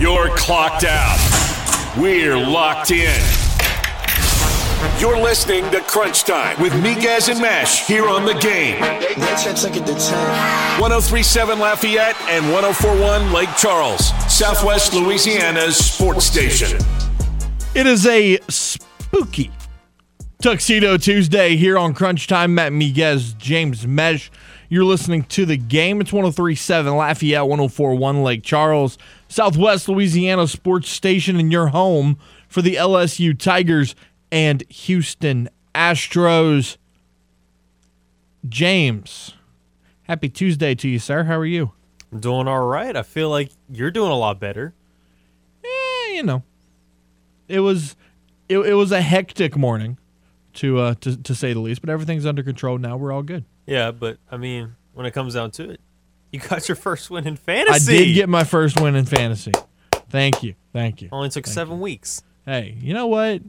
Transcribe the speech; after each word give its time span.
You're 0.00 0.34
clocked 0.34 0.84
out. 0.84 1.18
We're 1.98 2.34
locked 2.34 2.90
in. 2.90 3.20
You're 4.98 5.20
listening 5.20 5.70
to 5.72 5.82
Crunch 5.82 6.24
Time 6.24 6.58
with 6.58 6.72
Miguez 6.72 7.28
and 7.28 7.38
Mesh 7.38 7.86
here 7.86 8.08
on 8.08 8.24
the 8.24 8.32
game. 8.32 8.80
1037 8.80 11.58
Lafayette 11.58 12.18
and 12.30 12.50
1041 12.50 13.30
Lake 13.30 13.50
Charles, 13.58 14.06
Southwest 14.34 14.94
Louisiana's 14.94 15.76
sports 15.76 16.24
station. 16.24 16.80
It 17.74 17.86
is 17.86 18.06
a 18.06 18.38
spooky 18.48 19.50
Tuxedo 20.40 20.96
Tuesday 20.96 21.56
here 21.56 21.76
on 21.76 21.92
Crunch 21.92 22.26
Time. 22.26 22.54
Matt 22.54 22.72
Miguez, 22.72 23.36
James 23.36 23.86
Mesh. 23.86 24.30
You're 24.72 24.84
listening 24.84 25.24
to 25.24 25.44
the 25.44 25.56
game. 25.56 26.00
It's 26.00 26.12
1037 26.12 26.94
Lafayette, 26.94 27.42
1041 27.42 28.22
Lake 28.22 28.44
Charles, 28.44 28.98
Southwest 29.26 29.88
Louisiana 29.88 30.46
sports 30.46 30.88
station, 30.88 31.40
and 31.40 31.50
your 31.50 31.66
home 31.66 32.16
for 32.48 32.62
the 32.62 32.76
LSU 32.76 33.36
Tigers 33.36 33.96
and 34.30 34.62
Houston 34.68 35.48
Astros. 35.74 36.76
James, 38.48 39.34
happy 40.04 40.28
Tuesday 40.28 40.76
to 40.76 40.88
you, 40.88 41.00
sir. 41.00 41.24
How 41.24 41.36
are 41.36 41.44
you? 41.44 41.72
I'm 42.12 42.20
doing 42.20 42.46
all 42.46 42.64
right. 42.64 42.96
I 42.96 43.02
feel 43.02 43.28
like 43.28 43.50
you're 43.68 43.90
doing 43.90 44.12
a 44.12 44.16
lot 44.16 44.38
better. 44.38 44.72
Eh, 45.64 46.12
you 46.14 46.22
know, 46.22 46.44
it 47.48 47.60
was 47.60 47.96
it, 48.48 48.58
it 48.58 48.74
was 48.74 48.92
a 48.92 49.00
hectic 49.00 49.56
morning, 49.56 49.98
to 50.54 50.78
uh 50.78 50.94
to 51.00 51.16
to 51.16 51.34
say 51.34 51.52
the 51.52 51.60
least. 51.60 51.80
But 51.80 51.90
everything's 51.90 52.24
under 52.24 52.44
control 52.44 52.78
now. 52.78 52.96
We're 52.96 53.10
all 53.10 53.24
good. 53.24 53.44
Yeah, 53.70 53.92
but 53.92 54.18
I 54.30 54.36
mean, 54.36 54.74
when 54.94 55.06
it 55.06 55.12
comes 55.12 55.34
down 55.34 55.52
to 55.52 55.70
it, 55.70 55.80
you 56.32 56.40
got 56.40 56.68
your 56.68 56.74
first 56.74 57.08
win 57.08 57.24
in 57.26 57.36
fantasy. 57.36 57.94
I 57.94 57.98
did 57.98 58.14
get 58.14 58.28
my 58.28 58.42
first 58.42 58.80
win 58.80 58.96
in 58.96 59.04
fantasy. 59.04 59.52
Thank 60.08 60.42
you, 60.42 60.54
thank 60.72 61.00
you. 61.02 61.08
Only 61.12 61.28
took 61.28 61.44
Thank 61.46 61.54
seven 61.54 61.76
you. 61.76 61.82
weeks. 61.84 62.22
Hey, 62.44 62.76
you 62.80 62.94
know 62.94 63.06
what? 63.06 63.42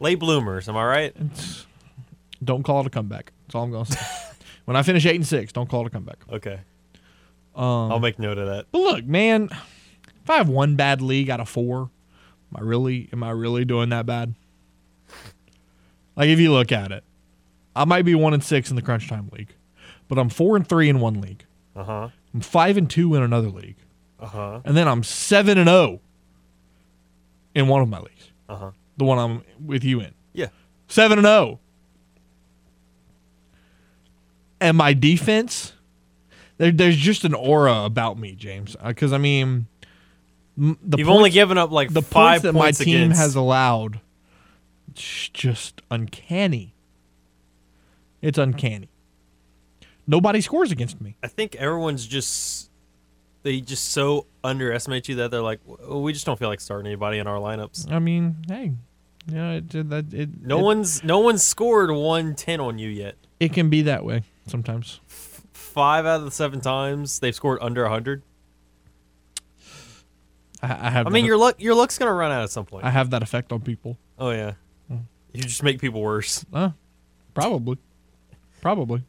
Late 0.00 0.18
bloomers, 0.18 0.66
am 0.68 0.76
I 0.78 0.84
right? 0.86 1.16
Don't 2.42 2.62
call 2.62 2.80
it 2.80 2.86
a 2.86 2.90
comeback. 2.90 3.32
That's 3.46 3.54
all 3.54 3.64
I'm 3.64 3.70
gonna 3.70 3.84
say. 3.84 4.00
when 4.64 4.76
I 4.78 4.82
finish 4.82 5.04
eight 5.04 5.16
and 5.16 5.26
six, 5.26 5.52
don't 5.52 5.68
call 5.68 5.82
it 5.82 5.88
a 5.88 5.90
comeback. 5.90 6.18
Okay, 6.32 6.60
Um, 7.54 7.92
I'll 7.92 8.00
make 8.00 8.18
note 8.18 8.38
of 8.38 8.46
that. 8.46 8.66
But 8.72 8.78
look, 8.78 9.04
man, 9.04 9.50
if 10.22 10.30
I 10.30 10.36
have 10.38 10.48
one 10.48 10.76
bad 10.76 11.02
league 11.02 11.28
out 11.28 11.40
of 11.40 11.50
four, 11.50 11.82
am 11.82 12.56
I 12.56 12.60
really 12.62 13.10
am 13.12 13.22
I 13.22 13.30
really 13.30 13.66
doing 13.66 13.90
that 13.90 14.06
bad? 14.06 14.34
Like 16.16 16.28
if 16.30 16.38
you 16.40 16.50
look 16.52 16.72
at 16.72 16.92
it, 16.92 17.04
I 17.74 17.84
might 17.84 18.06
be 18.06 18.14
one 18.14 18.32
and 18.32 18.42
six 18.42 18.70
in 18.70 18.76
the 18.76 18.82
crunch 18.82 19.06
time 19.08 19.28
league, 19.32 19.54
but 20.08 20.18
I'm 20.18 20.28
four 20.28 20.56
and 20.56 20.66
three 20.68 20.88
in 20.88 21.00
one 21.00 21.20
league. 21.20 21.44
Uh 21.74 21.84
huh. 21.84 22.08
I'm 22.34 22.40
five 22.40 22.76
and 22.76 22.88
two 22.88 23.14
in 23.14 23.22
another 23.22 23.48
league, 23.48 23.76
Uh 24.20 24.26
huh. 24.26 24.60
and 24.64 24.76
then 24.76 24.88
I'm 24.88 25.02
seven 25.02 25.58
and 25.58 25.68
zero 25.68 26.00
in 27.54 27.68
one 27.68 27.82
of 27.82 27.88
my 27.88 27.98
leagues, 28.00 28.30
Uh 28.48 28.56
huh. 28.56 28.70
the 28.96 29.04
one 29.04 29.18
I'm 29.18 29.42
with 29.64 29.84
you 29.84 30.00
in. 30.00 30.12
Yeah. 30.32 30.48
Seven 30.88 31.18
and 31.18 31.26
zero, 31.26 31.60
and 34.60 34.76
my 34.76 34.92
defense. 34.92 35.72
There, 36.58 36.72
there's 36.72 36.96
just 36.96 37.24
an 37.24 37.34
aura 37.34 37.84
about 37.84 38.18
me, 38.18 38.32
James. 38.34 38.76
Because 38.84 39.12
I 39.12 39.18
mean, 39.18 39.66
m- 40.58 40.78
the 40.82 40.96
You've 40.98 41.08
only 41.10 41.28
given 41.30 41.58
up 41.58 41.70
like 41.70 41.92
the 41.92 42.00
five 42.02 42.42
points 42.42 42.42
that 42.44 42.52
my 42.54 42.70
team 42.70 42.96
against. 43.02 43.20
has 43.20 43.34
allowed. 43.34 44.00
It's 44.90 45.28
just 45.28 45.82
uncanny. 45.90 46.74
It's 48.22 48.38
uncanny. 48.38 48.88
Nobody 50.06 50.40
scores 50.40 50.70
against 50.70 51.00
me. 51.00 51.16
I 51.22 51.26
think 51.28 51.56
everyone's 51.56 52.06
just 52.06 52.70
they 53.42 53.60
just 53.60 53.90
so 53.92 54.26
underestimate 54.44 55.08
you 55.08 55.16
that 55.16 55.30
they're 55.30 55.42
like, 55.42 55.60
"Well, 55.64 56.02
we 56.02 56.12
just 56.12 56.26
don't 56.26 56.38
feel 56.38 56.48
like 56.48 56.60
starting 56.60 56.86
anybody 56.86 57.18
in 57.18 57.26
our 57.26 57.38
lineups. 57.38 57.90
I 57.90 57.98
mean, 57.98 58.36
hey, 58.48 58.72
yeah, 59.26 59.52
it, 59.52 59.74
it, 59.74 60.14
it, 60.14 60.42
No 60.42 60.58
it, 60.58 60.62
one's 60.62 61.02
no 61.04 61.18
one's 61.20 61.42
scored 61.42 61.90
one 61.90 62.34
ten 62.34 62.60
on 62.60 62.78
you 62.78 62.88
yet. 62.88 63.16
It 63.40 63.52
can 63.52 63.68
be 63.70 63.82
that 63.82 64.04
way 64.04 64.22
sometimes. 64.46 65.00
Five 65.06 66.06
out 66.06 66.20
of 66.20 66.24
the 66.24 66.30
seven 66.30 66.60
times 66.60 67.18
they've 67.20 67.34
scored 67.34 67.58
under 67.60 67.86
hundred. 67.88 68.22
I, 70.62 70.86
I 70.86 70.90
have. 70.90 71.06
I 71.06 71.10
mean, 71.10 71.24
your 71.24 71.36
luck 71.36 71.56
your 71.60 71.74
luck's 71.74 71.98
gonna 71.98 72.12
run 72.14 72.32
out 72.32 72.42
at 72.42 72.50
some 72.50 72.64
point. 72.64 72.84
I 72.84 72.90
have 72.90 73.10
that 73.10 73.22
effect 73.22 73.52
on 73.52 73.60
people. 73.60 73.98
oh 74.18 74.30
yeah, 74.30 74.52
Hmm. 74.88 74.98
you 75.32 75.42
just 75.42 75.62
make 75.62 75.80
people 75.80 76.00
worse. 76.00 76.44
Uh, 76.52 76.70
probably. 77.34 77.78
Probably. 78.66 79.04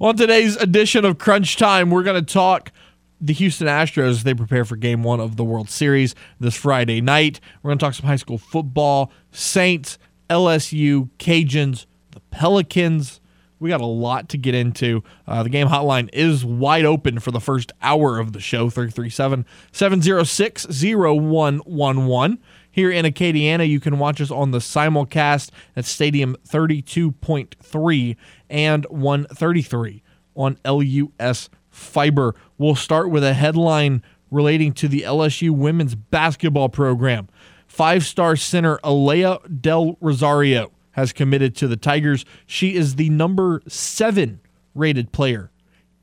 On 0.00 0.16
today's 0.16 0.56
edition 0.56 1.04
of 1.04 1.16
Crunch 1.16 1.56
Time, 1.56 1.90
we're 1.90 2.02
going 2.02 2.20
to 2.20 2.34
talk 2.34 2.72
the 3.20 3.32
Houston 3.34 3.68
Astros 3.68 4.10
as 4.10 4.24
they 4.24 4.34
prepare 4.34 4.64
for 4.64 4.74
game 4.74 5.04
one 5.04 5.20
of 5.20 5.36
the 5.36 5.44
World 5.44 5.70
Series 5.70 6.16
this 6.40 6.56
Friday 6.56 7.00
night. 7.00 7.38
We're 7.62 7.68
going 7.68 7.78
to 7.78 7.84
talk 7.84 7.94
some 7.94 8.08
high 8.08 8.16
school 8.16 8.36
football, 8.36 9.12
Saints, 9.30 9.96
LSU, 10.28 11.08
Cajuns, 11.20 11.86
the 12.10 12.20
Pelicans. 12.32 13.20
We 13.60 13.68
got 13.68 13.80
a 13.80 13.86
lot 13.86 14.28
to 14.30 14.38
get 14.38 14.56
into. 14.56 15.04
Uh, 15.24 15.44
the 15.44 15.50
game 15.50 15.68
hotline 15.68 16.10
is 16.12 16.44
wide 16.44 16.84
open 16.84 17.20
for 17.20 17.30
the 17.30 17.38
first 17.38 17.70
hour 17.82 18.18
of 18.18 18.32
the 18.32 18.40
show 18.40 18.70
337 18.70 19.46
706 19.70 20.66
0111. 20.66 22.38
Here 22.76 22.90
in 22.90 23.06
Acadiana, 23.06 23.66
you 23.66 23.80
can 23.80 23.98
watch 23.98 24.20
us 24.20 24.30
on 24.30 24.50
the 24.50 24.58
simulcast 24.58 25.48
at 25.76 25.86
Stadium 25.86 26.36
32.3 26.46 28.16
and 28.50 28.84
133 28.90 30.02
on 30.34 30.58
LUS 30.62 31.48
Fiber. 31.70 32.34
We'll 32.58 32.74
start 32.74 33.10
with 33.10 33.24
a 33.24 33.32
headline 33.32 34.02
relating 34.30 34.74
to 34.74 34.88
the 34.88 35.04
LSU 35.06 35.52
women's 35.52 35.94
basketball 35.94 36.68
program. 36.68 37.30
Five 37.66 38.04
star 38.04 38.36
center 38.36 38.76
Aalyah 38.84 39.62
Del 39.62 39.96
Rosario 40.02 40.70
has 40.90 41.14
committed 41.14 41.56
to 41.56 41.68
the 41.68 41.78
Tigers. 41.78 42.26
She 42.44 42.74
is 42.74 42.96
the 42.96 43.08
number 43.08 43.62
seven 43.66 44.38
rated 44.74 45.12
player 45.12 45.50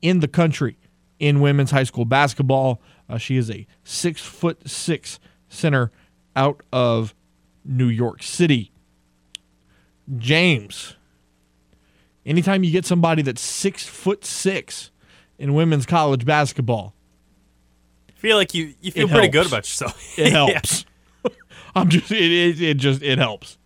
in 0.02 0.18
the 0.18 0.26
country 0.26 0.76
in 1.20 1.40
women's 1.40 1.70
high 1.70 1.84
school 1.84 2.04
basketball. 2.04 2.82
Uh, 3.08 3.16
she 3.16 3.36
is 3.36 3.48
a 3.48 3.64
six 3.84 4.20
foot 4.20 4.68
six 4.68 5.20
center 5.48 5.92
out 6.36 6.60
of 6.72 7.14
New 7.64 7.88
York 7.88 8.22
City. 8.22 8.70
James, 10.18 10.96
anytime 12.26 12.62
you 12.64 12.70
get 12.70 12.84
somebody 12.84 13.22
that's 13.22 13.40
six 13.40 13.86
foot 13.86 14.24
six 14.24 14.90
in 15.38 15.54
women's 15.54 15.86
college 15.86 16.24
basketball, 16.24 16.94
I 18.08 18.12
feel 18.12 18.36
like 18.36 18.54
you 18.54 18.74
you 18.80 18.90
feel 18.92 19.08
pretty 19.08 19.28
good 19.28 19.46
about 19.46 19.64
yourself. 19.64 20.18
it 20.18 20.30
helps. 20.32 20.84
I'm 21.74 21.88
just 21.88 22.10
it, 22.10 22.30
it, 22.30 22.60
it 22.60 22.74
just 22.76 23.02
it 23.02 23.18
helps. 23.18 23.56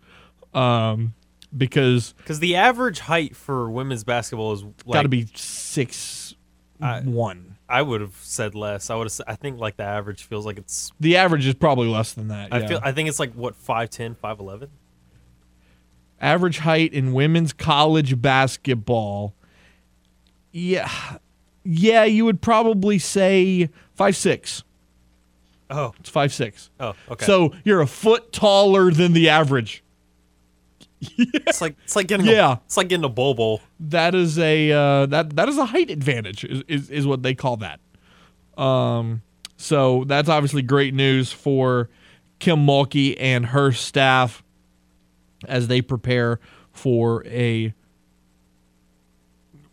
Um 0.55 1.15
because 1.57 2.13
Because 2.19 2.41
the 2.41 2.57
average 2.57 3.01
height 3.01 3.35
for 3.35 3.71
women's 3.71 4.05
basketball 4.05 4.53
is 4.53 4.63
like, 4.85 4.93
got 4.93 5.03
to 5.03 5.09
be 5.09 5.27
six 5.35 6.35
I- 6.81 7.01
one. 7.01 7.48
I 7.69 7.83
would 7.83 8.01
have 8.01 8.17
said 8.23 8.55
less. 8.55 8.91
I 8.91 8.95
would 8.95 9.05
have. 9.05 9.13
Said, 9.13 9.27
I 9.29 9.37
think 9.37 9.59
like 9.59 9.77
the 9.77 9.85
average 9.85 10.25
feels 10.25 10.47
like 10.47 10.59
it's. 10.59 10.91
The 11.01 11.17
average 11.17 11.47
is 11.47 11.55
probably 11.55 11.89
less 11.89 12.13
than 12.13 12.29
that. 12.29 12.49
I 12.53 12.61
yeah. 12.61 12.67
feel. 12.67 12.81
I 12.83 12.93
think 12.93 13.09
it's 13.09 13.19
like 13.19 13.33
what 13.35 13.55
5'10", 13.55 14.17
5'11"? 14.17 14.69
average 16.21 16.59
height 16.59 16.93
in 16.93 17.13
women's 17.13 17.53
college 17.53 18.21
basketball. 18.21 19.35
Yeah, 20.53 20.91
yeah, 21.65 22.05
you 22.05 22.25
would 22.25 22.41
probably 22.41 22.99
say 22.99 23.71
five 23.95 24.17
six. 24.17 24.65
Oh, 25.71 25.93
It's 26.01 26.09
five 26.09 26.33
six. 26.33 26.71
oh, 26.81 26.95
okay. 27.11 27.27
So 27.27 27.53
you're 27.63 27.83
a 27.83 27.87
foot 27.87 28.33
taller 28.33 28.91
than 28.91 29.13
the 29.13 29.29
average. 29.29 29.83
It's 31.01 31.61
like 31.61 31.77
it's 31.85 31.97
like 31.97 32.09
getting 32.09 32.27
Yeah. 32.27 32.51
A, 32.51 32.61
it's 32.67 32.77
like 32.77 32.89
getting 32.89 33.05
a 33.05 33.09
bowl 33.09 33.35
bowl. 33.35 33.61
That 33.81 34.15
is 34.15 34.39
a 34.39 34.73
uh, 34.73 35.07
that 35.07 35.37
that 35.37 35.49
is 35.49 35.59
a 35.59 35.67
height 35.67 35.91
advantage. 35.91 36.45
Is, 36.45 36.63
is 36.69 36.91
is 36.91 37.07
what 37.07 37.23
they 37.23 37.35
call 37.35 37.59
that. 37.59 37.81
Um, 38.61 39.23
so 39.57 40.05
that's 40.05 40.29
obviously 40.29 40.63
great 40.63 40.95
news 40.95 41.33
for 41.33 41.89
Kim 42.39 42.67
Mulkey 42.67 43.17
and 43.19 43.47
her 43.47 43.73
staff 43.73 44.43
as 45.47 45.69
they 45.69 45.81
prepare 45.81 46.41
for 46.73 47.25
a 47.27 47.73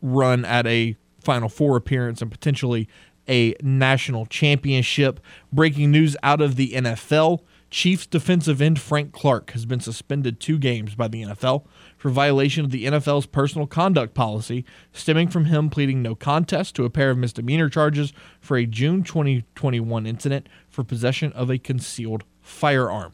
run 0.01 0.45
at 0.45 0.67
a 0.67 0.95
Final 1.19 1.49
Four 1.49 1.77
appearance 1.77 2.21
and 2.21 2.31
potentially 2.31 2.87
a 3.27 3.55
national 3.61 4.27
championship. 4.27 5.19
Breaking 5.51 5.91
news 5.91 6.15
out 6.21 6.41
of 6.41 6.55
the 6.55 6.71
NFL. 6.73 7.41
Chiefs 7.75 8.05
defensive 8.05 8.61
end 8.61 8.79
Frank 8.79 9.11
Clark 9.11 9.51
has 9.51 9.65
been 9.65 9.81
suspended 9.81 10.39
two 10.39 10.57
games 10.57 10.95
by 10.95 11.09
the 11.09 11.23
NFL 11.23 11.65
for 11.97 12.07
violation 12.09 12.63
of 12.63 12.71
the 12.71 12.85
NFL's 12.85 13.25
personal 13.25 13.67
conduct 13.67 14.13
policy, 14.13 14.63
stemming 14.93 15.27
from 15.27 15.43
him 15.43 15.69
pleading 15.69 16.01
no 16.01 16.15
contest 16.15 16.73
to 16.75 16.85
a 16.85 16.89
pair 16.89 17.09
of 17.09 17.17
misdemeanor 17.17 17.67
charges 17.67 18.13
for 18.39 18.55
a 18.55 18.65
June 18.65 19.03
2021 19.03 20.05
incident 20.05 20.47
for 20.69 20.85
possession 20.85 21.33
of 21.33 21.49
a 21.49 21.57
concealed 21.57 22.23
firearm. 22.39 23.11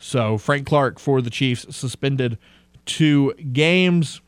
So 0.00 0.36
Frank 0.36 0.66
Clark 0.66 0.98
for 0.98 1.22
the 1.22 1.30
Chiefs 1.30 1.66
suspended 1.70 2.36
two 2.84 3.32
games. 3.52 4.20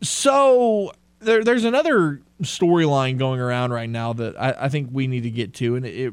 So 0.00 0.92
there, 1.18 1.44
there's 1.44 1.64
another 1.64 2.22
storyline 2.42 3.18
going 3.18 3.40
around 3.40 3.72
right 3.72 3.88
now 3.88 4.12
that 4.12 4.38
I, 4.40 4.54
I 4.60 4.68
think 4.68 4.90
we 4.92 5.06
need 5.06 5.22
to 5.22 5.30
get 5.30 5.54
to, 5.54 5.76
and 5.76 5.86
it, 5.86 6.12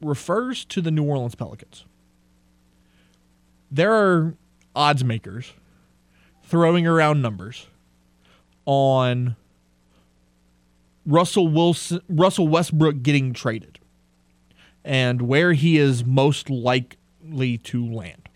refers 0.00 0.64
to 0.66 0.80
the 0.80 0.90
New 0.90 1.04
Orleans 1.04 1.34
Pelicans. 1.34 1.84
There 3.70 3.92
are 3.92 4.34
odds 4.74 5.04
makers 5.04 5.52
throwing 6.42 6.86
around 6.86 7.22
numbers 7.22 7.66
on 8.64 9.36
Russell 11.06 11.48
Wilson, 11.48 12.00
Russell 12.08 12.48
Westbrook 12.48 13.02
getting 13.02 13.32
traded, 13.32 13.78
and 14.84 15.22
where 15.22 15.52
he 15.52 15.76
is 15.78 16.04
most 16.04 16.50
likely 16.50 17.58
to 17.58 17.86
land. 17.86 18.28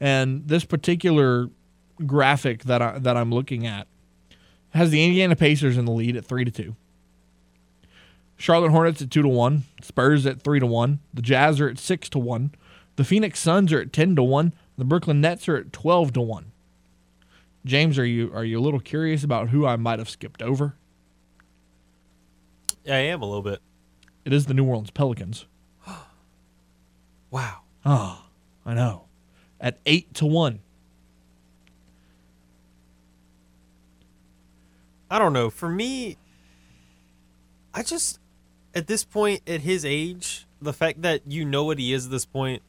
And 0.00 0.48
this 0.48 0.64
particular 0.64 1.48
graphic 2.04 2.64
that 2.64 2.82
I, 2.82 2.98
that 2.98 3.16
I'm 3.16 3.30
looking 3.30 3.66
at 3.66 3.86
has 4.74 4.90
the 4.90 5.04
Indiana 5.04 5.36
Pacers 5.36 5.78
in 5.78 5.84
the 5.84 5.92
lead 5.92 6.16
at 6.16 6.24
three 6.24 6.44
to 6.44 6.50
two. 6.50 6.76
Charlotte 8.36 8.70
Hornets 8.70 9.00
at 9.00 9.10
two 9.10 9.22
to 9.22 9.28
one. 9.28 9.62
Spurs 9.80 10.26
at 10.26 10.42
three 10.42 10.60
to 10.60 10.66
one. 10.66 10.98
The 11.12 11.22
Jazz 11.22 11.60
are 11.60 11.68
at 11.68 11.78
six 11.78 12.08
to 12.10 12.18
one. 12.18 12.52
The 12.96 13.04
Phoenix 13.04 13.40
Suns 13.40 13.72
are 13.72 13.80
at 13.80 13.92
ten 13.92 14.16
to 14.16 14.22
one. 14.22 14.52
The 14.76 14.84
Brooklyn 14.84 15.20
Nets 15.20 15.48
are 15.48 15.56
at 15.56 15.72
twelve 15.72 16.12
to 16.14 16.20
one. 16.20 16.52
James, 17.64 17.98
are 17.98 18.04
you 18.04 18.30
are 18.34 18.44
you 18.44 18.58
a 18.58 18.62
little 18.62 18.80
curious 18.80 19.24
about 19.24 19.48
who 19.50 19.64
I 19.66 19.76
might 19.76 19.98
have 19.98 20.10
skipped 20.10 20.42
over? 20.42 20.74
Yeah, 22.84 22.96
I 22.96 23.00
am 23.00 23.22
a 23.22 23.26
little 23.26 23.42
bit. 23.42 23.60
It 24.24 24.32
is 24.32 24.46
the 24.46 24.54
New 24.54 24.64
Orleans 24.64 24.90
Pelicans. 24.90 25.46
Wow. 27.30 27.62
Oh, 27.84 28.26
I 28.64 28.74
know. 28.74 29.06
At 29.60 29.80
eight 29.86 30.14
to 30.14 30.26
one. 30.26 30.60
I 35.10 35.18
don't 35.18 35.32
know. 35.32 35.50
For 35.50 35.68
me, 35.68 36.16
I 37.72 37.82
just 37.82 38.18
at 38.74 38.86
this 38.86 39.04
point 39.04 39.42
at 39.46 39.60
his 39.60 39.84
age, 39.84 40.46
the 40.60 40.72
fact 40.72 41.02
that 41.02 41.22
you 41.26 41.44
know 41.44 41.64
what 41.64 41.78
he 41.78 41.92
is 41.92 42.06
at 42.06 42.10
this 42.10 42.26
point. 42.26 42.62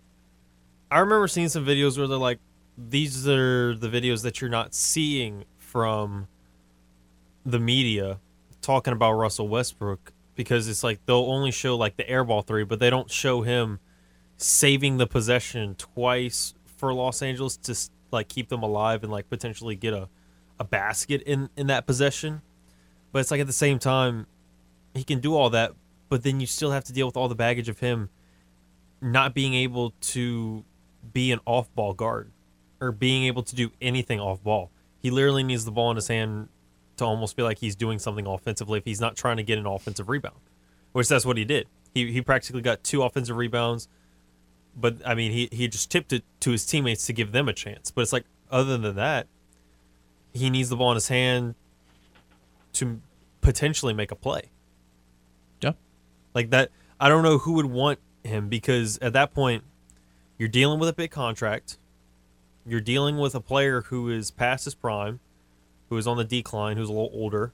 I 0.92 1.00
remember 1.00 1.28
seeing 1.28 1.50
some 1.50 1.66
videos 1.66 1.98
where 1.98 2.08
they're 2.08 2.18
like, 2.18 2.40
"These 2.78 3.28
are 3.28 3.76
the 3.76 3.90
videos 3.90 4.22
that 4.24 4.40
you're 4.40 4.50
not 4.50 4.74
seeing 4.74 5.46
from 5.58 6.28
the 7.46 7.60
media 7.60 8.20
talking 8.62 8.94
about 8.94 9.14
Russell 9.14 9.48
Westbrook 9.48 10.14
because 10.36 10.68
it's 10.68 10.84
like 10.84 11.00
they'll 11.06 11.18
only 11.18 11.52
show 11.52 11.76
like 11.76 11.98
the 11.98 12.04
airball 12.04 12.46
three, 12.46 12.64
but 12.64 12.80
they 12.80 12.90
don't 12.90 13.10
show 13.10 13.42
him 13.42 13.80
saving 14.38 14.98
the 14.98 15.08
possession 15.08 15.76
twice 15.76 16.54
for 16.78 16.94
Los 16.94 17.22
Angeles 17.22 17.58
to 17.58 17.76
like 18.12 18.28
keep 18.28 18.50
them 18.50 18.64
alive 18.64 19.04
and 19.04 19.12
like 19.12 19.30
potentially 19.30 19.76
get 19.76 19.94
a 19.94 20.10
a 20.60 20.64
basket 20.64 21.22
in 21.24 21.50
in 21.56 21.68
that 21.68 21.86
possession. 21.86 22.42
But 23.12 23.20
it's 23.20 23.32
like 23.32 23.40
at 23.40 23.48
the 23.48 23.54
same 23.54 23.80
time, 23.80 24.28
he 24.94 25.04
can 25.04 25.20
do 25.20 25.36
all 25.36 25.50
that, 25.52 25.74
but 26.10 26.24
then 26.24 26.40
you 26.40 26.48
still 26.48 26.72
have 26.72 26.84
to 26.86 26.94
deal 26.94 27.06
with 27.06 27.18
all 27.18 27.28
the 27.28 27.36
baggage 27.36 27.70
of 27.70 27.80
him 27.80 28.10
not 29.02 29.34
being 29.34 29.54
able 29.54 29.92
to 30.02 30.64
be 31.14 31.32
an 31.32 31.40
off-ball 31.46 31.94
guard 31.94 32.32
or 32.82 32.92
being 32.92 33.24
able 33.26 33.44
to 33.44 33.56
do 33.56 33.72
anything 33.82 34.20
off-ball. 34.20 34.72
He 35.02 35.12
literally 35.12 35.44
needs 35.44 35.66
the 35.66 35.72
ball 35.72 35.92
in 35.92 35.96
his 35.96 36.08
hand 36.08 36.50
to 36.98 37.06
almost 37.06 37.36
feel 37.36 37.46
like 37.46 37.60
he's 37.60 37.76
doing 37.76 38.00
something 38.00 38.26
offensively 38.26 38.80
if 38.80 38.86
he's 38.86 39.02
not 39.02 39.16
trying 39.16 39.38
to 39.38 39.44
get 39.44 39.58
an 39.58 39.66
offensive 39.66 40.10
rebound, 40.10 40.40
which 40.94 41.08
that's 41.08 41.26
what 41.26 41.38
he 41.38 41.46
did. 41.46 41.68
He 41.94 42.12
he 42.12 42.22
practically 42.22 42.62
got 42.62 42.84
two 42.84 43.04
offensive 43.04 43.38
rebounds, 43.38 43.88
but 44.76 44.96
I 45.06 45.16
mean 45.16 45.32
he 45.32 45.50
he 45.52 45.68
just 45.68 45.92
tipped 45.92 46.12
it 46.12 46.24
to 46.42 46.52
his 46.52 46.66
teammates 46.66 47.06
to 47.08 47.14
give 47.14 47.32
them 47.32 47.48
a 47.48 47.54
chance. 47.54 47.92
But 47.92 48.02
it's 48.02 48.14
like 48.14 48.26
other 48.50 48.78
than 48.78 48.96
that, 48.96 49.28
he 50.36 50.50
needs 50.50 50.70
the 50.70 50.76
ball 50.76 50.92
in 50.92 50.96
his 50.96 51.08
hand 51.08 51.56
to 52.74 53.00
potentially 53.42 53.94
make 53.94 54.12
a 54.12 54.16
play. 54.16 54.50
Yeah. 55.62 55.72
Like 56.34 56.50
that 56.50 56.72
I 57.00 57.10
don't 57.10 57.24
know 57.24 57.38
who 57.38 57.54
would 57.54 57.68
want 57.68 58.00
him 58.24 58.50
because 58.50 58.98
at 59.00 59.14
that 59.14 59.34
point 59.34 59.64
you're 60.38 60.50
dealing 60.50 60.80
with 60.80 60.90
a 60.90 60.94
big 60.94 61.12
contract. 61.12 61.78
You're 62.68 62.82
dealing 62.82 63.18
with 63.18 63.34
a 63.34 63.40
player 63.40 63.84
who 63.84 64.10
is 64.10 64.32
past 64.32 64.66
his 64.66 64.76
prime, 64.76 65.20
who 65.90 65.98
is 65.98 66.08
on 66.08 66.18
the 66.18 66.24
decline, 66.24 66.78
who's 66.78 66.90
a 66.90 66.92
little 66.92 67.12
older. 67.14 67.54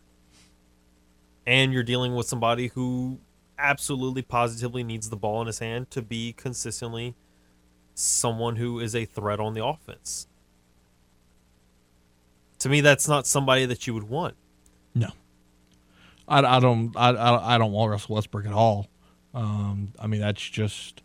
And 1.45 1.73
you're 1.73 1.83
dealing 1.83 2.15
with 2.15 2.27
somebody 2.27 2.67
who 2.67 3.19
absolutely 3.59 4.21
positively 4.21 4.83
needs 4.83 5.09
the 5.09 5.15
ball 5.15 5.41
in 5.41 5.47
his 5.47 5.59
hand 5.59 5.91
to 5.91 6.01
be 6.01 6.33
consistently 6.33 7.13
someone 7.93 8.55
who 8.55 8.79
is 8.79 8.95
a 8.95 9.05
threat 9.05 9.39
on 9.39 9.53
the 9.53 9.63
offense. 9.63 10.27
To 12.61 12.69
me, 12.69 12.81
that's 12.81 13.07
not 13.07 13.25
somebody 13.27 13.65
that 13.65 13.85
you 13.87 13.93
would 13.93 14.03
want. 14.09 14.35
No, 14.95 15.09
I, 16.27 16.39
I 16.39 16.59
don't 16.59 16.95
I, 16.95 17.09
I 17.09 17.55
I 17.55 17.57
don't 17.57 17.71
want 17.71 17.91
Russell 17.91 18.15
Westbrook 18.15 18.45
at 18.45 18.53
all. 18.53 18.87
Um, 19.33 19.93
I 19.99 20.07
mean 20.07 20.21
that's 20.21 20.41
just 20.49 21.01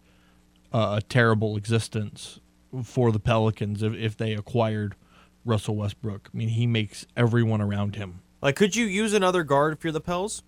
a, 0.72 0.96
a 0.96 1.00
terrible 1.08 1.56
existence 1.56 2.40
for 2.82 3.12
the 3.12 3.20
Pelicans 3.20 3.82
if, 3.82 3.94
if 3.94 4.16
they 4.16 4.32
acquired 4.34 4.96
Russell 5.44 5.76
Westbrook. 5.76 6.28
I 6.32 6.36
mean 6.36 6.48
he 6.48 6.66
makes 6.66 7.06
everyone 7.16 7.60
around 7.60 7.96
him. 7.96 8.20
Like, 8.42 8.56
could 8.56 8.76
you 8.76 8.84
use 8.86 9.12
another 9.14 9.42
guard 9.42 9.72
if 9.72 9.82
you're 9.84 9.92
the 9.92 10.00
Pels? 10.00 10.42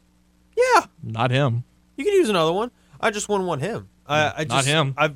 Yeah, 0.56 0.86
Not 1.02 1.30
him. 1.30 1.64
you 1.96 2.04
could 2.04 2.12
use 2.12 2.28
another 2.28 2.52
one. 2.52 2.70
I 3.00 3.10
just 3.10 3.28
wouldn't 3.28 3.48
want 3.48 3.62
him. 3.62 3.88
I, 4.06 4.24
I 4.28 4.38
Not 4.44 4.48
just, 4.48 4.68
him. 4.68 4.94
I. 4.98 5.12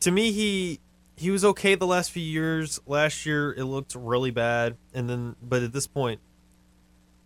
To 0.00 0.10
me, 0.10 0.32
he 0.32 0.80
he 1.16 1.30
was 1.30 1.44
okay 1.44 1.74
the 1.74 1.86
last 1.86 2.10
few 2.10 2.22
years. 2.22 2.78
Last 2.86 3.24
year, 3.26 3.52
it 3.52 3.64
looked 3.64 3.94
really 3.94 4.30
bad, 4.30 4.76
and 4.92 5.08
then 5.08 5.36
but 5.42 5.62
at 5.62 5.72
this 5.72 5.86
point, 5.86 6.20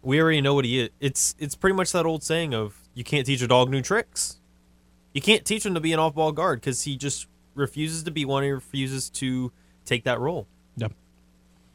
we 0.03 0.21
already 0.21 0.41
know 0.41 0.55
what 0.55 0.65
he 0.65 0.81
is. 0.81 0.91
It's 1.01 1.35
it's 1.39 1.55
pretty 1.55 1.75
much 1.77 1.93
that 1.93 2.07
old 2.07 2.23
saying 2.23 2.55
of 2.55 2.77
you 2.95 3.05
can't 3.05 3.27
teach 3.27 3.43
a 3.43 3.49
dog 3.49 3.71
new 3.71 3.83
tricks. 3.83 4.39
You 5.13 5.21
can't 5.21 5.45
teach 5.45 5.67
him 5.67 5.75
to 5.75 5.81
be 5.81 5.93
an 5.93 5.99
off-ball 5.99 6.33
guard 6.33 6.61
because 6.61 6.83
he 6.83 6.97
just 6.97 7.27
refuses 7.55 8.05
to 8.05 8.11
be 8.13 8.25
one. 8.25 8.45
He 8.45 8.51
refuses 8.51 9.11
to 9.11 9.51
take 9.85 10.05
that 10.05 10.21
role 10.21 10.47
Yep. 10.77 10.93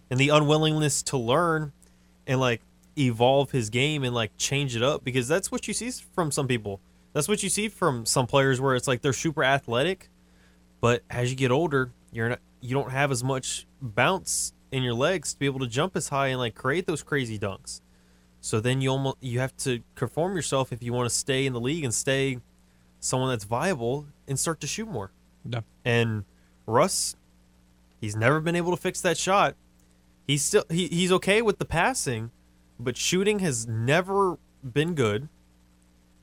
and 0.09 0.17
the 0.17 0.29
unwillingness 0.29 1.03
to 1.03 1.17
learn 1.17 1.73
and 2.25 2.39
like 2.39 2.61
evolve 2.97 3.51
his 3.51 3.69
game 3.69 4.05
and 4.05 4.15
like 4.15 4.31
change 4.37 4.73
it 4.75 4.81
up 4.81 5.03
because 5.03 5.27
that's 5.27 5.51
what 5.51 5.67
you 5.67 5.73
see 5.73 5.91
from 5.91 6.31
some 6.31 6.47
people. 6.47 6.79
That's 7.11 7.27
what 7.27 7.43
you 7.43 7.49
see 7.49 7.67
from 7.67 8.05
some 8.05 8.25
players 8.25 8.61
where 8.61 8.73
it's 8.73 8.87
like 8.87 9.01
they're 9.01 9.11
super 9.13 9.43
athletic, 9.43 10.09
but 10.79 11.03
as 11.09 11.29
you 11.29 11.35
get 11.35 11.51
older, 11.51 11.91
you're 12.15 12.29
not 12.29 12.39
you 12.61 12.73
don't 12.73 12.91
have 12.91 13.11
as 13.11 13.23
much 13.23 13.67
bounce 13.81 14.53
in 14.71 14.81
your 14.81 14.93
legs 14.93 15.33
to 15.33 15.39
be 15.39 15.45
able 15.45 15.59
to 15.59 15.67
jump 15.67 15.95
as 15.95 16.09
high 16.09 16.27
and 16.27 16.39
like 16.39 16.55
create 16.55 16.87
those 16.87 17.03
crazy 17.03 17.37
dunks. 17.37 17.81
So 18.41 18.59
then 18.59 18.81
you 18.81 18.89
almost 18.89 19.17
you 19.21 19.39
have 19.39 19.55
to 19.57 19.81
conform 19.95 20.35
yourself 20.35 20.71
if 20.71 20.81
you 20.81 20.93
want 20.93 21.09
to 21.09 21.15
stay 21.15 21.45
in 21.45 21.53
the 21.53 21.59
league 21.59 21.83
and 21.83 21.93
stay 21.93 22.39
someone 22.99 23.29
that's 23.29 23.43
viable 23.43 24.07
and 24.27 24.39
start 24.39 24.59
to 24.61 24.67
shoot 24.67 24.87
more. 24.87 25.11
Yep. 25.47 25.63
And 25.83 26.25
Russ, 26.65 27.15
he's 27.99 28.15
never 28.15 28.39
been 28.39 28.55
able 28.55 28.71
to 28.71 28.81
fix 28.81 29.01
that 29.01 29.17
shot. 29.17 29.55
He's 30.25 30.43
still 30.43 30.63
he, 30.69 30.87
he's 30.87 31.11
okay 31.11 31.41
with 31.41 31.59
the 31.59 31.65
passing, 31.65 32.31
but 32.79 32.97
shooting 32.97 33.39
has 33.39 33.67
never 33.67 34.37
been 34.63 34.95
good. 34.95 35.27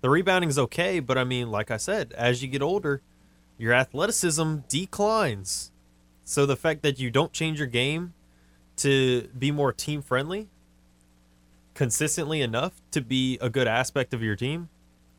The 0.01 0.11
rebounding 0.11 0.51
is 0.51 0.59
okay, 0.59 1.01
but 1.01 1.17
I 1.19 1.25
mean, 1.25 1.51
like 1.51 1.71
I 1.71 1.77
said, 1.77 2.13
as 2.17 2.43
you 2.43 2.49
get 2.49 2.63
older, 2.63 3.03
your 3.59 3.73
athleticism 3.73 4.59
declines. 4.69 5.72
So 6.25 6.47
the 6.47 6.57
fact 6.57 6.83
that 6.83 6.99
you 6.99 7.11
don't 7.11 7.33
change 7.33 7.59
your 7.59 7.69
game 7.69 8.15
to 8.77 9.29
be 9.39 9.51
more 9.51 9.73
team 9.73 10.03
friendly 10.03 10.49
consistently 11.75 12.41
enough 12.43 12.81
to 12.91 13.01
be 13.01 13.39
a 13.41 13.49
good 13.49 13.67
aspect 13.67 14.15
of 14.15 14.23
your 14.23 14.37
team 14.37 14.69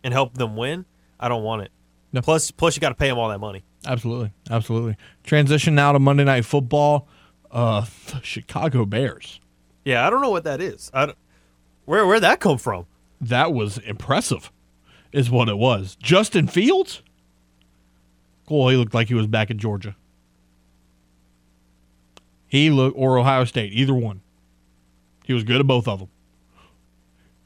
and 0.03 0.13
help 0.13 0.35
them 0.35 0.55
win, 0.55 0.85
I 1.19 1.27
don't 1.27 1.43
want 1.43 1.63
it. 1.63 1.71
No. 2.11 2.21
Plus, 2.21 2.51
plus 2.51 2.75
you 2.75 2.79
got 2.79 2.89
to 2.89 2.95
pay 2.95 3.09
them 3.09 3.17
all 3.17 3.29
that 3.29 3.39
money. 3.39 3.63
Absolutely. 3.85 4.31
Absolutely. 4.49 4.95
Transition 5.23 5.75
now 5.75 5.91
to 5.91 5.99
Monday 5.99 6.23
Night 6.23 6.45
Football. 6.45 7.07
Uh, 7.51 7.85
the 8.07 8.21
Chicago 8.21 8.85
Bears. 8.85 9.39
Yeah, 9.85 10.07
I 10.07 10.09
don't 10.09 10.21
know 10.21 10.29
what 10.29 10.45
that 10.45 10.61
is. 10.61 10.89
I 10.93 11.13
where 11.85 12.05
where'd 12.05 12.23
that 12.23 12.39
come 12.39 12.57
from? 12.57 12.85
That 13.19 13.53
was 13.53 13.77
impressive, 13.79 14.51
is 15.11 15.29
what 15.29 15.49
it 15.49 15.57
was. 15.57 15.95
Justin 16.01 16.47
Fields? 16.47 17.03
Cool. 18.47 18.69
He 18.69 18.77
looked 18.77 18.93
like 18.93 19.07
he 19.09 19.13
was 19.13 19.27
back 19.27 19.51
in 19.51 19.59
Georgia. 19.59 19.95
He 22.53 22.69
looked, 22.69 22.95
or 22.95 23.17
Ohio 23.17 23.45
State, 23.45 23.73
either 23.73 23.95
one. 23.95 24.21
He 25.25 25.33
was 25.33 25.43
good 25.43 25.59
at 25.59 25.65
both 25.65 25.87
of 25.87 25.97
them. 25.97 26.09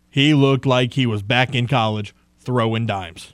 He 0.10 0.34
looked 0.34 0.66
like 0.66 0.96
he 0.96 1.06
was 1.06 1.24
back 1.24 1.56
in 1.56 1.66
college 1.66 2.14
throwing 2.42 2.86
dimes. 2.86 3.34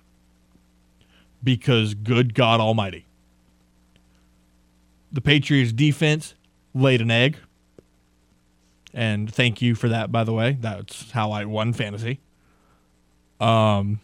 Because 1.43 1.95
good 1.95 2.35
God 2.35 2.59
Almighty. 2.59 3.07
The 5.11 5.19
Patriots 5.19 5.73
defense 5.73 6.35
laid 6.75 7.01
an 7.01 7.09
egg. 7.09 7.37
And 8.93 9.33
thank 9.33 9.59
you 9.59 9.73
for 9.73 9.89
that, 9.89 10.11
by 10.11 10.23
the 10.23 10.31
way. 10.31 10.55
That's 10.61 11.09
how 11.09 11.31
I 11.31 11.43
won 11.45 11.73
fantasy. 11.73 12.19
Um, 13.39 13.99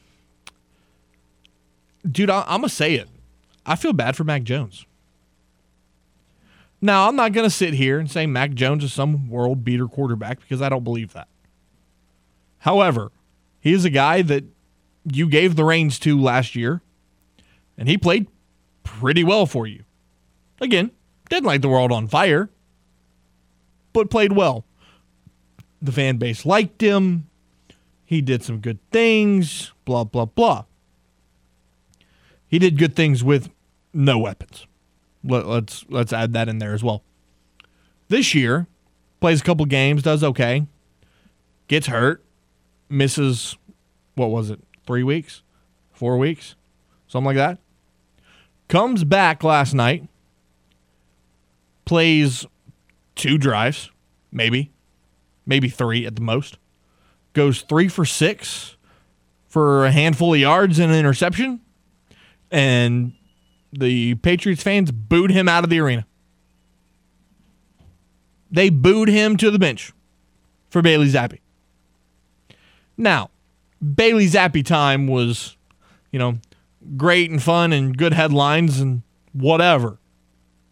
dude, 2.11 2.31
I, 2.31 2.41
I'm 2.47 2.61
gonna 2.61 2.69
say 2.69 2.95
it. 2.95 3.09
I 3.63 3.75
feel 3.75 3.93
bad 3.93 4.15
for 4.15 4.23
Mac 4.23 4.41
Jones. 4.41 4.87
Now, 6.81 7.07
I'm 7.07 7.15
not 7.15 7.33
gonna 7.33 7.49
sit 7.49 7.73
here 7.73 7.99
and 7.99 8.09
say 8.09 8.25
Mac 8.25 8.53
Jones 8.53 8.83
is 8.83 8.93
some 8.93 9.29
world 9.29 9.63
beater 9.63 9.87
quarterback 9.87 10.39
because 10.39 10.61
I 10.61 10.69
don't 10.69 10.83
believe 10.83 11.13
that. 11.13 11.27
However, 12.59 13.11
he 13.59 13.73
is 13.73 13.85
a 13.85 13.89
guy 13.89 14.21
that 14.21 14.45
you 15.03 15.27
gave 15.27 15.55
the 15.55 15.65
reins 15.65 15.99
to 15.99 16.19
last 16.19 16.55
year, 16.55 16.81
and 17.77 17.89
he 17.89 17.97
played 17.97 18.27
pretty 18.83 19.23
well 19.23 19.45
for 19.45 19.67
you. 19.67 19.83
Again, 20.61 20.91
didn't 21.29 21.45
light 21.45 21.61
the 21.61 21.69
world 21.69 21.91
on 21.91 22.07
fire, 22.07 22.49
but 23.93 24.09
played 24.09 24.33
well. 24.33 24.65
The 25.81 25.91
fan 25.91 26.17
base 26.17 26.45
liked 26.45 26.81
him. 26.81 27.29
He 28.03 28.21
did 28.21 28.43
some 28.43 28.59
good 28.59 28.79
things, 28.91 29.71
blah, 29.85 30.03
blah, 30.03 30.25
blah. 30.25 30.65
He 32.47 32.57
did 32.59 32.77
good 32.77 32.95
things 32.95 33.23
with 33.23 33.49
no 33.93 34.17
weapons. 34.17 34.65
Let, 35.23 35.45
let's 35.45 35.85
let's 35.89 36.13
add 36.13 36.33
that 36.33 36.47
in 36.47 36.59
there 36.59 36.73
as 36.73 36.83
well. 36.83 37.03
This 38.07 38.33
year, 38.33 38.67
plays 39.19 39.41
a 39.41 39.43
couple 39.43 39.65
games, 39.65 40.01
does 40.03 40.23
okay, 40.23 40.65
gets 41.67 41.87
hurt, 41.87 42.23
misses 42.89 43.57
what 44.15 44.31
was 44.31 44.49
it, 44.49 44.59
three 44.85 45.03
weeks, 45.03 45.43
four 45.91 46.17
weeks, 46.17 46.55
something 47.07 47.25
like 47.25 47.35
that. 47.35 47.59
Comes 48.67 49.03
back 49.03 49.43
last 49.43 49.73
night, 49.73 50.07
plays 51.85 52.45
two 53.15 53.37
drives, 53.37 53.91
maybe, 54.31 54.71
maybe 55.45 55.69
three 55.69 56.05
at 56.05 56.15
the 56.15 56.21
most. 56.21 56.57
Goes 57.33 57.61
three 57.61 57.87
for 57.87 58.05
six 58.05 58.75
for 59.47 59.85
a 59.85 59.91
handful 59.91 60.33
of 60.33 60.39
yards 60.39 60.79
and 60.79 60.91
an 60.91 60.97
interception. 60.97 61.61
And 62.51 63.13
the 63.71 64.15
Patriots 64.15 64.63
fans 64.63 64.91
booed 64.91 65.31
him 65.31 65.47
out 65.47 65.63
of 65.63 65.69
the 65.69 65.79
arena. 65.79 66.05
They 68.51 68.69
booed 68.69 69.09
him 69.09 69.37
to 69.37 69.51
the 69.51 69.59
bench 69.59 69.93
for 70.69 70.81
Bailey 70.81 71.07
Zappe. 71.07 71.39
Now, 72.97 73.29
Bailey 73.95 74.27
Zappe 74.27 74.65
time 74.65 75.07
was, 75.07 75.55
you 76.11 76.19
know, 76.19 76.39
great 76.97 77.29
and 77.29 77.41
fun 77.41 77.71
and 77.71 77.97
good 77.97 78.13
headlines 78.13 78.79
and 78.79 79.03
whatever. 79.33 79.99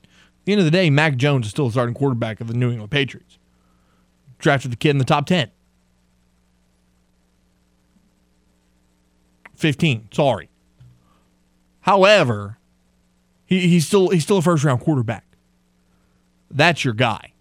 At 0.03 0.45
the 0.45 0.51
end 0.53 0.59
of 0.59 0.65
the 0.65 0.71
day, 0.71 0.89
Mac 0.89 1.17
Jones 1.17 1.45
is 1.45 1.51
still 1.51 1.65
the 1.65 1.73
starting 1.73 1.95
quarterback 1.95 2.41
of 2.41 2.47
the 2.47 2.53
New 2.53 2.71
England 2.71 2.91
Patriots. 2.91 3.37
Drafted 4.39 4.71
the 4.71 4.75
kid 4.75 4.91
in 4.91 4.97
the 4.97 5.05
top 5.05 5.25
10. 5.25 5.51
15, 9.55 10.09
sorry. 10.11 10.49
However, 11.81 12.57
he, 13.47 13.67
he's 13.67 13.87
still 13.87 14.09
he's 14.09 14.23
still 14.23 14.37
a 14.37 14.41
first 14.41 14.63
round 14.63 14.81
quarterback. 14.81 15.25
That's 16.51 16.85
your 16.85 16.93
guy. 16.93 17.33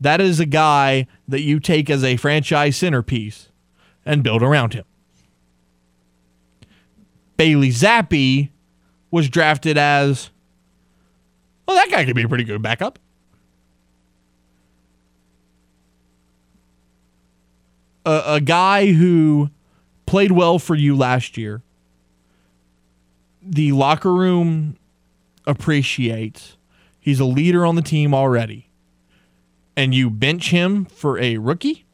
That 0.00 0.20
is 0.20 0.38
a 0.38 0.46
guy 0.46 1.06
that 1.26 1.40
you 1.40 1.58
take 1.58 1.88
as 1.88 2.04
a 2.04 2.16
franchise 2.16 2.76
centerpiece 2.76 3.48
and 4.04 4.22
build 4.22 4.42
around 4.42 4.74
him. 4.74 4.84
Bailey 7.36 7.70
Zappe 7.70 8.50
was 9.10 9.28
drafted 9.28 9.78
as 9.78 10.30
well, 11.66 11.76
that 11.76 11.90
guy 11.90 12.06
could 12.06 12.16
be 12.16 12.22
a 12.22 12.28
pretty 12.28 12.44
good 12.44 12.62
backup. 12.62 12.98
A, 18.06 18.22
a 18.26 18.40
guy 18.40 18.92
who 18.92 19.50
played 20.06 20.32
well 20.32 20.58
for 20.58 20.74
you 20.74 20.96
last 20.96 21.36
year. 21.36 21.62
The 23.50 23.72
locker 23.72 24.12
room 24.12 24.76
appreciates. 25.46 26.56
He's 27.00 27.18
a 27.18 27.24
leader 27.24 27.64
on 27.64 27.76
the 27.76 27.82
team 27.82 28.12
already. 28.12 28.68
And 29.74 29.94
you 29.94 30.10
bench 30.10 30.50
him 30.50 30.84
for 30.84 31.18
a 31.18 31.38
rookie 31.38 31.86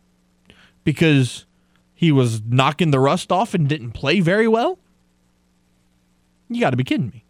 because 0.82 1.46
he 1.94 2.10
was 2.10 2.42
knocking 2.42 2.90
the 2.90 2.98
rust 2.98 3.30
off 3.30 3.54
and 3.54 3.68
didn't 3.68 3.92
play 3.92 4.20
very 4.20 4.48
well? 4.48 4.78
You 6.48 6.60
got 6.60 6.70
to 6.70 6.76
be 6.76 6.84
kidding 6.84 7.10
me. 7.10 7.24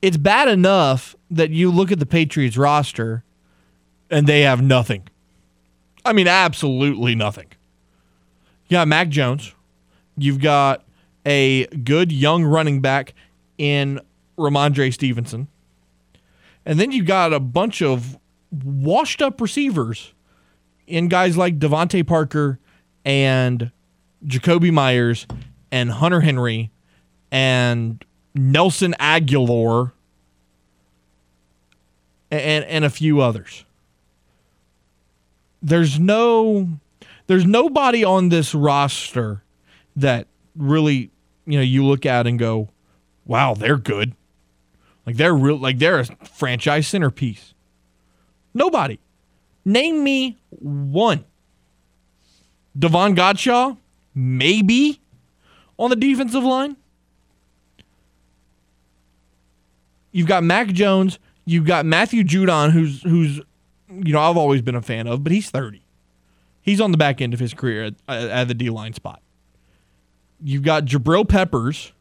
It's 0.00 0.16
bad 0.16 0.48
enough 0.48 1.14
that 1.30 1.50
you 1.50 1.70
look 1.70 1.92
at 1.92 1.98
the 1.98 2.06
Patriots 2.06 2.56
roster 2.56 3.24
and 4.10 4.26
they 4.26 4.42
have 4.42 4.62
nothing. 4.62 5.08
I 6.04 6.12
mean, 6.12 6.28
absolutely 6.28 7.14
nothing. 7.14 7.48
You 8.68 8.76
got 8.76 8.88
Mac 8.88 9.08
Jones. 9.08 9.54
You've 10.16 10.40
got 10.40 10.84
a 11.28 11.66
good 11.66 12.10
young 12.10 12.42
running 12.42 12.80
back 12.80 13.12
in 13.58 14.00
Rhamondre 14.38 14.92
Stevenson. 14.92 15.46
And 16.64 16.80
then 16.80 16.90
you've 16.90 17.06
got 17.06 17.34
a 17.34 17.40
bunch 17.40 17.82
of 17.82 18.18
washed 18.50 19.20
up 19.20 19.38
receivers 19.40 20.14
in 20.86 21.08
guys 21.08 21.36
like 21.36 21.58
DeVante 21.58 22.06
Parker 22.06 22.58
and 23.04 23.70
Jakobi 24.24 24.72
Meyers 24.72 25.26
and 25.70 25.90
Hunter 25.90 26.22
Henry 26.22 26.70
and 27.30 28.02
Nelson 28.34 28.94
Agholor 28.98 29.92
and 32.30 32.64
and 32.64 32.84
a 32.86 32.90
few 32.90 33.20
others. 33.20 33.66
There's 35.60 35.98
no 35.98 36.68
there's 37.26 37.44
nobody 37.44 38.02
on 38.02 38.30
this 38.30 38.54
roster 38.54 39.42
that 39.96 40.26
really, 40.58 41.10
you 41.48 41.58
know, 41.58 41.64
you 41.64 41.84
look 41.84 42.04
at 42.04 42.26
and 42.26 42.38
go, 42.38 42.68
"Wow, 43.24 43.54
they're 43.54 43.78
good." 43.78 44.14
Like 45.06 45.16
they're 45.16 45.34
real 45.34 45.56
like 45.56 45.78
they're 45.78 46.00
a 46.00 46.04
franchise 46.26 46.86
centerpiece. 46.86 47.54
Nobody. 48.52 48.98
Name 49.64 50.04
me 50.04 50.36
one. 50.50 51.24
Davon 52.78 53.16
Godchaux, 53.16 53.78
maybe 54.14 55.00
on 55.78 55.88
the 55.90 55.96
defensive 55.96 56.44
line. 56.44 56.76
You've 60.12 60.26
got 60.26 60.44
Mac 60.44 60.68
Jones. 60.68 61.18
You've 61.46 61.64
got 61.64 61.86
Matthew 61.86 62.22
Judon, 62.22 62.72
who's 62.72 63.02
who's 63.02 63.38
you 63.88 64.12
know 64.12 64.20
I've 64.20 64.36
always 64.36 64.60
been 64.60 64.74
a 64.74 64.82
fan 64.82 65.06
of, 65.06 65.22
but 65.22 65.32
he's 65.32 65.50
thirty. 65.50 65.82
He's 66.60 66.82
on 66.82 66.92
the 66.92 66.98
back 66.98 67.22
end 67.22 67.32
of 67.32 67.40
his 67.40 67.54
career 67.54 67.86
at, 67.86 67.94
at 68.08 68.48
the 68.48 68.54
D 68.54 68.68
line 68.68 68.92
spot. 68.92 69.22
You've 70.42 70.62
got 70.62 70.84
Jabril 70.84 71.28
Peppers, 71.28 71.92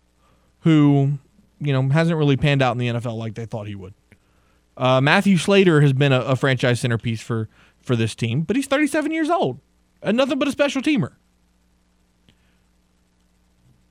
who 0.61 1.17
you 1.59 1.73
know 1.73 1.89
hasn't 1.89 2.17
really 2.17 2.37
panned 2.37 2.61
out 2.61 2.71
in 2.73 2.77
the 2.77 2.87
NFL 2.87 3.17
like 3.17 3.35
they 3.35 3.45
thought 3.45 3.67
he 3.67 3.75
would. 3.75 3.93
Uh, 4.75 5.01
Matthew 5.01 5.37
Slater 5.37 5.81
has 5.81 5.93
been 5.93 6.13
a, 6.13 6.21
a 6.21 6.35
franchise 6.35 6.79
centerpiece 6.79 7.21
for 7.21 7.49
for 7.81 7.95
this 7.95 8.13
team, 8.15 8.41
but 8.41 8.55
he's 8.55 8.67
37 8.67 9.11
years 9.11 9.29
old 9.29 9.59
and 10.01 10.17
nothing 10.17 10.37
but 10.37 10.47
a 10.47 10.51
special 10.51 10.81
teamer. 10.81 11.13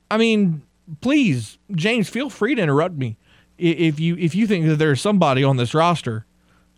I 0.09 0.17
mean, 0.17 0.61
please, 1.01 1.57
James, 1.71 2.07
feel 2.09 2.29
free 2.29 2.55
to 2.55 2.61
interrupt 2.61 2.95
me 2.95 3.17
if 3.57 3.99
you 3.99 4.15
if 4.17 4.35
you 4.35 4.47
think 4.47 4.65
that 4.67 4.77
there's 4.77 5.01
somebody 5.01 5.43
on 5.43 5.57
this 5.57 5.73
roster 5.73 6.25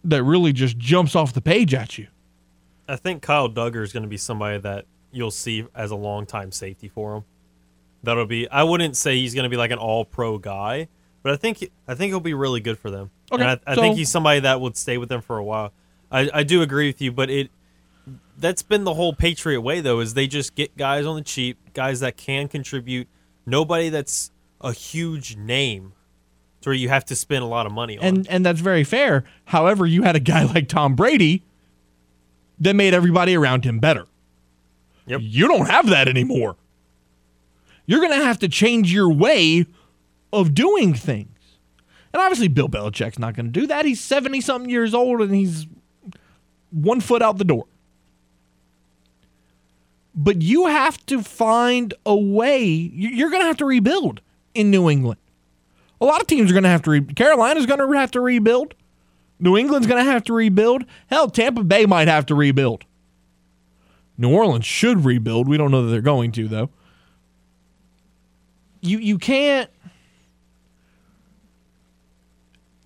that 0.04 0.24
really 0.24 0.54
just 0.54 0.78
jumps 0.78 1.16
off 1.16 1.34
the 1.34 1.42
page 1.42 1.74
at 1.74 1.98
you. 1.98 2.08
I 2.88 2.96
think 2.96 3.22
Kyle 3.22 3.50
Dugger 3.50 3.84
is 3.84 3.94
going 3.94 4.04
to 4.04 4.10
be 4.10 4.18
somebody 4.18 4.58
that 4.60 4.86
you'll 5.12 5.30
see 5.30 5.66
as 5.76 5.92
a 5.92 5.96
long 5.96 6.26
time 6.26 6.52
safety 6.52 6.88
for 6.88 7.18
him. 7.18 7.24
That'll 8.04 8.26
be. 8.26 8.50
I 8.50 8.64
wouldn't 8.64 8.96
say 8.96 9.18
he's 9.18 9.34
going 9.34 9.44
to 9.44 9.50
be 9.50 9.58
like 9.58 9.72
an 9.72 9.78
all 9.78 10.06
pro 10.06 10.38
guy, 10.38 10.88
but 11.22 11.34
I 11.34 11.36
think 11.36 11.70
I 11.88 11.96
think 11.96 12.12
he'll 12.12 12.20
be 12.20 12.34
really 12.34 12.62
good 12.62 12.78
for 12.78 12.90
them. 12.90 13.12
Okay, 13.32 13.44
and 13.44 13.60
I, 13.66 13.72
I 13.72 13.76
so- 13.76 13.82
think 13.82 13.98
he's 13.98 14.10
somebody 14.10 14.40
that 14.42 14.62
would 14.62 14.78
stay 14.78 14.98
with 14.98 15.10
them 15.10 15.22
for 15.22 15.38
a 15.38 15.44
while. 15.44 15.74
I, 16.12 16.30
I 16.34 16.44
do 16.44 16.62
agree 16.62 16.88
with 16.88 17.02
you, 17.02 17.12
but 17.12 17.30
it 17.30 17.52
that's 18.38 18.64
been 18.64 18.84
the 18.84 18.94
whole 18.94 19.14
Patriot 19.14 19.62
way 19.62 19.82
though, 19.82 20.00
is 20.00 20.14
they 20.14 20.28
just 20.28 20.56
get 20.56 20.76
guys 20.78 21.06
on 21.06 21.16
the 21.16 21.22
cheap, 21.22 21.58
guys 21.74 22.00
that 22.00 22.18
can 22.18 22.48
contribute. 22.48 23.08
Nobody 23.46 23.90
that's 23.90 24.32
a 24.62 24.72
huge 24.72 25.36
name, 25.36 25.94
to 26.62 26.70
where 26.70 26.76
you 26.76 26.90
have 26.90 27.06
to 27.06 27.16
spend 27.16 27.44
a 27.44 27.48
lot 27.48 27.66
of 27.66 27.72
money 27.72 27.98
on. 27.98 28.04
And 28.04 28.28
and 28.28 28.46
that's 28.46 28.62
very 28.62 28.84
fair. 28.84 29.26
However, 29.46 29.86
you 29.86 30.04
had 30.04 30.16
a 30.16 30.20
guy 30.20 30.44
like 30.46 30.68
Tom 30.68 30.96
Brady 30.96 31.44
that 32.60 32.76
made 32.76 32.94
everybody 32.94 33.36
around 33.36 33.66
him 33.66 33.80
better. 33.80 34.06
Yep. 35.08 35.22
You 35.24 35.48
don't 35.48 35.70
have 35.70 35.88
that 35.88 36.08
anymore. 36.08 36.56
You're 37.90 38.02
going 38.02 38.12
to 38.20 38.24
have 38.24 38.38
to 38.40 38.48
change 38.48 38.94
your 38.94 39.12
way 39.12 39.66
of 40.32 40.54
doing 40.54 40.94
things. 40.94 41.36
And 42.14 42.22
obviously, 42.22 42.48
Bill 42.48 42.70
Belichick's 42.70 43.18
not 43.18 43.36
going 43.36 43.48
to 43.48 43.52
do 43.52 43.66
that. 43.66 43.84
He's 43.84 44.00
70 44.00 44.42
something 44.42 44.70
years 44.70 44.94
old 44.94 45.22
and 45.22 45.34
he's 45.34 45.66
one 46.70 47.02
foot 47.02 47.24
out 47.24 47.40
the 47.40 47.44
door. 47.46 47.66
But 50.14 50.44
you 50.44 50.68
have 50.68 51.04
to 51.08 51.24
find 51.24 51.96
a 52.06 52.16
way. 52.16 52.64
You- 52.64 53.10
You're 53.10 53.32
going 53.32 53.42
to 53.42 53.48
have 53.48 53.58
to 53.58 53.66
rebuild 53.66 54.22
in 54.54 54.70
New 54.70 54.88
England. 54.88 55.20
A 56.00 56.06
lot 56.06 56.22
of 56.22 56.28
teams 56.28 56.52
are 56.52 56.54
going 56.54 56.64
to 56.64 56.70
have 56.70 56.84
to. 56.84 56.92
Re- 56.92 57.02
Carolina's 57.02 57.66
going 57.66 57.80
to 57.80 57.98
have 57.98 58.12
to 58.12 58.22
rebuild. 58.22 58.76
New 59.40 59.58
England's 59.58 59.88
going 59.88 60.04
to 60.06 60.12
have 60.12 60.24
to 60.26 60.34
rebuild. 60.34 60.86
Hell, 61.08 61.28
Tampa 61.28 61.64
Bay 61.64 61.88
might 61.88 62.08
have 62.08 62.28
to 62.28 62.36
rebuild. 62.36 62.84
New 64.16 64.32
Orleans 64.32 64.66
should 64.66 65.06
rebuild. 65.06 65.48
We 65.48 65.58
don't 65.58 65.72
know 65.72 65.84
that 65.86 65.90
they're 65.92 66.02
going 66.02 66.32
to 66.34 66.48
though. 66.48 66.70
You 68.82 68.98
you 69.00 69.18
can't 69.18 69.70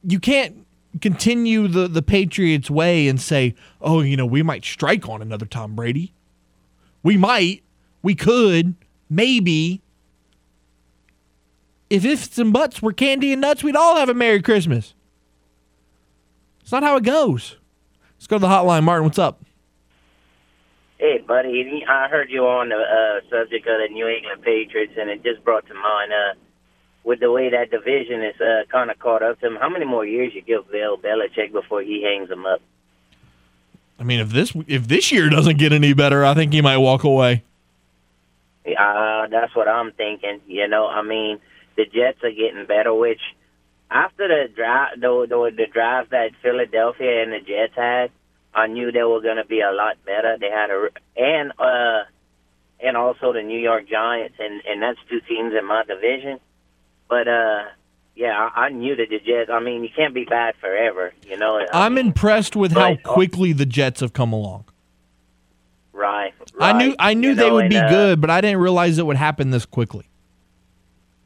you 0.05 0.19
can't 0.19 0.65
continue 1.01 1.67
the 1.67 1.87
the 1.87 2.01
Patriots 2.01 2.69
way 2.69 3.07
and 3.07 3.19
say, 3.19 3.55
"Oh, 3.81 4.01
you 4.01 4.17
know, 4.17 4.25
we 4.25 4.43
might 4.43 4.65
strike 4.65 5.07
on 5.07 5.21
another 5.21 5.45
Tom 5.45 5.75
Brady. 5.75 6.13
We 7.03 7.17
might, 7.17 7.63
we 8.01 8.15
could, 8.15 8.75
maybe." 9.09 9.81
If 11.89 12.05
ifs 12.05 12.39
and 12.39 12.51
buts 12.51 12.81
were 12.81 12.91
candy 12.91 13.31
and 13.33 13.41
nuts, 13.41 13.63
we'd 13.63 13.75
all 13.75 13.97
have 13.97 14.09
a 14.09 14.15
Merry 14.15 14.41
Christmas. 14.41 14.95
It's 16.61 16.71
not 16.71 16.81
how 16.81 16.95
it 16.95 17.03
goes. 17.03 17.57
Let's 18.15 18.25
go 18.25 18.37
to 18.37 18.41
the 18.41 18.47
hotline. 18.47 18.83
Martin, 18.83 19.03
what's 19.03 19.19
up? 19.19 19.43
Hey, 21.03 21.17
buddy, 21.17 21.83
I 21.85 22.07
heard 22.07 22.29
you 22.29 22.47
on 22.47 22.69
the 22.69 22.77
uh, 22.77 23.19
subject 23.29 23.67
of 23.67 23.75
the 23.77 23.93
New 23.93 24.07
England 24.07 24.41
Patriots, 24.41 24.93
and 24.97 25.09
it 25.09 25.21
just 25.21 25.43
brought 25.43 25.67
to 25.67 25.73
mind 25.73 26.13
uh, 26.13 26.39
with 27.03 27.19
the 27.19 27.29
way 27.29 27.49
that 27.49 27.71
division 27.71 28.23
is 28.23 28.39
uh, 28.39 28.63
kind 28.71 28.89
of 28.89 28.97
caught 28.99 29.21
up 29.21 29.37
to 29.41 29.47
him. 29.47 29.57
How 29.59 29.67
many 29.67 29.83
more 29.83 30.05
years 30.05 30.31
you 30.33 30.41
give 30.41 30.71
Bill 30.71 30.97
Belichick 30.97 31.51
before 31.51 31.81
he 31.81 32.03
hangs 32.03 32.31
him 32.31 32.45
up? 32.45 32.61
I 33.99 34.03
mean, 34.05 34.21
if 34.21 34.29
this 34.29 34.53
if 34.65 34.87
this 34.87 35.11
year 35.11 35.27
doesn't 35.29 35.57
get 35.57 35.73
any 35.73 35.91
better, 35.91 36.23
I 36.23 36.35
think 36.35 36.53
he 36.53 36.61
might 36.61 36.77
walk 36.77 37.03
away. 37.03 37.43
Uh, 38.65 39.27
that's 39.27 39.53
what 39.57 39.67
I'm 39.67 39.91
thinking. 39.91 40.39
You 40.47 40.69
know, 40.69 40.87
I 40.87 41.01
mean, 41.01 41.41
the 41.75 41.83
Jets 41.83 42.23
are 42.23 42.31
getting 42.31 42.65
better, 42.65 42.93
which 42.93 43.19
after 43.91 44.29
the 44.29 44.47
drive, 44.55 45.01
the, 45.01 45.27
the, 45.27 45.51
the 45.53 45.67
drive 45.67 46.11
that 46.11 46.31
Philadelphia 46.41 47.23
and 47.23 47.33
the 47.33 47.41
Jets 47.41 47.75
had, 47.75 48.09
I 48.55 48.67
knew 48.67 48.91
they 48.91 49.03
were 49.03 49.21
going 49.21 49.37
to 49.37 49.45
be 49.45 49.61
a 49.61 49.71
lot 49.71 49.97
better. 50.05 50.37
They 50.39 50.49
had 50.49 50.69
a 50.69 50.89
and 51.17 51.51
uh 51.59 52.03
and 52.79 52.97
also 52.97 53.31
the 53.33 53.41
New 53.41 53.59
York 53.59 53.87
Giants, 53.87 54.35
and 54.39 54.61
and 54.67 54.81
that's 54.81 54.99
two 55.09 55.21
teams 55.21 55.53
in 55.57 55.65
my 55.65 55.83
division. 55.85 56.39
But 57.09 57.27
uh, 57.27 57.63
yeah, 58.15 58.49
I, 58.55 58.65
I 58.65 58.69
knew 58.69 58.95
that 58.95 59.09
the 59.09 59.19
Jets. 59.19 59.49
I 59.51 59.59
mean, 59.59 59.83
you 59.83 59.89
can't 59.95 60.13
be 60.13 60.25
bad 60.25 60.55
forever, 60.59 61.13
you 61.27 61.37
know. 61.37 61.59
I 61.71 61.85
I'm 61.85 61.95
mean, 61.95 62.07
impressed 62.07 62.55
with 62.55 62.73
how 62.73 62.95
quickly 62.97 63.53
the 63.53 63.65
Jets 63.65 64.01
have 64.01 64.13
come 64.13 64.33
along. 64.33 64.65
right, 65.93 66.33
I 66.59 66.73
knew 66.73 66.95
I 66.99 67.13
knew 67.13 67.29
you 67.29 67.35
they 67.35 67.47
know, 67.47 67.55
would 67.55 67.65
and, 67.65 67.69
be 67.69 67.77
uh, 67.77 67.89
good, 67.89 68.21
but 68.21 68.29
I 68.29 68.41
didn't 68.41 68.59
realize 68.59 68.97
it 68.97 69.05
would 69.05 69.17
happen 69.17 69.51
this 69.51 69.65
quickly. 69.65 70.05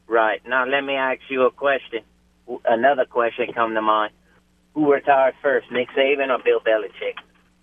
Right 0.08 0.42
now, 0.48 0.66
let 0.66 0.82
me 0.84 0.94
ask 0.94 1.22
you 1.30 1.44
a 1.44 1.52
question. 1.52 2.02
Another 2.66 3.06
question 3.06 3.52
come 3.54 3.74
to 3.74 3.82
mind. 3.82 4.14
Who 4.78 4.94
retired 4.94 5.34
first, 5.42 5.72
Nick 5.72 5.90
Saban 5.98 6.30
or 6.30 6.38
Bill 6.44 6.60
Belichick? 6.60 7.16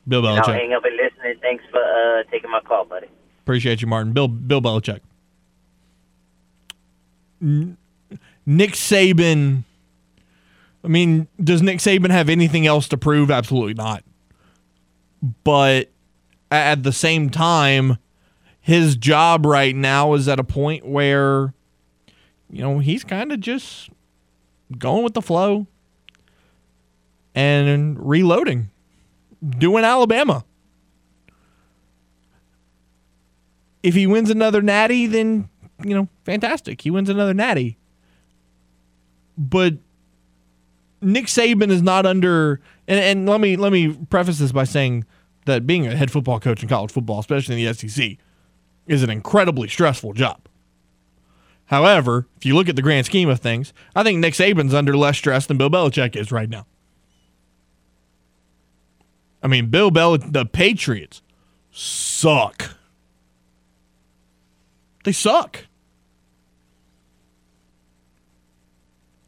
Bill 0.08 0.26
And 0.26 0.36
I'll 0.36 0.44
Belichick. 0.44 0.54
hang 0.58 0.72
up 0.72 0.84
and 0.84 0.96
listen. 0.96 1.40
Thanks 1.40 1.62
for 1.70 1.78
uh, 1.80 2.24
taking 2.28 2.50
my 2.50 2.58
call, 2.60 2.84
buddy. 2.86 3.06
Appreciate 3.44 3.80
you, 3.80 3.86
Martin. 3.86 4.12
Bill 4.12 4.26
Bill 4.26 4.60
Belichick. 4.60 4.98
N- 7.40 7.76
Nick 8.44 8.72
Saban. 8.72 9.62
I 10.82 10.88
mean, 10.88 11.28
does 11.42 11.62
Nick 11.62 11.78
Saban 11.78 12.10
have 12.10 12.28
anything 12.28 12.66
else 12.66 12.88
to 12.88 12.96
prove? 12.98 13.30
Absolutely 13.30 13.74
not. 13.74 14.02
But 15.44 15.90
at 16.50 16.82
the 16.82 16.92
same 16.92 17.30
time, 17.30 17.98
his 18.60 18.96
job 18.96 19.46
right 19.46 19.76
now 19.76 20.14
is 20.14 20.26
at 20.26 20.40
a 20.40 20.44
point 20.44 20.84
where, 20.84 21.54
you 22.50 22.60
know, 22.62 22.80
he's 22.80 23.04
kind 23.04 23.30
of 23.30 23.38
just 23.38 23.88
going 24.76 25.04
with 25.04 25.14
the 25.14 25.22
flow 25.22 25.68
and 27.34 27.98
reloading, 27.98 28.70
doing 29.58 29.84
Alabama. 29.84 30.44
if 33.84 33.94
he 33.94 34.06
wins 34.06 34.30
another 34.30 34.62
natty, 34.62 35.06
then 35.06 35.48
you 35.84 35.94
know, 35.94 36.08
fantastic. 36.24 36.80
He 36.80 36.90
wins 36.90 37.10
another 37.10 37.34
natty. 37.34 37.76
But 39.36 39.74
Nick 41.02 41.26
Saban 41.26 41.70
is 41.70 41.82
not 41.82 42.06
under 42.06 42.60
and, 42.88 42.98
and 42.98 43.28
let 43.28 43.40
me 43.40 43.56
let 43.56 43.70
me 43.72 43.92
preface 43.92 44.38
this 44.38 44.52
by 44.52 44.64
saying 44.64 45.04
that 45.44 45.66
being 45.66 45.86
a 45.86 45.94
head 45.94 46.10
football 46.10 46.40
coach 46.40 46.62
in 46.62 46.68
college 46.68 46.90
football, 46.90 47.20
especially 47.20 47.62
in 47.62 47.66
the 47.66 47.88
SEC, 47.88 48.16
is 48.86 49.02
an 49.02 49.10
incredibly 49.10 49.68
stressful 49.68 50.14
job. 50.14 50.40
However, 51.66 52.26
if 52.38 52.46
you 52.46 52.54
look 52.54 52.70
at 52.70 52.76
the 52.76 52.82
grand 52.82 53.04
scheme 53.04 53.28
of 53.28 53.40
things, 53.40 53.74
I 53.94 54.02
think 54.02 54.18
Nick 54.18 54.32
Saban's 54.32 54.72
under 54.72 54.96
less 54.96 55.18
stress 55.18 55.44
than 55.46 55.58
Bill 55.58 55.70
Belichick 55.70 56.16
is 56.16 56.32
right 56.32 56.48
now. 56.48 56.66
I 59.44 59.46
mean, 59.46 59.66
Bill 59.66 59.90
Bel 59.90 60.16
the 60.16 60.46
Patriots 60.46 61.20
suck. 61.70 62.70
They 65.04 65.12
suck. 65.12 65.66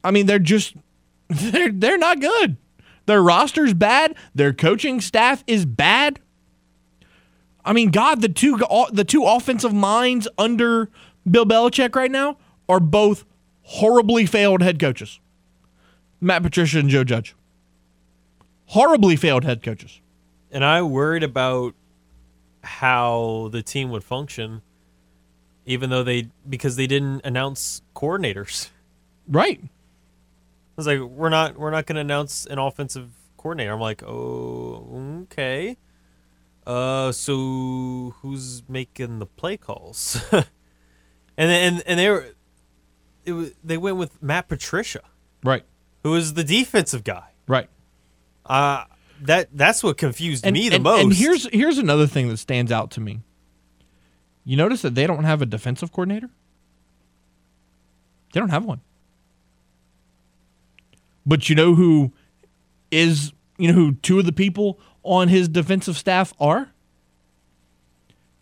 I 0.03 0.11
mean, 0.11 0.25
they're 0.25 0.39
just 0.39 0.75
they're 1.29 1.71
they're 1.71 1.99
not 1.99 2.21
good. 2.21 2.57
Their 3.05 3.23
roster's 3.23 3.75
bad. 3.75 4.17
Their 4.35 4.55
coaching 4.55 5.03
staff 5.03 5.45
is 5.47 5.67
bad. 5.67 6.19
I 7.63 7.75
mean, 7.75 7.91
God, 7.91 8.23
the 8.23 8.31
two 8.31 8.59
the 8.91 9.05
two 9.05 9.25
offensive 9.25 9.75
minds 9.75 10.27
under 10.39 10.89
Bill 11.31 11.45
Belichick 11.45 11.95
right 11.95 12.11
now 12.11 12.39
are 12.71 12.81
both 12.81 13.27
horribly 13.63 14.25
failed 14.25 14.63
head 14.63 14.81
coaches. 14.81 15.21
Matt 16.23 16.43
Patricia 16.43 16.79
and 16.79 16.89
Joe 16.89 17.05
Judge. 17.05 17.35
Horribly 18.67 19.17
failed 19.17 19.45
head 19.45 19.63
coaches. 19.63 20.01
And 20.51 20.65
I 20.65 20.83
worried 20.83 21.23
about 21.23 21.75
how 22.63 23.49
the 23.53 23.63
team 23.63 23.91
would 23.91 24.05
function, 24.05 24.63
even 25.65 25.91
though 25.91 26.03
they 26.03 26.29
because 26.49 26.77
they 26.77 26.87
didn't 26.87 27.23
announce 27.25 27.83
coordinators. 27.95 28.71
Right. 29.29 29.61
I 29.63 29.69
was 30.77 30.87
like, 30.87 31.01
we're 31.01 31.29
not 31.31 31.57
we're 31.59 31.71
not 31.71 31.87
going 31.87 31.97
to 31.97 32.01
announce 32.01 32.47
an 32.47 32.59
offensive 32.59 33.11
coordinator. 33.37 33.73
I'm 33.73 33.81
like, 33.81 34.03
oh, 34.03 35.25
okay. 35.25 35.77
Uh, 36.67 37.13
so 37.13 38.15
who's 38.23 38.63
making 38.69 39.19
the 39.21 39.27
play 39.27 39.57
calls? 39.57 40.21
and 40.33 40.45
then, 41.37 41.75
and 41.75 41.83
and 41.87 41.99
they 42.01 42.11
were, 42.11 42.27
it 43.25 43.33
was, 43.33 43.53
they 43.63 43.77
went 43.79 43.97
with 43.97 44.21
Matt 44.23 44.49
Patricia, 44.49 45.03
Right. 45.45 45.65
who 46.03 46.15
is 46.15 46.35
the 46.35 46.43
defensive 46.45 47.05
guy. 47.05 47.31
Right. 47.47 47.69
Uh 48.45 48.85
that 49.23 49.49
that's 49.53 49.83
what 49.83 49.97
confused 49.97 50.45
me 50.45 50.69
the 50.69 50.77
and, 50.77 50.85
most. 50.85 51.03
And 51.03 51.13
here's 51.13 51.49
here's 51.51 51.79
another 51.79 52.07
thing 52.07 52.29
that 52.29 52.39
stands 52.39 52.71
out 52.71 52.91
to 52.93 53.01
me. 53.01 53.21
You 54.45 54.57
notice 54.57 54.83
that 54.83 54.95
they 54.95 55.07
don't 55.07 55.25
have 55.25 55.43
a 55.43 55.47
defensive 55.47 55.93
coordinator? 55.93 56.31
They 58.33 58.41
don't 58.41 58.51
have 58.51 58.65
one. 58.65 58.81
But 61.25 61.49
you 61.49 61.57
know 61.57 61.75
who 61.75 62.13
is 62.91 63.33
you 63.59 63.69
know 63.69 63.75
who 63.75 63.95
two 63.95 64.19
of 64.19 64.27
the 64.27 64.33
people 64.33 64.79
on 65.03 65.29
his 65.29 65.49
defensive 65.49 65.97
staff 65.97 66.33
are? 66.39 66.71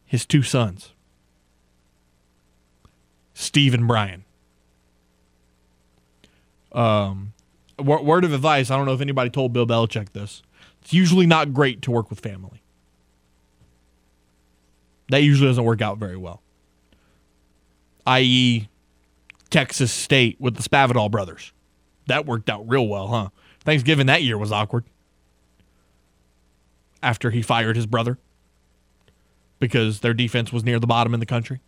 His 0.04 0.26
two 0.26 0.42
sons. 0.42 0.92
Steve 3.32 3.74
and 3.74 3.88
Brian. 3.88 4.24
Um 6.72 7.32
word 7.78 8.24
of 8.24 8.32
advice, 8.32 8.70
I 8.70 8.76
don't 8.76 8.86
know 8.86 8.92
if 8.94 9.00
anybody 9.00 9.30
told 9.30 9.52
Bill 9.52 9.66
Belichick 9.66 10.12
this. 10.12 10.42
It's 10.84 10.92
usually 10.92 11.26
not 11.26 11.54
great 11.54 11.82
to 11.82 11.90
work 11.90 12.10
with 12.10 12.20
family. 12.20 12.62
That 15.08 15.22
usually 15.22 15.48
doesn't 15.48 15.64
work 15.64 15.80
out 15.80 15.98
very 15.98 16.16
well. 16.16 16.42
I.e., 18.06 18.68
Texas 19.48 19.92
State 19.92 20.36
with 20.38 20.56
the 20.56 20.62
Spavital 20.62 21.10
brothers. 21.10 21.52
That 22.06 22.26
worked 22.26 22.50
out 22.50 22.68
real 22.68 22.86
well, 22.86 23.08
huh? 23.08 23.28
Thanksgiving 23.60 24.06
that 24.06 24.22
year 24.22 24.36
was 24.36 24.52
awkward. 24.52 24.84
After 27.02 27.30
he 27.30 27.40
fired 27.40 27.76
his 27.76 27.86
brother 27.86 28.18
because 29.58 30.00
their 30.00 30.14
defense 30.14 30.52
was 30.52 30.64
near 30.64 30.78
the 30.78 30.86
bottom 30.86 31.14
in 31.14 31.20
the 31.20 31.26
country 31.26 31.60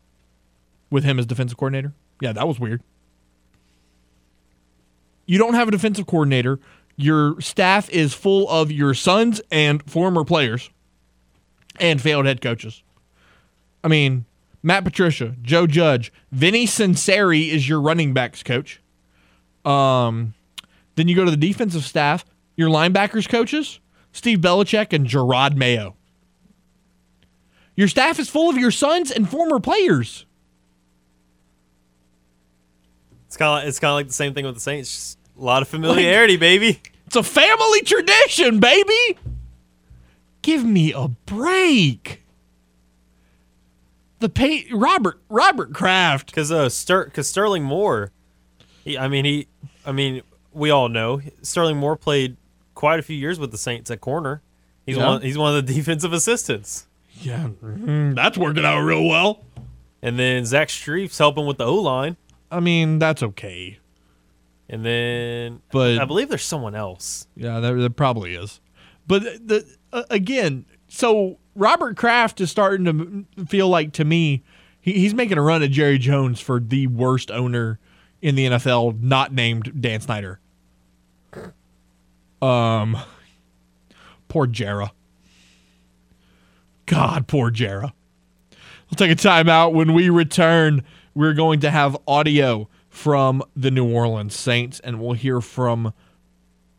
with 0.90 1.04
him 1.04 1.18
as 1.18 1.24
defensive 1.24 1.56
coordinator. 1.56 1.94
Yeah, 2.20 2.32
that 2.32 2.46
was 2.46 2.60
weird. 2.60 2.82
You 5.26 5.38
don't 5.38 5.54
have 5.54 5.68
a 5.68 5.70
defensive 5.70 6.06
coordinator. 6.06 6.58
Your 6.96 7.40
staff 7.40 7.90
is 7.90 8.14
full 8.14 8.48
of 8.48 8.72
your 8.72 8.94
sons 8.94 9.40
and 9.50 9.88
former 9.88 10.24
players 10.24 10.70
and 11.78 12.00
failed 12.00 12.26
head 12.26 12.40
coaches. 12.40 12.82
I 13.84 13.88
mean, 13.88 14.24
Matt 14.62 14.84
Patricia, 14.84 15.36
Joe 15.42 15.66
Judge, 15.66 16.12
Vinnie 16.32 16.66
Sunseri 16.66 17.50
is 17.50 17.68
your 17.68 17.80
running 17.80 18.14
backs 18.14 18.42
coach. 18.42 18.80
Um, 19.64 20.34
then 20.94 21.08
you 21.08 21.14
go 21.14 21.24
to 21.24 21.30
the 21.30 21.36
defensive 21.36 21.84
staff, 21.84 22.24
your 22.56 22.70
linebackers 22.70 23.28
coaches, 23.28 23.78
Steve 24.12 24.38
Belichick 24.38 24.92
and 24.92 25.06
Gerard 25.06 25.56
Mayo. 25.56 25.96
Your 27.76 27.88
staff 27.88 28.18
is 28.18 28.30
full 28.30 28.48
of 28.48 28.56
your 28.56 28.70
sons 28.70 29.10
and 29.10 29.28
former 29.28 29.60
players. 29.60 30.24
it's 33.36 33.36
kind 33.36 33.62
of 33.62 33.68
it's 33.68 33.78
kind 33.78 33.90
of 33.90 33.94
like 33.96 34.06
the 34.06 34.14
same 34.14 34.32
thing 34.32 34.46
with 34.46 34.54
the 34.54 34.60
Saints. 34.60 35.18
A 35.38 35.42
lot 35.42 35.62
of 35.62 35.68
familiarity, 35.68 36.36
baby. 36.36 36.80
It's 37.06 37.16
a 37.16 37.22
family 37.22 37.82
tradition, 37.82 38.58
baby. 38.60 39.18
Give 40.42 40.64
me 40.64 40.92
a 40.92 41.08
break. 41.08 42.22
The 44.20 44.28
pay 44.28 44.66
Robert 44.72 45.20
Robert 45.28 45.72
Kraft. 45.74 46.26
Because 46.26 46.50
uh, 46.50 46.68
Ster- 46.68 47.06
cause 47.06 47.28
Sterling 47.28 47.62
Moore, 47.64 48.12
he, 48.84 48.96
I 48.96 49.08
mean 49.08 49.24
he, 49.24 49.46
I 49.84 49.92
mean 49.92 50.22
we 50.52 50.70
all 50.70 50.88
know 50.88 51.20
Sterling 51.42 51.76
Moore 51.76 51.96
played 51.96 52.36
quite 52.74 52.98
a 52.98 53.02
few 53.02 53.16
years 53.16 53.38
with 53.38 53.50
the 53.50 53.58
Saints 53.58 53.90
at 53.90 54.00
corner. 54.00 54.40
He's 54.86 54.96
Yeah. 54.96 55.06
one. 55.06 55.22
He's 55.22 55.36
one 55.36 55.54
of 55.54 55.66
the 55.66 55.72
defensive 55.74 56.12
assistants. 56.12 56.86
Yeah, 57.20 57.48
mm, 57.62 58.14
that's 58.14 58.36
working 58.38 58.64
out 58.64 58.80
real 58.82 59.04
well. 59.06 59.42
And 60.02 60.18
then 60.18 60.44
Zach 60.44 60.70
Strief's 60.70 61.18
helping 61.18 61.46
with 61.46 61.58
the 61.58 61.64
O 61.66 61.74
line. 61.76 62.16
I 62.50 62.60
mean, 62.60 62.98
that's 62.98 63.22
okay. 63.22 63.78
And 64.68 64.84
then 64.84 65.62
But- 65.70 65.98
I 66.00 66.04
believe 66.04 66.28
there's 66.28 66.42
someone 66.44 66.74
else. 66.74 67.26
Yeah, 67.36 67.60
there, 67.60 67.78
there 67.80 67.90
probably 67.90 68.34
is. 68.34 68.60
But 69.06 69.22
the 69.22 69.64
uh, 69.92 70.02
again, 70.10 70.66
so 70.88 71.38
Robert 71.54 71.96
Kraft 71.96 72.40
is 72.40 72.50
starting 72.50 73.26
to 73.36 73.44
feel 73.46 73.68
like 73.68 73.92
to 73.94 74.04
me 74.04 74.42
he, 74.80 74.94
he's 74.94 75.14
making 75.14 75.38
a 75.38 75.42
run 75.42 75.62
at 75.62 75.70
Jerry 75.70 75.98
Jones 75.98 76.40
for 76.40 76.58
the 76.58 76.88
worst 76.88 77.30
owner 77.30 77.78
in 78.20 78.34
the 78.34 78.46
NFL, 78.46 79.00
not 79.00 79.32
named 79.32 79.80
Dan 79.80 80.00
Snyder. 80.00 80.40
Um, 82.42 82.96
poor 84.28 84.46
Jera. 84.46 84.90
God, 86.86 87.26
poor 87.26 87.50
Jera. 87.50 87.92
We'll 88.90 88.96
take 88.96 89.10
a 89.10 89.16
timeout. 89.16 89.72
When 89.72 89.94
we 89.94 90.10
return, 90.10 90.84
we're 91.14 91.34
going 91.34 91.60
to 91.60 91.70
have 91.70 91.96
audio 92.06 92.68
from 92.96 93.42
the 93.54 93.70
New 93.70 93.92
Orleans 93.92 94.34
Saints, 94.34 94.80
and 94.80 94.98
we'll 94.98 95.12
hear 95.12 95.42
from 95.42 95.92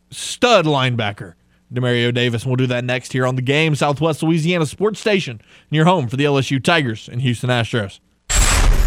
stud 0.09 0.65
linebacker 0.65 1.35
Demario 1.71 2.11
Davis. 2.11 2.43
We'll 2.43 2.55
do 2.55 2.65
that 2.67 2.83
next 2.83 3.13
here 3.13 3.25
on 3.25 3.35
the 3.35 3.41
game, 3.43 3.75
Southwest 3.75 4.23
Louisiana 4.23 4.65
Sports 4.65 4.99
Station, 4.99 5.39
near 5.69 5.85
home 5.85 6.07
for 6.07 6.17
the 6.17 6.25
LSU 6.25 6.61
Tigers 6.61 7.07
and 7.07 7.21
Houston 7.21 7.51
Astros. 7.51 7.99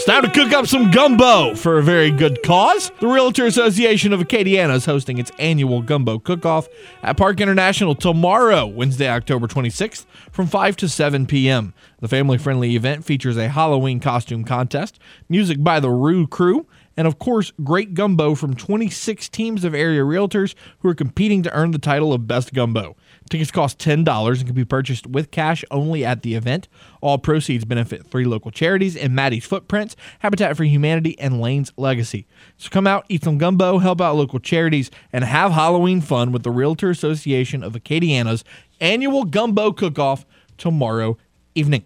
It's 0.00 0.06
time 0.06 0.22
to 0.22 0.30
cook 0.30 0.54
up 0.54 0.66
some 0.66 0.90
gumbo 0.90 1.54
for 1.54 1.76
a 1.76 1.82
very 1.82 2.10
good 2.10 2.42
cause. 2.42 2.90
The 3.00 3.06
Realtor 3.06 3.44
Association 3.44 4.14
of 4.14 4.20
Acadiana 4.20 4.76
is 4.76 4.86
hosting 4.86 5.18
its 5.18 5.30
annual 5.38 5.82
gumbo 5.82 6.18
cook-off 6.18 6.70
at 7.02 7.18
Parc 7.18 7.38
International 7.38 7.94
tomorrow, 7.94 8.66
Wednesday, 8.66 9.10
October 9.10 9.46
26th, 9.46 10.06
from 10.32 10.46
5 10.46 10.76
to 10.78 10.88
7 10.88 11.26
p.m. 11.26 11.74
The 11.98 12.08
family-friendly 12.08 12.76
event 12.76 13.04
features 13.04 13.36
a 13.36 13.50
Halloween 13.50 14.00
costume 14.00 14.42
contest, 14.42 14.98
music 15.28 15.62
by 15.62 15.80
the 15.80 15.90
Rue 15.90 16.26
Crew, 16.26 16.66
and 16.96 17.06
of 17.06 17.18
course, 17.18 17.52
great 17.62 17.92
gumbo 17.92 18.34
from 18.34 18.54
26 18.56 19.28
teams 19.28 19.64
of 19.64 19.74
area 19.74 20.00
realtors 20.00 20.54
who 20.78 20.88
are 20.88 20.94
competing 20.94 21.42
to 21.42 21.52
earn 21.54 21.72
the 21.72 21.78
title 21.78 22.14
of 22.14 22.26
Best 22.26 22.54
Gumbo. 22.54 22.96
Tickets 23.30 23.52
cost 23.52 23.78
$10 23.78 24.38
and 24.38 24.46
can 24.46 24.54
be 24.56 24.64
purchased 24.64 25.06
with 25.06 25.30
cash 25.30 25.64
only 25.70 26.04
at 26.04 26.22
the 26.22 26.34
event. 26.34 26.66
All 27.00 27.16
proceeds 27.16 27.64
benefit 27.64 28.04
three 28.08 28.24
local 28.24 28.50
charities 28.50 28.96
in 28.96 29.14
Maddie's 29.14 29.44
Footprints, 29.44 29.94
Habitat 30.18 30.56
for 30.56 30.64
Humanity, 30.64 31.16
and 31.18 31.40
Lane's 31.40 31.72
Legacy. 31.76 32.26
So 32.58 32.68
come 32.70 32.88
out, 32.88 33.06
eat 33.08 33.22
some 33.22 33.38
gumbo, 33.38 33.78
help 33.78 34.00
out 34.00 34.16
local 34.16 34.40
charities, 34.40 34.90
and 35.12 35.22
have 35.22 35.52
Halloween 35.52 36.00
fun 36.00 36.32
with 36.32 36.42
the 36.42 36.50
Realtor 36.50 36.90
Association 36.90 37.62
of 37.62 37.74
Acadiana's 37.74 38.44
annual 38.80 39.24
gumbo 39.24 39.70
cook-off 39.70 40.26
tomorrow 40.58 41.16
evening. 41.54 41.84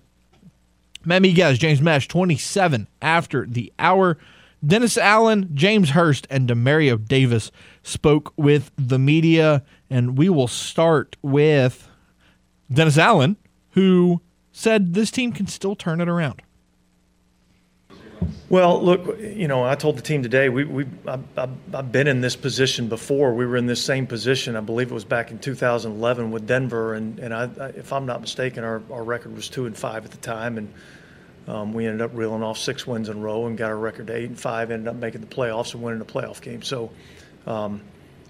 Matt 1.04 1.20
Miguez, 1.20 1.58
James 1.58 1.82
Mesh, 1.82 2.08
27 2.08 2.88
after 3.02 3.44
the 3.44 3.70
hour. 3.78 4.16
Dennis 4.64 4.96
Allen, 4.96 5.50
James 5.54 5.90
Hurst, 5.90 6.26
and 6.30 6.48
Demario 6.48 7.02
Davis 7.02 7.50
spoke 7.82 8.32
with 8.36 8.70
the 8.76 8.98
media, 8.98 9.62
and 9.90 10.16
we 10.16 10.28
will 10.28 10.48
start 10.48 11.16
with 11.22 11.88
Dennis 12.72 12.96
Allen, 12.96 13.36
who 13.70 14.20
said 14.52 14.94
this 14.94 15.10
team 15.10 15.32
can 15.32 15.46
still 15.46 15.74
turn 15.74 16.00
it 16.00 16.08
around. 16.08 16.42
Well, 18.48 18.82
look, 18.82 19.18
you 19.18 19.48
know, 19.48 19.64
I 19.64 19.74
told 19.74 19.98
the 19.98 20.02
team 20.02 20.22
today 20.22 20.48
we 20.48 20.64
we 20.64 20.86
I, 21.06 21.18
I, 21.36 21.48
I've 21.74 21.92
been 21.92 22.06
in 22.06 22.20
this 22.20 22.36
position 22.36 22.88
before. 22.88 23.34
We 23.34 23.46
were 23.46 23.56
in 23.56 23.66
this 23.66 23.84
same 23.84 24.06
position. 24.06 24.56
I 24.56 24.60
believe 24.60 24.90
it 24.90 24.94
was 24.94 25.04
back 25.04 25.30
in 25.30 25.38
2011 25.38 26.30
with 26.30 26.46
Denver, 26.46 26.94
and 26.94 27.18
and 27.18 27.34
I, 27.34 27.50
I 27.60 27.66
if 27.70 27.92
I'm 27.92 28.06
not 28.06 28.20
mistaken, 28.20 28.64
our, 28.64 28.82
our 28.90 29.02
record 29.02 29.34
was 29.34 29.48
two 29.48 29.66
and 29.66 29.76
five 29.76 30.04
at 30.04 30.10
the 30.10 30.18
time, 30.18 30.56
and 30.56 30.72
um, 31.46 31.72
we 31.72 31.86
ended 31.86 32.00
up 32.02 32.10
reeling 32.14 32.42
off 32.42 32.58
six 32.58 32.86
wins 32.86 33.08
in 33.08 33.18
a 33.18 33.20
row 33.20 33.46
and 33.46 33.56
got 33.58 33.70
our 33.70 33.76
record 33.76 34.06
to 34.08 34.16
eight 34.16 34.28
and 34.28 34.38
five. 34.38 34.70
Ended 34.70 34.88
up 34.88 34.96
making 34.96 35.20
the 35.20 35.26
playoffs 35.26 35.74
and 35.74 35.82
winning 35.82 35.98
the 35.98 36.04
playoff 36.04 36.40
game. 36.40 36.62
So. 36.62 36.90
Um, 37.46 37.82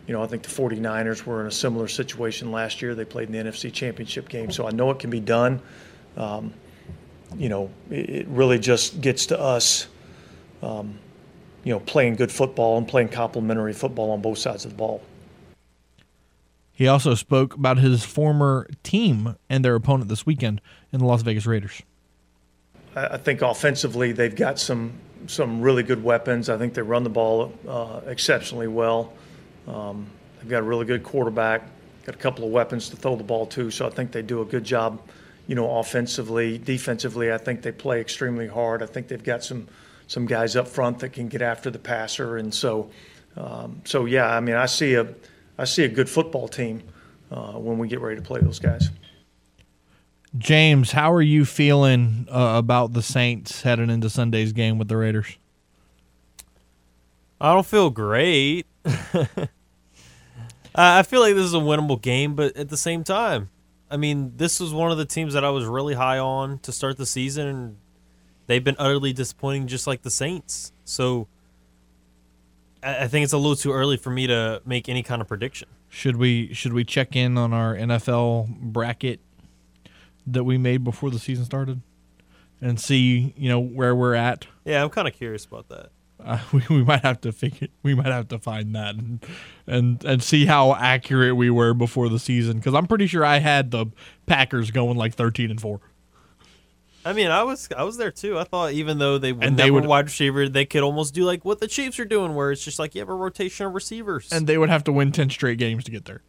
you 0.06 0.12
know, 0.12 0.22
I 0.22 0.26
think 0.26 0.42
the 0.42 0.50
49ers 0.50 1.24
were 1.24 1.40
in 1.40 1.46
a 1.46 1.50
similar 1.50 1.88
situation 1.88 2.52
last 2.52 2.82
year. 2.82 2.94
They 2.94 3.04
played 3.04 3.28
in 3.28 3.32
the 3.32 3.50
NFC 3.50 3.72
Championship 3.72 4.28
game, 4.28 4.50
so 4.50 4.66
I 4.66 4.70
know 4.70 4.90
it 4.90 4.98
can 4.98 5.10
be 5.10 5.20
done. 5.20 5.62
Um, 6.16 6.52
you 7.36 7.48
know, 7.48 7.70
it, 7.90 8.10
it 8.10 8.28
really 8.28 8.58
just 8.58 9.00
gets 9.00 9.26
to 9.26 9.40
us, 9.40 9.86
um, 10.62 10.98
you 11.64 11.72
know, 11.72 11.80
playing 11.80 12.16
good 12.16 12.30
football 12.30 12.76
and 12.76 12.86
playing 12.86 13.08
complementary 13.08 13.72
football 13.72 14.10
on 14.10 14.20
both 14.20 14.38
sides 14.38 14.64
of 14.64 14.72
the 14.72 14.76
ball. 14.76 15.02
He 16.72 16.88
also 16.88 17.14
spoke 17.14 17.54
about 17.54 17.78
his 17.78 18.04
former 18.04 18.68
team 18.82 19.36
and 19.48 19.64
their 19.64 19.76
opponent 19.76 20.08
this 20.08 20.26
weekend 20.26 20.60
in 20.92 20.98
the 20.98 21.06
Las 21.06 21.22
Vegas 21.22 21.46
Raiders. 21.46 21.82
I, 22.94 23.16
think 23.16 23.42
offensively 23.42 24.12
they've 24.12 24.34
got 24.34 24.58
some 24.58 24.92
some 25.26 25.62
really 25.62 25.82
good 25.82 26.02
weapons. 26.02 26.48
I 26.48 26.58
think 26.58 26.74
they 26.74 26.82
run 26.82 27.02
the 27.02 27.10
ball 27.10 27.52
uh, 27.66 28.02
exceptionally 28.06 28.68
well. 28.68 29.12
Um, 29.66 30.06
they've 30.38 30.50
got 30.50 30.60
a 30.60 30.62
really 30.64 30.84
good 30.84 31.02
quarterback. 31.02 31.62
Got 32.04 32.14
a 32.14 32.18
couple 32.18 32.44
of 32.44 32.50
weapons 32.50 32.90
to 32.90 32.96
throw 32.96 33.16
the 33.16 33.24
ball 33.24 33.46
to, 33.46 33.70
so 33.70 33.86
I 33.86 33.90
think 33.90 34.12
they 34.12 34.22
do 34.22 34.42
a 34.42 34.44
good 34.44 34.64
job. 34.64 35.00
You 35.46 35.54
know, 35.54 35.78
offensively, 35.78 36.58
defensively, 36.58 37.32
I 37.32 37.38
think 37.38 37.62
they 37.62 37.72
play 37.72 38.00
extremely 38.00 38.46
hard. 38.46 38.82
I 38.82 38.86
think 38.86 39.08
they've 39.08 39.22
got 39.22 39.42
some 39.42 39.66
some 40.06 40.26
guys 40.26 40.54
up 40.54 40.68
front 40.68 40.98
that 41.00 41.10
can 41.10 41.28
get 41.28 41.42
after 41.42 41.70
the 41.70 41.78
passer, 41.78 42.36
and 42.36 42.54
so 42.54 42.90
um, 43.36 43.80
so 43.84 44.04
yeah. 44.04 44.26
I 44.26 44.40
mean, 44.40 44.56
I 44.56 44.66
see 44.66 44.94
a 44.94 45.08
I 45.58 45.64
see 45.64 45.84
a 45.84 45.88
good 45.88 46.08
football 46.08 46.48
team 46.48 46.82
uh, 47.30 47.52
when 47.52 47.78
we 47.78 47.88
get 47.88 48.00
ready 48.00 48.16
to 48.16 48.22
play 48.22 48.40
those 48.40 48.58
guys. 48.58 48.90
James, 50.36 50.92
how 50.92 51.12
are 51.12 51.22
you 51.22 51.44
feeling 51.44 52.26
uh, 52.30 52.54
about 52.56 52.92
the 52.92 53.02
Saints 53.02 53.62
heading 53.62 53.88
into 53.88 54.10
Sunday's 54.10 54.52
game 54.52 54.78
with 54.78 54.88
the 54.88 54.96
Raiders? 54.96 55.38
I 57.40 57.52
don't 57.52 57.66
feel 57.66 57.90
great. 57.90 58.66
I 58.84 59.48
I 60.74 61.02
feel 61.02 61.20
like 61.20 61.34
this 61.34 61.44
is 61.44 61.54
a 61.54 61.58
winnable 61.58 62.00
game, 62.00 62.34
but 62.34 62.56
at 62.56 62.68
the 62.68 62.76
same 62.76 63.04
time, 63.04 63.50
I 63.90 63.96
mean, 63.96 64.32
this 64.36 64.58
was 64.58 64.72
one 64.74 64.90
of 64.90 64.98
the 64.98 65.04
teams 65.04 65.34
that 65.34 65.44
I 65.44 65.50
was 65.50 65.66
really 65.66 65.94
high 65.94 66.18
on 66.18 66.58
to 66.60 66.72
start 66.72 66.96
the 66.96 67.06
season, 67.06 67.46
and 67.46 67.76
they've 68.46 68.64
been 68.64 68.76
utterly 68.78 69.12
disappointing, 69.12 69.68
just 69.68 69.86
like 69.86 70.02
the 70.02 70.10
Saints. 70.10 70.72
So 70.84 71.28
I 72.82 73.04
I 73.04 73.08
think 73.08 73.22
it's 73.22 73.32
a 73.32 73.38
little 73.38 73.56
too 73.56 73.72
early 73.72 73.96
for 73.96 74.10
me 74.10 74.26
to 74.26 74.62
make 74.64 74.88
any 74.88 75.04
kind 75.04 75.22
of 75.22 75.28
prediction. 75.28 75.68
Should 75.88 76.16
we 76.16 76.52
should 76.54 76.72
we 76.72 76.84
check 76.84 77.14
in 77.14 77.38
on 77.38 77.52
our 77.52 77.76
NFL 77.76 78.48
bracket 78.60 79.20
that 80.26 80.44
we 80.44 80.58
made 80.58 80.84
before 80.84 81.10
the 81.10 81.18
season 81.18 81.44
started 81.44 81.80
and 82.60 82.80
see 82.80 83.34
you 83.36 83.48
know 83.48 83.60
where 83.60 83.94
we're 83.94 84.14
at? 84.14 84.46
Yeah, 84.64 84.82
I'm 84.82 84.90
kind 84.90 85.06
of 85.08 85.14
curious 85.14 85.44
about 85.44 85.68
that. 85.68 85.90
Uh, 86.24 86.38
we, 86.52 86.62
we 86.70 86.82
might 86.84 87.02
have 87.02 87.20
to 87.20 87.32
figure 87.32 87.68
we 87.82 87.92
might 87.94 88.06
have 88.06 88.28
to 88.28 88.38
find 88.38 88.74
that 88.74 88.94
and 88.94 89.22
and, 89.66 90.02
and 90.04 90.22
see 90.22 90.46
how 90.46 90.72
accurate 90.74 91.36
we 91.36 91.50
were 91.50 91.74
before 91.74 92.08
the 92.08 92.20
season 92.20 92.56
because 92.56 92.72
I'm 92.72 92.86
pretty 92.86 93.06
sure 93.08 93.24
I 93.24 93.40
had 93.40 93.72
the 93.72 93.86
Packers 94.24 94.70
going 94.70 94.96
like 94.96 95.12
13 95.14 95.50
and 95.50 95.60
four. 95.60 95.80
I 97.04 97.12
mean, 97.12 97.26
I 97.30 97.42
was 97.42 97.68
I 97.76 97.82
was 97.82 97.98
there 97.98 98.12
too. 98.12 98.38
I 98.38 98.44
thought 98.44 98.72
even 98.72 98.98
though 98.98 99.18
they 99.18 99.32
would 99.32 99.44
And 99.44 99.56
they 99.58 99.70
would- 99.70 99.84
wide 99.84 100.06
receiver, 100.06 100.48
they 100.48 100.64
could 100.64 100.82
almost 100.82 101.12
do 101.12 101.24
like 101.24 101.44
what 101.44 101.60
the 101.60 101.68
Chiefs 101.68 101.98
are 101.98 102.06
doing, 102.06 102.34
where 102.34 102.50
it's 102.52 102.64
just 102.64 102.78
like 102.78 102.94
you 102.94 103.00
have 103.02 103.10
a 103.10 103.14
rotation 103.14 103.66
of 103.66 103.74
receivers. 103.74 104.32
and 104.32 104.46
they 104.46 104.56
would 104.56 104.70
have 104.70 104.84
to 104.84 104.92
win 104.92 105.12
10 105.12 105.28
straight 105.28 105.58
games 105.58 105.84
to 105.84 105.90
get 105.90 106.06
there. 106.06 106.22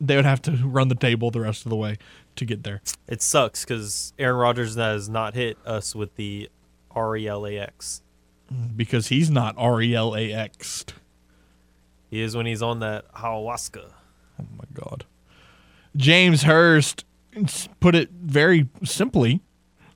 They 0.00 0.16
would 0.16 0.24
have 0.24 0.40
to 0.42 0.52
run 0.52 0.88
the 0.88 0.94
table 0.94 1.30
the 1.30 1.40
rest 1.40 1.66
of 1.66 1.70
the 1.70 1.76
way 1.76 1.98
to 2.36 2.44
get 2.44 2.62
there. 2.62 2.80
It 3.08 3.20
sucks 3.22 3.64
because 3.64 4.12
Aaron 4.18 4.36
Rodgers 4.36 4.76
has 4.76 5.08
not 5.08 5.34
hit 5.34 5.58
us 5.66 5.94
with 5.94 6.14
the 6.16 6.48
R 6.92 7.16
E 7.16 7.26
L 7.26 7.46
A 7.46 7.58
X. 7.58 8.02
because 8.76 9.08
he's 9.08 9.30
not 9.30 9.54
R 9.58 9.82
E 9.82 9.94
L 9.94 10.14
A 10.16 10.32
X. 10.32 10.84
He 12.10 12.20
is 12.22 12.36
when 12.36 12.46
he's 12.46 12.62
on 12.62 12.78
that 12.80 13.12
ayahuasca. 13.14 13.90
Oh 14.40 14.44
my 14.56 14.64
God. 14.72 15.04
James 15.96 16.44
Hurst 16.44 17.04
put 17.80 17.94
it 17.94 18.10
very 18.10 18.68
simply 18.84 19.40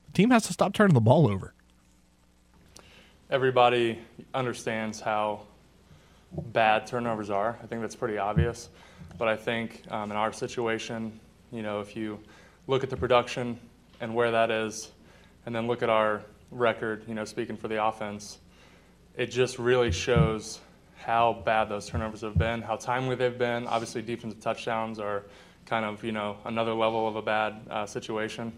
the 0.07 0.13
team 0.13 0.31
has 0.31 0.47
to 0.47 0.53
stop 0.53 0.75
turning 0.75 0.95
the 0.95 1.01
ball 1.01 1.29
over. 1.29 1.55
everybody 3.31 3.99
understands 4.35 5.01
how 5.01 5.41
bad 6.33 6.87
turnovers 6.87 7.31
are. 7.31 7.59
I 7.63 7.67
think 7.67 7.81
that's 7.81 7.97
pretty 7.97 8.19
obvious. 8.19 8.69
But 9.19 9.29
I 9.29 9.37
think 9.37 9.83
um, 9.91 10.11
in 10.11 10.17
our 10.17 10.33
situation, 10.33 11.19
you 11.51 11.63
know, 11.63 11.81
if 11.81 11.97
you 11.97 12.19
look 12.67 12.83
at 12.83 12.91
the 12.91 12.97
production 12.97 13.59
and 14.01 14.15
where 14.15 14.31
that 14.31 14.51
is, 14.51 14.91
and 15.47 15.55
then 15.55 15.67
look 15.67 15.83
at 15.83 15.91
our 15.91 16.23
record, 16.51 17.05
you 17.07 17.15
know, 17.15 17.25
speaking 17.25 17.57
for 17.57 17.69
the 17.69 17.85
offense, 17.85 18.39
it 19.17 19.27
just 19.27 19.59
really 19.59 19.93
shows 19.93 20.61
how 20.97 21.43
bad 21.45 21.69
those 21.69 21.89
turnovers 21.89 22.21
have 22.21 22.39
been, 22.39 22.63
how 22.63 22.77
timely 22.77 23.17
they've 23.17 23.39
been. 23.39 23.67
Obviously, 23.67 24.03
defensive 24.03 24.41
touchdowns 24.41 24.99
are 24.99 25.25
kind 25.67 25.85
of, 25.85 26.03
you 26.05 26.13
know, 26.13 26.37
another 26.45 26.73
level 26.73 27.09
of 27.09 27.17
a 27.17 27.23
bad 27.23 27.61
uh, 27.71 27.87
situation. 27.87 28.53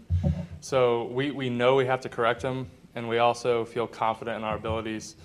So 0.61 1.05
we, 1.05 1.31
we 1.31 1.49
know 1.49 1.75
we 1.75 1.85
have 1.85 2.01
to 2.01 2.09
correct 2.09 2.41
them, 2.41 2.69
and 2.95 3.09
we 3.09 3.17
also 3.17 3.65
feel 3.65 3.87
confident 3.87 4.37
in 4.37 4.43
our 4.43 4.55
abilities 4.55 5.15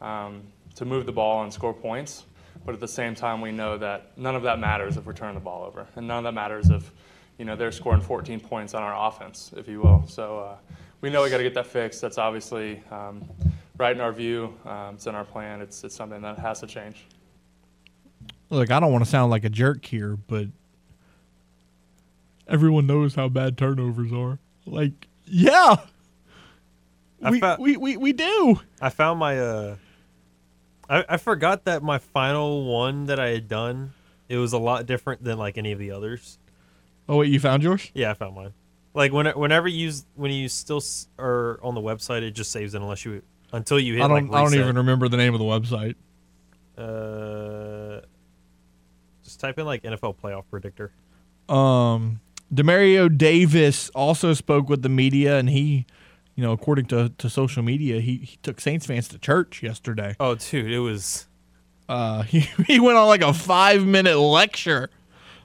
um, 0.00 0.42
to 0.74 0.84
move 0.84 1.06
the 1.06 1.12
ball 1.12 1.42
and 1.42 1.52
score 1.52 1.74
points. 1.74 2.24
But 2.64 2.74
at 2.74 2.80
the 2.80 2.88
same 2.88 3.14
time, 3.14 3.40
we 3.40 3.52
know 3.52 3.78
that 3.78 4.16
none 4.18 4.36
of 4.36 4.42
that 4.42 4.58
matters 4.58 4.96
if 4.96 5.06
we're 5.06 5.12
turning 5.12 5.34
the 5.34 5.40
ball 5.40 5.64
over, 5.64 5.86
and 5.96 6.06
none 6.06 6.18
of 6.18 6.24
that 6.24 6.34
matters 6.34 6.68
if, 6.70 6.92
you 7.38 7.44
know, 7.44 7.56
they're 7.56 7.72
scoring 7.72 8.02
14 8.02 8.38
points 8.40 8.74
on 8.74 8.82
our 8.82 9.08
offense, 9.08 9.52
if 9.56 9.66
you 9.66 9.80
will. 9.80 10.04
So 10.06 10.40
uh, 10.40 10.56
we 11.00 11.10
know 11.10 11.22
we 11.22 11.30
got 11.30 11.38
to 11.38 11.42
get 11.42 11.54
that 11.54 11.66
fixed. 11.66 12.00
That's 12.00 12.18
obviously 12.18 12.82
um, 12.90 13.24
right 13.78 13.94
in 13.94 14.00
our 14.00 14.12
view. 14.12 14.54
Um, 14.66 14.94
it's 14.96 15.06
in 15.06 15.14
our 15.14 15.24
plan. 15.24 15.60
It's 15.62 15.82
it's 15.84 15.94
something 15.94 16.20
that 16.22 16.38
has 16.38 16.60
to 16.60 16.66
change. 16.66 17.06
Look, 18.50 18.70
I 18.70 18.80
don't 18.80 18.92
want 18.92 19.04
to 19.04 19.10
sound 19.10 19.30
like 19.30 19.44
a 19.44 19.48
jerk 19.48 19.86
here, 19.86 20.16
but 20.16 20.48
everyone 22.46 22.86
knows 22.86 23.14
how 23.14 23.28
bad 23.28 23.56
turnovers 23.56 24.12
are. 24.12 24.38
Like, 24.66 25.06
yeah, 25.24 25.76
I 27.22 27.30
we, 27.30 27.40
fou- 27.40 27.56
we, 27.58 27.76
we, 27.76 27.96
we 27.96 28.12
do. 28.12 28.60
I 28.80 28.90
found 28.90 29.18
my 29.18 29.38
uh 29.38 29.76
I, 30.90 31.04
I 31.08 31.16
forgot 31.16 31.64
that 31.64 31.82
my 31.82 31.98
final 31.98 32.64
one 32.64 33.06
that 33.06 33.18
I 33.20 33.28
had 33.28 33.48
done 33.48 33.92
it 34.28 34.36
was 34.36 34.52
a 34.52 34.58
lot 34.58 34.84
different 34.86 35.24
than 35.24 35.38
like 35.38 35.56
any 35.56 35.72
of 35.72 35.78
the 35.78 35.90
others. 35.92 36.38
Oh 37.08 37.16
wait, 37.18 37.30
you 37.32 37.40
found 37.40 37.62
yours? 37.62 37.90
Yeah, 37.94 38.10
I 38.10 38.14
found 38.14 38.34
mine. 38.36 38.52
Like 38.92 39.12
when 39.12 39.26
whenever 39.28 39.68
you 39.68 39.78
use 39.78 40.04
when 40.16 40.30
you 40.32 40.48
still 40.48 40.78
s- 40.78 41.08
are 41.18 41.58
on 41.62 41.74
the 41.74 41.80
website, 41.80 42.22
it 42.22 42.32
just 42.32 42.50
saves 42.52 42.74
it 42.74 42.82
unless 42.82 43.04
you 43.04 43.22
until 43.52 43.78
you 43.80 43.94
hit 43.94 44.02
I 44.02 44.08
don't. 44.08 44.28
like 44.28 44.34
I 44.36 44.42
don't 44.42 44.52
reset. 44.52 44.60
even 44.64 44.76
remember 44.76 45.08
the 45.08 45.16
name 45.16 45.32
of 45.32 45.38
the 45.40 45.44
website. 45.46 45.94
Uh, 46.78 48.00
just 49.24 49.38
type 49.40 49.58
in 49.58 49.66
like 49.66 49.82
NFL 49.82 50.16
playoff 50.16 50.44
predictor. 50.50 50.92
Um, 51.48 52.20
Demario 52.52 53.14
Davis 53.16 53.90
also 53.90 54.32
spoke 54.34 54.68
with 54.68 54.82
the 54.82 54.88
media, 54.88 55.38
and 55.38 55.50
he, 55.50 55.86
you 56.40 56.46
know, 56.46 56.52
according 56.52 56.86
to, 56.86 57.10
to 57.18 57.28
social 57.28 57.62
media, 57.62 58.00
he, 58.00 58.16
he 58.16 58.38
took 58.42 58.62
Saints 58.62 58.86
fans 58.86 59.08
to 59.08 59.18
church 59.18 59.62
yesterday. 59.62 60.16
Oh, 60.18 60.36
dude, 60.36 60.70
it 60.72 60.78
was 60.78 61.26
Uh, 61.86 62.22
he 62.32 62.40
he 62.66 62.80
went 62.80 62.96
on 62.96 63.06
like 63.08 63.20
a 63.20 63.34
five 63.34 63.84
minute 63.84 64.18
lecture 64.18 64.88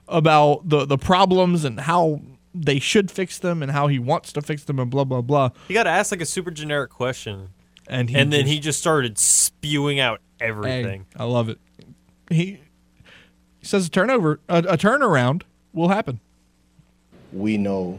about 0.08 0.66
the 0.66 0.86
the 0.86 0.96
problems 0.96 1.64
and 1.64 1.80
how 1.80 2.22
they 2.54 2.78
should 2.78 3.10
fix 3.10 3.38
them 3.38 3.62
and 3.62 3.72
how 3.72 3.88
he 3.88 3.98
wants 3.98 4.32
to 4.32 4.40
fix 4.40 4.64
them 4.64 4.78
and 4.78 4.90
blah 4.90 5.04
blah 5.04 5.20
blah. 5.20 5.50
he 5.68 5.74
got 5.74 5.86
asked 5.86 6.10
like 6.12 6.22
a 6.22 6.26
super 6.26 6.50
generic 6.50 6.90
question, 6.90 7.50
And 7.88 8.08
he 8.08 8.16
and 8.16 8.32
then 8.32 8.42
just- 8.44 8.52
he 8.54 8.58
just 8.58 8.78
started 8.78 9.18
spewing 9.18 10.00
out 10.00 10.22
Hey, 10.40 10.46
everything. 10.46 11.04
I 11.14 11.24
love 11.24 11.50
it. 11.50 11.58
He, 12.30 12.60
he 13.58 13.66
says 13.66 13.86
a 13.86 13.90
turnover, 13.90 14.40
a, 14.48 14.58
a 14.60 14.76
turnaround 14.78 15.42
will 15.74 15.88
happen. 15.88 16.20
we 17.34 17.58
know 17.58 17.98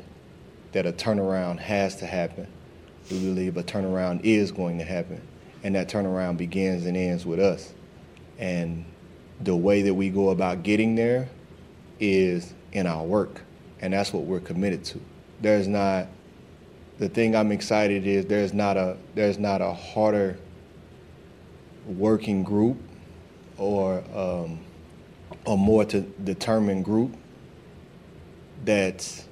that 0.71 0.85
a 0.87 0.91
turnaround 0.91 1.59
has 1.59 1.95
to 1.97 2.05
happen. 2.07 2.47
We 3.11 3.19
believe 3.19 3.57
a 3.57 3.63
turnaround 3.63 4.21
is 4.23 4.51
going 4.51 4.77
to 4.79 4.83
happen. 4.83 5.21
And 5.63 5.75
that 5.75 5.89
turnaround 5.89 6.37
begins 6.37 6.85
and 6.85 6.95
ends 6.95 7.25
with 7.25 7.39
us. 7.39 7.73
And 8.37 8.85
the 9.41 9.55
way 9.55 9.81
that 9.83 9.93
we 9.93 10.09
go 10.09 10.29
about 10.29 10.63
getting 10.63 10.95
there 10.95 11.29
is 11.99 12.53
in 12.71 12.85
our 12.85 13.03
work. 13.03 13.41
And 13.81 13.93
that's 13.93 14.13
what 14.13 14.23
we're 14.23 14.39
committed 14.39 14.83
to. 14.85 15.01
There's 15.41 15.67
not 15.67 16.07
the 16.97 17.09
thing 17.09 17.35
I'm 17.35 17.51
excited 17.51 18.07
is 18.07 18.25
there's 18.25 18.53
not 18.53 18.75
a 18.75 18.97
there's 19.13 19.37
not 19.37 19.61
a 19.61 19.71
harder 19.73 20.37
working 21.85 22.43
group 22.43 22.77
or 23.57 24.03
um, 24.15 24.59
a 25.45 25.55
more 25.55 25.85
to 25.85 26.01
determined 26.01 26.85
group 26.85 27.15
that's 28.65 29.26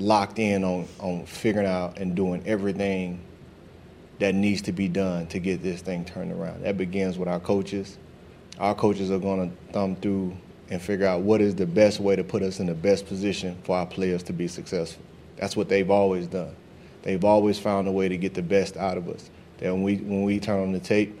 locked 0.00 0.38
in 0.38 0.64
on, 0.64 0.88
on 0.98 1.26
figuring 1.26 1.66
out 1.66 1.98
and 1.98 2.14
doing 2.14 2.42
everything 2.46 3.20
that 4.18 4.34
needs 4.34 4.62
to 4.62 4.72
be 4.72 4.88
done 4.88 5.26
to 5.28 5.38
get 5.38 5.62
this 5.62 5.80
thing 5.80 6.04
turned 6.04 6.32
around. 6.32 6.62
That 6.62 6.76
begins 6.76 7.18
with 7.18 7.28
our 7.28 7.40
coaches. 7.40 7.96
Our 8.58 8.74
coaches 8.74 9.10
are 9.10 9.18
going 9.18 9.50
to 9.50 9.72
thumb 9.72 9.96
through 9.96 10.36
and 10.68 10.80
figure 10.80 11.06
out 11.06 11.22
what 11.22 11.40
is 11.40 11.54
the 11.54 11.66
best 11.66 12.00
way 12.00 12.16
to 12.16 12.22
put 12.22 12.42
us 12.42 12.60
in 12.60 12.66
the 12.66 12.74
best 12.74 13.06
position 13.06 13.56
for 13.64 13.76
our 13.76 13.86
players 13.86 14.22
to 14.24 14.32
be 14.32 14.46
successful. 14.46 15.02
That's 15.36 15.56
what 15.56 15.68
they've 15.68 15.90
always 15.90 16.26
done. 16.26 16.54
They've 17.02 17.24
always 17.24 17.58
found 17.58 17.88
a 17.88 17.92
way 17.92 18.08
to 18.08 18.16
get 18.16 18.34
the 18.34 18.42
best 18.42 18.76
out 18.76 18.98
of 18.98 19.08
us. 19.08 19.30
That 19.58 19.72
when 19.72 19.82
we 19.82 19.96
when 19.96 20.22
we 20.22 20.38
turn 20.38 20.62
on 20.62 20.72
the 20.72 20.80
tape, 20.80 21.18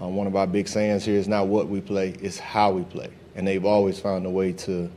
uh, 0.00 0.08
one 0.08 0.26
of 0.26 0.34
our 0.34 0.46
big 0.46 0.68
sayings 0.68 1.04
here 1.04 1.16
is 1.16 1.28
not 1.28 1.46
what 1.46 1.68
we 1.68 1.80
play, 1.80 2.10
it's 2.20 2.38
how 2.38 2.72
we 2.72 2.82
play. 2.82 3.10
And 3.34 3.46
they've 3.46 3.64
always 3.64 4.00
found 4.00 4.26
a 4.26 4.30
way 4.30 4.52
to 4.52 4.90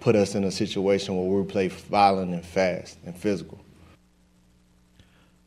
put 0.00 0.16
us 0.16 0.34
in 0.34 0.44
a 0.44 0.50
situation 0.50 1.16
where 1.16 1.40
we 1.40 1.48
play 1.48 1.68
violent 1.68 2.32
and 2.32 2.44
fast 2.44 2.98
and 3.04 3.16
physical. 3.16 3.60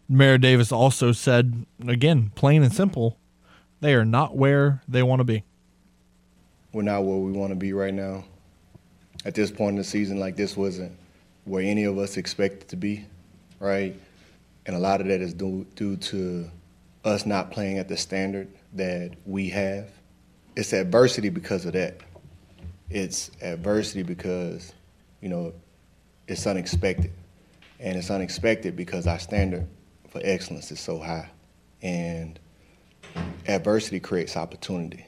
Mayor 0.09 0.37
Davis 0.37 0.71
also 0.71 1.13
said, 1.13 1.65
again, 1.87 2.31
plain 2.35 2.63
and 2.63 2.73
simple, 2.73 3.17
they 3.79 3.93
are 3.93 4.03
not 4.03 4.35
where 4.35 4.81
they 4.87 5.03
want 5.03 5.21
to 5.21 5.23
be. 5.23 5.43
We're 6.73 6.81
not 6.81 7.03
where 7.03 7.17
we 7.17 7.31
want 7.31 7.51
to 7.51 7.55
be 7.55 7.73
right 7.73 7.93
now. 7.93 8.25
At 9.25 9.35
this 9.35 9.51
point 9.51 9.71
in 9.71 9.75
the 9.77 9.83
season, 9.83 10.19
like 10.19 10.35
this 10.35 10.57
wasn't 10.57 10.91
where 11.45 11.63
any 11.63 11.85
of 11.85 11.97
us 11.97 12.17
expected 12.17 12.67
to 12.69 12.75
be, 12.75 13.05
right? 13.59 13.95
And 14.65 14.75
a 14.75 14.79
lot 14.79 15.01
of 15.01 15.07
that 15.07 15.21
is 15.21 15.33
due, 15.33 15.65
due 15.75 15.95
to 15.97 16.49
us 17.03 17.25
not 17.25 17.51
playing 17.51 17.77
at 17.77 17.87
the 17.87 17.97
standard 17.97 18.47
that 18.73 19.11
we 19.25 19.49
have. 19.49 19.89
It's 20.55 20.73
adversity 20.73 21.29
because 21.29 21.65
of 21.65 21.73
that. 21.73 21.97
It's 22.91 23.32
adversity 23.41 24.04
because, 24.04 24.73
you 25.21 25.30
know, 25.30 25.54
it's 26.27 26.45
unexpected. 26.45 27.12
And 27.80 27.97
it's 27.97 28.12
unexpected 28.12 28.75
because 28.75 29.08
our 29.08 29.19
standard 29.19 29.67
for 30.10 30.21
excellence 30.23 30.71
is 30.71 30.80
so 30.80 30.99
high. 30.99 31.30
And 31.82 32.39
adversity 33.47 33.99
creates 33.99 34.36
opportunity. 34.38 35.06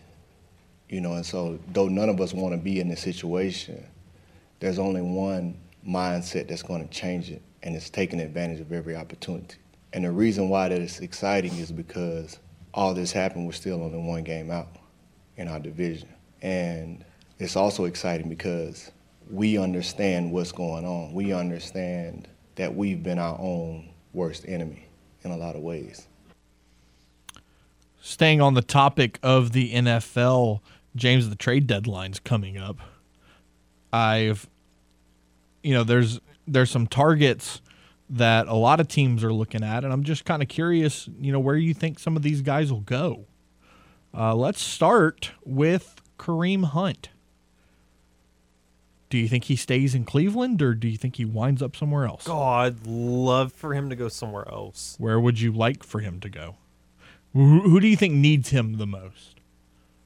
You 0.89 1.01
know, 1.01 1.13
and 1.13 1.25
so 1.25 1.59
though 1.71 1.87
none 1.87 2.09
of 2.09 2.21
us 2.21 2.33
want 2.33 2.53
to 2.53 2.57
be 2.57 2.79
in 2.79 2.87
this 2.87 3.01
situation, 3.01 3.85
there's 4.59 4.79
only 4.79 5.01
one 5.01 5.57
mindset 5.87 6.47
that's 6.47 6.63
going 6.63 6.87
to 6.87 6.93
change 6.93 7.29
it, 7.31 7.41
and 7.63 7.75
it's 7.75 7.89
taking 7.89 8.19
advantage 8.19 8.61
of 8.61 8.71
every 8.71 8.95
opportunity. 8.95 9.55
And 9.91 10.05
the 10.05 10.11
reason 10.11 10.49
why 10.49 10.69
that 10.69 10.79
is 10.79 10.99
exciting 10.99 11.51
is 11.57 11.71
because 11.71 12.39
all 12.73 12.93
this 12.93 13.11
happened, 13.11 13.45
we're 13.45 13.51
still 13.51 13.83
only 13.83 13.97
one 13.97 14.23
game 14.23 14.51
out 14.51 14.69
in 15.35 15.47
our 15.47 15.59
division. 15.59 16.09
And 16.41 17.03
it's 17.43 17.55
also 17.55 17.85
exciting 17.85 18.29
because 18.29 18.91
we 19.29 19.57
understand 19.57 20.31
what's 20.31 20.51
going 20.51 20.85
on. 20.85 21.13
We 21.13 21.33
understand 21.33 22.27
that 22.55 22.73
we've 22.75 23.01
been 23.01 23.19
our 23.19 23.37
own 23.39 23.89
worst 24.13 24.45
enemy 24.47 24.87
in 25.23 25.31
a 25.31 25.37
lot 25.37 25.55
of 25.55 25.61
ways. 25.61 26.07
Staying 28.01 28.41
on 28.41 28.53
the 28.53 28.61
topic 28.61 29.19
of 29.23 29.51
the 29.53 29.73
NFL, 29.73 30.59
James, 30.95 31.29
the 31.29 31.35
trade 31.35 31.67
deadline's 31.67 32.19
coming 32.19 32.57
up. 32.57 32.77
I've, 33.91 34.49
you 35.61 35.73
know, 35.73 35.83
there's 35.83 36.19
there's 36.45 36.69
some 36.69 36.87
targets 36.87 37.61
that 38.09 38.47
a 38.47 38.55
lot 38.55 38.79
of 38.79 38.87
teams 38.87 39.23
are 39.23 39.31
looking 39.33 39.63
at, 39.63 39.83
and 39.83 39.93
I'm 39.93 40.03
just 40.03 40.25
kind 40.25 40.41
of 40.41 40.49
curious, 40.49 41.07
you 41.19 41.31
know, 41.31 41.39
where 41.39 41.55
you 41.55 41.73
think 41.73 41.99
some 41.99 42.17
of 42.17 42.23
these 42.23 42.41
guys 42.41 42.71
will 42.71 42.81
go. 42.81 43.25
Uh, 44.13 44.35
let's 44.35 44.61
start 44.61 45.31
with 45.45 45.95
Kareem 46.19 46.65
Hunt. 46.65 47.09
Do 49.13 49.19
you 49.19 49.27
think 49.27 49.43
he 49.43 49.55
stays 49.55 49.93
in 49.93 50.05
Cleveland, 50.05 50.59
or 50.63 50.73
do 50.73 50.87
you 50.87 50.97
think 50.97 51.17
he 51.17 51.23
winds 51.23 51.61
up 51.61 51.75
somewhere 51.75 52.07
else? 52.07 52.27
Oh, 52.27 52.41
I'd 52.41 52.87
love 52.87 53.53
for 53.53 53.75
him 53.75 53.91
to 53.91 53.95
go 53.95 54.07
somewhere 54.07 54.49
else. 54.49 54.95
Where 54.97 55.19
would 55.19 55.39
you 55.39 55.51
like 55.51 55.83
for 55.83 55.99
him 55.99 56.19
to 56.21 56.29
go? 56.29 56.55
Who, 57.33 57.59
who 57.59 57.79
do 57.79 57.87
you 57.87 57.95
think 57.95 58.15
needs 58.15 58.49
him 58.49 58.79
the 58.79 58.87
most? 58.87 59.35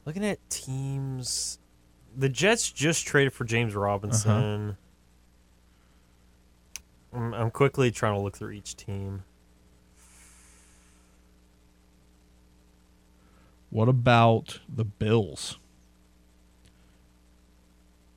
Looking 0.03 0.25
at 0.25 0.39
teams, 0.49 1.57
the 2.17 2.27
Jets 2.27 2.69
just 2.69 3.07
traded 3.07 3.31
for 3.31 3.45
James 3.45 3.75
Robinson. 3.75 4.75
Uh-huh. 7.13 7.17
I'm, 7.17 7.33
I'm 7.33 7.51
quickly 7.51 7.89
trying 7.91 8.15
to 8.15 8.19
look 8.19 8.35
through 8.35 8.51
each 8.51 8.75
team. 8.75 9.23
What 13.69 13.87
about 13.87 14.59
the 14.67 14.83
Bills? 14.83 15.59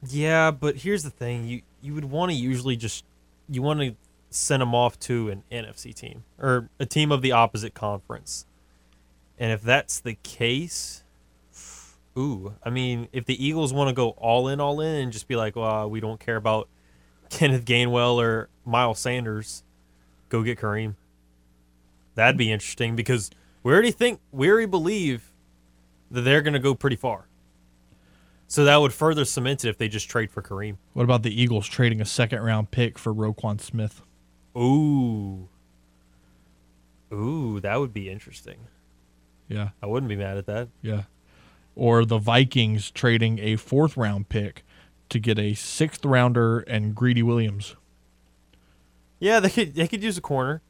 Yeah, 0.06 0.50
but 0.50 0.76
here's 0.76 1.02
the 1.02 1.10
thing: 1.10 1.46
you 1.46 1.62
you 1.82 1.94
would 1.94 2.04
want 2.04 2.30
to 2.30 2.36
usually 2.36 2.76
just 2.76 3.04
you 3.48 3.62
want 3.62 3.80
to 3.80 3.94
send 4.30 4.60
them 4.60 4.74
off 4.74 4.98
to 5.00 5.28
an 5.28 5.42
NFC 5.50 5.92
team 5.92 6.24
or 6.38 6.68
a 6.78 6.86
team 6.86 7.12
of 7.12 7.20
the 7.22 7.32
opposite 7.32 7.74
conference. 7.74 8.46
And 9.38 9.52
if 9.52 9.62
that's 9.62 10.00
the 10.00 10.14
case, 10.22 11.02
ooh, 12.16 12.54
I 12.62 12.70
mean, 12.70 13.08
if 13.12 13.24
the 13.24 13.44
Eagles 13.44 13.72
want 13.72 13.88
to 13.88 13.94
go 13.94 14.10
all 14.10 14.48
in, 14.48 14.60
all 14.60 14.80
in, 14.80 14.94
and 14.96 15.12
just 15.12 15.28
be 15.28 15.36
like, 15.36 15.56
well, 15.56 15.88
we 15.88 16.00
don't 16.00 16.20
care 16.20 16.36
about 16.36 16.68
Kenneth 17.30 17.64
Gainwell 17.64 18.16
or 18.16 18.48
Miles 18.64 18.98
Sanders, 18.98 19.64
go 20.28 20.42
get 20.42 20.58
Kareem. 20.58 20.94
That'd 22.14 22.36
be 22.36 22.52
interesting 22.52 22.96
because 22.96 23.30
we 23.62 23.72
already 23.72 23.92
think 23.92 24.20
we 24.30 24.50
already 24.50 24.66
believe 24.66 25.32
that 26.10 26.22
they're 26.22 26.42
going 26.42 26.54
to 26.54 26.60
go 26.60 26.74
pretty 26.74 26.96
far. 26.96 27.26
So 28.50 28.64
that 28.64 28.78
would 28.78 28.92
further 28.92 29.24
cement 29.24 29.64
it 29.64 29.68
if 29.68 29.78
they 29.78 29.86
just 29.86 30.10
trade 30.10 30.32
for 30.32 30.42
Kareem. 30.42 30.76
What 30.92 31.04
about 31.04 31.22
the 31.22 31.40
Eagles 31.40 31.68
trading 31.68 32.00
a 32.00 32.04
second 32.04 32.40
round 32.42 32.72
pick 32.72 32.98
for 32.98 33.14
Roquan 33.14 33.60
Smith? 33.60 34.02
Ooh. 34.58 35.48
Ooh, 37.12 37.60
that 37.60 37.76
would 37.78 37.94
be 37.94 38.10
interesting. 38.10 38.66
Yeah, 39.46 39.68
I 39.80 39.86
wouldn't 39.86 40.08
be 40.08 40.16
mad 40.16 40.36
at 40.36 40.46
that. 40.46 40.68
yeah. 40.82 41.02
Or 41.76 42.04
the 42.04 42.18
Vikings 42.18 42.90
trading 42.90 43.38
a 43.38 43.54
fourth 43.54 43.96
round 43.96 44.28
pick 44.28 44.64
to 45.10 45.20
get 45.20 45.38
a 45.38 45.54
sixth 45.54 46.04
rounder 46.04 46.58
and 46.60 46.92
Greedy 46.96 47.22
Williams. 47.22 47.76
Yeah, 49.20 49.38
they 49.38 49.48
could 49.48 49.76
they 49.76 49.86
could 49.86 50.02
use 50.02 50.18
a 50.18 50.20
corner. 50.20 50.60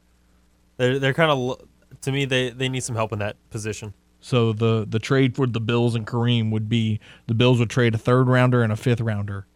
They're 0.77 0.99
they're 0.99 1.15
kind 1.15 1.31
of 1.31 1.67
to 2.01 2.11
me 2.11 2.25
they 2.25 2.51
they 2.51 2.69
need 2.69 2.81
some 2.83 2.95
help 2.95 3.11
in 3.11 3.17
that 3.19 3.37
position. 3.49 3.95
So 4.21 4.53
the 4.53 4.85
the 4.87 4.99
trade 4.99 5.35
for 5.35 5.47
the 5.47 5.59
Bills 5.59 5.95
and 5.95 6.05
Kareem 6.05 6.51
would 6.51 6.69
be 6.69 6.99
the 7.27 7.33
Bills 7.33 7.59
would 7.59 7.71
trade 7.71 7.95
a 7.95 7.97
third 7.97 8.27
rounder 8.27 8.61
and 8.61 8.71
a 8.71 8.75
fifth 8.75 9.01
rounder 9.01 9.47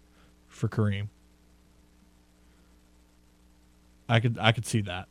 for 0.47 0.67
Kareem. 0.67 1.07
I 4.09 4.19
could 4.19 4.37
I 4.39 4.51
could 4.51 4.65
see 4.65 4.81
that. 4.81 5.07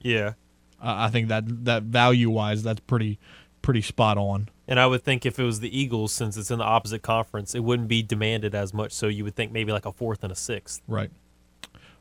Yeah. 0.00 0.32
I 0.80 1.06
I 1.06 1.10
think 1.10 1.28
that 1.28 1.64
that 1.66 1.84
value 1.84 2.30
wise, 2.30 2.62
that's 2.62 2.80
pretty 2.80 3.18
pretty 3.60 3.82
spot 3.82 4.16
on. 4.16 4.48
And 4.68 4.80
I 4.80 4.86
would 4.86 5.02
think 5.02 5.26
if 5.26 5.38
it 5.38 5.44
was 5.44 5.60
the 5.60 5.78
Eagles, 5.78 6.12
since 6.12 6.36
it's 6.36 6.50
in 6.50 6.58
the 6.58 6.64
opposite 6.64 7.02
conference, 7.02 7.54
it 7.54 7.60
wouldn't 7.60 7.88
be 7.88 8.02
demanded 8.02 8.54
as 8.54 8.72
much. 8.72 8.92
So 8.92 9.08
you 9.08 9.24
would 9.24 9.36
think 9.36 9.52
maybe 9.52 9.72
like 9.72 9.86
a 9.86 9.92
fourth 9.92 10.22
and 10.22 10.32
a 10.32 10.36
sixth. 10.36 10.82
Right. 10.88 11.10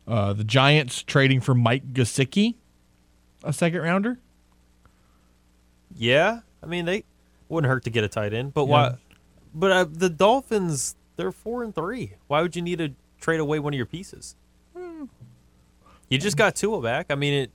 Uh, 0.08 0.34
the 0.34 0.44
Giants 0.44 1.04
trading 1.04 1.42
for 1.42 1.56
Mike 1.56 1.92
Gesicki, 1.94 2.56
a 3.44 3.52
second 3.52 3.82
rounder. 3.82 4.20
Yeah, 5.96 6.42
I 6.66 6.68
mean 6.68 6.86
they 6.86 7.04
wouldn't 7.48 7.70
hurt 7.70 7.84
to 7.84 7.90
get 7.92 8.04
a 8.04 8.08
tight 8.08 8.34
end, 8.34 8.54
but 8.54 8.64
Yeah. 8.66 8.72
why? 8.72 8.96
But 9.54 9.72
uh, 9.72 9.86
the 9.90 10.10
Dolphins, 10.10 10.96
they're 11.16 11.32
four 11.32 11.64
and 11.64 11.74
three. 11.74 12.14
Why 12.28 12.42
would 12.42 12.56
you 12.56 12.62
need 12.62 12.80
to 12.80 12.94
trade 13.22 13.40
away 13.40 13.60
one 13.60 13.74
of 13.74 13.78
your 13.78 13.86
pieces? 13.86 14.36
You 16.10 16.18
just 16.20 16.38
got 16.38 16.56
Tua 16.56 16.82
back. 16.82 17.08
I 17.10 17.16
mean 17.16 17.34
it. 17.34 17.52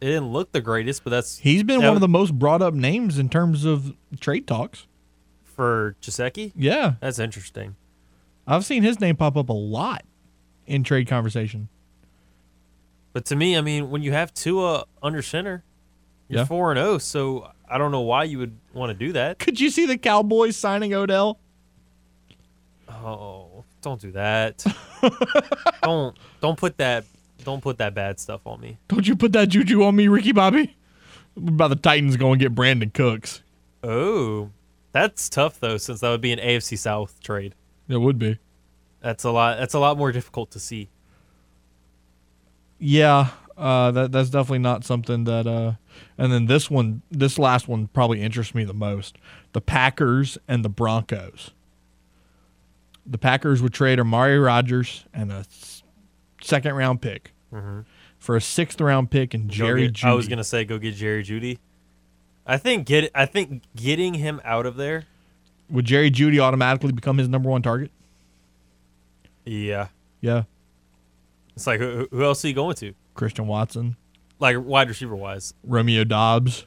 It 0.00 0.06
didn't 0.06 0.32
look 0.32 0.50
the 0.50 0.60
greatest, 0.60 1.04
but 1.04 1.10
that's 1.10 1.38
He's 1.38 1.62
been 1.62 1.80
that 1.80 1.86
one 1.86 1.94
of 1.96 2.00
the 2.00 2.08
most 2.08 2.36
brought 2.36 2.60
up 2.60 2.74
names 2.74 3.18
in 3.20 3.28
terms 3.28 3.64
of 3.64 3.94
trade 4.18 4.46
talks. 4.48 4.86
for 5.44 5.94
Gesicki. 6.02 6.52
Yeah, 6.56 6.94
That's 7.00 7.18
interesting. 7.20 7.76
I've 8.46 8.64
seen 8.64 8.82
his 8.82 8.98
name 8.98 9.14
pop 9.14 9.36
up 9.36 9.48
a 9.48 9.52
lot 9.52 10.02
in 10.66 10.82
trade 10.82 11.06
conversation. 11.06 11.68
But 13.12 13.24
to 13.26 13.36
me, 13.36 13.56
I 13.56 13.60
mean, 13.60 13.90
when 13.90 14.02
you 14.02 14.10
have 14.12 14.34
Tua 14.34 14.86
under 15.02 15.22
center, 15.22 15.62
you're 16.28 16.46
four 16.46 16.72
and 16.72 16.78
zero. 16.78 16.98
So 16.98 17.52
I 17.72 17.78
don't 17.78 17.90
know 17.90 18.02
why 18.02 18.24
you 18.24 18.36
would 18.36 18.58
want 18.74 18.90
to 18.90 18.94
do 18.94 19.14
that. 19.14 19.38
Could 19.38 19.58
you 19.58 19.70
see 19.70 19.86
the 19.86 19.96
Cowboys 19.96 20.58
signing 20.58 20.92
Odell? 20.92 21.38
Oh, 22.86 23.64
don't 23.80 23.98
do 23.98 24.12
that. 24.12 24.62
don't 25.82 26.14
don't 26.42 26.58
put 26.58 26.76
that 26.76 27.06
don't 27.44 27.62
put 27.62 27.78
that 27.78 27.94
bad 27.94 28.20
stuff 28.20 28.46
on 28.46 28.60
me. 28.60 28.76
Don't 28.88 29.08
you 29.08 29.16
put 29.16 29.32
that 29.32 29.48
juju 29.48 29.82
on 29.84 29.96
me, 29.96 30.06
Ricky 30.08 30.32
Bobby? 30.32 30.76
About 31.34 31.68
the 31.68 31.76
Titans 31.76 32.18
going 32.18 32.38
to 32.38 32.44
get 32.44 32.54
Brandin 32.54 32.92
Cooks? 32.92 33.42
Oh, 33.82 34.50
that's 34.92 35.30
tough 35.30 35.58
though, 35.58 35.78
since 35.78 36.00
that 36.00 36.10
would 36.10 36.20
be 36.20 36.32
an 36.32 36.40
AFC 36.40 36.76
South 36.76 37.22
trade. 37.22 37.54
It 37.88 37.96
would 37.96 38.18
be. 38.18 38.38
That's 39.00 39.24
a 39.24 39.30
lot. 39.30 39.56
That's 39.56 39.72
a 39.72 39.80
lot 39.80 39.96
more 39.96 40.12
difficult 40.12 40.50
to 40.50 40.60
see. 40.60 40.90
Yeah, 42.78 43.30
uh, 43.56 43.92
that 43.92 44.12
that's 44.12 44.28
definitely 44.28 44.58
not 44.58 44.84
something 44.84 45.24
that. 45.24 45.46
Uh, 45.46 45.72
and 46.18 46.32
then 46.32 46.46
this 46.46 46.70
one, 46.70 47.02
this 47.10 47.38
last 47.38 47.68
one 47.68 47.88
probably 47.88 48.22
interests 48.22 48.54
me 48.54 48.64
the 48.64 48.74
most: 48.74 49.16
the 49.52 49.60
Packers 49.60 50.38
and 50.48 50.64
the 50.64 50.68
Broncos. 50.68 51.50
The 53.04 53.18
Packers 53.18 53.60
would 53.60 53.72
trade 53.72 53.98
Amari 53.98 54.38
Rodgers 54.38 55.06
and 55.12 55.32
a 55.32 55.44
second 56.40 56.74
round 56.74 57.02
pick 57.02 57.32
mm-hmm. 57.52 57.80
for 58.18 58.36
a 58.36 58.40
sixth 58.40 58.80
round 58.80 59.10
pick 59.10 59.34
and 59.34 59.50
Jerry 59.50 59.86
get- 59.88 59.94
Jeudy. 59.94 60.08
I 60.08 60.14
was 60.14 60.28
gonna 60.28 60.44
say 60.44 60.64
go 60.64 60.78
get 60.78 60.94
Jerry 60.94 61.22
Jeudy. 61.22 61.58
I 62.46 62.58
think 62.58 62.86
get 62.86 63.10
I 63.14 63.26
think 63.26 63.62
getting 63.76 64.14
him 64.14 64.40
out 64.44 64.66
of 64.66 64.76
there. 64.76 65.04
Would 65.70 65.84
Jerry 65.86 66.10
Jeudy 66.10 66.38
automatically 66.38 66.92
become 66.92 67.18
his 67.18 67.28
number 67.28 67.48
one 67.48 67.62
target? 67.62 67.90
Yeah, 69.44 69.88
Yeah, 70.20 70.44
it's 71.56 71.66
like 71.66 71.80
who, 71.80 72.06
who 72.10 72.22
else 72.22 72.44
are 72.44 72.48
you 72.48 72.54
going 72.54 72.76
to? 72.76 72.94
Christian 73.14 73.46
Watson, 73.46 73.96
Like 74.42 74.56
wide 74.58 74.88
receiver 74.88 75.14
wise. 75.14 75.54
Romeo 75.62 76.02
Doubs. 76.02 76.66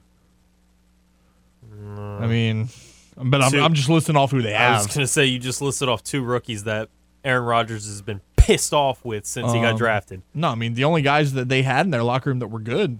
I 1.71 2.25
mean, 2.27 2.69
but 3.17 3.41
I'm, 3.41 3.51
Two- 3.51 3.59
I'm 3.61 3.73
just 3.73 3.89
listing 3.89 4.15
off 4.15 4.31
who 4.31 4.41
they 4.41 4.55
I 4.55 4.77
was 4.77 4.87
gonna 4.87 5.05
say 5.07 5.25
you 5.25 5.39
just 5.39 5.61
listed 5.61 5.89
off 5.89 6.01
two 6.03 6.23
rookies 6.23 6.63
that 6.63 6.89
Aaron 7.23 7.43
Rodgers 7.43 7.85
has 7.85 8.01
been 8.01 8.21
pissed 8.37 8.73
off 8.73 9.03
with 9.03 9.25
since 9.25 9.51
he 9.51 9.59
got 9.59 9.71
Um, 9.73 9.77
drafted. 9.77 10.21
No, 10.33 10.49
I 10.49 10.55
mean 10.55 10.73
the 10.75 10.85
only 10.85 11.01
guys 11.01 11.33
that 11.33 11.49
they 11.49 11.63
had 11.63 11.85
in 11.85 11.91
their 11.91 12.03
locker 12.03 12.29
room 12.29 12.39
that 12.39 12.47
were 12.47 12.59
good, 12.61 12.99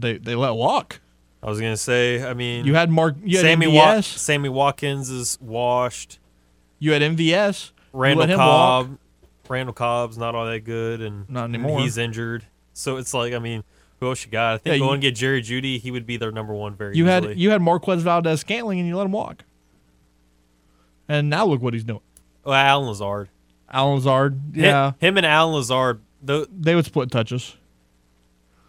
they 0.00 0.16
they 0.18 0.34
let 0.36 0.50
walk. 0.54 1.00
I 1.42 1.48
was 1.48 1.58
gonna 1.58 1.76
say, 1.76 2.24
I 2.24 2.34
mean, 2.34 2.64
You 2.66 2.74
had 2.76 2.88
Mark, 2.88 3.16
you 3.24 3.38
had 3.38 3.42
Sammy 3.44 3.66
MVS, 3.66 3.74
Wa- 3.74 4.00
Sammy 4.02 4.48
Watkins 4.48 5.10
is 5.10 5.38
washed. 5.40 6.20
you 6.78 6.92
had 6.92 7.02
MVS. 7.02 7.72
Randall 7.92 8.28
Cobb, 8.28 8.90
walk. 8.90 8.98
Randall 9.48 9.74
Cobb's 9.74 10.16
not 10.16 10.34
all 10.36 10.46
that 10.46 10.60
good, 10.60 11.00
and 11.00 11.28
Not 11.28 11.44
anymore. 11.46 11.80
He's 11.80 11.98
injured, 11.98 12.46
so 12.72 12.96
it's 12.96 13.12
like, 13.14 13.32
I 13.34 13.38
mean, 13.38 13.64
who 14.00 14.08
else 14.08 14.24
you 14.24 14.30
got? 14.30 14.54
I 14.54 14.58
think 14.58 14.74
Yeah, 14.74 14.78
go 14.78 14.86
you- 14.86 14.92
and 14.92 15.02
get 15.02 15.14
Jerry 15.14 15.42
Jeudy. 15.42 15.78
He 15.80 15.90
would 15.90 16.06
be 16.06 16.16
their 16.16 16.32
number 16.32 16.52
one 16.54 16.74
very 16.74 16.96
You 16.96 17.06
easily. 17.08 17.28
had 17.30 17.38
you 17.38 17.50
had 17.50 17.62
Marquez 17.62 18.02
Valdes-Scantling, 18.02 18.78
and 18.80 18.88
you 18.88 18.96
let 18.96 19.04
him 19.06 19.12
walk. 19.12 19.44
And 21.08 21.28
now 21.30 21.44
look 21.46 21.60
what 21.60 21.74
he's 21.74 21.84
doing. 21.84 22.00
oh, 22.44 22.52
Allen 22.52 22.88
Lazard. 22.88 23.28
Allen 23.70 23.96
Lazard, 23.96 24.40
yeah, 24.54 24.92
him, 25.00 25.16
and 25.16 25.24
Allen 25.26 25.54
Lazard. 25.54 26.00
Though, 26.22 26.44
they 26.44 26.74
would 26.74 26.84
split 26.84 27.10
touches. 27.10 27.56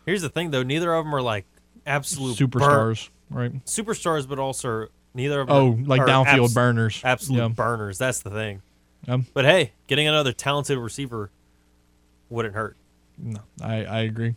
here's 0.05 0.21
the 0.21 0.29
thing, 0.29 0.51
though, 0.51 0.63
neither 0.63 0.93
of 0.93 1.05
them 1.05 1.13
are 1.13 1.21
like 1.21 1.45
absolute 1.85 2.37
burn- 2.49 2.61
Superstars, 2.61 3.09
right? 3.29 3.65
superstars, 3.65 4.27
but 4.27 4.39
also 4.39 4.87
neither 5.13 5.41
of 5.41 5.47
them. 5.47 5.55
Oh, 5.55 5.77
like 5.85 6.01
are 6.01 6.07
downfield 6.07 6.45
abs- 6.45 6.53
burners. 6.53 7.01
absolute 7.03 7.39
Yeah. 7.41 7.47
burners. 7.49 7.97
That's 7.97 8.19
the 8.21 8.29
thing. 8.29 8.61
Um, 9.07 9.25
But 9.33 9.43
hey, 9.45 9.73
getting 9.87 10.07
another 10.07 10.31
talented 10.31 10.77
receiver 10.77 11.29
wouldn't 12.29 12.55
hurt. 12.55 12.77
No, 13.17 13.39
I 13.61 13.85
I 13.85 13.99
agree. 14.01 14.35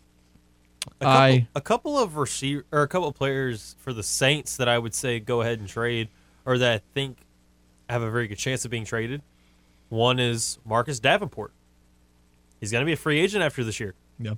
A 1.00 1.04
couple, 1.04 1.06
I- 1.08 1.48
a 1.54 1.60
couple 1.60 1.98
of 1.98 2.16
receiver 2.16 2.64
or 2.72 2.82
a 2.82 2.88
couple 2.88 3.08
of 3.08 3.14
players 3.14 3.74
for 3.80 3.92
the 3.92 4.02
Saints 4.02 4.56
that 4.56 4.68
I 4.68 4.78
would 4.78 4.94
say 4.94 5.18
go 5.20 5.40
ahead 5.42 5.58
and 5.58 5.68
trade, 5.68 6.08
or 6.44 6.58
that 6.58 6.72
I 6.74 6.80
think 6.94 7.18
have 7.90 8.02
a 8.02 8.10
very 8.10 8.28
good 8.28 8.38
chance 8.38 8.64
of 8.64 8.70
being 8.70 8.84
traded. 8.84 9.22
One 9.88 10.18
is 10.18 10.58
Marcus 10.64 10.98
Davenport. 11.00 11.52
He's 12.60 12.72
going 12.72 12.82
to 12.82 12.86
be 12.86 12.92
a 12.92 12.96
free 12.96 13.20
agent 13.20 13.42
after 13.44 13.62
this 13.64 13.78
year. 13.80 13.94
Yeah. 14.18 14.34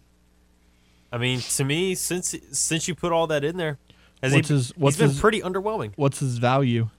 I 1.12 1.18
mean, 1.18 1.40
to 1.40 1.64
me, 1.64 1.94
since 1.94 2.35
since 2.53 2.88
you 2.88 2.94
put 2.94 3.12
all 3.12 3.27
that 3.29 3.44
in 3.44 3.57
there, 3.57 3.79
has 4.22 4.33
What's 4.35 4.48
he, 4.48 4.55
his- 4.55 4.77
what's 4.77 4.96
he's 4.96 5.01
been 5.03 5.11
his- 5.11 5.20
pretty 5.20 5.40
underwhelming. 5.40 5.92
What's 5.96 6.18
his 6.20 6.38
value? 6.38 6.90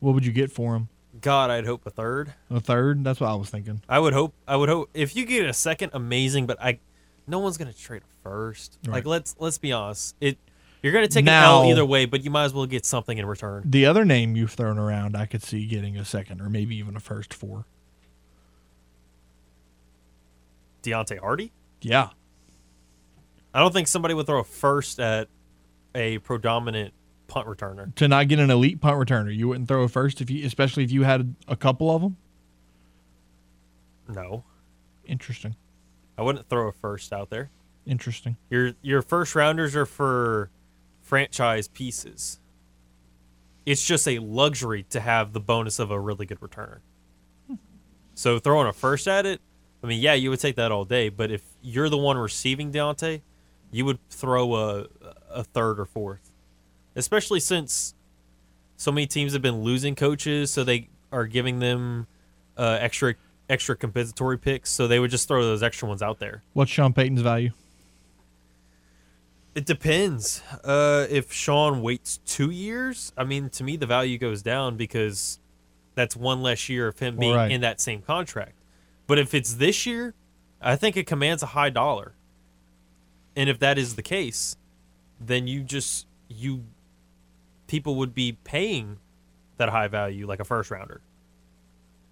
What 0.00 0.14
would 0.14 0.26
you 0.26 0.32
get 0.32 0.50
for 0.52 0.74
him? 0.76 0.88
God, 1.20 1.50
I'd 1.50 1.66
hope 1.66 1.86
a 1.86 1.90
third. 1.90 2.32
A 2.50 2.60
third? 2.60 3.04
That's 3.04 3.20
what 3.20 3.28
I 3.30 3.34
was 3.34 3.50
thinking. 3.50 3.82
I 3.88 3.98
would 3.98 4.12
hope. 4.14 4.34
I 4.48 4.56
would 4.56 4.68
hope 4.68 4.90
if 4.94 5.14
you 5.14 5.26
get 5.26 5.46
a 5.46 5.52
second, 5.52 5.90
amazing. 5.92 6.46
But 6.46 6.62
I, 6.62 6.78
no 7.26 7.38
one's 7.38 7.58
gonna 7.58 7.72
trade 7.72 8.02
a 8.02 8.22
first. 8.22 8.78
Right. 8.86 8.94
Like 8.94 9.06
let's 9.06 9.36
let's 9.38 9.58
be 9.58 9.72
honest. 9.72 10.16
It 10.20 10.38
you're 10.82 10.92
gonna 10.92 11.08
take 11.08 11.24
Now- 11.26 11.60
an 11.60 11.66
L 11.66 11.70
either 11.72 11.84
way, 11.84 12.06
but 12.06 12.24
you 12.24 12.30
might 12.30 12.44
as 12.44 12.54
well 12.54 12.66
get 12.66 12.86
something 12.86 13.18
in 13.18 13.26
return. 13.26 13.62
The 13.66 13.84
other 13.86 14.04
name 14.04 14.36
you've 14.36 14.52
thrown 14.52 14.78
around, 14.78 15.16
I 15.16 15.26
could 15.26 15.42
see 15.42 15.66
getting 15.66 15.96
a 15.98 16.04
second 16.04 16.40
or 16.40 16.48
maybe 16.48 16.76
even 16.76 16.96
a 16.96 17.00
first 17.00 17.34
for. 17.34 17.66
Deonte 20.82 21.18
Harty. 21.20 21.52
Yeah. 21.80 22.08
I 23.54 23.60
don't 23.60 23.72
think 23.72 23.86
somebody 23.86 24.14
would 24.14 24.26
throw 24.26 24.40
a 24.40 24.44
first 24.44 24.98
at 24.98 25.28
a 25.94 26.18
predominant 26.18 26.94
punt 27.32 27.48
returner. 27.48 27.94
To 27.96 28.08
not 28.08 28.28
get 28.28 28.38
an 28.38 28.50
elite 28.50 28.80
punt 28.80 28.96
returner, 28.96 29.34
you 29.34 29.48
wouldn't 29.48 29.68
throw 29.68 29.82
a 29.82 29.88
first 29.88 30.20
if 30.20 30.30
you, 30.30 30.44
especially 30.46 30.84
if 30.84 30.92
you 30.92 31.02
had 31.04 31.34
a 31.48 31.56
couple 31.56 31.90
of 31.94 32.02
them. 32.02 32.16
No, 34.08 34.44
Interesting. 35.04 35.56
I 36.16 36.22
wouldn't 36.22 36.48
throw 36.48 36.68
a 36.68 36.72
first 36.72 37.12
out 37.12 37.30
there. 37.30 37.50
Interesting. 37.86 38.36
Your 38.50 38.72
your 38.82 39.02
first 39.02 39.34
rounders 39.34 39.74
are 39.74 39.86
for 39.86 40.50
franchise 41.00 41.68
pieces. 41.68 42.38
It's 43.66 43.84
just 43.84 44.06
a 44.06 44.18
luxury 44.18 44.84
to 44.90 45.00
have 45.00 45.32
the 45.32 45.40
bonus 45.40 45.78
of 45.78 45.90
a 45.90 45.98
really 45.98 46.26
good 46.26 46.40
returner. 46.40 46.78
So 48.14 48.38
throwing 48.38 48.68
a 48.68 48.72
first 48.72 49.08
at 49.08 49.24
it, 49.26 49.40
I 49.82 49.86
mean, 49.86 50.00
yeah, 50.00 50.14
you 50.14 50.30
would 50.30 50.40
take 50.40 50.56
that 50.56 50.70
all 50.70 50.84
day. 50.84 51.08
But 51.08 51.30
if 51.30 51.42
you're 51.62 51.88
the 51.88 51.98
one 51.98 52.18
receiving 52.18 52.70
Deonte, 52.72 53.22
you 53.70 53.84
would 53.84 53.98
throw 54.10 54.54
a 54.54 54.86
a 55.30 55.44
third 55.44 55.80
or 55.80 55.86
fourth, 55.86 56.30
especially 56.96 57.40
since 57.40 57.94
so 58.76 58.90
many 58.92 59.06
teams 59.06 59.32
have 59.32 59.42
been 59.42 59.62
losing 59.62 59.94
coaches, 59.94 60.50
so 60.50 60.64
they 60.64 60.88
are 61.10 61.26
giving 61.26 61.58
them 61.58 62.06
uh, 62.56 62.78
extra 62.80 63.14
extra 63.48 63.76
compensatory 63.76 64.38
picks. 64.38 64.70
So 64.70 64.86
they 64.88 64.98
would 64.98 65.10
just 65.10 65.28
throw 65.28 65.42
those 65.42 65.62
extra 65.62 65.86
ones 65.88 66.02
out 66.02 66.18
there. 66.18 66.42
What's 66.52 66.70
Sean 66.70 66.92
Payton's 66.92 67.20
value? 67.20 67.50
It 69.54 69.66
depends. 69.66 70.42
Uh, 70.64 71.06
if 71.10 71.30
Sean 71.32 71.82
waits 71.82 72.18
two 72.24 72.50
years, 72.50 73.12
I 73.18 73.24
mean, 73.24 73.50
to 73.50 73.64
me, 73.64 73.76
the 73.76 73.86
value 73.86 74.16
goes 74.16 74.42
down 74.42 74.76
because 74.78 75.38
that's 75.94 76.16
one 76.16 76.40
less 76.42 76.70
year 76.70 76.88
of 76.88 76.98
him 76.98 77.16
being 77.18 77.34
Right. 77.34 77.50
in 77.52 77.60
that 77.60 77.78
same 77.80 78.00
contract. 78.00 78.54
But 79.06 79.18
if 79.18 79.34
it's 79.34 79.54
this 79.54 79.84
year, 79.84 80.14
I 80.62 80.76
think 80.76 80.96
it 80.96 81.06
commands 81.06 81.42
a 81.42 81.46
high 81.46 81.68
dollar. 81.68 82.14
And 83.36 83.50
if 83.50 83.58
that 83.58 83.76
is 83.76 83.96
the 83.96 84.02
case, 84.02 84.56
then 85.20 85.46
you 85.46 85.62
just 85.62 86.06
you 86.28 86.64
people 87.72 87.94
would 87.96 88.14
be 88.14 88.32
paying 88.44 88.98
that 89.56 89.70
high 89.70 89.88
value 89.88 90.26
like 90.26 90.40
a 90.40 90.44
first 90.44 90.70
rounder. 90.70 91.00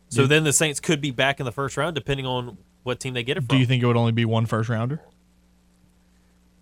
So 0.09 0.23
Yeah. 0.23 0.29
then 0.29 0.45
the 0.45 0.55
Saints 0.55 0.81
could 0.81 1.03
be 1.03 1.11
back 1.11 1.39
in 1.39 1.45
the 1.45 1.53
first 1.53 1.77
round 1.77 1.95
depending 1.95 2.25
on 2.25 2.57
what 2.83 2.99
team 2.99 3.13
they 3.13 3.23
get 3.23 3.37
it 3.37 3.41
from. 3.43 3.49
Do 3.49 3.59
you 3.59 3.67
think 3.67 3.83
it 3.83 3.87
would 3.87 3.97
only 3.99 4.13
be 4.13 4.25
one 4.25 4.47
first 4.47 4.71
rounder? 4.71 5.03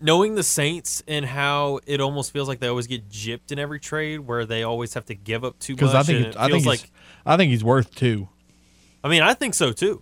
knowing 0.01 0.35
the 0.35 0.43
Saints 0.43 1.03
and 1.09 1.25
how 1.25 1.79
it 1.85 1.99
almost 1.99 2.31
feels 2.31 2.47
like 2.47 2.59
they 2.61 2.67
always 2.67 2.87
get 2.87 3.09
gypped 3.09 3.51
in 3.51 3.59
every 3.59 3.81
trade, 3.81 4.19
where 4.19 4.45
they 4.45 4.63
always 4.63 4.93
have 4.93 5.05
to 5.05 5.13
give 5.15 5.43
up 5.43 5.59
too 5.59 5.73
much. 5.73 5.79
Because 5.79 5.93
I 5.95 6.03
think 6.03 6.27
it 6.27 6.37
I 6.37 6.47
think 6.49 6.65
like 6.65 6.79
he's, 6.79 6.91
I 7.25 7.35
think 7.35 7.51
he's 7.51 7.65
worth 7.65 7.93
two. 7.95 8.29
I 9.03 9.09
mean, 9.09 9.21
I 9.21 9.33
think 9.33 9.53
so 9.53 9.73
too. 9.73 10.01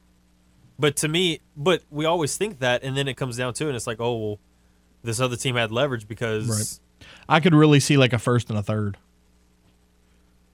But 0.77 0.97
to 0.97 1.07
me, 1.07 1.39
but 1.55 1.81
we 1.89 2.05
always 2.05 2.37
think 2.37 2.59
that, 2.59 2.83
and 2.83 2.95
then 2.95 3.07
it 3.07 3.15
comes 3.15 3.37
down 3.37 3.55
to 3.55 3.63
it, 3.65 3.69
and 3.69 3.75
it's 3.75 3.87
like, 3.87 3.99
oh 3.99 4.15
well, 4.17 4.39
this 5.03 5.19
other 5.19 5.35
team 5.35 5.55
had 5.55 5.71
leverage 5.71 6.07
because 6.07 6.47
Right. 6.47 6.86
I 7.29 7.39
could 7.39 7.53
really 7.53 7.79
see 7.79 7.97
like 7.97 8.13
a 8.13 8.19
first 8.19 8.49
and 8.49 8.57
a 8.57 8.63
third. 8.63 8.97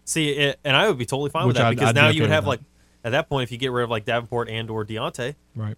see, 0.05 0.29
it, 0.31 0.59
and 0.63 0.75
I 0.75 0.87
would 0.87 0.97
be 0.97 1.05
totally 1.05 1.29
fine 1.29 1.45
Which 1.47 1.53
with 1.55 1.57
that 1.57 1.67
I'd- 1.67 1.75
because 1.75 1.89
I'd 1.89 1.95
be 1.95 2.01
now 2.01 2.07
okay 2.07 2.15
you 2.17 2.21
would 2.23 2.31
have 2.31 2.43
that. 2.45 2.49
like 2.49 2.59
at 3.05 3.11
that 3.11 3.29
point, 3.29 3.43
if 3.43 3.51
you 3.51 3.57
get 3.57 3.71
rid 3.71 3.83
of 3.83 3.89
like 3.89 4.05
Davenport 4.05 4.49
and 4.49 4.69
or 4.69 4.85
Deonte, 4.85 5.35
Right. 5.55 5.77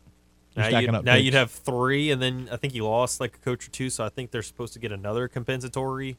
You're 0.55 0.71
now, 0.71 0.79
you, 0.79 0.87
up 0.89 1.03
now 1.03 1.15
you'd 1.15 1.33
have 1.33 1.51
three, 1.51 2.11
and 2.11 2.21
then 2.21 2.47
I 2.49 2.55
think 2.55 2.73
you 2.73 2.85
lost 2.85 3.19
like 3.19 3.35
a 3.35 3.37
coach 3.39 3.67
or 3.67 3.71
two, 3.71 3.89
so 3.89 4.05
I 4.05 4.09
think 4.09 4.31
they're 4.31 4.41
supposed 4.41 4.71
to 4.73 4.79
get 4.79 4.91
another 4.93 5.27
compensatory 5.27 6.15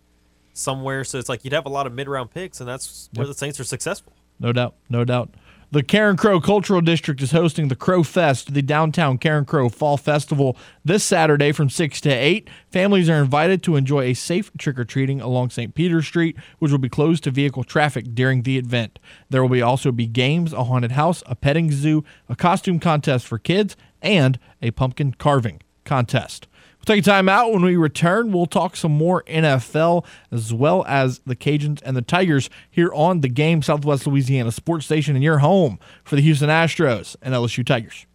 somewhere. 0.53 1.05
So 1.05 1.19
it's 1.19 1.31
like 1.31 1.43
you'd 1.45 1.55
have 1.55 1.65
a 1.65 1.71
lot 1.71 1.87
of 1.87 1.95
mid 1.95 2.07
round 2.07 2.31
picks, 2.33 2.61
and 2.61 2.69
that's 2.69 3.09
where 3.15 3.27
the 3.27 3.33
Saints 3.33 3.59
are 3.61 3.65
successful. 3.65 4.13
No 4.39 4.53
doubt, 4.53 4.75
no 4.91 5.05
doubt. 5.05 5.31
The 5.73 5.83
Carencro 5.83 6.41
Cultural 6.41 6.81
District 6.81 7.21
is 7.21 7.33
hosting 7.33 7.67
the 7.67 7.75
Crow 7.75 8.05
Fest, 8.05 8.55
the 8.55 8.63
downtown 8.63 9.19
Carencro 9.19 9.73
Fall 9.73 9.97
Festival, 9.97 10.57
this 10.85 11.03
Saturday 11.03 11.51
from 11.51 11.69
6 11.69 12.01
to 12.03 12.09
8. 12.09 12.49
Families 12.71 13.11
are 13.11 13.21
invited 13.21 13.65
to 13.65 13.75
enjoy 13.75 14.05
a 14.05 14.15
safe 14.15 14.53
trick 14.57 14.79
or 14.79 14.85
treating 14.85 15.21
along 15.21 15.51
St. 15.51 15.75
Peter 15.75 16.03
Street, 16.03 16.37
which 16.61 16.71
will 16.71 16.79
be 16.79 16.89
closed 16.89 17.25
to 17.25 17.33
vehicle 17.33 17.65
traffic 17.65 18.15
during 18.15 18.43
the 18.43 18.59
event. 18.59 19.01
There 19.29 19.43
will 19.43 19.49
be 19.49 19.61
also 19.61 19.91
be 19.91 20.07
games, 20.07 20.53
a 20.53 20.63
haunted 20.63 20.93
house, 20.93 21.25
a 21.27 21.35
petting 21.35 21.73
zoo, 21.73 22.05
a 22.29 22.37
costume 22.37 22.79
contest 22.79 23.27
for 23.27 23.37
kids, 23.37 23.77
and 24.01 24.39
a 24.63 24.71
pumpkin 24.71 25.15
carving 25.15 25.63
contest. 25.85 26.47
Take 26.87 27.01
a 27.01 27.03
time 27.03 27.29
out. 27.29 27.53
When 27.53 27.65
we 27.65 27.75
return, 27.75 28.31
we'll 28.31 28.47
talk 28.47 28.77
some 28.77 28.93
more 28.93 29.25
NFL 29.25 30.07
as 30.31 30.55
well 30.55 30.85
as 30.87 31.19
the 31.27 31.35
Cajuns 31.35 31.83
and 31.85 31.97
the 31.97 32.03
Tigers 32.03 32.49
here 32.71 32.93
on 32.95 33.23
the 33.23 33.29
game, 33.29 33.61
Southwest 33.61 34.07
Louisiana 34.07 34.53
Sports 34.53 34.85
Station, 34.85 35.17
and 35.17 35.25
your 35.25 35.39
home 35.39 35.81
for 36.05 36.15
the 36.15 36.23
Houston 36.23 36.49
Astros 36.49 37.17
and 37.21 37.35
LSU 37.35 37.67
Tigers. 37.67 38.07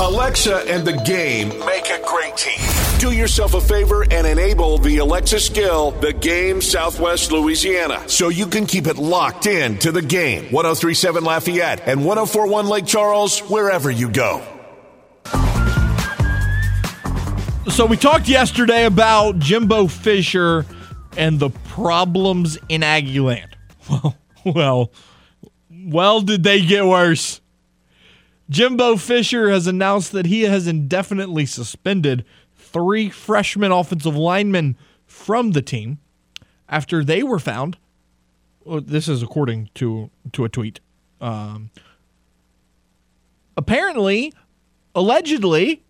Alexa 0.00 0.70
and 0.70 0.86
the 0.86 0.92
game 1.04 1.48
make 1.60 1.88
a 1.88 2.02
great 2.04 2.36
team. 2.36 2.58
Do 2.98 3.12
yourself 3.12 3.54
a 3.54 3.60
favor 3.60 4.02
and 4.02 4.26
enable 4.26 4.76
the 4.76 4.98
Alexa 4.98 5.40
skill, 5.40 5.92
the 5.92 6.12
game 6.12 6.60
Southwest 6.60 7.32
Louisiana, 7.32 8.06
so 8.06 8.28
you 8.28 8.46
can 8.46 8.66
keep 8.66 8.86
it 8.86 8.98
locked 8.98 9.46
in 9.46 9.78
to 9.78 9.90
the 9.92 10.02
game. 10.02 10.52
1037 10.52 11.24
Lafayette 11.24 11.80
and 11.86 12.04
1041 12.04 12.66
Lake 12.66 12.86
Charles, 12.86 13.40
wherever 13.40 13.90
you 13.90 14.10
go. 14.10 14.42
So 17.70 17.86
we 17.86 17.96
talked 17.96 18.28
yesterday 18.28 18.84
about 18.84 19.38
Jimbo 19.38 19.88
Fisher 19.88 20.66
and 21.16 21.40
the 21.40 21.50
problems 21.68 22.58
in 22.68 22.82
Aggieland. 22.82 23.52
Well, 23.90 24.16
well, 24.44 24.92
well, 25.70 26.20
did 26.22 26.42
they 26.42 26.62
get 26.62 26.86
worse? 26.86 27.42
Jimbo 28.48 28.96
Fisher 28.96 29.50
has 29.50 29.66
announced 29.66 30.12
that 30.12 30.24
he 30.24 30.42
has 30.42 30.66
indefinitely 30.66 31.44
suspended 31.44 32.24
three 32.56 33.10
freshman 33.10 33.72
offensive 33.72 34.16
linemen 34.16 34.76
from 35.06 35.52
the 35.52 35.60
team 35.60 35.98
after 36.68 37.04
they 37.04 37.22
were 37.22 37.38
found. 37.38 37.76
Well, 38.64 38.80
this 38.80 39.08
is 39.08 39.22
according 39.22 39.68
to 39.74 40.10
to 40.32 40.44
a 40.44 40.48
tweet. 40.48 40.80
Um, 41.20 41.70
apparently, 43.56 44.32
allegedly, 44.94 45.82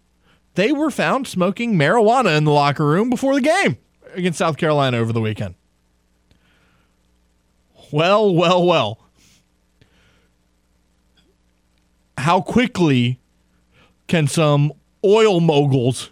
they 0.54 0.72
were 0.72 0.90
found 0.90 1.26
smoking 1.26 1.74
marijuana 1.74 2.36
in 2.36 2.44
the 2.44 2.52
locker 2.52 2.86
room 2.86 3.10
before 3.10 3.34
the 3.34 3.40
game 3.40 3.78
against 4.14 4.38
South 4.38 4.56
Carolina 4.56 4.96
over 4.98 5.12
the 5.12 5.20
weekend. 5.20 5.54
Well, 7.90 8.34
well, 8.34 8.64
well. 8.64 8.98
How 12.18 12.40
quickly 12.40 13.20
can 14.06 14.26
some 14.26 14.72
oil 15.04 15.40
moguls 15.40 16.10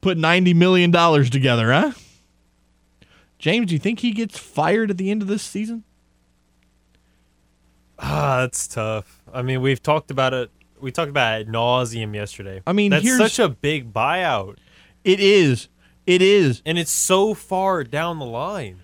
put 0.00 0.18
$90 0.18 0.54
million 0.54 0.92
together, 0.92 1.72
huh? 1.72 1.92
James, 3.38 3.68
do 3.68 3.74
you 3.74 3.78
think 3.78 4.00
he 4.00 4.12
gets 4.12 4.38
fired 4.38 4.90
at 4.90 4.98
the 4.98 5.10
end 5.10 5.22
of 5.22 5.28
this 5.28 5.42
season? 5.42 5.84
Ah, 7.98 8.40
that's 8.40 8.66
tough. 8.68 9.22
I 9.32 9.42
mean, 9.42 9.62
we've 9.62 9.82
talked 9.82 10.10
about 10.10 10.34
it. 10.34 10.50
We 10.80 10.92
talked 10.92 11.10
about 11.10 11.40
it 11.40 11.48
nauseum 11.48 12.14
yesterday. 12.14 12.62
I 12.66 12.72
mean, 12.72 12.90
that's 12.90 13.04
here's- 13.04 13.18
such 13.18 13.38
a 13.38 13.48
big 13.48 13.92
buyout, 13.92 14.56
It 15.04 15.20
is. 15.20 15.68
It 16.06 16.22
is. 16.22 16.62
and 16.64 16.78
it's 16.78 16.90
so 16.90 17.34
far 17.34 17.82
down 17.82 18.18
the 18.20 18.24
line. 18.26 18.80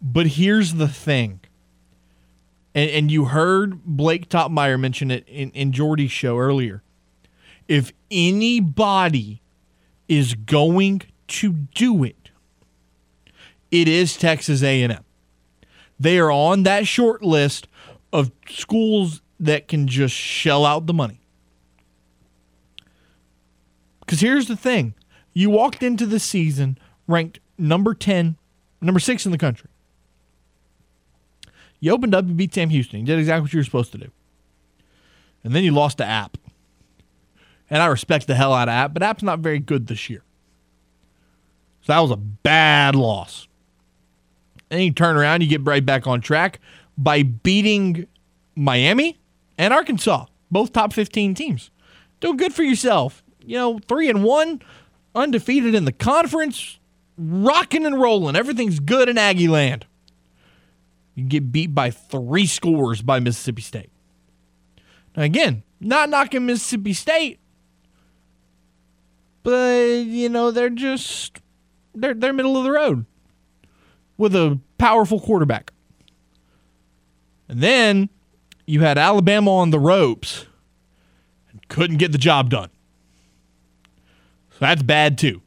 But 0.00 0.26
here's 0.28 0.74
the 0.74 0.88
thing. 0.88 1.40
And, 2.74 2.90
and 2.90 3.10
you 3.10 3.26
heard 3.26 3.84
Blake 3.84 4.28
Toppmeyer 4.28 4.78
mention 4.78 5.10
it 5.10 5.26
in, 5.28 5.50
in 5.50 5.72
Jordy's 5.72 6.12
show 6.12 6.38
earlier. 6.38 6.82
If 7.68 7.92
anybody 8.10 9.40
is 10.08 10.34
going 10.34 11.02
to 11.28 11.52
do 11.52 12.04
it, 12.04 12.30
it 13.70 13.88
is 13.88 14.16
Texas 14.16 14.62
A&M. 14.62 15.04
They 15.98 16.18
are 16.18 16.30
on 16.30 16.64
that 16.64 16.86
short 16.86 17.22
list 17.22 17.66
of 18.12 18.30
schools 18.48 19.22
that 19.40 19.68
can 19.68 19.86
just 19.88 20.14
shell 20.14 20.64
out 20.66 20.86
the 20.86 20.92
money. 20.92 21.20
Because 24.12 24.20
here's 24.20 24.46
the 24.46 24.58
thing 24.58 24.92
you 25.32 25.48
walked 25.48 25.82
into 25.82 26.04
the 26.04 26.18
season 26.18 26.76
ranked 27.08 27.40
number 27.56 27.94
10, 27.94 28.36
number 28.82 29.00
six 29.00 29.24
in 29.24 29.32
the 29.32 29.38
country. 29.38 29.70
You 31.80 31.92
opened 31.92 32.14
up, 32.14 32.26
you 32.28 32.34
beat 32.34 32.52
Sam 32.52 32.68
Houston. 32.68 33.00
You 33.00 33.06
did 33.06 33.18
exactly 33.18 33.40
what 33.40 33.54
you 33.54 33.60
were 33.60 33.64
supposed 33.64 33.90
to 33.92 33.96
do. 33.96 34.10
And 35.42 35.54
then 35.54 35.64
you 35.64 35.72
lost 35.72 35.96
to 35.96 36.04
App. 36.04 36.36
And 37.70 37.80
I 37.80 37.86
respect 37.86 38.26
the 38.26 38.34
hell 38.34 38.52
out 38.52 38.68
of 38.68 38.72
App, 38.74 38.92
but 38.92 39.02
App's 39.02 39.22
not 39.22 39.38
very 39.38 39.58
good 39.58 39.86
this 39.86 40.10
year. 40.10 40.22
So 41.80 41.94
that 41.94 42.00
was 42.00 42.10
a 42.10 42.16
bad 42.16 42.94
loss. 42.94 43.48
And 44.70 44.82
you 44.82 44.92
turn 44.92 45.16
around, 45.16 45.40
you 45.40 45.48
get 45.48 45.64
right 45.64 45.86
back 45.86 46.06
on 46.06 46.20
track 46.20 46.60
by 46.98 47.22
beating 47.22 48.06
Miami 48.56 49.18
and 49.56 49.72
Arkansas, 49.72 50.26
both 50.50 50.74
top 50.74 50.92
15 50.92 51.32
teams. 51.32 51.70
Doing 52.20 52.36
good 52.36 52.52
for 52.52 52.62
yourself. 52.62 53.21
You 53.44 53.56
know, 53.56 53.80
three 53.88 54.08
and 54.08 54.24
one, 54.24 54.62
undefeated 55.14 55.74
in 55.74 55.84
the 55.84 55.92
conference, 55.92 56.78
rocking 57.18 57.86
and 57.86 58.00
rolling. 58.00 58.36
Everything's 58.36 58.80
good 58.80 59.08
in 59.08 59.18
Aggie 59.18 59.48
land. 59.48 59.86
You 61.14 61.24
get 61.24 61.52
beat 61.52 61.74
by 61.74 61.90
three 61.90 62.46
scores 62.46 63.02
by 63.02 63.20
Mississippi 63.20 63.62
State. 63.62 63.90
Now, 65.16 65.24
again, 65.24 65.62
not 65.80 66.08
knocking 66.08 66.46
Mississippi 66.46 66.94
State, 66.94 67.38
but 69.42 70.04
you 70.06 70.28
know 70.28 70.50
they're 70.50 70.70
just 70.70 71.38
they're 71.94 72.14
they're 72.14 72.32
middle 72.32 72.56
of 72.56 72.64
the 72.64 72.70
road 72.70 73.04
with 74.16 74.34
a 74.34 74.58
powerful 74.78 75.20
quarterback. 75.20 75.72
And 77.48 77.60
then 77.60 78.08
you 78.66 78.80
had 78.80 78.96
Alabama 78.96 79.56
on 79.56 79.70
the 79.70 79.80
ropes 79.80 80.46
and 81.50 81.68
couldn't 81.68 81.98
get 81.98 82.12
the 82.12 82.18
job 82.18 82.48
done. 82.48 82.70
That's 84.62 84.84
bad 84.84 85.18
too. 85.18 85.42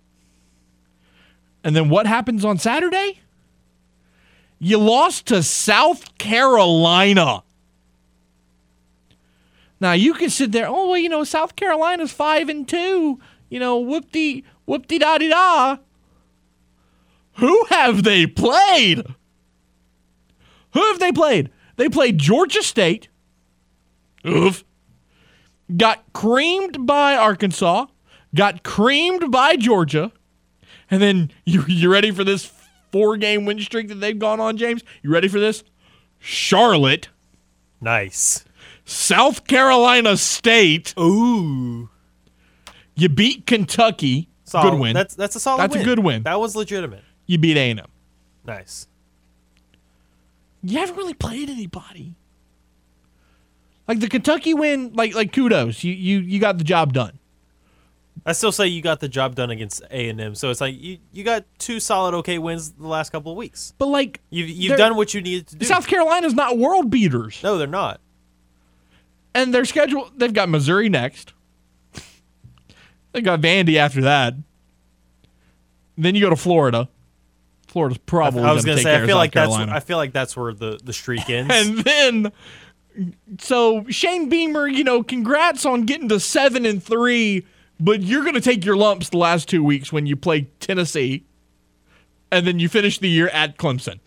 And 1.63 1.73
then 1.73 1.87
what 1.87 2.05
happens 2.05 2.43
on 2.43 2.57
Saturday? 2.57 3.21
You 4.59 4.77
lost 4.77 5.27
to 5.27 5.41
South 5.41 6.17
Carolina. 6.17 7.43
Now 9.79 9.93
you 9.93 10.15
can 10.15 10.29
sit 10.29 10.51
there, 10.51 10.67
oh 10.67 10.89
well, 10.89 10.97
you 10.97 11.07
know, 11.07 11.23
South 11.23 11.55
Carolina's 11.55 12.11
five 12.11 12.49
and 12.49 12.67
two. 12.67 13.21
You 13.47 13.61
know, 13.61 13.77
whoop-de 13.77 14.43
whoop-de 14.65 14.99
da 14.99 15.17
di 15.17 15.29
da. 15.29 15.77
Who 17.35 17.63
have 17.69 18.03
they 18.03 18.27
played? 18.27 19.01
Who 20.73 20.81
have 20.81 20.99
they 20.99 21.13
played? 21.13 21.51
They 21.77 21.87
played 21.87 22.17
Georgia 22.17 22.63
State. 22.63 23.07
Oof. 24.27 24.65
Got 25.77 26.03
creamed 26.11 26.85
by 26.85 27.15
Arkansas. 27.15 27.85
Got 28.35 28.63
creamed 28.63 29.31
by 29.31 29.55
Georgia. 29.55 30.11
And 30.91 31.01
then 31.01 31.31
you 31.45 31.63
you 31.67 31.91
ready 31.91 32.11
for 32.11 32.23
this 32.23 32.51
four 32.91 33.17
game 33.17 33.45
win 33.45 33.59
streak 33.59 33.87
that 33.87 33.95
they've 33.95 34.17
gone 34.19 34.39
on, 34.39 34.57
James? 34.57 34.83
You 35.01 35.09
ready 35.11 35.27
for 35.27 35.39
this? 35.39 35.63
Charlotte, 36.19 37.09
Nice. 37.81 38.45
South 38.85 39.47
Carolina 39.47 40.15
State. 40.17 40.93
Ooh. 40.99 41.89
You 42.95 43.09
beat 43.09 43.45
Kentucky. 43.47 44.29
Solid. 44.43 44.71
Good 44.71 44.79
win. 44.79 44.93
That's 44.93 45.15
that's 45.15 45.35
a 45.35 45.39
solid 45.39 45.59
win. 45.61 45.69
That's 45.71 45.81
a 45.81 45.85
good 45.85 45.99
win. 45.99 46.23
That 46.23 46.39
was 46.39 46.55
legitimate. 46.55 47.03
you 47.25 47.37
beat 47.37 47.57
A&M. 47.57 47.79
Nice. 48.45 48.87
You 50.63 50.79
haven't 50.79 50.95
really 50.95 51.13
played 51.13 51.49
anybody. 51.49 52.15
Like 53.87 53.99
the 53.99 54.07
Kentucky 54.09 54.53
win, 54.53 54.93
like 54.93 55.13
like 55.13 55.31
kudos. 55.33 55.83
You 55.83 55.93
you 55.93 56.19
you 56.19 56.39
got 56.39 56.57
the 56.57 56.63
job 56.63 56.93
done. 56.93 57.19
I 58.25 58.31
still 58.31 58.51
say 58.51 58.65
you 58.67 58.81
got 58.81 58.99
the 59.01 59.07
job 59.07 59.35
done 59.35 59.51
against 59.51 59.83
A 59.91 60.09
and 60.09 60.19
M. 60.19 60.33
So 60.35 60.49
it's 60.49 60.59
like 60.61 60.75
you, 60.81 60.97
you 61.13 61.23
got 61.23 61.45
two 61.59 61.79
solid 61.79 62.15
okay 62.15 62.39
wins 62.39 62.71
the 62.71 62.87
last 62.87 63.11
couple 63.11 63.31
of 63.31 63.37
weeks. 63.37 63.73
But 63.77 63.85
like 63.87 64.19
You've 64.31 64.49
you've 64.49 64.77
done 64.77 64.95
what 64.95 65.13
you 65.13 65.21
needed 65.21 65.47
to 65.47 65.55
do. 65.57 65.65
South 65.65 65.85
Carolina's 65.87 66.33
not 66.33 66.57
world 66.57 66.89
beaters. 66.89 67.39
no, 67.43 67.57
they're 67.57 67.67
not. 67.67 68.01
And 69.35 69.53
their 69.53 69.65
schedule, 69.65 70.09
they've 70.15 70.33
got 70.33 70.49
Missouri 70.49 70.89
next. 70.89 71.33
They 73.11 73.21
got 73.21 73.41
Vandy 73.41 73.75
after 73.77 74.01
that. 74.01 74.33
Then 75.97 76.15
you 76.15 76.21
go 76.21 76.29
to 76.29 76.35
Florida. 76.35 76.89
Florida's 77.67 77.97
probably 77.99 78.43
I 78.43 78.51
was 78.53 78.63
going 78.65 78.77
gonna 78.77 78.83
take 78.83 78.97
say 78.97 79.03
I 79.03 79.05
feel 79.05 79.17
like 79.17 79.33
Carolina. 79.33 79.67
that's 79.71 79.83
I 79.83 79.85
feel 79.85 79.97
like 79.97 80.13
that's 80.13 80.35
where 80.35 80.53
the 80.53 80.79
the 80.83 80.93
streak 80.93 81.29
ends. 81.29 81.53
and 81.53 81.77
then, 81.79 82.31
so 83.39 83.85
Shane 83.89 84.29
Beamer, 84.29 84.67
you 84.67 84.83
know, 84.83 85.03
congrats 85.03 85.65
on 85.65 85.83
getting 85.83 86.07
to 86.09 86.19
seven 86.19 86.65
and 86.65 86.81
three, 86.81 87.45
but 87.79 88.01
you're 88.01 88.21
going 88.23 88.35
to 88.35 88.41
take 88.41 88.65
your 88.65 88.77
lumps 88.77 89.09
the 89.09 89.17
last 89.17 89.49
two 89.49 89.63
weeks 89.63 89.91
when 89.91 90.05
you 90.05 90.15
play 90.15 90.49
Tennessee, 90.59 91.25
and 92.31 92.45
then 92.47 92.59
you 92.59 92.69
finish 92.69 92.99
the 92.99 93.09
year 93.09 93.27
at 93.29 93.57
Clemson. 93.57 93.99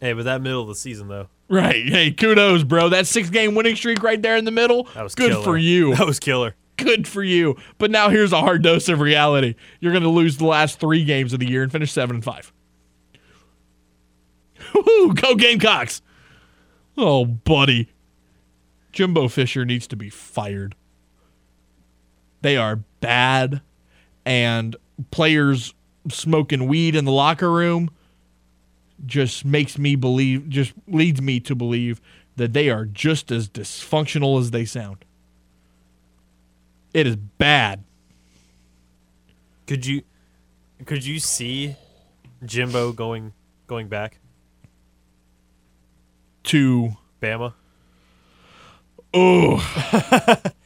hey, 0.00 0.12
but 0.12 0.24
that 0.24 0.40
middle 0.42 0.62
of 0.62 0.68
the 0.68 0.74
season 0.74 1.08
though, 1.08 1.28
Right. 1.48 1.86
Hey, 1.86 2.12
kudos, 2.12 2.64
bro. 2.64 2.88
That 2.88 3.06
six 3.06 3.28
game 3.28 3.54
winning 3.54 3.76
streak 3.76 4.02
right 4.02 4.20
there 4.22 4.38
in 4.38 4.46
the 4.46 4.50
middle. 4.50 4.84
that 4.94 5.02
was 5.02 5.14
good 5.14 5.32
killer. 5.32 5.44
for 5.44 5.58
you. 5.58 5.94
That 5.96 6.06
was 6.06 6.18
killer. 6.18 6.54
good 6.78 7.06
for 7.06 7.22
you. 7.22 7.56
But 7.76 7.90
now 7.90 8.08
here's 8.08 8.32
a 8.32 8.40
hard 8.40 8.62
dose 8.62 8.88
of 8.88 9.00
reality. 9.00 9.54
You're 9.78 9.92
going 9.92 10.02
to 10.04 10.08
lose 10.08 10.38
the 10.38 10.46
last 10.46 10.80
three 10.80 11.04
games 11.04 11.34
of 11.34 11.40
the 11.40 11.46
year 11.48 11.62
and 11.62 11.70
finish 11.70 11.92
seven 11.92 12.16
and 12.16 12.24
five. 12.24 12.50
Woo, 14.74 15.12
go 15.14 15.34
Gamecocks! 15.34 16.00
Oh, 16.96 17.26
buddy, 17.26 17.88
Jimbo 18.92 19.28
Fisher 19.28 19.66
needs 19.66 19.86
to 19.88 19.96
be 19.96 20.08
fired. 20.08 20.74
They 22.42 22.56
are 22.56 22.76
bad, 23.00 23.62
and 24.24 24.76
players 25.10 25.74
smoking 26.10 26.66
weed 26.66 26.94
in 26.96 27.04
the 27.04 27.12
locker 27.12 27.50
room 27.50 27.90
just 29.06 29.44
makes 29.44 29.78
me 29.78 29.96
believe, 29.96 30.48
just 30.48 30.72
leads 30.86 31.20
me 31.22 31.40
to 31.40 31.54
believe 31.54 32.00
that 32.36 32.52
they 32.52 32.70
are 32.70 32.84
just 32.84 33.30
as 33.30 33.48
dysfunctional 33.48 34.38
as 34.40 34.50
they 34.50 34.64
sound. 34.64 35.04
It 36.94 37.06
is 37.06 37.16
bad. 37.16 37.84
Could 39.66 39.86
you 39.86 40.02
could 40.84 41.04
you 41.06 41.18
see 41.20 41.76
Jimbo 42.44 42.92
going 42.92 43.32
going 43.66 43.88
back 43.88 44.18
To 46.44 46.96
Bama? 47.22 47.54
oh 49.14 49.58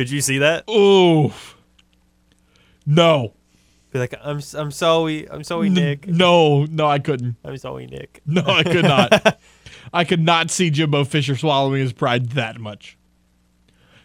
Could 0.00 0.10
you 0.10 0.22
see 0.22 0.38
that? 0.38 0.64
oh 0.66 1.34
no 2.86 3.34
Be 3.92 3.98
like, 3.98 4.14
I'm 4.24 4.40
I'm 4.54 4.70
sorry, 4.70 5.30
I'm 5.30 5.44
sorry, 5.44 5.68
Nick. 5.68 6.06
no 6.06 6.64
no 6.64 6.86
I 6.86 6.98
couldn't 6.98 7.36
I'm 7.44 7.58
sorry, 7.58 7.86
Nick. 7.86 8.22
no 8.24 8.40
I 8.46 8.62
could 8.62 8.84
not 8.84 9.38
I 9.92 10.04
could 10.04 10.20
not 10.24 10.50
see 10.50 10.70
Jimbo 10.70 11.04
Fisher 11.04 11.36
swallowing 11.36 11.82
his 11.82 11.92
pride 11.92 12.30
that 12.30 12.58
much. 12.58 12.96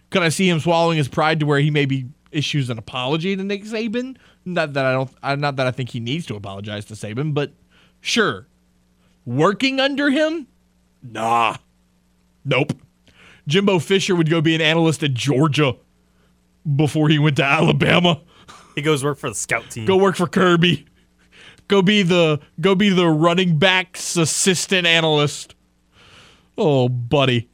Could 0.10 0.22
I 0.22 0.28
see 0.28 0.50
him 0.50 0.60
swallowing 0.60 0.98
his 0.98 1.08
pride 1.08 1.40
to 1.40 1.46
where 1.46 1.60
he 1.60 1.72
maybe 1.72 2.10
issues 2.30 2.70
an 2.70 2.78
apology 2.78 3.38
to 3.38 3.42
Nick 3.42 3.64
Saban? 3.64 4.18
Not 4.44 4.74
that 4.74 4.84
I 4.86 4.92
don't 4.92 5.40
not 5.40 5.56
that 5.56 5.66
I 5.66 5.72
think 5.72 5.92
he 5.92 6.02
needs 6.02 6.26
to 6.26 6.36
apologize 6.36 6.84
to 6.86 6.96
Saban, 6.96 7.34
but 7.34 7.54
sure. 8.02 8.48
Working 9.24 9.80
under 9.80 10.10
him? 10.10 10.48
Nah. 11.02 11.56
Nope. 12.44 12.74
Jimbo 13.48 13.80
Fisher 13.80 14.14
would 14.14 14.30
go 14.30 14.42
be 14.42 14.56
an 14.56 14.62
analyst 14.62 15.02
at 15.04 15.14
Georgia 15.14 15.78
before 16.76 17.10
he 17.10 17.20
went 17.20 17.38
to 17.38 17.44
Alabama. 17.44 18.22
He 18.76 18.82
goes 18.82 19.04
work 19.04 19.18
for 19.18 19.30
the 19.30 19.36
scout 19.36 19.70
team. 19.70 19.86
Go 19.86 19.98
work 19.98 20.16
for 20.16 20.28
Kirby. 20.28 20.86
Go 21.68 21.82
be 21.82 22.04
the 22.04 22.40
go 22.60 22.76
be 22.76 22.90
the 22.90 23.08
running 23.08 23.58
backs 23.58 24.18
assistant 24.18 24.86
analyst. 24.86 25.56
Oh, 26.58 26.90
buddy. 26.90 27.50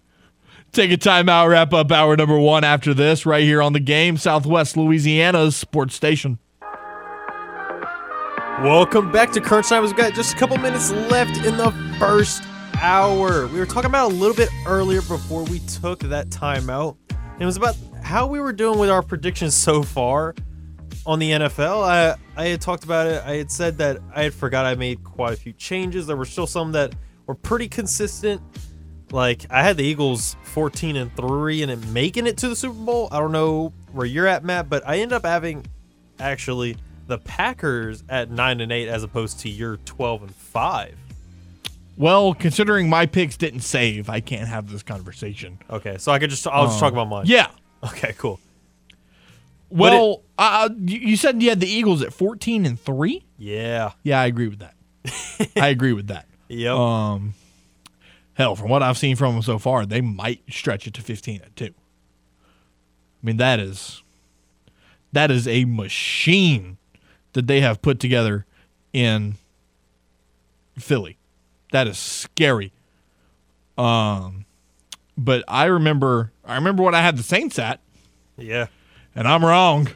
Take 0.71 0.91
a 0.91 0.97
timeout, 0.97 1.49
wrap 1.49 1.73
up 1.73 1.91
hour 1.91 2.15
number 2.15 2.39
one 2.39 2.63
after 2.63 2.93
this, 2.93 3.25
right 3.25 3.43
here 3.43 3.61
on 3.61 3.73
the 3.73 3.79
game, 3.79 4.15
Southwest 4.15 4.77
Louisiana's 4.77 5.55
sports 5.55 5.95
station. 5.95 6.39
Welcome 8.61 9.11
back 9.11 9.31
to 9.33 9.41
Crunch 9.41 9.67
Time. 9.67 9.83
We've 9.83 9.95
got 9.95 10.13
just 10.13 10.33
a 10.33 10.37
couple 10.37 10.57
minutes 10.59 10.91
left 10.91 11.45
in 11.45 11.57
the 11.57 11.71
first 11.99 12.43
hour. 12.79 13.47
We 13.47 13.59
were 13.59 13.65
talking 13.65 13.89
about 13.89 14.11
a 14.11 14.13
little 14.13 14.35
bit 14.35 14.49
earlier 14.65 15.01
before 15.01 15.43
we 15.43 15.59
took 15.59 15.99
that 16.01 16.29
timeout. 16.29 16.95
It 17.39 17.45
was 17.45 17.57
about 17.57 17.75
how 18.01 18.27
we 18.27 18.39
were 18.39 18.53
doing 18.53 18.79
with 18.79 18.89
our 18.89 19.01
predictions 19.01 19.55
so 19.55 19.83
far 19.83 20.35
on 21.05 21.19
the 21.19 21.31
NFL. 21.31 21.83
I 21.83 22.15
I 22.35 22.47
had 22.47 22.61
talked 22.61 22.83
about 22.83 23.07
it. 23.07 23.23
I 23.25 23.35
had 23.35 23.51
said 23.51 23.77
that 23.79 23.99
I 24.15 24.23
had 24.23 24.33
forgot 24.33 24.65
I 24.65 24.75
made 24.75 25.03
quite 25.03 25.33
a 25.33 25.35
few 25.35 25.53
changes. 25.53 26.07
There 26.07 26.17
were 26.17 26.25
still 26.25 26.47
some 26.47 26.71
that 26.73 26.93
were 27.27 27.35
pretty 27.35 27.67
consistent. 27.67 28.41
Like 29.11 29.45
I 29.49 29.63
had 29.63 29.77
the 29.77 29.83
Eagles 29.83 30.35
14 30.43 30.95
and 30.95 31.15
3 31.15 31.63
and 31.63 31.71
it 31.71 31.85
making 31.87 32.27
it 32.27 32.37
to 32.37 32.49
the 32.49 32.55
Super 32.55 32.73
Bowl. 32.73 33.09
I 33.11 33.19
don't 33.19 33.31
know 33.31 33.73
where 33.91 34.05
you're 34.05 34.27
at, 34.27 34.43
Matt, 34.43 34.69
but 34.69 34.87
I 34.87 34.99
end 34.99 35.11
up 35.11 35.25
having 35.25 35.65
actually 36.19 36.77
the 37.07 37.17
Packers 37.17 38.03
at 38.07 38.31
9 38.31 38.61
and 38.61 38.71
8 38.71 38.87
as 38.87 39.03
opposed 39.03 39.41
to 39.41 39.49
your 39.49 39.77
12 39.77 40.23
and 40.23 40.35
5. 40.35 40.95
Well, 41.97 42.33
considering 42.33 42.89
my 42.89 43.05
picks 43.05 43.35
didn't 43.35 43.59
save, 43.61 44.09
I 44.09 44.21
can't 44.21 44.47
have 44.47 44.71
this 44.71 44.81
conversation. 44.81 45.59
Okay, 45.69 45.97
so 45.97 46.11
I 46.11 46.19
could 46.19 46.29
just 46.29 46.47
I'll 46.47 46.67
just 46.67 46.79
talk 46.79 46.93
um, 46.93 46.99
about 46.99 47.09
mine. 47.09 47.25
Yeah. 47.27 47.47
Okay, 47.83 48.13
cool. 48.17 48.39
Well, 49.69 50.21
uh, 50.37 50.69
you 50.77 50.99
you 50.99 51.17
said 51.17 51.41
you 51.41 51.49
had 51.49 51.59
the 51.59 51.67
Eagles 51.69 52.01
at 52.01 52.13
14 52.13 52.65
and 52.65 52.79
3? 52.79 53.23
Yeah. 53.37 53.93
Yeah, 54.03 54.19
I 54.19 54.25
agree 54.25 54.47
with 54.49 54.59
that. 54.59 54.75
I 55.55 55.67
agree 55.69 55.93
with 55.93 56.07
that. 56.07 56.25
Yep. 56.53 56.75
Um, 56.75 57.33
hell, 58.33 58.57
from 58.57 58.67
what 58.67 58.83
I've 58.83 58.97
seen 58.97 59.15
from 59.15 59.35
them 59.35 59.41
so 59.41 59.57
far, 59.57 59.85
they 59.85 60.01
might 60.01 60.41
stretch 60.49 60.85
it 60.85 60.93
to 60.95 61.01
15 61.01 61.39
and 61.41 61.55
2. 61.55 61.63
I 61.63 61.69
mean, 63.23 63.37
that 63.37 63.61
is 63.61 64.03
that 65.13 65.31
is 65.31 65.47
a 65.47 65.63
machine 65.63 66.77
that 67.31 67.47
they 67.47 67.61
have 67.61 67.81
put 67.81 68.01
together 68.01 68.45
in 68.91 69.35
Philly. 70.77 71.17
That 71.71 71.87
is 71.87 71.97
scary. 71.97 72.73
Um, 73.77 74.40
but 75.23 75.43
I 75.47 75.65
remember 75.65 76.31
I 76.45 76.55
remember 76.55 76.83
what 76.83 76.95
I 76.95 77.01
had 77.01 77.17
the 77.17 77.23
Saints 77.23 77.59
at, 77.59 77.79
yeah. 78.37 78.67
and 79.15 79.27
I'm 79.27 79.43
wrong. 79.45 79.89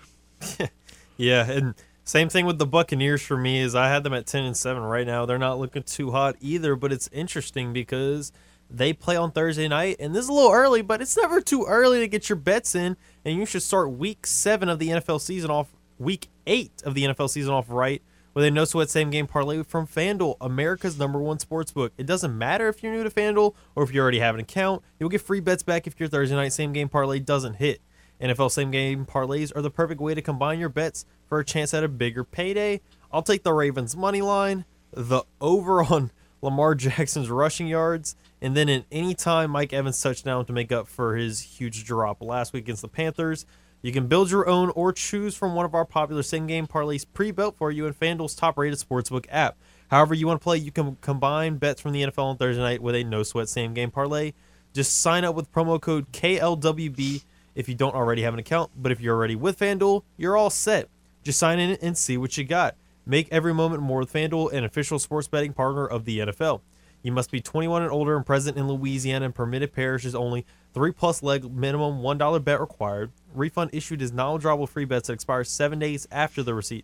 Yeah, 1.17 1.49
and 1.49 1.75
same 2.03 2.29
thing 2.29 2.45
with 2.45 2.59
the 2.59 2.65
Buccaneers 2.65 3.21
for 3.21 3.37
me 3.37 3.59
is 3.59 3.73
I 3.73 3.87
had 3.87 4.03
them 4.03 4.13
at 4.13 4.27
10 4.27 4.43
and 4.43 4.57
7 4.57 4.83
right 4.83 5.07
now. 5.07 5.25
They're 5.25 5.37
not 5.37 5.59
looking 5.59 5.83
too 5.83 6.11
hot 6.11 6.35
either, 6.41 6.75
but 6.75 6.91
it's 6.91 7.09
interesting 7.11 7.73
because 7.73 8.31
they 8.69 8.93
play 8.93 9.15
on 9.15 9.31
Thursday 9.31 9.67
night 9.67 9.97
and 9.99 10.13
this 10.13 10.23
is 10.23 10.29
a 10.29 10.33
little 10.33 10.51
early, 10.51 10.81
but 10.81 11.01
it's 11.01 11.15
never 11.15 11.39
too 11.39 11.65
early 11.65 11.99
to 11.99 12.07
get 12.07 12.29
your 12.29 12.35
bets 12.35 12.75
in 12.75 12.97
and 13.23 13.37
you 13.37 13.45
should 13.45 13.63
start 13.63 13.91
week 13.91 14.27
7 14.27 14.67
of 14.67 14.79
the 14.79 14.89
NFL 14.89 15.21
season 15.21 15.49
off 15.49 15.73
week 15.97 16.27
8 16.45 16.83
of 16.83 16.93
the 16.93 17.03
NFL 17.05 17.29
season 17.29 17.53
off 17.53 17.69
right 17.69 18.01
with 18.35 18.43
a 18.43 18.51
no 18.51 18.65
sweat 18.65 18.89
same 18.89 19.09
game 19.09 19.25
parlay 19.25 19.63
from 19.63 19.87
FanDuel, 19.87 20.35
America's 20.41 20.99
number 20.99 21.19
one 21.19 21.39
sports 21.39 21.71
book. 21.71 21.93
It 21.97 22.05
doesn't 22.05 22.37
matter 22.37 22.67
if 22.67 22.83
you're 22.83 22.91
new 22.91 23.03
to 23.03 23.09
FanDuel 23.09 23.55
or 23.75 23.83
if 23.83 23.93
you 23.93 24.01
already 24.01 24.19
have 24.19 24.35
an 24.35 24.41
account. 24.41 24.83
You'll 24.99 25.09
get 25.09 25.21
free 25.21 25.39
bets 25.39 25.63
back 25.63 25.87
if 25.87 25.99
your 25.99 26.09
Thursday 26.09 26.35
night 26.35 26.49
same 26.49 26.73
game 26.73 26.89
parlay 26.89 27.19
doesn't 27.19 27.55
hit. 27.55 27.81
NFL 28.21 28.51
same 28.51 28.71
game 28.71 29.05
parlays 29.05 29.55
are 29.55 29.61
the 29.61 29.71
perfect 29.71 30.01
way 30.01 30.13
to 30.13 30.21
combine 30.21 30.59
your 30.59 30.69
bets 30.69 31.05
for 31.27 31.39
a 31.39 31.45
chance 31.45 31.73
at 31.73 31.83
a 31.83 31.87
bigger 31.87 32.23
payday. 32.25 32.81
I'll 33.11 33.23
take 33.23 33.43
the 33.43 33.53
Ravens 33.53 33.95
money 33.95 34.21
line, 34.21 34.65
the 34.91 35.23
over 35.39 35.83
on 35.83 36.11
Lamar 36.41 36.75
Jackson's 36.75 37.29
rushing 37.29 37.67
yards, 37.67 38.17
and 38.41 38.55
then 38.55 38.67
in 38.67 38.83
any 38.91 39.15
time 39.15 39.51
Mike 39.51 39.71
Evans 39.71 39.99
touchdown 40.01 40.45
to 40.45 40.53
make 40.53 40.71
up 40.73 40.87
for 40.87 41.15
his 41.15 41.39
huge 41.39 41.85
drop 41.85 42.21
last 42.21 42.51
week 42.51 42.65
against 42.65 42.81
the 42.81 42.89
Panthers. 42.89 43.45
You 43.85 43.91
can 43.91 44.07
build 44.07 44.31
your 44.31 44.49
own 44.49 44.71
or 44.71 44.91
choose 44.91 45.35
from 45.35 45.53
one 45.53 45.63
of 45.63 45.75
our 45.75 45.85
popular 45.85 46.23
same 46.23 46.47
game 46.47 46.65
parlays 46.65 47.05
pre-built 47.13 47.55
for 47.55 47.69
you 47.69 47.85
in 47.85 47.93
FanDuel's 47.93 48.33
top-rated 48.33 48.79
sportsbook 48.79 49.27
app. 49.29 49.59
However 49.91 50.15
you 50.15 50.25
want 50.25 50.41
to 50.41 50.43
play, 50.43 50.57
you 50.57 50.71
can 50.71 50.97
combine 51.01 51.57
bets 51.57 51.81
from 51.81 51.91
the 51.91 52.01
NFL 52.01 52.23
on 52.23 52.37
Thursday 52.37 52.63
night 52.63 52.81
with 52.81 52.95
a 52.95 53.03
no 53.03 53.21
sweat 53.21 53.47
same 53.47 53.75
game 53.75 53.91
parlay. 53.91 54.33
Just 54.73 55.03
sign 55.03 55.23
up 55.23 55.35
with 55.35 55.51
promo 55.51 55.79
code 55.79 56.11
KLWB 56.13 57.25
if 57.53 57.69
you 57.69 57.75
don't 57.75 57.93
already 57.93 58.23
have 58.23 58.33
an 58.33 58.39
account, 58.39 58.71
but 58.75 58.91
if 58.91 58.99
you're 58.99 59.15
already 59.15 59.35
with 59.35 59.59
FanDuel, 59.59 60.01
you're 60.17 60.35
all 60.35 60.49
set. 60.49 60.89
Just 61.21 61.37
sign 61.37 61.59
in 61.59 61.77
and 61.79 61.95
see 61.95 62.17
what 62.17 62.39
you 62.39 62.43
got. 62.43 62.75
Make 63.05 63.27
every 63.31 63.53
moment 63.53 63.83
more 63.83 63.99
with 63.99 64.11
FanDuel, 64.11 64.51
an 64.51 64.63
official 64.63 64.97
sports 64.97 65.27
betting 65.27 65.53
partner 65.53 65.85
of 65.85 66.05
the 66.05 66.21
NFL. 66.21 66.61
You 67.03 67.11
must 67.11 67.29
be 67.29 67.39
21 67.39 67.83
and 67.83 67.91
older 67.91 68.15
and 68.17 68.25
present 68.25 68.57
in 68.57 68.67
Louisiana 68.67 69.25
and 69.25 69.35
permitted 69.35 69.73
parishes 69.73 70.15
only. 70.15 70.43
Three 70.75 70.91
plus 70.91 71.23
leg 71.23 71.49
minimum 71.49 72.01
$1 72.01 72.43
bet 72.43 72.59
required. 72.59 73.13
Refund 73.33 73.69
issued 73.71 74.01
is 74.01 74.11
non 74.11 74.37
withdrawable 74.37 74.67
free 74.67 74.83
bets 74.83 75.07
that 75.07 75.13
expires 75.13 75.49
seven 75.49 75.79
days 75.79 76.05
after 76.11 76.43
the 76.43 76.53
receipt. 76.53 76.83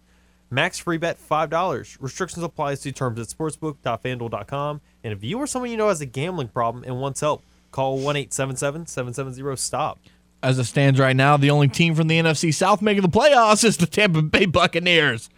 Max 0.50 0.80
free 0.80 0.96
bet 0.96 1.20
$5. 1.20 1.98
Restrictions 2.00 2.42
apply. 2.42 2.76
See 2.76 2.94
terms 2.94 3.20
at 3.20 3.28
sportsbook.fanduel.com. 3.28 4.80
And 5.04 5.12
if 5.12 5.26
you 5.26 5.38
or 5.38 5.46
someone 5.46 5.72
you 5.72 5.76
know 5.76 5.89
has 5.89 6.00
a 6.00 6.06
gambling 6.06 6.48
problem 6.48 6.86
and 6.86 7.02
wants 7.02 7.20
help, 7.20 7.44
call 7.72 7.98
1 7.98 8.16
877 8.16 8.88
770 8.88 9.58
STOP. 9.58 10.00
As 10.42 10.58
it 10.58 10.64
stands 10.64 10.98
right 10.98 11.16
now, 11.16 11.36
the 11.36 11.52
only 11.52 11.68
team 11.68 11.94
from 11.94 12.08
the 12.08 12.18
NFC 12.18 12.54
South 12.54 12.82
making 12.82 13.02
the 13.02 13.10
playoffs 13.10 13.66
is 13.66 13.76
the 13.76 13.88
Tampa 13.88 14.22
Bay 14.22 14.46
Buccaneers. 14.46 15.30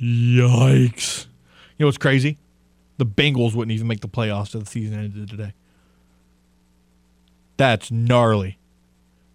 Yikes. 0.00 1.26
You 1.76 1.84
know 1.84 1.88
what's 1.88 1.98
crazy? 1.98 2.38
The 2.96 3.04
Bengals 3.04 3.54
wouldn't 3.54 3.72
even 3.72 3.86
make 3.86 4.00
the 4.00 4.08
playoffs 4.08 4.54
if 4.54 4.64
the 4.64 4.70
season 4.70 4.98
ended 4.98 5.28
today. 5.28 5.52
That's 7.56 7.90
gnarly 7.90 8.58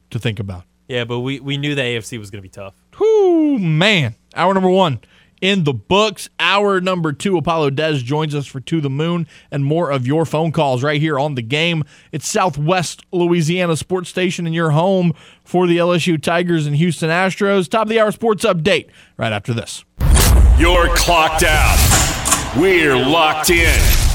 to 0.09 0.19
think 0.19 0.39
about. 0.39 0.63
Yeah, 0.87 1.03
but 1.03 1.19
we, 1.19 1.39
we 1.39 1.57
knew 1.57 1.75
the 1.75 1.81
AFC 1.81 2.17
was 2.17 2.31
going 2.31 2.39
to 2.39 2.43
be 2.43 2.49
tough. 2.49 2.73
Whoo, 2.99 3.59
man. 3.59 4.15
Hour 4.35 4.53
number 4.53 4.69
one 4.69 5.01
in 5.41 5.63
the 5.63 5.73
books. 5.73 6.29
Hour 6.39 6.81
number 6.81 7.13
two, 7.13 7.37
Apollo 7.37 7.71
Des 7.71 7.97
joins 7.99 8.33
us 8.33 8.47
for 8.47 8.59
To 8.61 8.81
the 8.81 8.89
Moon 8.89 9.27
and 9.51 9.63
more 9.65 9.91
of 9.91 10.07
your 10.07 10.25
phone 10.25 10.51
calls 10.51 10.83
right 10.83 10.99
here 10.99 11.19
on 11.19 11.35
the 11.35 11.41
game. 11.41 11.83
It's 12.11 12.27
Southwest 12.27 13.05
Louisiana 13.11 13.75
Sports 13.75 14.09
Station 14.09 14.45
and 14.45 14.55
your 14.55 14.71
home 14.71 15.13
for 15.43 15.67
the 15.67 15.77
LSU 15.77 16.21
Tigers 16.21 16.65
and 16.65 16.75
Houston 16.75 17.09
Astros. 17.09 17.69
Top 17.69 17.83
of 17.83 17.89
the 17.89 17.99
hour 17.99 18.11
sports 18.11 18.45
update 18.45 18.87
right 19.17 19.33
after 19.33 19.53
this. 19.53 19.83
You're 20.57 20.93
clocked 20.95 21.43
out. 21.43 22.53
We're 22.57 22.95
locked 22.95 23.49
in. 23.49 24.06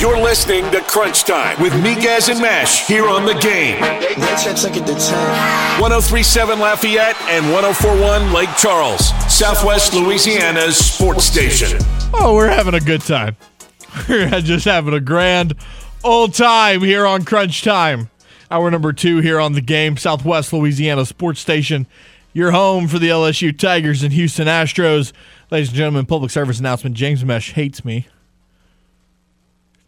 You're 0.00 0.20
listening 0.20 0.68
to 0.72 0.80
Crunch 0.80 1.22
Time 1.22 1.62
with 1.62 1.72
Miguez 1.72 2.28
and 2.28 2.40
Mesh 2.40 2.88
here 2.88 3.06
on 3.08 3.24
the 3.24 3.34
game. 3.34 3.80
1037 3.80 6.58
Lafayette 6.58 7.14
and 7.22 7.52
1041 7.52 8.32
Lake 8.32 8.48
Charles, 8.56 9.10
Southwest 9.32 9.94
Louisiana's 9.94 10.76
sports 10.76 11.22
station. 11.24 11.78
Oh, 12.12 12.34
we're 12.34 12.48
having 12.48 12.74
a 12.74 12.80
good 12.80 13.02
time. 13.02 13.36
We're 14.08 14.40
just 14.40 14.64
having 14.64 14.94
a 14.94 15.00
grand 15.00 15.54
old 16.02 16.34
time 16.34 16.80
here 16.80 17.06
on 17.06 17.24
Crunch 17.24 17.62
Time. 17.62 18.10
Hour 18.50 18.70
number 18.72 18.92
two 18.92 19.20
here 19.20 19.38
on 19.38 19.52
the 19.52 19.60
game, 19.60 19.96
Southwest 19.96 20.52
Louisiana 20.52 21.06
Sports 21.06 21.40
Station. 21.40 21.86
Your 22.32 22.50
home 22.50 22.88
for 22.88 22.98
the 22.98 23.08
LSU 23.08 23.56
Tigers 23.56 24.02
and 24.02 24.12
Houston 24.12 24.48
Astros. 24.48 25.12
Ladies 25.50 25.68
and 25.68 25.76
gentlemen, 25.76 26.06
public 26.06 26.30
service 26.30 26.58
announcement 26.58 26.96
James 26.96 27.24
Mesh 27.24 27.52
hates 27.52 27.84
me. 27.84 28.06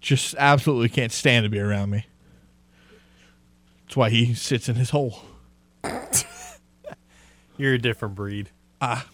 Just 0.00 0.34
absolutely 0.38 0.88
can't 0.88 1.12
stand 1.12 1.44
to 1.44 1.50
be 1.50 1.58
around 1.58 1.90
me. 1.90 2.06
That's 3.84 3.96
why 3.96 4.10
he 4.10 4.34
sits 4.34 4.68
in 4.68 4.76
his 4.76 4.90
hole. 4.90 5.22
You're 7.56 7.74
a 7.74 7.78
different 7.78 8.14
breed. 8.14 8.50
Ah. 8.80 9.06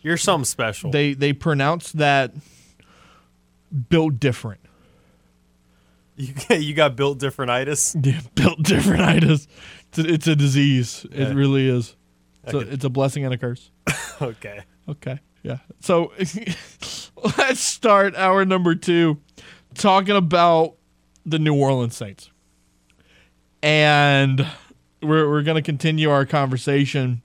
You're 0.00 0.16
something 0.16 0.44
special. 0.44 0.90
They 0.90 1.14
they 1.14 1.32
pronounce 1.32 1.92
that 1.92 2.32
built 3.88 4.20
different. 4.20 4.60
You 6.16 6.34
you 6.56 6.74
got 6.74 6.96
built 6.96 7.18
differentitis. 7.18 7.94
Yeah, 8.04 8.20
built 8.34 8.60
differentitis. 8.60 9.46
It's 9.88 9.98
a, 9.98 10.12
it's 10.12 10.26
a 10.26 10.36
disease. 10.36 11.06
Yeah. 11.10 11.30
It 11.30 11.34
really 11.34 11.68
is. 11.68 11.96
It's 12.44 12.54
a, 12.54 12.58
it's 12.58 12.84
a 12.84 12.90
blessing 12.90 13.24
and 13.24 13.32
a 13.32 13.38
curse. 13.38 13.70
okay. 14.20 14.60
Okay. 14.88 15.18
Yeah. 15.42 15.58
So 15.80 16.12
let's 17.38 17.60
start 17.60 18.14
hour 18.14 18.44
number 18.44 18.74
two 18.74 19.20
talking 19.74 20.16
about 20.16 20.76
the 21.26 21.38
New 21.38 21.54
Orleans 21.54 21.96
Saints. 21.96 22.30
And 23.62 24.46
we're, 25.02 25.28
we're 25.28 25.42
going 25.42 25.56
to 25.56 25.62
continue 25.62 26.10
our 26.10 26.26
conversation. 26.26 27.22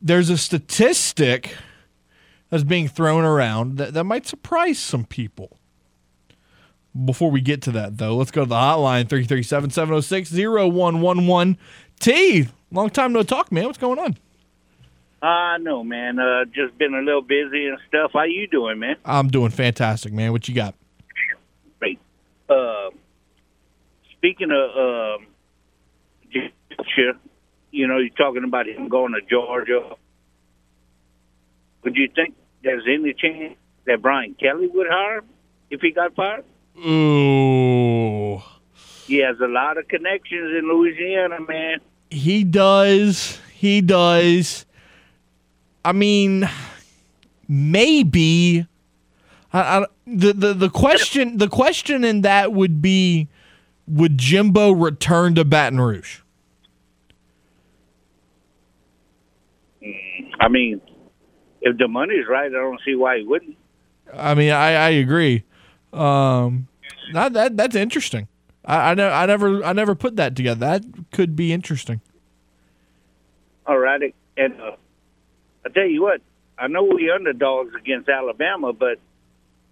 There's 0.00 0.30
a 0.30 0.38
statistic 0.38 1.54
that's 2.50 2.64
being 2.64 2.88
thrown 2.88 3.24
around 3.24 3.78
that, 3.78 3.94
that 3.94 4.04
might 4.04 4.26
surprise 4.26 4.78
some 4.78 5.04
people. 5.04 5.58
Before 7.04 7.30
we 7.30 7.40
get 7.40 7.62
to 7.62 7.72
that, 7.72 7.98
though, 7.98 8.16
let's 8.16 8.30
go 8.30 8.42
to 8.42 8.48
the 8.48 8.54
hotline 8.54 9.08
337 9.08 9.70
706 9.70 10.32
0111. 10.32 11.58
T, 12.00 12.48
long 12.72 12.90
time 12.90 13.12
no 13.12 13.22
talk, 13.22 13.52
man. 13.52 13.66
What's 13.66 13.78
going 13.78 13.98
on? 13.98 14.16
I 15.20 15.54
uh, 15.54 15.58
know, 15.58 15.82
man. 15.82 16.18
Uh, 16.18 16.44
just 16.44 16.78
been 16.78 16.94
a 16.94 17.00
little 17.00 17.22
busy 17.22 17.66
and 17.66 17.78
stuff. 17.88 18.12
How 18.14 18.22
you 18.22 18.46
doing, 18.46 18.78
man? 18.78 18.96
I'm 19.04 19.28
doing 19.28 19.50
fantastic, 19.50 20.12
man. 20.12 20.32
What 20.32 20.48
you 20.48 20.54
got? 20.54 20.74
Great. 21.80 21.98
Uh, 22.48 22.90
speaking 24.16 24.50
of 24.52 24.76
uh, 24.76 25.24
you 27.70 27.86
know, 27.86 27.98
you're 27.98 28.10
talking 28.10 28.44
about 28.44 28.66
him 28.66 28.88
going 28.88 29.12
to 29.12 29.20
Georgia. 29.28 29.94
Would 31.84 31.96
you 31.96 32.08
think 32.14 32.34
there's 32.62 32.84
any 32.88 33.14
chance 33.14 33.54
that 33.86 34.02
Brian 34.02 34.34
Kelly 34.34 34.66
would 34.66 34.86
hire 34.90 35.18
him 35.18 35.28
if 35.70 35.80
he 35.80 35.92
got 35.92 36.14
fired? 36.14 36.44
Ooh. 36.78 38.42
He 39.06 39.18
has 39.18 39.38
a 39.40 39.46
lot 39.46 39.78
of 39.78 39.88
connections 39.88 40.58
in 40.58 40.68
Louisiana, 40.68 41.38
man. 41.46 41.78
He 42.10 42.44
does. 42.44 43.40
He 43.54 43.80
does. 43.80 44.66
I 45.88 45.92
mean, 45.92 46.46
maybe. 47.48 48.66
I, 49.54 49.58
I, 49.60 49.86
the, 50.06 50.34
the 50.34 50.52
the 50.52 50.68
question 50.68 51.38
the 51.38 51.48
question 51.48 52.04
in 52.04 52.20
that 52.20 52.52
would 52.52 52.82
be, 52.82 53.28
would 53.86 54.18
Jimbo 54.18 54.72
return 54.72 55.34
to 55.36 55.46
Baton 55.46 55.80
Rouge? 55.80 56.18
I 60.38 60.48
mean, 60.48 60.82
if 61.62 61.78
the 61.78 61.88
money's 61.88 62.26
right, 62.28 62.48
I 62.48 62.50
don't 62.50 62.80
see 62.84 62.94
why 62.94 63.20
he 63.20 63.24
wouldn't. 63.24 63.56
I 64.12 64.34
mean, 64.34 64.50
I, 64.50 64.72
I 64.74 64.88
agree. 64.90 65.44
Um, 65.94 66.68
that, 67.14 67.32
that 67.32 67.56
that's 67.56 67.74
interesting. 67.74 68.28
I, 68.62 68.90
I, 68.90 68.94
ne- 68.94 69.08
I 69.08 69.24
never 69.24 69.64
I 69.64 69.72
never 69.72 69.94
put 69.94 70.16
that 70.16 70.36
together. 70.36 70.60
That 70.60 70.84
could 71.12 71.34
be 71.34 71.50
interesting. 71.50 72.02
All 73.66 73.78
righty, 73.78 74.12
and 74.36 74.52
uh, 74.60 74.72
I 75.68 75.70
tell 75.70 75.86
you 75.86 76.02
what, 76.02 76.22
I 76.58 76.66
know 76.66 76.82
we 76.82 77.10
underdogs 77.10 77.74
against 77.74 78.08
Alabama, 78.08 78.72
but 78.72 78.98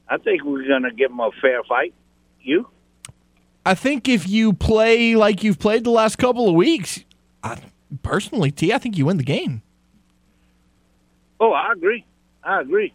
I 0.06 0.18
think 0.18 0.44
we're 0.44 0.66
going 0.66 0.82
to 0.82 0.90
give 0.90 1.08
them 1.08 1.20
a 1.20 1.30
fair 1.40 1.62
fight. 1.64 1.94
You? 2.40 2.68
I 3.64 3.74
think 3.74 4.08
if 4.08 4.28
you 4.28 4.52
play 4.52 5.16
like 5.16 5.42
you've 5.42 5.58
played 5.58 5.84
the 5.84 5.90
last 5.90 6.16
couple 6.16 6.48
of 6.48 6.54
weeks, 6.54 7.02
I, 7.42 7.58
personally, 8.02 8.50
T, 8.50 8.74
I 8.74 8.78
think 8.78 8.98
you 8.98 9.06
win 9.06 9.16
the 9.16 9.24
game. 9.24 9.62
Oh, 11.40 11.52
I 11.52 11.72
agree. 11.72 12.04
I 12.44 12.60
agree. 12.60 12.92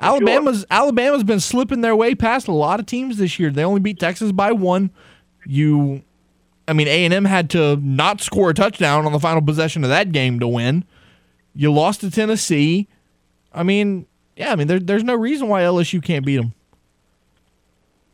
Alabama's 0.00 0.58
sure. 0.58 0.66
Alabama's 0.70 1.24
been 1.24 1.40
slipping 1.40 1.80
their 1.80 1.96
way 1.96 2.14
past 2.14 2.46
a 2.46 2.52
lot 2.52 2.78
of 2.78 2.86
teams 2.86 3.16
this 3.16 3.38
year. 3.38 3.50
They 3.50 3.64
only 3.64 3.80
beat 3.80 3.98
Texas 3.98 4.32
by 4.32 4.52
one. 4.52 4.90
You, 5.46 6.02
I 6.68 6.74
mean, 6.74 6.88
A 6.88 7.04
and 7.06 7.14
M 7.14 7.24
had 7.24 7.48
to 7.50 7.76
not 7.76 8.20
score 8.20 8.50
a 8.50 8.54
touchdown 8.54 9.06
on 9.06 9.12
the 9.12 9.20
final 9.20 9.42
possession 9.42 9.82
of 9.82 9.90
that 9.90 10.12
game 10.12 10.40
to 10.40 10.48
win. 10.48 10.84
You 11.54 11.72
lost 11.72 12.00
to 12.00 12.10
Tennessee. 12.10 12.88
I 13.52 13.62
mean, 13.62 14.06
yeah, 14.36 14.52
I 14.52 14.56
mean, 14.56 14.66
there, 14.66 14.78
there's 14.78 15.04
no 15.04 15.14
reason 15.14 15.48
why 15.48 15.62
LSU 15.62 16.02
can't 16.02 16.24
beat 16.24 16.36
them. 16.36 16.54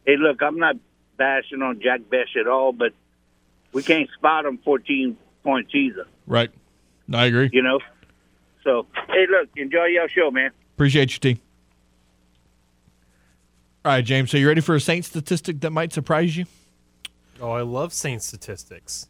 Hey, 0.06 0.16
look, 0.16 0.42
I'm 0.42 0.58
not 0.58 0.76
bashing 1.16 1.62
on 1.62 1.80
Jack 1.80 2.00
Bech 2.10 2.28
at 2.38 2.46
all, 2.46 2.72
but 2.72 2.92
we 3.72 3.82
can't 3.82 4.08
spot 4.16 4.44
them 4.44 4.58
14 4.64 5.16
points 5.42 5.74
either. 5.74 6.06
Right. 6.26 6.50
I 7.12 7.26
agree. 7.26 7.50
You 7.52 7.62
know? 7.62 7.80
So, 8.64 8.86
hey, 9.08 9.26
look, 9.30 9.48
enjoy 9.56 9.84
your 9.86 10.08
show, 10.08 10.30
man. 10.30 10.50
Appreciate 10.74 11.12
you, 11.12 11.18
team. 11.18 11.40
All 13.84 13.92
right, 13.92 14.04
James. 14.04 14.30
So 14.30 14.36
you 14.36 14.48
ready 14.48 14.60
for 14.60 14.74
a 14.74 14.80
Saint 14.80 15.04
statistic 15.04 15.60
that 15.60 15.70
might 15.70 15.92
surprise 15.92 16.36
you? 16.36 16.46
Oh, 17.40 17.52
I 17.52 17.62
love 17.62 17.92
Saint 17.92 18.22
statistics. 18.22 19.08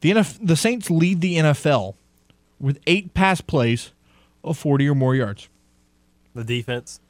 The 0.00 0.12
NF- 0.12 0.38
the 0.40 0.54
Saints 0.54 0.90
lead 0.90 1.20
the 1.20 1.38
NFL 1.38 1.94
with 2.60 2.80
eight 2.86 3.14
pass 3.14 3.40
plays 3.40 3.92
of 4.42 4.58
40 4.58 4.88
or 4.88 4.94
more 4.94 5.14
yards. 5.14 5.48
The 6.34 6.44
defense. 6.44 7.00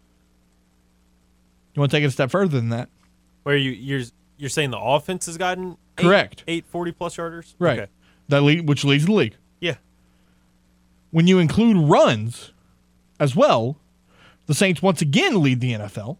You 1.75 1.81
want 1.81 1.91
to 1.91 1.97
take 1.97 2.05
it 2.05 2.09
a 2.09 2.11
step 2.11 2.31
further 2.31 2.57
than 2.57 2.69
that? 2.71 2.89
Where 3.43 3.57
you 3.57 3.71
you're 3.73 4.03
you're 4.37 4.51
saying 4.51 4.71
the 4.71 4.79
offense 4.79 5.27
has 5.27 5.37
gotten 5.37 5.77
eight, 5.99 6.03
correct 6.03 6.45
eight 6.47 6.67
40 6.67 6.93
plus 6.93 7.17
yarders, 7.17 7.55
right? 7.59 7.79
Okay. 7.81 7.91
That 8.29 8.43
lead, 8.43 8.69
which 8.69 8.85
leads 8.85 9.07
the 9.07 9.13
league. 9.13 9.37
Yeah. 9.61 9.77
When 11.11 11.27
you 11.27 11.39
include 11.39 11.77
runs 11.77 12.53
as 13.21 13.37
well, 13.37 13.77
the 14.47 14.55
Saints 14.55 14.83
once 14.83 15.03
again 15.03 15.43
lead 15.43 15.61
the 15.61 15.73
NFL 15.73 16.19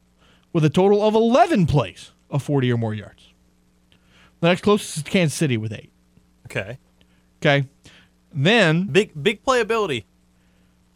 with 0.53 0.65
a 0.65 0.71
total 0.71 1.03
of 1.03 1.15
11 1.15 1.67
plays 1.67 2.13
of 2.31 2.43
40 2.43 2.73
or 2.73 2.77
more 2.77 2.95
yards. 2.95 3.33
The 4.41 4.49
next 4.49 4.63
closest 4.63 4.99
is 4.99 5.03
Kansas 5.03 5.37
City 5.37 5.57
with 5.57 5.73
eight. 5.73 5.91
Okay. 6.47 6.79
Okay. 7.39 7.67
Then 8.35 8.85
Big 8.87 9.11
big 9.21 9.45
playability. 9.45 10.05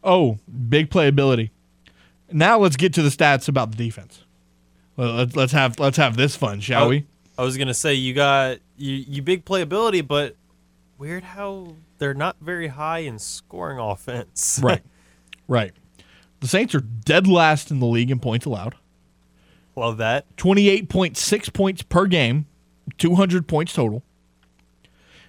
Oh, 0.03 0.39
big 0.68 0.91
playability. 0.91 1.51
Now 2.30 2.59
let's 2.59 2.76
get 2.76 2.93
to 2.95 3.03
the 3.03 3.09
stats 3.09 3.49
about 3.49 3.70
the 3.70 3.76
defense. 3.76 4.24
Well, 4.97 5.14
let's 5.14 5.36
let's 5.36 5.53
have 5.53 5.78
let's 5.78 5.97
have 5.97 6.16
this 6.16 6.36
fun, 6.36 6.61
shall 6.61 6.84
Oh. 6.84 6.89
we? 6.91 7.07
I 7.39 7.43
was 7.43 7.57
gonna 7.57 7.74
say 7.74 7.95
you 7.95 8.14
got 8.14 8.59
you 8.76 8.95
you 8.97 9.22
big 9.22 9.45
playability, 9.45 10.07
but 10.07 10.36
weird 10.99 11.22
how 11.22 11.76
they're 11.99 12.14
not 12.14 12.36
very 12.41 12.68
high 12.68 12.99
in 13.01 13.18
scoring 13.18 13.78
offense. 13.80 14.61
Right. 14.62 14.82
right. 15.47 15.72
The 16.41 16.49
Saints 16.49 16.74
are 16.74 16.80
dead 16.80 17.26
last 17.26 17.70
in 17.70 17.80
the 17.80 17.86
league 17.86 18.11
in 18.11 18.18
points 18.20 18.47
allowed. 18.47 18.74
Love 19.74 19.97
that. 19.99 20.24
28.6 20.36 21.53
points 21.53 21.82
per 21.82 22.07
game, 22.07 22.47
200 22.99 23.47
points 23.49 23.72
total. 23.72 24.03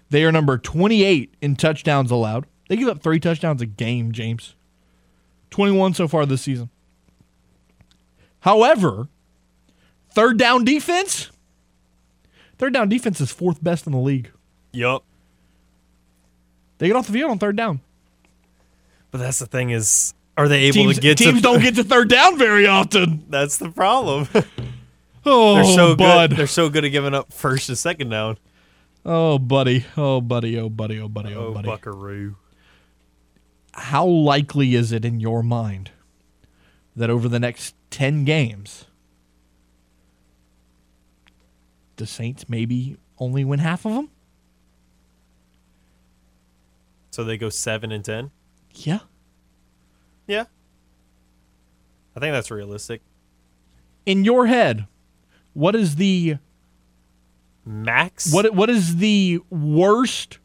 They 0.09 0.23
are 0.23 0.31
number 0.31 0.57
28 0.57 1.35
in 1.41 1.55
touchdowns 1.55 2.09
allowed. 2.11 2.45
They 2.67 2.75
give 2.77 2.87
up 2.87 3.01
3 3.01 3.19
touchdowns 3.19 3.61
a 3.61 3.65
game, 3.65 4.11
James. 4.11 4.55
21 5.51 5.93
so 5.93 6.07
far 6.07 6.25
this 6.25 6.41
season. 6.43 6.69
However, 8.41 9.07
third 10.11 10.37
down 10.37 10.63
defense, 10.63 11.29
third 12.57 12.73
down 12.73 12.89
defense 12.89 13.19
is 13.19 13.31
fourth 13.31 13.63
best 13.63 13.85
in 13.85 13.91
the 13.93 13.99
league. 13.99 14.31
Yup. 14.71 15.03
They 16.77 16.87
get 16.87 16.95
off 16.95 17.07
the 17.07 17.13
field 17.13 17.31
on 17.31 17.39
third 17.39 17.55
down. 17.57 17.81
But 19.11 19.17
that's 19.17 19.39
the 19.39 19.47
thing 19.47 19.71
is, 19.71 20.13
are 20.37 20.47
they 20.47 20.61
able 20.65 20.73
Teams, 20.75 20.95
to 20.95 21.01
get 21.01 21.17
teams 21.17 21.37
to? 21.37 21.41
don't 21.41 21.59
get 21.63 21.75
to 21.75 21.83
third 21.83 22.09
down 22.09 22.37
very 22.37 22.65
often. 22.67 23.25
That's 23.29 23.57
the 23.57 23.69
problem. 23.69 24.27
Oh, 25.25 25.55
They're 25.55 25.63
so 25.75 25.95
bud. 25.97 26.29
good. 26.29 26.37
They're 26.39 26.47
so 26.47 26.69
good 26.69 26.85
at 26.85 26.89
giving 26.89 27.13
up 27.13 27.33
first 27.33 27.67
and 27.67 27.77
second 27.77 28.07
down. 28.09 28.37
Oh, 29.05 29.39
buddy. 29.39 29.85
Oh, 29.97 30.21
buddy. 30.21 30.57
Oh, 30.59 30.69
buddy. 30.69 30.99
Oh, 30.99 31.07
buddy. 31.07 31.33
Oh, 31.33 31.47
Oh, 31.47 31.53
buddy. 31.53 31.67
Buckaroo. 31.67 32.35
How 33.73 34.05
likely 34.05 34.75
is 34.75 34.91
it 34.91 35.05
in 35.05 35.19
your 35.19 35.41
mind 35.41 35.91
that 36.95 37.09
over 37.09 37.27
the 37.29 37.39
next 37.39 37.75
10 37.91 38.25
games, 38.25 38.85
the 41.95 42.05
Saints 42.05 42.49
maybe 42.49 42.97
only 43.19 43.45
win 43.45 43.59
half 43.59 43.85
of 43.85 43.93
them? 43.93 44.09
So 47.11 47.23
they 47.23 47.37
go 47.37 47.49
seven 47.49 47.91
and 47.91 48.03
ten. 48.05 48.31
Yeah. 48.73 48.99
Yeah. 50.27 50.45
I 52.15 52.19
think 52.19 52.33
that's 52.33 52.51
realistic. 52.51 53.01
In 54.05 54.23
your 54.23 54.45
head, 54.47 54.87
what 55.53 55.75
is 55.75 55.95
the 55.95 56.37
Max. 57.69 58.33
what 58.33 58.53
what 58.53 58.69
is 58.69 58.97
the 58.97 59.39
worst 59.49 60.39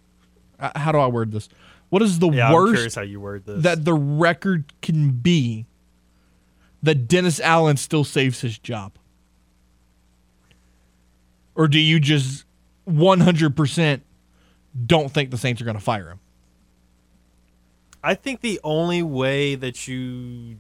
uh, 0.60 0.78
how 0.78 0.92
do 0.92 0.98
I 0.98 1.06
word 1.06 1.32
this? 1.32 1.48
What 1.88 2.02
is 2.02 2.18
the 2.18 2.28
Yeah, 2.28 2.48
I'm 2.48 2.52
curious 2.52 2.84
worst 2.84 2.96
how 2.96 3.02
you 3.02 3.20
word 3.20 3.46
this. 3.46 3.62
that 3.62 3.84
the 3.84 3.94
record 3.94 4.72
can 4.82 5.10
be 5.10 5.66
that 6.82 7.08
Dennis 7.08 7.40
Allen 7.40 7.76
still 7.76 8.04
saves 8.04 8.40
his 8.40 8.58
job? 8.58 8.92
Or 11.54 11.68
do 11.68 11.78
you 11.78 12.00
just 12.00 12.44
100% 12.88 14.00
don't 14.86 15.10
think 15.10 15.30
the 15.30 15.38
Saints 15.38 15.62
are 15.62 15.64
going 15.64 15.76
to 15.76 15.82
fire 15.82 16.10
him? 16.10 16.20
I 18.02 18.14
think 18.14 18.40
the 18.40 18.60
only 18.62 19.02
way 19.02 19.54
that 19.54 19.88
you 19.88 20.58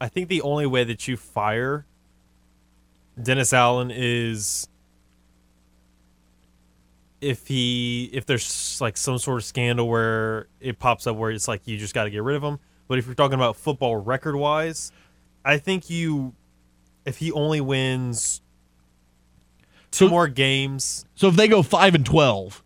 I 0.00 0.08
think 0.08 0.28
the 0.28 0.42
only 0.42 0.66
way 0.66 0.84
that 0.84 1.08
you 1.08 1.16
fire 1.16 1.86
Dennis 3.20 3.52
Allen 3.52 3.90
is 3.92 4.68
if 7.24 7.46
he 7.46 8.10
if 8.12 8.26
there's 8.26 8.80
like 8.80 8.96
some 8.96 9.18
sort 9.18 9.38
of 9.38 9.44
scandal 9.44 9.88
where 9.88 10.48
it 10.60 10.78
pops 10.78 11.06
up 11.06 11.16
where 11.16 11.30
it's 11.30 11.48
like 11.48 11.62
you 11.66 11.78
just 11.78 11.94
got 11.94 12.04
to 12.04 12.10
get 12.10 12.22
rid 12.22 12.36
of 12.36 12.42
him. 12.42 12.58
But 12.86 12.98
if 12.98 13.06
you're 13.06 13.14
talking 13.14 13.34
about 13.34 13.56
football 13.56 13.96
record 13.96 14.36
wise, 14.36 14.92
I 15.44 15.58
think 15.58 15.88
you 15.90 16.34
if 17.04 17.18
he 17.18 17.32
only 17.32 17.60
wins 17.60 18.40
two 19.90 20.06
So- 20.06 20.10
more 20.10 20.28
games, 20.28 21.04
So 21.14 21.28
if 21.28 21.36
they 21.36 21.48
go 21.48 21.62
5 21.62 21.94
and 21.94 22.04
12, 22.04 22.62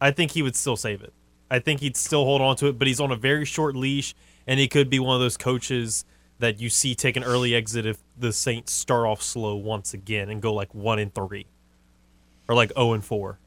I 0.00 0.10
think 0.10 0.32
he 0.32 0.42
would 0.42 0.54
still 0.56 0.76
save 0.76 1.02
it. 1.02 1.12
I 1.50 1.58
think 1.58 1.80
he'd 1.80 1.96
still 1.96 2.24
hold 2.24 2.40
on 2.40 2.56
to 2.56 2.66
it, 2.66 2.78
but 2.78 2.86
he's 2.88 3.00
on 3.00 3.10
a 3.10 3.16
very 3.16 3.44
short 3.44 3.74
leash, 3.76 4.14
and 4.46 4.58
he 4.60 4.68
could 4.68 4.88
be 4.90 4.98
one 4.98 5.14
of 5.14 5.20
those 5.20 5.36
coaches 5.36 6.04
that 6.38 6.60
you 6.60 6.68
see 6.68 6.94
take 6.94 7.16
an 7.16 7.24
early 7.24 7.54
exit 7.54 7.86
if 7.86 7.98
the 8.18 8.32
Saints 8.32 8.72
start 8.72 9.06
off 9.06 9.22
slow 9.22 9.56
once 9.56 9.94
again 9.94 10.28
and 10.28 10.42
go 10.42 10.52
like 10.52 10.74
one 10.74 10.98
and 10.98 11.14
three, 11.14 11.46
or 12.48 12.54
like 12.54 12.72
zero 12.74 12.92
and 12.92 13.04
four. 13.04 13.38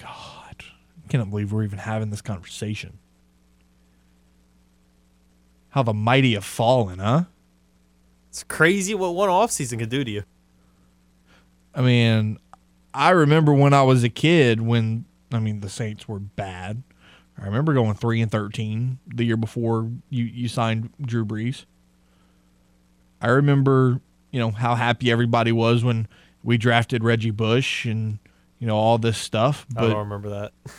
God, 0.00 0.64
I 1.01 1.01
cannot 1.12 1.28
believe 1.28 1.52
we're 1.52 1.62
even 1.62 1.78
having 1.78 2.08
this 2.08 2.22
conversation. 2.22 2.98
How 5.68 5.82
the 5.82 5.92
mighty 5.92 6.32
have 6.32 6.44
fallen, 6.44 7.00
huh? 7.00 7.24
It's 8.30 8.42
crazy 8.42 8.94
what 8.94 9.14
one 9.14 9.28
offseason 9.28 9.78
can 9.78 9.90
do 9.90 10.04
to 10.04 10.10
you. 10.10 10.22
I 11.74 11.82
mean, 11.82 12.38
I 12.94 13.10
remember 13.10 13.52
when 13.52 13.74
I 13.74 13.82
was 13.82 14.02
a 14.04 14.08
kid 14.08 14.62
when 14.62 15.04
I 15.30 15.38
mean 15.38 15.60
the 15.60 15.68
Saints 15.68 16.08
were 16.08 16.18
bad. 16.18 16.82
I 17.38 17.44
remember 17.44 17.74
going 17.74 17.94
three 17.94 18.22
and 18.22 18.30
thirteen 18.30 18.98
the 19.06 19.24
year 19.24 19.36
before 19.36 19.90
you 20.08 20.24
you 20.24 20.48
signed 20.48 20.90
Drew 21.00 21.26
Brees. 21.26 21.66
I 23.20 23.28
remember, 23.28 24.00
you 24.30 24.40
know, 24.40 24.50
how 24.50 24.76
happy 24.76 25.10
everybody 25.10 25.52
was 25.52 25.84
when 25.84 26.08
we 26.42 26.56
drafted 26.56 27.04
Reggie 27.04 27.30
Bush 27.30 27.84
and 27.84 28.18
you 28.58 28.66
know 28.66 28.76
all 28.76 28.96
this 28.96 29.18
stuff. 29.18 29.66
I 29.76 29.82
don't 29.82 29.98
remember 29.98 30.30
that. 30.30 30.52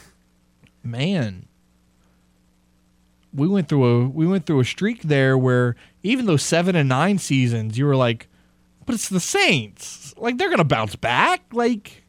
man, 0.83 1.47
we 3.33 3.47
went 3.47 3.67
through 3.67 3.85
a 3.85 4.07
we 4.07 4.27
went 4.27 4.45
through 4.45 4.59
a 4.59 4.65
streak 4.65 5.03
there 5.03 5.37
where 5.37 5.75
even 6.03 6.25
those 6.25 6.43
seven 6.43 6.75
and 6.75 6.87
nine 6.89 7.17
seasons, 7.17 7.77
you 7.77 7.85
were 7.85 7.95
like, 7.95 8.27
but 8.85 8.95
it's 8.95 9.09
the 9.09 9.19
Saints. 9.19 10.13
Like 10.17 10.37
they're 10.37 10.49
gonna 10.49 10.63
bounce 10.63 10.95
back. 10.95 11.41
Like 11.51 12.03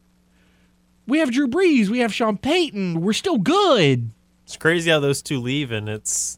we 1.07 1.19
have 1.19 1.31
Drew 1.31 1.47
Brees, 1.47 1.87
we 1.89 1.99
have 1.99 2.13
Sean 2.13 2.37
Payton. 2.37 3.01
We're 3.01 3.13
still 3.13 3.37
good. 3.37 4.11
It's 4.43 4.57
crazy 4.57 4.91
how 4.91 4.99
those 4.99 5.21
two 5.23 5.39
leave, 5.39 5.71
and 5.71 5.89
it's 5.89 6.37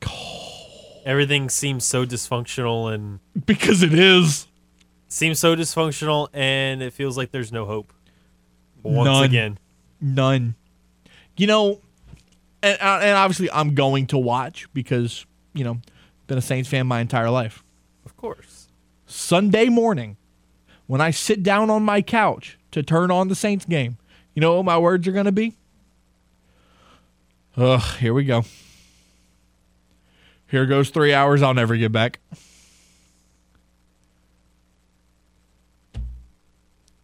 everything 1.05 1.49
seems 1.49 1.83
so 1.83 2.05
dysfunctional 2.05 2.93
and 2.93 3.19
Because 3.45 3.83
it 3.83 3.93
is. 3.93 4.47
seems 5.09 5.39
so 5.39 5.55
dysfunctional, 5.57 6.29
and 6.33 6.81
it 6.81 6.93
feels 6.93 7.17
like 7.17 7.31
there's 7.31 7.51
no 7.51 7.65
hope. 7.65 7.91
Once 8.83 9.05
None. 9.07 9.23
again, 9.25 9.59
None. 9.99 10.55
You 11.35 11.47
know, 11.47 11.81
and, 12.67 12.81
uh, 12.81 12.99
and 13.01 13.17
obviously 13.17 13.49
I'm 13.51 13.75
going 13.75 14.07
to 14.07 14.17
watch 14.17 14.67
because, 14.73 15.25
you 15.53 15.63
know, 15.63 15.79
been 16.27 16.37
a 16.37 16.41
Saints 16.41 16.69
fan 16.69 16.87
my 16.87 16.99
entire 16.99 17.29
life. 17.29 17.63
of 18.05 18.15
course. 18.17 18.67
Sunday 19.05 19.69
morning, 19.69 20.17
when 20.87 20.99
I 21.01 21.11
sit 21.11 21.41
down 21.43 21.69
on 21.69 21.83
my 21.83 22.01
couch 22.01 22.57
to 22.71 22.83
turn 22.83 23.09
on 23.11 23.27
the 23.29 23.35
Saints 23.35 23.65
game, 23.65 23.97
you 24.33 24.41
know 24.41 24.55
what 24.57 24.65
my 24.65 24.77
words 24.77 25.07
are 25.07 25.11
going 25.13 25.25
to 25.25 25.31
be? 25.31 25.55
Ugh, 27.55 27.81
here 27.99 28.13
we 28.13 28.23
go. 28.25 28.43
Here 30.47 30.65
goes 30.65 30.89
three 30.89 31.13
hours 31.13 31.41
I'll 31.41 31.53
never 31.53 31.75
get 31.75 31.91
back. 31.91 32.19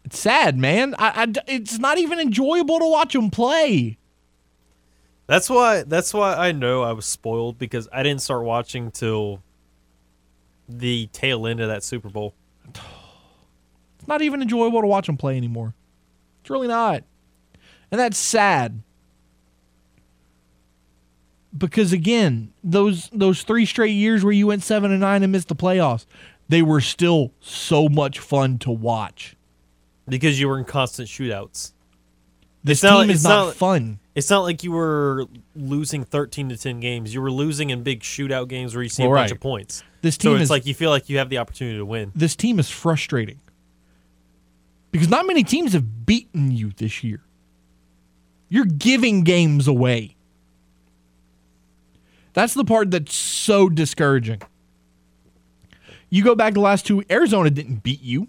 It's 0.06 0.20
sad, 0.20 0.58
man. 0.58 0.96
I, 1.00 1.24
I- 1.24 1.42
it's 1.48 1.80
not 1.80 1.98
even 1.98 2.20
enjoyable 2.20 2.80
to 2.80 2.88
watch 2.90 3.14
them 3.14 3.30
play. 3.30 3.98
That's 5.34 5.50
why. 5.50 5.82
That's 5.82 6.14
why 6.14 6.36
I 6.36 6.52
know 6.52 6.84
I 6.84 6.92
was 6.92 7.08
spoiled 7.08 7.58
because 7.58 7.88
I 7.92 8.04
didn't 8.04 8.22
start 8.22 8.44
watching 8.44 8.92
till 8.92 9.42
the 10.70 11.08
tail 11.08 11.48
end 11.48 11.60
of 11.60 11.70
that 11.70 11.84
Super 11.84 12.10
Bowl. 12.10 12.36
It's 13.98 14.08
not 14.10 14.22
even 14.22 14.42
enjoyable 14.42 14.82
to 14.82 14.88
watch 14.88 15.08
them 15.08 15.16
play 15.18 15.38
anymore. 15.38 15.74
It's 16.42 16.50
really 16.50 16.68
not. 16.68 17.04
And 17.90 18.00
that's 18.02 18.18
sad. 18.18 18.82
Because 21.58 21.94
again, 21.94 22.52
those 22.64 23.10
those 23.14 23.44
three 23.44 23.66
straight 23.66 23.94
years 23.94 24.24
where 24.24 24.34
you 24.34 24.48
went 24.48 24.62
7 24.62 24.92
and 24.92 25.00
9 25.00 25.24
and 25.24 25.32
missed 25.32 25.48
the 25.48 25.56
playoffs, 25.56 26.06
they 26.50 26.62
were 26.62 26.82
still 26.82 27.32
so 27.40 27.88
much 27.88 28.20
fun 28.20 28.58
to 28.60 28.72
watch. 28.72 29.36
because 30.06 30.38
you 30.38 30.50
were 30.50 30.60
in 30.60 30.66
constant 30.66 31.08
shootouts. 31.08 31.72
This 32.62 32.80
It's 32.80 32.84
not- 32.84 33.02
team 33.04 33.10
is 33.10 33.24
not, 33.24 33.46
not- 33.46 33.56
fun. 33.56 34.00
It's 34.16 34.30
not 34.30 34.42
like 34.42 34.64
you 34.64 34.72
were 34.72 35.26
losing 35.56 36.04
13 36.04 36.50
to 36.50 36.58
10 36.58 36.80
games. 36.80 37.14
You 37.14 37.22
were 37.22 37.32
losing 37.32 37.72
in 37.72 37.82
big 37.82 38.02
shootout 38.02 38.48
games 38.48 38.76
where 38.76 38.84
you 38.84 38.90
see 38.90 39.04
Well, 39.04 39.14
a 39.14 39.16
bunch 39.16 39.32
right. 39.32 39.36
of 39.38 39.42
points. 39.42 39.84
This 40.02 40.16
So 40.16 40.30
team 40.30 40.34
it's 40.36 40.44
is 40.44 40.50
like 40.52 40.66
you 40.68 40.74
feel 40.76 40.92
like 40.92 41.10
you 41.10 41.18
have 41.18 41.30
the 41.30 41.40
opportunity 41.40 41.78
to 41.78 41.86
win. 41.86 42.12
this 42.16 42.36
team 42.36 42.60
is 42.60 42.70
frustrating. 42.70 43.40
Because 44.92 45.10
not 45.10 45.26
many 45.26 45.44
teams 45.44 45.74
have 45.74 46.06
beaten 46.06 46.52
you 46.52 46.72
this 46.78 47.04
year. 47.04 47.22
You're 48.50 48.66
giving 48.66 49.24
games 49.24 49.68
away. 49.68 50.16
That's 52.34 52.54
the 52.54 52.66
part 52.66 52.92
that's 52.92 53.16
so 53.16 53.70
discouraging. 53.70 54.42
You 56.12 56.24
go 56.24 56.36
back 56.36 56.54
the 56.54 56.60
last 56.60 56.86
two, 56.86 57.04
Arizona 57.10 57.50
didn't 57.50 57.82
beat 57.82 58.02
you. 58.04 58.28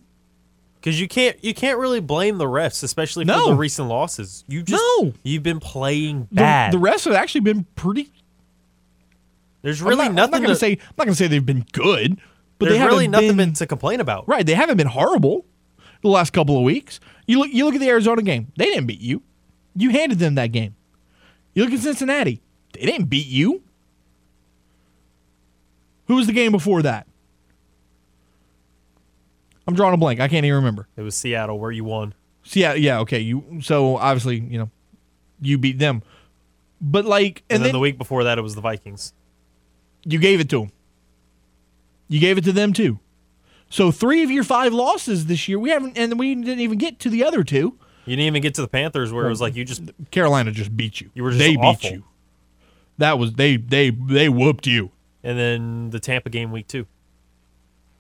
Because 0.85 1.01
you 1.01 1.09
can't 1.09 1.43
you 1.43 1.55
can't 1.55 1.79
really 1.79 2.01
blame 2.01 2.37
the 2.37 2.45
refs, 2.45 2.83
especially 2.83 3.25
for 3.25 3.33
the 3.47 3.55
recent 3.55 3.89
losses. 3.89 4.45
You 4.47 4.63
just 4.63 4.83
No. 5.01 5.15
you've 5.23 5.43
been 5.43 5.59
playing 5.59 6.29
The, 6.31 6.35
bad. 6.43 6.73
the 6.75 6.79
rest 6.79 7.07
have 7.07 7.15
actually 7.15 7.41
been 7.41 7.65
pretty. 7.75 8.13
there's 9.63 9.81
I'm 9.81 9.89
really 9.89 10.05
not, 10.09 10.13
nothing 10.15 10.35
I'm 10.35 10.41
not 10.43 10.47
gonna 10.49 10.57
say. 10.57 10.73
I'm 10.73 10.95
not 10.99 11.05
gonna 11.07 11.15
say 11.15 11.27
they've 11.27 11.47
been 11.47 11.65
good, 11.73 12.19
but 12.59 12.67
there's 12.67 12.79
they 12.81 12.85
really 12.85 13.09
nothing 13.09 13.35
been, 13.39 13.55
to 13.55 13.67
complain 13.67 14.01
about. 14.01 14.29
right. 14.29 14.45
They 14.45 14.53
haven't 14.53 14.77
been 14.77 14.89
horrible 14.89 15.47
the 16.03 16.09
last 16.09 16.35
couple 16.35 16.59
of 16.59 16.65
weeks. 16.65 17.01
You 17.27 17.39
look. 17.39 17.49
You 17.51 17.65
look 17.65 17.73
at 17.75 17.81
the 17.81 17.89
Arizona 17.89 18.21
game. 18.21 18.53
They 18.59 18.67
didn't 18.67 18.85
beat 18.87 19.01
you. 19.01 19.23
You 19.75 19.89
handed 19.89 20.19
them 20.19 20.35
that 20.35 20.53
game. 20.53 20.77
You 21.55 21.65
look 21.65 21.73
at 21.73 21.81
Cincinnati. 21.81 22.43
They 22.75 22.83
didn't 22.85 23.07
beat 23.07 23.27
you. 23.27 23.63
Who 26.09 26.17
was 26.17 26.27
the 26.27 26.35
game 26.35 26.53
before 26.53 26.83
that? 26.83 27.07
I'm 29.67 29.75
drawing 29.75 29.95
a 29.95 29.97
blank. 29.97 30.21
I 30.21 30.29
can't 30.29 30.45
even 30.45 30.57
remember. 30.57 30.89
It 30.97 31.03
was 31.03 31.15
Seattle 31.15 31.59
where 31.59 31.71
you 31.71 31.85
won. 31.85 32.15
So 32.43 32.75
yeah, 32.75 33.01
okay. 33.01 33.21
You 33.21 33.61
so 33.63 33.97
obviously 33.97 34.41
you 34.41 34.59
know 34.59 34.71
you 35.41 35.59
beat 35.59 35.79
them, 35.79 36.03
but 36.81 37.05
like 37.05 37.43
And, 37.49 37.57
and, 37.57 37.61
then 37.61 37.63
then 37.69 37.73
the 37.73 37.79
week 37.81 37.99
before 37.99 38.25
that 38.25 38.39
it 38.39 38.43
was 38.43 38.55
the 38.55 38.61
Vikings. 38.61 39.13
you 40.05 40.19
gave 40.19 40.41
it 40.41 40.51
to 40.51 40.61
them. 40.61 40.73
You 42.09 42.21
gave 42.21 42.37
it 42.37 42.45
to 42.45 42.53
them 42.53 42.73
too. 42.73 43.01
So 43.71 43.91
three 43.91 44.23
of 44.23 44.31
your 44.31 44.45
five 44.45 44.73
losses 44.73 45.27
this 45.27 45.49
year 45.49 45.59
we 45.59 45.71
haven't, 45.71 45.97
and 45.99 46.19
we 46.19 46.35
didn't 46.35 46.61
even 46.61 46.79
get 46.79 46.99
to 47.01 47.11
the 47.11 47.25
other 47.25 47.43
two. 47.43 47.79
You 48.05 48.17
didn't 48.17 48.27
even 48.27 48.43
get 48.43 48.55
to 48.57 48.61
the 48.61 48.69
Panthers 48.69 49.13
where 49.13 49.25
it 49.25 49.31
was 49.31 49.41
like 49.41 49.57
you 49.57 49.65
just 49.65 49.83
Carolina 50.11 50.53
just 50.53 50.77
beat 50.77 51.01
you. 51.01 51.11
You 51.15 51.23
were 51.23 51.31
just 51.31 51.39
they 51.39 51.57
awful. 51.57 51.91
beat 51.91 51.97
you. 51.97 52.05
That 52.99 53.19
was 53.19 53.33
they 53.33 53.57
they 53.57 53.91
they 53.91 54.29
whooped 54.29 54.67
you. 54.67 54.91
and 55.23 55.39
then 55.39 55.91
the 55.91 55.99
Tampa 55.99 56.29
game 56.29 56.53
week 56.53 56.69
two. 56.69 56.87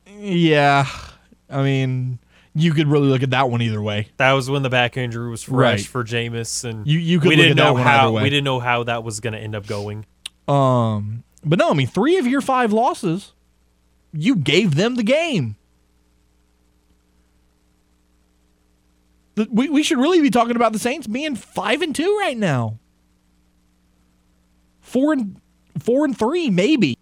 Yeah, 0.06 0.86
I 1.55 1.62
mean 1.62 2.18
you 2.57 2.72
could 2.72 2.86
really 2.86 3.09
look 3.09 3.22
at 3.22 3.30
that 3.30 3.50
one 3.50 3.62
either 3.62 3.82
way. 3.82 4.09
That 4.18 4.32
was 4.32 4.48
when 4.48 4.62
the 4.62 4.70
back 4.70 4.96
injury 4.96 5.28
was 5.30 5.42
fresh 5.42 5.80
Right. 5.80 5.86
for 5.86 6.05
Jameis, 6.05 6.64
and 6.64 6.86
You- 6.86 6.98
you 7.00 7.18
could 7.18 7.30
we 7.30 7.36
look 7.36 7.44
didn't 7.44 7.57
know 7.57 7.74
how 7.76 8.12
we 8.12 8.30
didn't 8.30 8.44
know 8.44 8.61
how 8.61 8.84
that 8.84 9.02
was 9.02 9.20
going 9.20 9.32
to 9.32 9.38
end 9.40 9.55
up 9.57 9.66
going. 9.66 10.05
Um, 10.46 11.24
but 11.44 11.59
no, 11.59 11.70
I 11.70 11.74
mean 11.74 11.86
three 11.88 12.16
of 12.18 12.26
your 12.26 12.40
five 12.40 12.72
losses, 12.72 13.32
you 14.12 14.36
gave 14.36 14.74
them 14.76 14.94
the 14.96 15.02
game. 15.02 15.57
We, 19.36 19.68
we 19.68 19.82
should 19.82 19.98
really 19.98 20.20
be 20.20 20.30
talking 20.30 20.55
about 20.55 20.72
the 20.72 20.78
Saints 20.78 21.09
being 21.09 21.34
five 21.34 21.82
and 21.82 21.92
two 21.94 22.16
right 22.20 22.36
now. 22.36 22.78
Four 24.80 25.12
and 25.12 25.40
four 25.80 26.05
and 26.05 26.16
three, 26.16 26.50
maybe. 26.50 26.96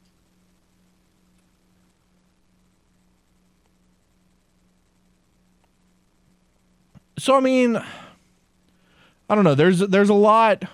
So 7.23 7.37
I 7.37 7.41
mean, 7.41 7.77
I 7.77 9.35
don't 9.37 9.45
know. 9.45 9.55
There's 9.55 9.79
there's 9.79 10.09
a 10.09 10.15
lot. 10.15 10.65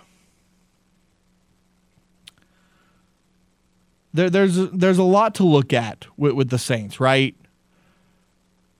there, 4.15 4.31
there's 4.31 4.57
there's 4.71 4.97
a 4.97 5.03
lot 5.03 5.35
to 5.35 5.45
look 5.45 5.75
at 5.75 6.07
with, 6.17 6.33
with 6.33 6.49
the 6.49 6.57
Saints, 6.57 7.01
right? 7.01 7.37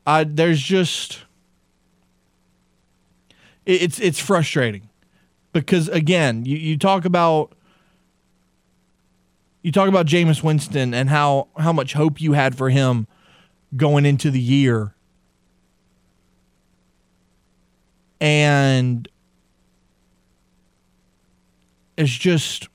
There's 0.07 0.63
just 0.63 1.27
it, 3.67 3.83
it's 3.83 4.01
it's 4.01 4.19
frustrating 4.19 4.89
because 5.53 5.91
again, 5.91 6.47
you, 6.47 6.57
you 6.57 6.79
talk 6.79 7.05
about 7.05 7.53
you 9.63 9.73
talk 9.73 9.91
about 9.91 10.07
Jameis 10.07 10.43
Winston 10.43 10.95
and 10.95 11.11
how 11.11 11.49
how 11.59 11.75
much 11.75 11.93
hope 11.93 12.19
you 12.19 12.33
had 12.33 12.57
for 12.57 12.71
him 12.71 13.07
going 13.77 14.07
into 14.07 14.31
the 14.31 14.41
year, 14.41 14.95
and 18.21 19.09
it's 21.97 22.11
just 22.11 22.69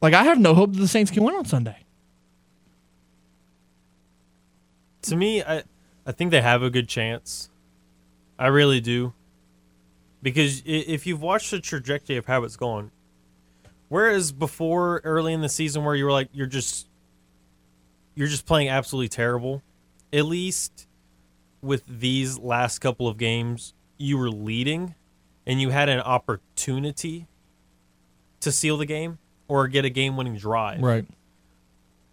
like 0.00 0.14
I 0.14 0.24
have 0.24 0.38
no 0.38 0.54
hope 0.54 0.72
that 0.72 0.78
the 0.78 0.88
Saints 0.88 1.10
can 1.10 1.24
win 1.24 1.34
on 1.34 1.44
Sunday. 1.44 1.78
To 5.02 5.16
me, 5.16 5.42
I 5.42 5.62
I 6.06 6.12
think 6.12 6.30
they 6.30 6.42
have 6.42 6.62
a 6.62 6.70
good 6.70 6.88
chance. 6.88 7.50
I 8.38 8.48
really 8.48 8.80
do. 8.80 9.12
Because 10.22 10.62
if 10.64 11.06
you've 11.06 11.22
watched 11.22 11.50
the 11.50 11.60
trajectory 11.60 12.16
of 12.16 12.26
how 12.26 12.42
it's 12.44 12.56
gone, 12.56 12.90
whereas 13.88 14.32
before 14.32 15.00
early 15.04 15.32
in 15.32 15.40
the 15.40 15.48
season 15.48 15.84
where 15.84 15.94
you 15.94 16.04
were 16.04 16.12
like 16.12 16.28
you're 16.32 16.46
just 16.46 16.88
you're 18.14 18.26
just 18.26 18.46
playing 18.46 18.68
absolutely 18.68 19.08
terrible, 19.08 19.62
at 20.12 20.24
least 20.24 20.85
with 21.66 21.82
these 21.86 22.38
last 22.38 22.78
couple 22.78 23.08
of 23.08 23.18
games, 23.18 23.74
you 23.98 24.16
were 24.18 24.30
leading 24.30 24.94
and 25.46 25.60
you 25.60 25.70
had 25.70 25.88
an 25.88 26.00
opportunity 26.00 27.26
to 28.40 28.52
seal 28.52 28.76
the 28.76 28.86
game 28.86 29.18
or 29.48 29.68
get 29.68 29.84
a 29.84 29.90
game-winning 29.90 30.36
drive 30.36 30.80
Right. 30.82 31.06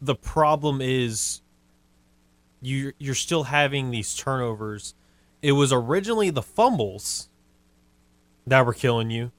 the 0.01 0.15
problem 0.15 0.81
is 0.81 1.41
you 2.61 2.93
you're 2.97 3.15
still 3.15 3.43
having 3.45 3.91
these 3.91 4.15
turnovers. 4.15 4.95
It 5.41 5.51
was 5.53 5.73
originally 5.73 6.29
the 6.29 6.41
fumbles 6.41 7.29
that 8.47 8.65
were 8.65 8.73
killing 8.73 9.09
you 9.09 9.31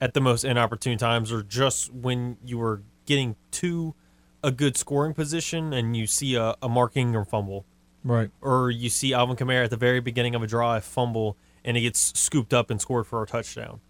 at 0.00 0.12
the 0.14 0.20
most 0.20 0.44
inopportune 0.44 0.98
times, 0.98 1.32
or 1.32 1.42
just 1.42 1.92
when 1.92 2.36
you 2.44 2.58
were 2.58 2.82
getting 3.06 3.36
to 3.52 3.94
a 4.42 4.50
good 4.50 4.76
scoring 4.76 5.14
position 5.14 5.72
and 5.72 5.96
you 5.96 6.06
see 6.06 6.34
a, 6.34 6.54
a 6.62 6.68
Mark 6.68 6.96
Ingram 6.96 7.24
fumble, 7.26 7.64
Right. 8.02 8.30
or 8.40 8.70
you 8.70 8.88
see 8.88 9.12
Alvin 9.12 9.36
Kamara 9.36 9.64
at 9.64 9.70
the 9.70 9.76
very 9.76 10.00
beginning 10.00 10.34
of 10.34 10.42
a 10.42 10.46
drive 10.46 10.84
fumble 10.84 11.36
and 11.64 11.76
he 11.76 11.82
gets 11.82 12.18
scooped 12.18 12.54
up 12.54 12.70
and 12.70 12.80
scored 12.80 13.06
for 13.06 13.22
a 13.22 13.26
touchdown. 13.26 13.80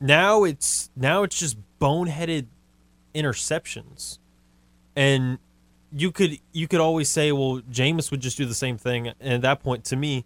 Now 0.00 0.44
it's 0.44 0.90
now 0.96 1.22
it's 1.22 1.38
just 1.38 1.56
boneheaded 1.80 2.46
interceptions. 3.14 4.18
And 4.96 5.38
you 5.92 6.12
could 6.12 6.38
you 6.52 6.68
could 6.68 6.80
always 6.80 7.08
say, 7.08 7.32
well, 7.32 7.60
Jameis 7.70 8.10
would 8.10 8.20
just 8.20 8.36
do 8.36 8.44
the 8.44 8.54
same 8.54 8.76
thing. 8.76 9.08
And 9.08 9.34
at 9.34 9.42
that 9.42 9.62
point, 9.62 9.84
to 9.86 9.96
me, 9.96 10.24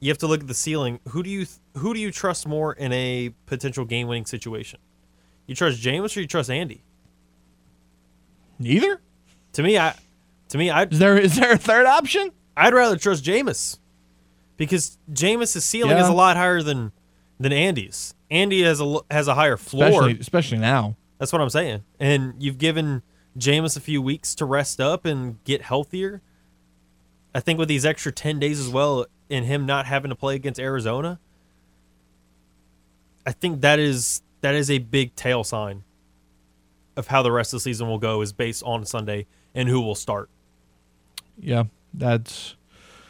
you 0.00 0.10
have 0.10 0.18
to 0.18 0.26
look 0.26 0.40
at 0.40 0.48
the 0.48 0.54
ceiling. 0.54 1.00
Who 1.08 1.22
do 1.22 1.30
you 1.30 1.46
who 1.76 1.94
do 1.94 2.00
you 2.00 2.10
trust 2.10 2.46
more 2.46 2.72
in 2.72 2.92
a 2.92 3.32
potential 3.46 3.84
game 3.84 4.08
winning 4.08 4.26
situation? 4.26 4.80
You 5.46 5.54
trust 5.54 5.80
Jameis 5.80 6.16
or 6.16 6.20
you 6.20 6.26
trust 6.26 6.50
Andy? 6.50 6.82
Neither. 8.58 9.00
To 9.54 9.62
me, 9.62 9.78
I 9.78 9.94
to 10.52 10.58
me, 10.58 10.68
I 10.68 10.84
Is 10.84 10.98
there 10.98 11.16
is 11.18 11.36
there 11.36 11.52
a 11.52 11.56
third 11.56 11.86
option? 11.86 12.30
I'd 12.54 12.74
rather 12.74 12.98
trust 12.98 13.24
Jameis 13.24 13.78
because 14.58 14.98
Jameis's 15.10 15.64
ceiling 15.64 15.96
is 15.96 16.06
a 16.06 16.12
lot 16.12 16.36
higher 16.36 16.62
than 16.62 16.92
than 17.40 17.52
Andy's. 17.54 18.14
Andy 18.30 18.62
has 18.62 18.78
a 18.78 19.00
has 19.10 19.28
a 19.28 19.34
higher 19.34 19.56
floor. 19.56 19.88
Especially 19.88 20.20
especially 20.20 20.58
now. 20.58 20.96
That's 21.18 21.32
what 21.32 21.40
I'm 21.40 21.48
saying. 21.48 21.84
And 21.98 22.34
you've 22.38 22.58
given 22.58 23.02
Jameis 23.38 23.78
a 23.78 23.80
few 23.80 24.02
weeks 24.02 24.34
to 24.34 24.44
rest 24.44 24.78
up 24.78 25.06
and 25.06 25.42
get 25.44 25.62
healthier. 25.62 26.20
I 27.34 27.40
think 27.40 27.58
with 27.58 27.68
these 27.68 27.86
extra 27.86 28.12
10 28.12 28.38
days 28.38 28.60
as 28.60 28.68
well 28.68 29.06
and 29.30 29.46
him 29.46 29.64
not 29.64 29.86
having 29.86 30.10
to 30.10 30.14
play 30.14 30.34
against 30.34 30.60
Arizona, 30.60 31.18
I 33.24 33.32
think 33.32 33.62
that 33.62 33.78
is 33.78 34.20
that 34.42 34.54
is 34.54 34.70
a 34.70 34.80
big 34.80 35.16
tail 35.16 35.44
sign 35.44 35.84
of 36.94 37.06
how 37.06 37.22
the 37.22 37.32
rest 37.32 37.54
of 37.54 37.56
the 37.56 37.62
season 37.62 37.88
will 37.88 37.98
go 37.98 38.20
is 38.20 38.34
based 38.34 38.62
on 38.64 38.84
Sunday 38.84 39.26
and 39.54 39.66
who 39.66 39.80
will 39.80 39.94
start. 39.94 40.28
Yeah. 41.38 41.64
That's 41.94 42.54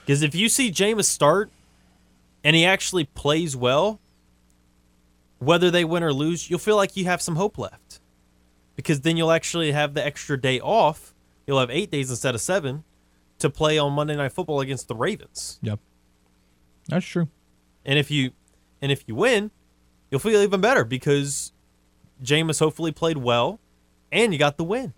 Because 0.04 0.22
if 0.22 0.34
you 0.34 0.48
see 0.48 0.70
Jameis 0.70 1.04
start 1.04 1.50
and 2.42 2.56
he 2.56 2.64
actually 2.64 3.04
plays 3.04 3.56
well, 3.56 4.00
whether 5.38 5.70
they 5.70 5.84
win 5.84 6.02
or 6.02 6.12
lose, 6.12 6.50
you'll 6.50 6.58
feel 6.58 6.76
like 6.76 6.96
you 6.96 7.04
have 7.04 7.22
some 7.22 7.36
hope 7.36 7.58
left. 7.58 8.00
Because 8.74 9.02
then 9.02 9.16
you'll 9.16 9.32
actually 9.32 9.72
have 9.72 9.94
the 9.94 10.04
extra 10.04 10.40
day 10.40 10.58
off. 10.60 11.14
You'll 11.46 11.60
have 11.60 11.70
eight 11.70 11.90
days 11.90 12.10
instead 12.10 12.34
of 12.34 12.40
seven 12.40 12.84
to 13.38 13.50
play 13.50 13.76
on 13.78 13.92
Monday 13.92 14.16
Night 14.16 14.32
Football 14.32 14.60
against 14.60 14.88
the 14.88 14.94
Ravens. 14.94 15.58
yep. 15.62 15.78
That's 16.88 17.06
true. 17.06 17.28
And 17.84 17.98
if 17.98 18.10
you 18.10 18.32
and 18.80 18.90
if 18.90 19.04
you 19.06 19.14
win, 19.14 19.50
you'll 20.10 20.20
feel 20.20 20.40
even 20.40 20.60
better 20.60 20.84
because 20.84 21.52
Jameis 22.22 22.58
hopefully 22.58 22.92
played 22.92 23.18
well 23.18 23.60
and 24.10 24.32
you 24.32 24.38
got 24.38 24.56
the 24.56 24.64
win. 24.64 24.92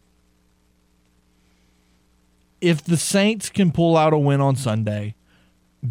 If 2.65 2.83
the 2.85 2.97
Saints 2.97 3.51
can 3.51 3.73
pull 3.73 3.97
out 3.97 4.13
a 4.13 4.19
win 4.19 4.41
on 4.41 4.57
Sunday, 4.57 5.15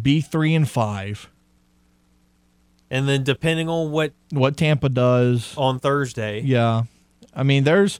be 0.02 0.20
three 0.20 0.54
and 0.54 0.68
five, 0.68 1.28
And 2.90 3.08
then 3.08 3.22
depending 3.24 3.68
on 3.68 3.90
what 3.90 4.12
what 4.30 4.56
Tampa 4.56 4.88
does, 4.88 5.54
on 5.56 5.78
Thursday, 5.78 6.40
yeah. 6.40 6.82
I 7.34 7.42
mean, 7.42 7.64
there's, 7.64 7.98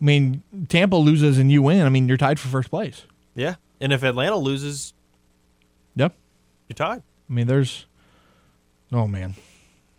I 0.00 0.04
mean, 0.04 0.42
Tampa 0.68 0.96
loses 0.96 1.38
and 1.38 1.50
you 1.50 1.62
win. 1.62 1.82
I 1.82 1.88
mean, 1.88 2.08
you're 2.08 2.16
tied 2.16 2.38
for 2.40 2.48
first 2.48 2.70
place. 2.70 3.02
yeah. 3.34 3.56
And 3.80 3.92
if 3.92 4.02
Atlanta 4.02 4.36
loses, 4.36 4.94
Yep. 5.96 6.14
you're 6.68 6.74
tied. 6.74 7.02
I 7.28 7.32
mean, 7.32 7.46
there's, 7.48 7.86
oh 8.92 9.06
man, 9.08 9.34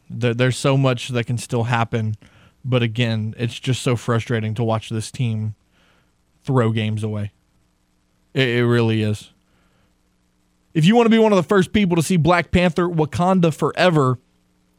there, 0.10 0.34
there's 0.34 0.58
so 0.58 0.76
much 0.78 1.10
that 1.10 1.26
can 1.26 1.38
still 1.38 1.64
happen, 1.66 2.16
but 2.64 2.82
again, 2.82 3.36
it's 3.38 3.60
just 3.60 3.82
so 3.84 3.96
frustrating 3.96 4.54
to 4.56 4.64
watch 4.64 4.90
this 4.90 5.12
team 5.12 5.56
throw 6.44 6.72
games 6.72 7.04
away. 7.04 7.32
It, 8.36 8.50
it 8.50 8.66
really 8.66 9.02
is. 9.02 9.32
If 10.76 10.86
you 10.86 10.96
want 10.96 11.06
to 11.06 11.10
be 11.10 11.18
one 11.18 11.32
of 11.32 11.38
the 11.38 11.44
first 11.44 11.74
people 11.74 11.96
to 11.96 12.04
see 12.04 12.18
Black 12.18 12.52
Panther 12.52 12.88
Wakanda 12.88 13.52
Forever, 13.54 14.20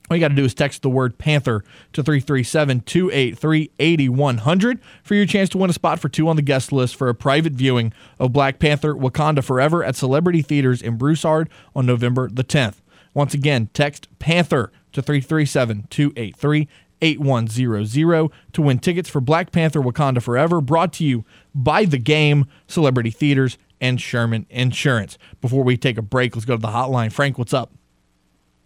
all 0.09 0.17
you 0.17 0.21
got 0.21 0.29
to 0.29 0.35
do 0.35 0.45
is 0.45 0.55
text 0.55 0.83
the 0.83 0.91
word 0.91 1.19
Panther 1.19 1.65
to 1.95 2.03
337 2.03 2.83
283 2.83 3.71
8100 3.79 4.81
for 5.03 5.15
your 5.15 5.27
chance 5.27 5.49
to 5.49 5.59
win 5.59 5.71
a 5.71 5.73
spot 5.73 5.99
for 5.99 6.09
two 6.09 6.29
on 6.29 6.37
the 6.37 6.43
guest 6.43 6.71
list 6.71 6.95
for 6.95 7.09
a 7.09 7.15
private 7.15 7.55
viewing 7.55 7.93
of 8.21 8.33
Black 8.33 8.59
Panther 8.59 8.95
Wakanda 8.95 9.43
Forever 9.43 9.83
at 9.83 9.97
Celebrity 9.97 10.43
Theaters 10.43 10.83
in 10.83 10.97
Broussard 10.97 11.49
on 11.75 11.87
November 11.87 12.29
the 12.29 12.45
10th. 12.45 12.77
Once 13.15 13.33
again, 13.33 13.71
text 13.73 14.07
Panther 14.19 14.71
to 14.93 15.01
337 15.01 15.87
283 15.89 16.69
8100 17.01 18.31
to 18.53 18.63
win 18.63 18.79
tickets 18.79 19.09
for 19.09 19.21
Black 19.21 19.51
Panther 19.51 19.81
Wakanda 19.81 20.23
Forever, 20.23 20.61
brought 20.61 20.93
to 20.95 21.05
you 21.05 21.25
by 21.57 21.87
The 21.87 21.99
Game, 21.99 22.47
Celebrity 22.69 23.11
Theaters, 23.11 23.59
and 23.81 24.01
Sherman 24.01 24.47
Insurance. 24.51 25.19
Before 25.41 25.65
we 25.65 25.77
take 25.77 25.99
a 25.99 26.03
break, 26.03 26.37
let's 26.37 26.45
go 26.45 26.55
to 26.55 26.63
the 26.63 26.69
hotline. 26.69 27.11
Frank, 27.11 27.39
what's 27.39 27.55
up? 27.55 27.73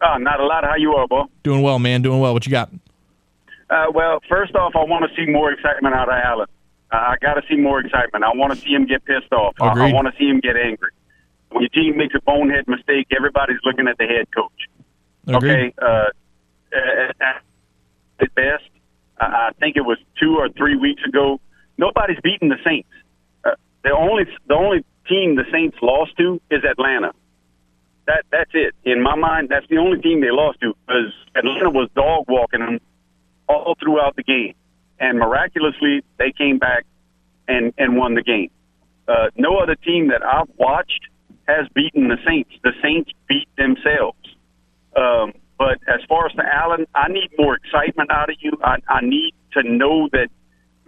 Oh, 0.02 0.16
not 0.18 0.40
a 0.40 0.44
lot. 0.44 0.64
How 0.64 0.76
you 0.76 0.92
are, 0.94 1.06
boy? 1.06 1.24
Doing 1.42 1.62
well, 1.62 1.78
man. 1.78 2.02
Doing 2.02 2.20
well. 2.20 2.32
What 2.34 2.46
you 2.46 2.50
got? 2.50 2.70
Uh, 3.68 3.86
well, 3.94 4.20
first 4.28 4.54
off, 4.56 4.72
I 4.74 4.84
want 4.84 5.08
to 5.08 5.16
see 5.16 5.30
more 5.30 5.52
excitement 5.52 5.94
out 5.94 6.08
of 6.08 6.14
Allen. 6.14 6.48
Uh, 6.92 6.96
I 6.96 7.14
got 7.20 7.34
to 7.34 7.42
see 7.48 7.56
more 7.56 7.80
excitement. 7.80 8.24
I 8.24 8.34
want 8.34 8.52
to 8.52 8.58
see 8.58 8.70
him 8.70 8.86
get 8.86 9.04
pissed 9.04 9.32
off. 9.32 9.54
I, 9.60 9.68
I 9.68 9.92
want 9.92 10.08
to 10.08 10.12
see 10.18 10.28
him 10.28 10.40
get 10.40 10.56
angry. 10.56 10.90
When 11.50 11.62
your 11.62 11.68
team 11.68 11.96
makes 11.96 12.14
a 12.14 12.20
bonehead 12.22 12.66
mistake, 12.66 13.08
everybody's 13.16 13.58
looking 13.64 13.86
at 13.86 13.98
the 13.98 14.06
head 14.06 14.26
coach. 14.34 14.68
Agreed. 15.26 15.50
Okay, 15.50 15.74
uh, 15.80 15.86
uh, 15.86 17.12
at 17.20 17.42
at 18.20 18.34
best, 18.34 18.64
I 19.20 19.24
I 19.24 19.50
think 19.60 19.76
it 19.76 19.82
was 19.82 19.98
two 20.18 20.36
or 20.36 20.48
three 20.48 20.76
weeks 20.76 21.02
ago. 21.04 21.40
Nobody's 21.80 22.20
beaten 22.22 22.50
the 22.50 22.60
Saints. 22.62 22.88
Uh, 23.42 23.56
the 23.82 23.90
only 23.90 24.24
the 24.46 24.54
only 24.54 24.84
team 25.08 25.36
the 25.36 25.48
Saints 25.50 25.78
lost 25.80 26.12
to 26.18 26.38
is 26.50 26.62
Atlanta. 26.62 27.12
That 28.06 28.24
that's 28.30 28.50
it. 28.52 28.74
In 28.84 29.02
my 29.02 29.16
mind, 29.16 29.48
that's 29.48 29.66
the 29.68 29.78
only 29.78 29.98
team 30.00 30.20
they 30.20 30.30
lost 30.30 30.60
to 30.60 30.74
because 30.86 31.14
Atlanta 31.34 31.70
was 31.70 31.88
dog 31.94 32.26
walking 32.28 32.60
them 32.60 32.80
all 33.48 33.74
throughout 33.80 34.14
the 34.14 34.22
game, 34.22 34.54
and 34.98 35.18
miraculously 35.18 36.04
they 36.18 36.32
came 36.36 36.58
back 36.58 36.84
and 37.48 37.72
and 37.78 37.96
won 37.96 38.14
the 38.14 38.22
game. 38.22 38.50
Uh, 39.08 39.30
no 39.36 39.56
other 39.56 39.74
team 39.74 40.08
that 40.08 40.22
I've 40.22 40.50
watched 40.58 41.08
has 41.48 41.66
beaten 41.74 42.08
the 42.08 42.18
Saints. 42.26 42.50
The 42.62 42.72
Saints 42.82 43.10
beat 43.26 43.48
themselves. 43.56 44.18
Um, 44.94 45.32
but 45.58 45.78
as 45.88 46.00
far 46.08 46.26
as 46.26 46.32
to 46.32 46.42
Allen, 46.42 46.86
I 46.94 47.08
need 47.08 47.30
more 47.38 47.56
excitement 47.56 48.10
out 48.10 48.30
of 48.30 48.36
you. 48.40 48.52
I, 48.62 48.76
I 48.88 49.00
need 49.02 49.34
to 49.52 49.62
know 49.62 50.08
that, 50.12 50.28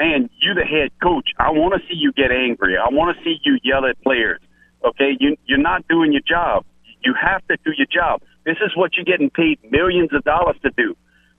man, 0.02 0.28
you 0.40 0.54
the 0.54 0.64
head 0.64 0.90
coach. 1.02 1.28
I 1.38 1.50
want 1.50 1.74
to 1.74 1.80
see 1.88 1.94
you 1.94 2.12
get 2.12 2.30
angry. 2.32 2.76
I 2.76 2.88
want 2.90 3.16
to 3.16 3.24
see 3.24 3.36
you 3.44 3.58
yell 3.62 3.84
at 3.86 4.00
players. 4.02 4.40
Okay, 4.84 5.10
you 5.20 5.36
you're 5.46 5.58
not 5.72 5.86
doing 5.88 6.12
your 6.12 6.22
job. 6.26 6.64
You 7.04 7.14
have 7.20 7.46
to 7.48 7.56
do 7.64 7.70
your 7.76 7.86
job. 7.86 8.22
This 8.44 8.56
is 8.66 8.72
what 8.76 8.94
you're 8.94 9.04
getting 9.04 9.30
paid 9.30 9.58
millions 9.70 10.12
of 10.12 10.24
dollars 10.24 10.56
to 10.62 10.70
do. 10.76 10.96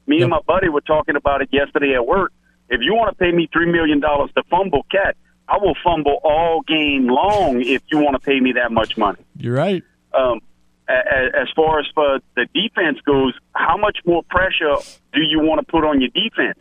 Me 0.07 0.21
and 0.21 0.29
my 0.29 0.39
buddy 0.47 0.69
were 0.69 0.81
talking 0.81 1.15
about 1.15 1.41
it 1.41 1.49
yesterday 1.51 1.93
at 1.95 2.05
work. 2.05 2.31
If 2.69 2.79
you 2.81 2.93
want 2.93 3.09
to 3.11 3.17
pay 3.23 3.31
me 3.31 3.49
three 3.51 3.69
million 3.71 3.99
dollars 3.99 4.31
to 4.35 4.43
fumble 4.49 4.85
cat, 4.91 5.15
I 5.47 5.57
will 5.57 5.75
fumble 5.83 6.19
all 6.23 6.61
game 6.61 7.07
long 7.07 7.61
if 7.61 7.81
you 7.91 7.97
want 7.99 8.15
to 8.15 8.19
pay 8.19 8.39
me 8.39 8.53
that 8.53 8.71
much 8.71 8.97
money. 8.97 9.19
You're 9.37 9.55
right. 9.55 9.83
Um, 10.13 10.39
as 10.87 11.47
far 11.55 11.79
as 11.79 11.85
for 11.95 12.19
the 12.35 12.45
defense 12.53 12.99
goes, 13.05 13.33
how 13.53 13.77
much 13.77 13.97
more 14.05 14.21
pressure 14.23 14.75
do 15.13 15.21
you 15.21 15.39
want 15.39 15.59
to 15.65 15.65
put 15.69 15.83
on 15.85 16.01
your 16.01 16.09
defense? 16.09 16.59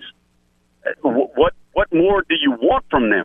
Uh, 0.86 1.08
What 1.40 1.54
what 1.72 1.92
more 1.92 2.22
do 2.22 2.34
you 2.40 2.52
want 2.52 2.84
from 2.90 3.10
them? 3.10 3.24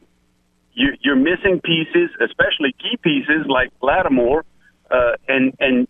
You, 0.74 0.94
you're 1.02 1.16
missing 1.16 1.60
pieces, 1.64 2.10
especially 2.22 2.74
key 2.74 2.98
pieces 2.98 3.46
like 3.48 3.72
Lattimore, 3.82 4.46
uh, 4.92 5.14
and 5.28 5.54
and 5.60 5.88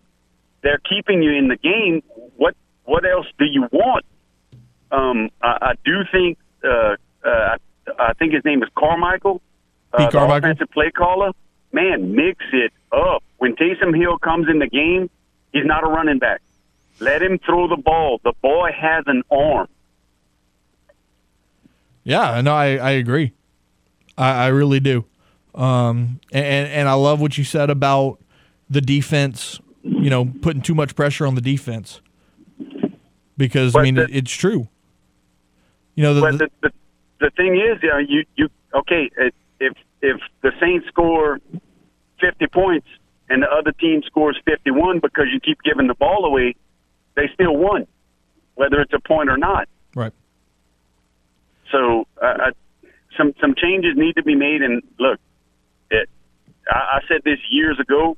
they're 0.64 0.80
keeping 0.90 1.22
you 1.22 1.32
in 1.32 1.50
the 1.50 1.58
game. 1.58 2.02
What 2.38 2.56
what 2.86 3.04
else 3.06 3.28
do 3.38 3.46
you 3.46 3.68
want? 3.72 4.06
Um, 4.92 5.30
I, 5.42 5.58
I 5.62 5.74
do 5.84 6.04
think 6.12 6.38
uh, 6.64 6.96
uh, 7.28 7.58
I 8.00 8.14
think 8.14 8.34
his 8.34 8.46
name 8.46 8.64
is 8.64 8.70
Carmichael, 8.78 9.42
uh, 9.94 9.98
Pete 9.98 10.12
the 10.12 10.20
Carmichael? 10.20 10.52
offensive 10.52 10.72
play 10.72 10.92
caller. 10.92 11.32
Man, 11.74 12.16
mix 12.16 12.44
it 12.54 12.72
up. 12.92 13.24
When 13.38 13.56
Taysom 13.56 13.96
Hill 13.96 14.18
comes 14.20 14.48
in 14.50 14.60
the 14.60 14.68
game, 14.68 15.10
he's 15.52 15.66
not 15.66 15.84
a 15.84 15.88
running 15.88 16.18
back. 16.18 16.42
Let 17.00 17.22
him 17.22 17.40
throw 17.46 17.68
the 17.68 17.78
ball. 17.78 18.20
The 18.24 18.34
boy 18.42 18.72
has 18.76 19.04
an 19.08 19.24
arm. 19.30 19.68
Yeah, 22.08 22.40
no, 22.40 22.54
I, 22.54 22.78
I 22.78 22.92
agree. 22.92 23.34
I, 24.18 24.46
I 24.46 24.48
really 24.48 24.80
do. 24.80 25.04
Um, 25.54 26.22
and, 26.32 26.68
and 26.70 26.88
I 26.88 26.94
love 26.94 27.20
what 27.20 27.38
you 27.38 27.44
said 27.44 27.70
about 27.70 28.20
the 28.70 28.80
defense, 28.80 29.60
you 29.84 30.10
know, 30.10 30.32
putting 30.42 30.62
too 30.62 30.74
much 30.74 30.96
pressure 30.96 31.28
on 31.28 31.36
the 31.36 31.42
defense. 31.42 32.00
Because, 33.36 33.76
I 33.76 33.82
mean, 33.84 33.96
the- 33.96 34.04
it, 34.04 34.12
it's 34.16 34.32
true. 34.32 34.70
You 35.96 36.04
know, 36.04 36.14
the, 36.14 36.22
But 36.22 36.38
the, 36.38 36.50
the 36.62 36.72
the 37.20 37.30
thing 37.32 37.56
is, 37.56 37.82
you 37.84 37.90
know, 37.90 37.98
you 37.98 38.24
you 38.36 38.50
okay? 38.76 39.10
If 39.60 39.74
if 40.02 40.18
the 40.44 40.52
Saints 40.62 40.88
score 40.88 41.40
fifty 42.22 42.46
points 42.48 42.88
and 43.30 43.42
the 43.44 43.48
other 43.52 43.72
team 43.74 44.02
scores 44.06 44.40
fifty 44.46 44.70
one 44.72 45.00
because 45.00 45.26
you 45.34 45.40
keep 45.40 45.58
giving 45.64 45.88
the 45.88 45.96
ball 45.96 46.24
away, 46.26 46.56
they 47.16 47.30
still 47.34 47.58
won, 47.58 47.88
whether 48.56 48.80
it's 48.80 48.94
a 48.94 49.00
point 49.00 49.30
or 49.30 49.38
not. 49.38 49.68
right. 49.96 50.14
So 51.72 52.08
uh, 52.22 52.26
I, 52.26 52.88
some 53.18 53.34
some 53.42 53.56
changes 53.56 53.94
need 53.96 54.16
to 54.16 54.24
be 54.24 54.36
made. 54.36 54.62
And 54.62 54.82
look, 55.00 55.20
it, 55.92 56.10
I, 56.70 56.98
I 56.98 57.00
said 57.08 57.22
this 57.24 57.40
years 57.50 57.80
ago. 57.80 58.18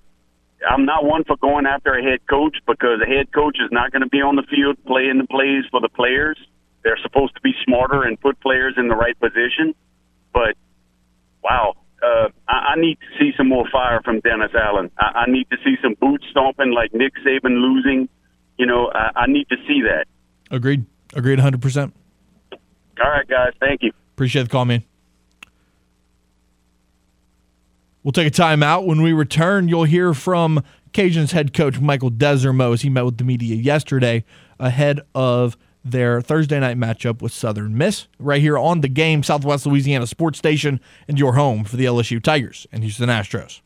I'm 0.67 0.85
not 0.85 1.05
one 1.05 1.23
for 1.23 1.37
going 1.37 1.65
after 1.65 1.93
a 1.93 2.03
head 2.03 2.19
coach 2.29 2.57
because 2.67 2.99
a 3.01 3.09
head 3.09 3.31
coach 3.31 3.57
is 3.63 3.71
not 3.71 3.91
going 3.93 4.01
to 4.01 4.09
be 4.09 4.21
on 4.21 4.35
the 4.35 4.43
field 4.43 4.77
playing 4.85 5.17
the 5.17 5.27
plays 5.27 5.63
for 5.71 5.79
the 5.79 5.87
players. 5.87 6.37
They're 6.83 6.99
supposed 7.01 7.35
to 7.35 7.41
be 7.41 7.53
smarter 7.65 8.03
and 8.03 8.19
put 8.19 8.39
players 8.41 8.73
in 8.77 8.89
the 8.89 8.95
right 8.95 9.17
position. 9.17 9.73
But 10.33 10.55
wow, 11.41 11.75
uh, 12.03 12.29
I, 12.47 12.73
I 12.73 12.75
need 12.75 12.97
to 12.99 13.07
see 13.19 13.31
some 13.37 13.47
more 13.47 13.65
fire 13.71 14.01
from 14.03 14.19
Dennis 14.19 14.51
Allen. 14.53 14.91
I, 14.97 15.23
I 15.25 15.31
need 15.31 15.49
to 15.49 15.57
see 15.63 15.75
some 15.81 15.95
boot 15.99 16.23
stomping 16.29 16.71
like 16.71 16.93
Nick 16.93 17.13
Saban 17.25 17.61
losing. 17.61 18.09
You 18.57 18.65
know, 18.65 18.91
I, 18.93 19.11
I 19.21 19.27
need 19.27 19.47
to 19.49 19.55
see 19.67 19.81
that. 19.83 20.05
Agreed. 20.51 20.85
Agreed 21.13 21.39
100%. 21.39 21.93
All 23.03 23.09
right, 23.09 23.27
guys. 23.27 23.53
Thank 23.59 23.83
you. 23.83 23.91
Appreciate 24.15 24.43
the 24.43 24.49
call, 24.49 24.65
man. 24.65 24.83
We'll 28.03 28.11
take 28.11 28.27
a 28.27 28.31
timeout. 28.31 28.85
When 28.85 29.01
we 29.01 29.13
return, 29.13 29.67
you'll 29.67 29.83
hear 29.83 30.13
from 30.13 30.63
Cajuns 30.93 31.31
head 31.31 31.53
coach 31.53 31.79
Michael 31.79 32.11
Desormeaux 32.11 32.73
as 32.73 32.81
he 32.81 32.89
met 32.89 33.05
with 33.05 33.17
the 33.17 33.23
media 33.23 33.55
yesterday 33.55 34.23
ahead 34.59 35.01
of 35.13 35.57
their 35.83 36.21
Thursday 36.21 36.59
night 36.59 36.77
matchup 36.77 37.21
with 37.21 37.31
Southern 37.31 37.77
Miss, 37.77 38.07
right 38.17 38.41
here 38.41 38.57
on 38.57 38.81
the 38.81 38.87
game, 38.87 39.23
Southwest 39.23 39.65
Louisiana 39.65 40.07
Sports 40.07 40.37
Station, 40.37 40.79
and 41.07 41.17
your 41.17 41.33
home 41.33 41.63
for 41.63 41.77
the 41.77 41.85
LSU 41.85 42.21
Tigers 42.21 42.67
and 42.71 42.83
Houston 42.83 43.09
Astros. 43.09 43.61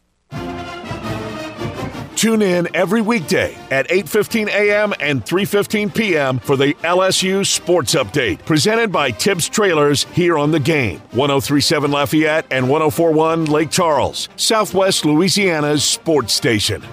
Tune 2.15 2.41
in 2.41 2.67
every 2.75 3.01
weekday 3.01 3.55
at 3.71 3.87
8:15 3.89 4.47
a.m. 4.47 4.93
and 4.99 5.25
3:15 5.25 5.93
p.m. 5.93 6.39
for 6.39 6.55
the 6.55 6.73
LSU 6.75 7.45
Sports 7.45 7.95
Update, 7.95 8.45
presented 8.45 8.91
by 8.91 9.11
Tibbs 9.11 9.49
Trailers 9.49 10.03
here 10.05 10.37
on 10.37 10.51
the 10.51 10.59
game. 10.59 10.99
1037 11.11 11.91
Lafayette 11.91 12.45
and 12.51 12.69
1041 12.69 13.45
Lake 13.45 13.69
Charles, 13.69 14.29
Southwest 14.35 15.05
Louisiana's 15.05 15.83
sports 15.83 16.33
station. 16.33 16.83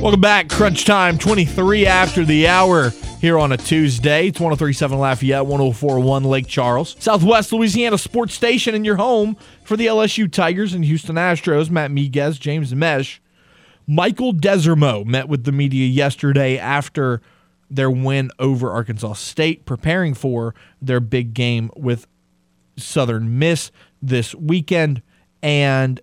Welcome 0.00 0.20
back. 0.20 0.48
Crunch 0.48 0.84
time, 0.84 1.18
23 1.18 1.86
after 1.86 2.24
the 2.24 2.46
hour 2.46 2.92
here 3.20 3.38
on 3.38 3.50
a 3.52 3.56
Tuesday. 3.56 4.28
It's 4.28 4.38
1037 4.38 4.98
Lafayette, 4.98 5.46
1041 5.46 6.24
Lake 6.24 6.46
Charles. 6.46 6.94
Southwest 6.98 7.52
Louisiana 7.52 7.98
Sports 7.98 8.34
Station 8.34 8.74
in 8.74 8.84
your 8.84 8.96
home 8.96 9.36
for 9.66 9.76
the 9.76 9.86
LSU 9.86 10.30
Tigers 10.30 10.72
and 10.72 10.84
Houston 10.84 11.16
Astros. 11.16 11.70
Matt 11.70 11.90
Miguez, 11.90 12.38
James 12.38 12.72
Mesh. 12.72 13.20
Michael 13.88 14.32
Desormeaux 14.32 15.04
met 15.04 15.28
with 15.28 15.44
the 15.44 15.52
media 15.52 15.86
yesterday 15.86 16.56
after 16.56 17.20
their 17.68 17.90
win 17.90 18.30
over 18.38 18.70
Arkansas 18.70 19.14
State, 19.14 19.64
preparing 19.64 20.14
for 20.14 20.54
their 20.80 21.00
big 21.00 21.34
game 21.34 21.70
with 21.76 22.06
Southern 22.76 23.40
Miss 23.40 23.72
this 24.00 24.34
weekend. 24.36 25.02
And 25.42 26.00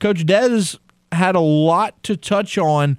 Coach 0.00 0.26
Dez 0.26 0.78
had 1.12 1.34
a 1.34 1.40
lot 1.40 2.02
to 2.02 2.16
touch 2.16 2.58
on 2.58 2.98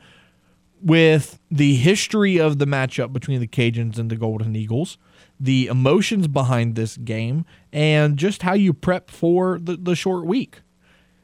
with 0.81 1.39
the 1.51 1.75
history 1.75 2.39
of 2.39 2.57
the 2.57 2.65
matchup 2.65 3.13
between 3.13 3.39
the 3.39 3.47
Cajuns 3.47 3.99
and 3.99 4.09
the 4.09 4.15
Golden 4.15 4.55
Eagles, 4.55 4.97
the 5.39 5.67
emotions 5.67 6.27
behind 6.27 6.75
this 6.75 6.97
game, 6.97 7.45
and 7.71 8.17
just 8.17 8.41
how 8.41 8.53
you 8.53 8.73
prep 8.73 9.09
for 9.09 9.57
the, 9.59 9.77
the 9.77 9.95
short 9.95 10.25
week. 10.25 10.61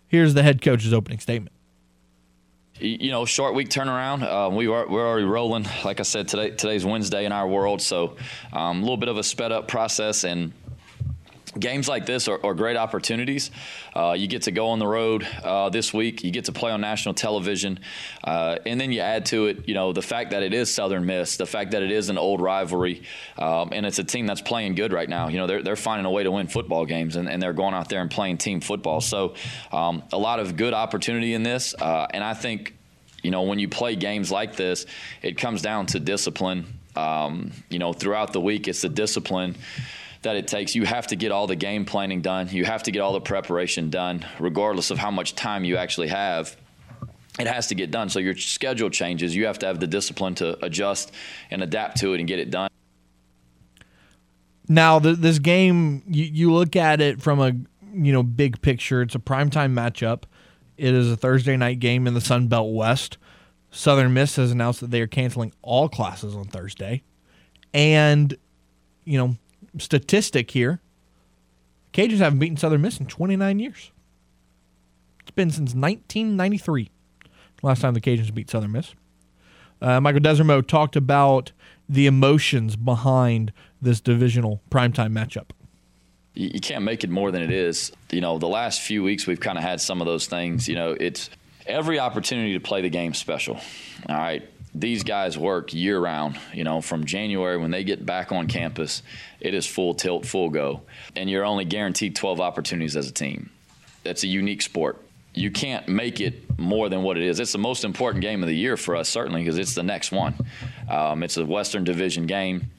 Here's 0.08 0.34
the 0.34 0.44
head 0.44 0.62
coach's 0.62 0.94
opening 0.94 1.20
statement. 1.20 1.52
you 2.80 3.12
know, 3.12 3.26
short 3.26 3.56
week 3.56 3.70
turnaround. 3.70 4.24
Uh, 4.24 4.50
we 4.50 4.68
are 4.68 4.88
we're 4.88 5.08
already 5.08 5.26
rolling. 5.26 5.66
Like 5.84 6.00
I 6.00 6.04
said, 6.04 6.28
today 6.28 6.52
today's 6.52 6.86
Wednesday 6.86 7.26
in 7.26 7.32
our 7.32 7.48
world, 7.48 7.82
so 7.82 8.16
um, 8.54 8.78
a 8.78 8.82
little 8.82 8.98
bit 8.98 9.10
of 9.10 9.18
a 9.18 9.24
sped 9.24 9.52
up 9.52 9.68
process, 9.68 10.24
and 10.24 10.54
games 11.60 11.88
like 11.88 12.06
this 12.06 12.28
are, 12.28 12.40
are 12.44 12.54
great 12.54 12.78
opportunities. 12.78 13.52
Uh, 13.96 14.14
you 14.18 14.28
get 14.28 14.44
to 14.44 14.52
go 14.52 14.68
on 14.68 14.80
the 14.80 14.88
road 14.88 15.28
uh, 15.44 15.70
this 15.70 15.94
week. 15.94 16.24
You 16.24 16.32
get 16.32 16.46
to 16.46 16.52
play 16.52 16.72
on 16.72 16.82
national 16.82 17.14
television, 17.14 17.80
uh, 18.24 18.58
and 18.66 18.80
then 18.80 18.92
you 18.92 19.02
add 19.02 19.26
to 19.28 19.48
it, 19.48 19.68
you 19.68 19.74
know, 19.74 19.94
the 19.94 20.02
fact 20.02 20.32
that 20.32 20.44
it 20.44 20.54
is 20.54 20.74
Southern 20.74 21.06
Miss, 21.06 21.38
the 21.38 21.46
fact 21.46 21.72
that 21.72 21.82
it 21.82 21.92
is 21.92 22.10
an 22.10 22.18
old 22.18 22.42
rivalry, 22.42 23.04
um, 23.38 23.70
and 23.72 23.86
it's 23.86 24.00
a 24.00 24.04
team 24.04 24.26
that's 24.26 24.42
playing 24.42 24.76
good 24.76 24.92
right 24.92 25.10
now. 25.10 25.28
You 25.30 25.38
know, 25.38 25.48
they're 25.48 25.64
they're 25.64 25.76
finding 25.76 26.06
a 26.06 26.12
way 26.12 26.24
to 26.24 26.32
win 26.32 26.48
football 26.48 26.86
games, 26.86 27.16
and, 27.16 27.30
and 27.30 27.42
they're 27.42 27.54
going 27.54 27.74
out 27.74 27.90
there 27.90 28.02
and 28.02 28.12
playing 28.12 28.38
team 28.38 28.62
football. 28.62 29.02
So, 29.02 29.36
um, 29.72 30.04
a 30.12 30.18
lot 30.18 30.40
of 30.40 30.58
good 30.58 30.74
opportunity 30.74 31.34
in 31.34 31.44
this, 31.44 31.74
uh, 31.80 32.08
and 32.10 32.24
I 32.24 32.34
think, 32.34 32.76
you 33.24 33.32
know, 33.32 33.44
when 33.44 33.60
you 33.60 33.70
play 33.70 33.96
games 33.96 34.32
like 34.32 34.56
this, 34.56 34.86
it 35.22 35.38
comes 35.38 35.62
down 35.62 35.88
to 35.88 36.00
discipline. 36.00 36.80
Um, 36.96 37.52
you 37.70 37.78
know, 37.78 37.92
throughout 37.92 38.32
the 38.32 38.40
week, 38.40 38.70
it's 38.70 38.82
the 38.82 38.88
discipline 38.88 39.58
that 40.26 40.36
it 40.36 40.48
takes. 40.48 40.76
You 40.76 40.86
have 40.86 41.08
to 41.08 41.16
get 41.16 41.32
all 41.32 41.48
the 41.48 41.56
game 41.56 41.86
planning 41.86 42.22
done. 42.22 42.50
You 42.50 42.66
have 42.66 42.84
to 42.84 42.92
get 42.92 43.00
all 43.00 43.14
the 43.14 43.22
preparation 43.22 43.90
done, 43.90 44.26
regardless 44.40 44.92
of 44.92 44.98
how 44.98 45.10
much 45.10 45.34
time 45.36 45.64
you 45.64 45.78
actually 45.78 46.10
have. 46.10 46.56
It 47.40 47.48
has 47.48 47.68
to 47.68 47.76
get 47.76 47.92
done. 47.92 48.10
So 48.10 48.20
your 48.20 48.36
schedule 48.36 48.90
changes. 48.90 49.36
You 49.36 49.46
have 49.46 49.60
to 49.60 49.66
have 49.66 49.80
the 49.80 49.88
discipline 49.88 50.36
to 50.36 50.64
adjust 50.64 51.12
and 51.50 51.64
adapt 51.64 51.98
to 51.98 52.14
it 52.14 52.20
and 52.20 52.28
get 52.28 52.40
it 52.40 52.50
done. 52.50 52.70
Now, 54.68 55.00
the, 55.00 55.14
this 55.14 55.40
game, 55.40 56.04
you, 56.08 56.26
you 56.26 56.54
look 56.54 56.76
at 56.76 57.02
it 57.02 57.22
from 57.22 57.40
a 57.40 57.54
you 57.94 58.12
know 58.12 58.24
big 58.24 58.62
picture. 58.62 59.02
It's 59.02 59.16
a 59.16 59.20
primetime 59.20 59.74
matchup. 59.74 60.24
It 60.78 60.94
is 60.94 61.12
a 61.12 61.16
Thursday 61.16 61.56
night 61.56 61.80
game 61.80 62.08
in 62.08 62.14
the 62.14 62.22
Sun 62.22 62.48
Belt 62.48 62.74
West. 62.74 63.18
Southern 63.72 64.14
Miss 64.14 64.38
has 64.38 64.52
announced 64.52 64.80
that 64.80 64.92
they 64.92 65.02
are 65.02 65.08
canceling 65.08 65.54
all 65.62 65.90
classes 65.90 66.36
on 66.36 66.46
Thursday, 66.46 67.04
and 67.74 68.36
you 69.04 69.18
know 69.18 69.36
statistic 69.78 70.52
here 70.52 70.82
Cajuns 71.96 72.18
haven't 72.18 72.40
beaten 72.40 72.58
Southern 72.58 72.82
Miss 72.82 73.00
in 73.00 73.06
29 73.06 73.58
years. 73.58 73.92
It's 75.22 75.32
been 75.32 75.50
since 75.50 75.74
1993, 75.74 76.92
last 77.64 77.82
time 77.82 77.94
the 77.94 78.02
Cajuns 78.02 78.34
beat 78.34 78.50
Southern 78.50 78.74
Miss. 78.74 78.94
Uh, 79.82 80.02
Michael 80.02 80.20
Desormeaux 80.20 80.68
talked 80.68 80.98
about 80.98 81.54
the 81.88 82.06
emotions 82.06 82.76
behind 82.76 83.54
this 83.82 84.02
divisional 84.02 84.62
primetime 84.70 85.14
matchup. 85.14 85.52
You 86.34 86.60
can't 86.60 86.84
make 86.84 87.06
it 87.06 87.10
more 87.10 87.32
than 87.32 87.42
it 87.42 87.52
is. 87.52 87.94
You 88.12 88.20
know, 88.20 88.40
the 88.40 88.48
last 88.48 88.82
few 88.82 89.02
weeks 89.02 89.26
we've 89.26 89.40
kind 89.40 89.58
of 89.58 89.64
had 89.64 89.80
some 89.80 90.02
of 90.02 90.06
those 90.06 90.28
things. 90.28 90.68
You 90.68 90.76
know, 90.76 90.98
it's 91.00 91.30
every 91.66 91.98
opportunity 91.98 92.54
to 92.54 92.60
play 92.60 92.82
the 92.82 92.90
game 92.90 93.14
special. 93.14 93.56
All 94.10 94.18
right 94.18 94.44
these 94.76 95.04
guys 95.04 95.38
work 95.38 95.74
year 95.74 95.98
round, 95.98 96.38
you 96.54 96.66
know, 96.66 96.82
from 96.82 97.06
January 97.06 97.58
when 97.58 97.72
they 97.72 97.84
get 97.84 98.06
back 98.06 98.34
on 98.34 98.48
campus, 98.48 99.02
it 99.40 99.54
is 99.54 99.66
full 99.66 99.96
tilt, 99.96 100.26
full 100.26 100.50
go. 100.50 100.82
And 101.16 101.30
you're 101.30 101.46
only 101.46 101.64
guaranteed 101.64 102.16
12 102.16 102.42
opportunities 102.42 102.98
as 102.98 103.08
a 103.08 103.14
team. 103.14 103.50
That's 104.04 104.24
a 104.24 104.28
unique 104.28 104.62
sport. 104.62 105.02
You 105.34 105.50
can't 105.50 105.88
make 105.88 106.20
it 106.20 106.60
more 106.60 106.90
than 106.90 107.04
what 107.04 107.18
it 107.18 107.24
is. 107.24 107.40
It's 107.40 107.54
the 107.54 107.58
most 107.58 107.86
important 107.86 108.22
game 108.22 108.44
of 108.44 108.48
the 108.48 108.56
year 108.56 108.76
for 108.76 108.96
us, 108.96 109.08
certainly, 109.08 109.42
because 109.42 109.58
it's 109.58 109.76
the 109.76 109.84
next 109.84 110.12
one. 110.12 110.36
Um, 110.90 111.24
it's 111.24 111.38
a 111.38 111.46
Western 111.46 111.86
Division 111.86 112.26
game. 112.26 112.70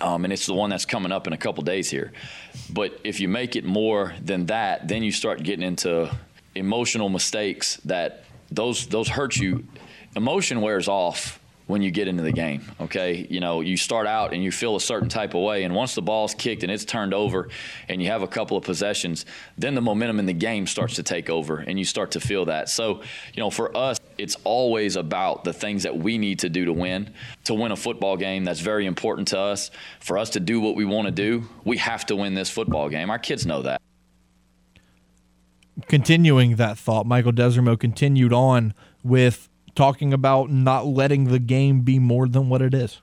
Um, 0.00 0.24
and 0.24 0.32
it's 0.32 0.46
the 0.46 0.54
one 0.54 0.70
that's 0.70 0.86
coming 0.86 1.12
up 1.12 1.26
in 1.28 1.32
a 1.32 1.36
couple 1.36 1.62
days 1.62 1.88
here. 1.88 2.12
But 2.70 3.00
if 3.04 3.20
you 3.20 3.28
make 3.28 3.54
it 3.54 3.64
more 3.64 4.14
than 4.20 4.46
that, 4.46 4.88
then 4.88 5.04
you 5.04 5.12
start 5.12 5.42
getting 5.42 5.64
into 5.64 6.12
emotional 6.54 7.08
mistakes 7.08 7.76
that 7.84 8.24
those 8.50 8.86
those 8.88 9.08
hurt 9.08 9.36
you 9.36 9.64
emotion 10.16 10.60
wears 10.60 10.88
off 10.88 11.38
when 11.66 11.80
you 11.80 11.90
get 11.90 12.08
into 12.08 12.22
the 12.22 12.32
game. 12.32 12.62
Okay, 12.80 13.26
you 13.30 13.40
know 13.40 13.60
you 13.60 13.76
start 13.76 14.06
out 14.06 14.34
and 14.34 14.42
you 14.42 14.50
feel 14.50 14.76
a 14.76 14.80
certain 14.80 15.08
type 15.08 15.34
of 15.34 15.42
way, 15.42 15.64
and 15.64 15.74
once 15.74 15.94
the 15.94 16.02
ball's 16.02 16.34
kicked 16.34 16.62
and 16.62 16.72
it's 16.72 16.84
turned 16.84 17.14
over, 17.14 17.48
and 17.88 18.02
you 18.02 18.08
have 18.08 18.22
a 18.22 18.26
couple 18.26 18.56
of 18.56 18.64
possessions, 18.64 19.24
then 19.56 19.74
the 19.74 19.80
momentum 19.80 20.18
in 20.18 20.26
the 20.26 20.32
game 20.32 20.66
starts 20.66 20.96
to 20.96 21.02
take 21.02 21.30
over, 21.30 21.58
and 21.58 21.78
you 21.78 21.84
start 21.84 22.10
to 22.12 22.20
feel 22.20 22.44
that. 22.46 22.68
So, 22.68 23.02
you 23.32 23.42
know, 23.42 23.50
for 23.50 23.74
us, 23.76 23.98
it's 24.18 24.36
always 24.44 24.96
about 24.96 25.44
the 25.44 25.52
things 25.52 25.84
that 25.84 25.96
we 25.96 26.18
need 26.18 26.40
to 26.40 26.48
do 26.48 26.64
to 26.66 26.72
win. 26.72 27.12
To 27.44 27.54
win 27.54 27.72
a 27.72 27.76
football 27.76 28.16
game, 28.16 28.44
that's 28.44 28.60
very 28.60 28.86
important 28.86 29.28
to 29.28 29.38
us. 29.38 29.70
For 30.00 30.18
us 30.18 30.30
to 30.30 30.40
do 30.40 30.60
what 30.60 30.76
we 30.76 30.84
want 30.84 31.06
to 31.06 31.12
do, 31.12 31.48
we 31.64 31.78
have 31.78 32.04
to 32.06 32.16
win 32.16 32.34
this 32.34 32.50
football 32.50 32.88
game. 32.88 33.10
Our 33.10 33.18
kids 33.18 33.46
know 33.46 33.62
that. 33.62 33.80
Continuing 35.88 36.56
that 36.56 36.76
thought, 36.76 37.06
Michael 37.06 37.32
Desormeaux 37.32 37.80
continued 37.80 38.32
on 38.32 38.74
with 39.02 39.48
talking 39.74 40.12
about 40.12 40.50
not 40.50 40.86
letting 40.86 41.24
the 41.24 41.38
game 41.38 41.80
be 41.80 41.98
more 41.98 42.28
than 42.28 42.48
what 42.48 42.62
it 42.62 42.74
is. 42.74 43.00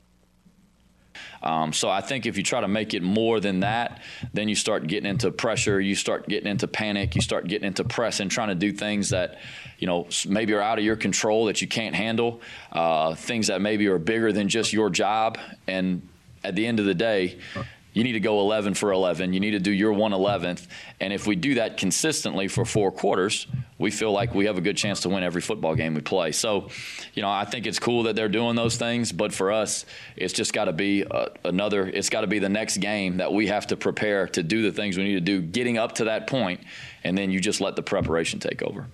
Um, 1.42 1.74
so 1.74 1.90
I 1.90 2.02
think 2.02 2.26
if 2.26 2.38
you 2.38 2.44
try 2.44 2.62
to 2.62 2.68
make 2.68 2.94
it 2.94 3.02
more 3.02 3.40
than 3.40 3.62
that, 3.62 4.02
then 4.34 4.50
you 4.50 4.56
start 4.56 4.88
getting 4.88 5.10
into 5.10 5.32
pressure, 5.32 5.80
you 5.80 5.96
start 5.96 6.28
getting 6.28 6.50
into 6.50 6.68
panic, 6.68 7.16
you 7.16 7.22
start 7.22 7.48
getting 7.48 7.68
into 7.68 7.84
press 7.84 8.20
and 8.20 8.30
trying 8.30 8.50
to 8.50 8.56
do 8.56 8.72
things 8.72 9.10
that, 9.10 9.40
you 9.78 9.88
know, 9.88 10.08
maybe 10.28 10.54
are 10.54 10.62
out 10.62 10.78
of 10.78 10.84
your 10.84 10.98
control 10.98 11.46
that 11.46 11.62
you 11.62 11.68
can't 11.68 11.96
handle, 11.96 12.42
uh, 12.72 13.16
things 13.16 13.48
that 13.48 13.62
maybe 13.62 13.88
are 13.88 14.00
bigger 14.00 14.32
than 14.34 14.50
just 14.50 14.74
your 14.74 14.90
job. 14.90 15.38
And 15.66 16.08
at 16.44 16.56
the 16.56 16.66
end 16.66 16.80
of 16.80 16.86
the 16.86 16.96
day, 16.96 17.40
you 17.94 18.04
need 18.04 18.14
to 18.14 18.20
go 18.20 18.40
11 18.40 18.76
for 18.76 18.92
11. 18.92 19.34
You 19.34 19.40
need 19.40 19.52
to 19.52 19.60
do 19.60 19.72
your 19.72 19.94
111th. 19.94 20.68
And 21.00 21.12
if 21.12 21.26
we 21.26 21.36
do 21.36 21.56
that 21.56 21.78
consistently 21.78 22.48
for 22.48 22.66
four 22.66 22.92
quarters, 22.92 23.48
we 23.78 23.92
feel 23.92 24.12
like 24.12 24.36
we 24.36 24.46
have 24.46 24.58
a 24.58 24.62
good 24.62 24.78
chance 24.78 25.02
to 25.02 25.10
win 25.10 25.24
every 25.24 25.42
football 25.42 25.74
game 25.74 25.96
we 25.96 26.02
play. 26.02 26.32
So, 26.32 26.70
you 27.14 27.22
know, 27.22 27.30
I 27.30 27.46
think 27.46 27.66
it's 27.66 27.80
cool 27.80 28.04
that 28.04 28.16
they're 28.16 28.30
doing 28.30 28.56
those 28.56 28.78
things, 28.78 29.12
but 29.12 29.34
for 29.34 29.52
us, 29.52 29.86
it's 30.16 30.34
just 30.34 30.54
got 30.54 30.66
to 30.66 30.74
be 30.74 31.04
uh, 31.06 31.30
another, 31.46 31.88
it's 31.88 32.10
got 32.10 32.22
to 32.22 32.28
be 32.28 32.40
the 32.40 32.50
next 32.50 32.78
game 32.78 33.18
that 33.18 33.34
we 33.34 33.48
have 33.48 33.68
to 33.68 33.78
prepare 33.78 34.28
to 34.28 34.44
do 34.44 34.62
the 34.62 34.72
things 34.72 34.98
we 34.98 35.04
need 35.04 35.16
to 35.16 35.22
do, 35.22 35.42
getting 35.42 35.78
up 35.78 35.96
to 35.96 36.06
that 36.06 36.28
point, 36.28 36.60
and 37.04 37.18
then 37.18 37.32
you 37.32 37.40
just 37.40 37.62
let 37.62 37.76
the 37.76 37.84
preparation 37.84 38.40
take 38.40 38.62
over. 38.62 38.88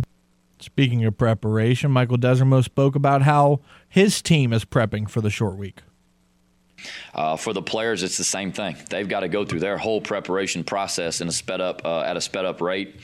Speaking 0.59 1.03
of 1.03 1.17
preparation, 1.17 1.91
Michael 1.91 2.17
Desormeaux 2.17 2.63
spoke 2.63 2.95
about 2.95 3.23
how 3.23 3.59
his 3.89 4.21
team 4.21 4.53
is 4.53 4.63
prepping 4.63 5.09
for 5.09 5.21
the 5.21 5.29
short 5.29 5.57
week. 5.57 5.81
Uh, 7.13 7.35
for 7.35 7.53
the 7.53 7.61
players, 7.61 8.03
it's 8.03 8.17
the 8.17 8.23
same 8.23 8.51
thing. 8.51 8.75
They've 8.89 9.07
got 9.07 9.21
to 9.21 9.27
go 9.27 9.45
through 9.45 9.61
their 9.61 9.77
whole 9.77 10.01
preparation 10.01 10.63
process 10.63 11.21
in 11.21 11.27
a 11.27 11.31
sped 11.31 11.61
up 11.61 11.81
uh, 11.85 12.01
at 12.01 12.17
a 12.17 12.21
sped 12.21 12.45
up 12.45 12.61
rate, 12.61 12.95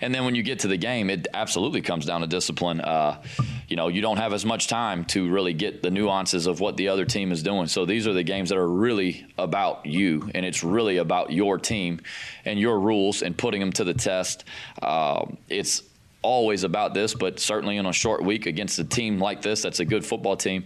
and 0.00 0.14
then 0.14 0.24
when 0.24 0.34
you 0.34 0.42
get 0.42 0.60
to 0.60 0.68
the 0.68 0.76
game, 0.76 1.10
it 1.10 1.26
absolutely 1.34 1.80
comes 1.80 2.06
down 2.06 2.20
to 2.22 2.26
discipline. 2.26 2.80
Uh, 2.80 3.22
you 3.68 3.76
know, 3.76 3.88
you 3.88 4.00
don't 4.00 4.16
have 4.16 4.32
as 4.32 4.44
much 4.44 4.68
time 4.68 5.04
to 5.06 5.28
really 5.30 5.52
get 5.52 5.82
the 5.82 5.90
nuances 5.90 6.46
of 6.46 6.60
what 6.60 6.76
the 6.76 6.88
other 6.88 7.04
team 7.04 7.32
is 7.32 7.42
doing. 7.42 7.66
So 7.66 7.84
these 7.84 8.06
are 8.06 8.12
the 8.12 8.22
games 8.22 8.48
that 8.48 8.58
are 8.58 8.68
really 8.68 9.26
about 9.36 9.86
you, 9.86 10.30
and 10.34 10.44
it's 10.46 10.64
really 10.64 10.96
about 10.96 11.32
your 11.32 11.58
team 11.58 12.00
and 12.44 12.58
your 12.58 12.80
rules 12.80 13.22
and 13.22 13.36
putting 13.36 13.60
them 13.60 13.72
to 13.72 13.84
the 13.84 13.94
test. 13.94 14.44
Uh, 14.80 15.26
it's 15.48 15.82
always 16.22 16.64
about 16.64 16.94
this, 16.94 17.14
but 17.14 17.38
certainly 17.38 17.76
in 17.76 17.86
a 17.86 17.92
short 17.92 18.22
week 18.22 18.46
against 18.46 18.78
a 18.78 18.84
team 18.84 19.18
like 19.18 19.42
this, 19.42 19.62
that's 19.62 19.80
a 19.80 19.84
good 19.84 20.04
football 20.04 20.36
team 20.36 20.64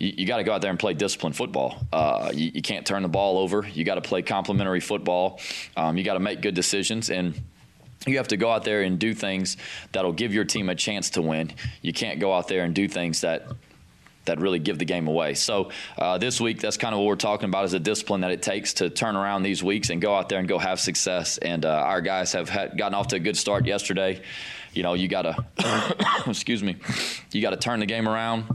you, 0.00 0.14
you 0.18 0.26
got 0.26 0.38
to 0.38 0.44
go 0.44 0.52
out 0.52 0.62
there 0.62 0.70
and 0.70 0.78
play 0.78 0.94
disciplined 0.94 1.36
football. 1.36 1.76
Uh, 1.92 2.32
you, 2.34 2.50
you, 2.54 2.62
can't 2.62 2.84
turn 2.84 3.02
the 3.02 3.08
ball 3.08 3.38
over. 3.38 3.68
You 3.72 3.84
got 3.84 3.94
to 3.94 4.00
play 4.00 4.22
complementary 4.22 4.80
football. 4.80 5.38
Um, 5.76 5.96
you 5.96 6.02
got 6.02 6.14
to 6.14 6.20
make 6.20 6.40
good 6.40 6.54
decisions 6.54 7.10
and. 7.10 7.40
You 8.06 8.16
have 8.16 8.28
to 8.28 8.38
go 8.38 8.50
out 8.50 8.64
there 8.64 8.80
and 8.80 8.98
do 8.98 9.12
things 9.12 9.58
that'll 9.92 10.14
give 10.14 10.32
your 10.32 10.46
team 10.46 10.70
a 10.70 10.74
chance 10.74 11.10
to 11.10 11.20
win. 11.20 11.52
You 11.82 11.92
can't 11.92 12.18
go 12.18 12.32
out 12.32 12.48
there 12.48 12.64
and 12.64 12.74
do 12.74 12.88
things 12.88 13.20
that 13.20 13.46
that 14.24 14.40
really 14.40 14.58
give 14.58 14.78
the 14.78 14.86
game 14.86 15.06
away. 15.06 15.34
So 15.34 15.70
uh, 15.98 16.16
this 16.16 16.40
week, 16.40 16.60
that's 16.60 16.78
kind 16.78 16.94
of 16.94 17.00
what 17.00 17.08
we're 17.08 17.16
talking 17.16 17.50
about 17.50 17.66
is 17.66 17.72
the 17.72 17.78
discipline 17.78 18.22
that 18.22 18.30
it 18.30 18.40
takes 18.40 18.72
to 18.74 18.88
turn 18.88 19.16
around 19.16 19.42
these 19.42 19.62
weeks 19.62 19.90
and 19.90 20.00
go 20.00 20.14
out 20.14 20.30
there 20.30 20.38
and 20.38 20.48
go 20.48 20.58
have 20.58 20.80
success. 20.80 21.36
And 21.36 21.66
uh, 21.66 21.68
our 21.68 22.00
guys 22.00 22.32
have 22.32 22.48
had, 22.48 22.78
gotten 22.78 22.94
off 22.94 23.08
to 23.08 23.16
a 23.16 23.20
good 23.20 23.36
start 23.36 23.66
yesterday. 23.66 24.22
You 24.72 24.82
know, 24.82 24.94
you 24.94 25.06
got 25.06 25.22
to, 25.22 26.24
excuse 26.26 26.62
me, 26.62 26.76
you 27.32 27.42
got 27.42 27.50
to 27.50 27.58
turn 27.58 27.80
the 27.80 27.86
game 27.86 28.08
around 28.08 28.46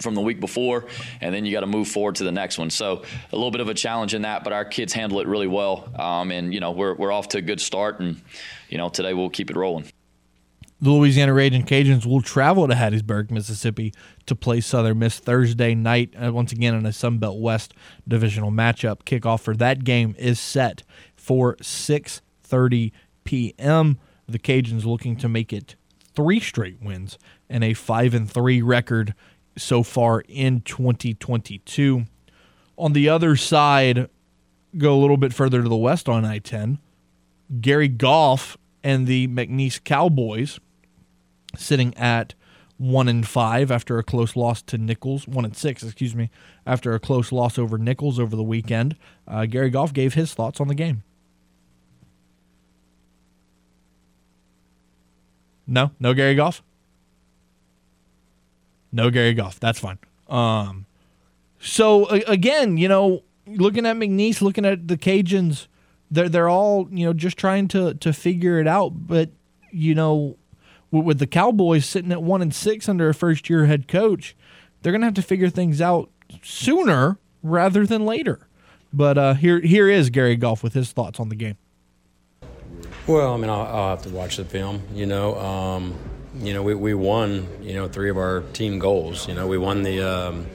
from 0.00 0.14
the 0.14 0.20
week 0.20 0.40
before, 0.40 0.86
and 1.20 1.34
then 1.34 1.44
you 1.44 1.52
got 1.52 1.60
to 1.60 1.66
move 1.66 1.88
forward 1.88 2.16
to 2.16 2.24
the 2.24 2.32
next 2.32 2.58
one. 2.58 2.70
So 2.70 3.02
a 3.32 3.36
little 3.36 3.50
bit 3.50 3.60
of 3.60 3.68
a 3.68 3.74
challenge 3.74 4.14
in 4.14 4.22
that, 4.22 4.44
but 4.44 4.52
our 4.52 4.64
kids 4.64 4.92
handle 4.92 5.20
it 5.20 5.26
really 5.26 5.46
well, 5.46 5.88
um, 5.98 6.30
and 6.30 6.52
you 6.52 6.60
know 6.60 6.72
we're 6.72 6.94
we're 6.94 7.12
off 7.12 7.28
to 7.28 7.38
a 7.38 7.42
good 7.42 7.60
start, 7.60 8.00
and 8.00 8.20
you 8.68 8.78
know 8.78 8.88
today 8.88 9.14
we'll 9.14 9.30
keep 9.30 9.50
it 9.50 9.56
rolling. 9.56 9.84
The 10.82 10.90
Louisiana 10.90 11.34
Raging 11.34 11.66
Cajuns 11.66 12.06
will 12.06 12.22
travel 12.22 12.66
to 12.66 12.74
Hattiesburg, 12.74 13.30
Mississippi, 13.30 13.92
to 14.24 14.34
play 14.34 14.62
Southern 14.62 14.98
Miss 14.98 15.18
Thursday 15.18 15.74
night. 15.74 16.14
Uh, 16.16 16.32
once 16.32 16.52
again, 16.52 16.74
in 16.74 16.86
a 16.86 16.92
Sun 16.92 17.18
Belt 17.18 17.38
West 17.38 17.74
divisional 18.08 18.50
matchup, 18.50 19.02
kickoff 19.04 19.40
for 19.40 19.54
that 19.56 19.84
game 19.84 20.14
is 20.18 20.40
set 20.40 20.82
for 21.14 21.56
6:30 21.56 22.92
p.m. 23.24 23.98
The 24.26 24.38
Cajuns 24.38 24.86
looking 24.86 25.16
to 25.16 25.28
make 25.28 25.52
it 25.52 25.76
three 26.14 26.40
straight 26.40 26.80
wins 26.80 27.18
and 27.50 27.62
a 27.62 27.74
five 27.74 28.14
and 28.14 28.30
three 28.30 28.62
record 28.62 29.14
so 29.56 29.82
far 29.82 30.22
in 30.28 30.62
2022. 30.62 32.04
On 32.78 32.92
the 32.92 33.08
other 33.08 33.36
side, 33.36 34.08
go 34.76 34.94
a 34.94 35.00
little 35.00 35.16
bit 35.16 35.34
further 35.34 35.62
to 35.62 35.68
the 35.68 35.76
west 35.76 36.08
on 36.08 36.24
I 36.24 36.38
10, 36.38 36.78
Gary 37.60 37.88
Goff 37.88 38.56
and 38.82 39.06
the 39.06 39.28
McNeese 39.28 39.82
Cowboys 39.82 40.60
sitting 41.56 41.96
at 41.96 42.34
one 42.78 43.08
and 43.08 43.26
five 43.26 43.70
after 43.70 43.98
a 43.98 44.02
close 44.02 44.36
loss 44.36 44.62
to 44.62 44.78
Nicholls, 44.78 45.28
one 45.28 45.44
and 45.44 45.54
six, 45.54 45.82
excuse 45.82 46.14
me, 46.14 46.30
after 46.64 46.94
a 46.94 47.00
close 47.00 47.30
loss 47.30 47.58
over 47.58 47.76
Nicholls 47.76 48.18
over 48.18 48.34
the 48.34 48.42
weekend. 48.42 48.96
Uh, 49.28 49.44
Gary 49.44 49.68
Goff 49.68 49.92
gave 49.92 50.14
his 50.14 50.32
thoughts 50.32 50.60
on 50.60 50.68
the 50.68 50.74
game. 50.74 51.02
No, 55.66 55.90
no 56.00 56.14
Gary 56.14 56.34
Goff. 56.34 56.62
No 58.92 59.10
Gary 59.10 59.34
Goff. 59.34 59.60
That's 59.60 59.78
fine. 59.78 59.98
Um, 60.28 60.86
so 61.60 62.08
a- 62.10 62.24
again, 62.26 62.76
you 62.76 62.88
know, 62.88 63.22
looking 63.46 63.86
at 63.86 63.96
McNeese, 63.96 64.40
looking 64.40 64.64
at 64.64 64.88
the 64.88 64.96
Cajuns, 64.96 65.66
they're 66.10 66.28
they're 66.28 66.48
all 66.48 66.88
you 66.90 67.06
know 67.06 67.12
just 67.12 67.36
trying 67.36 67.68
to 67.68 67.94
to 67.94 68.12
figure 68.12 68.58
it 68.60 68.66
out. 68.66 69.06
But 69.06 69.30
you 69.70 69.94
know, 69.94 70.36
with, 70.90 71.04
with 71.04 71.18
the 71.18 71.26
Cowboys 71.26 71.86
sitting 71.86 72.12
at 72.12 72.22
one 72.22 72.42
and 72.42 72.54
six 72.54 72.88
under 72.88 73.08
a 73.08 73.14
first 73.14 73.48
year 73.48 73.66
head 73.66 73.88
coach, 73.88 74.36
they're 74.82 74.92
gonna 74.92 75.06
have 75.06 75.14
to 75.14 75.22
figure 75.22 75.50
things 75.50 75.80
out 75.80 76.10
sooner 76.42 77.18
rather 77.42 77.86
than 77.86 78.04
later. 78.04 78.46
But 78.92 79.18
uh, 79.18 79.34
here 79.34 79.60
here 79.60 79.88
is 79.88 80.10
Gary 80.10 80.36
Goff 80.36 80.62
with 80.62 80.74
his 80.74 80.92
thoughts 80.92 81.20
on 81.20 81.28
the 81.28 81.36
game. 81.36 81.56
Well, 83.06 83.34
I 83.34 83.36
mean, 83.36 83.50
I'll, 83.50 83.62
I'll 83.62 83.90
have 83.90 84.02
to 84.02 84.08
watch 84.10 84.36
the 84.36 84.44
film. 84.44 84.82
You 84.94 85.06
know, 85.06 85.38
um, 85.38 85.94
you 86.38 86.52
know, 86.54 86.62
we, 86.62 86.74
we 86.74 86.94
won. 86.94 87.48
You 87.62 87.74
know, 87.74 87.88
three 87.88 88.10
of 88.10 88.16
our 88.16 88.42
team 88.52 88.78
goals. 88.78 89.26
You 89.28 89.34
know, 89.34 89.46
we 89.46 89.58
won 89.58 89.82
the 89.82 90.00
um, 90.02 90.46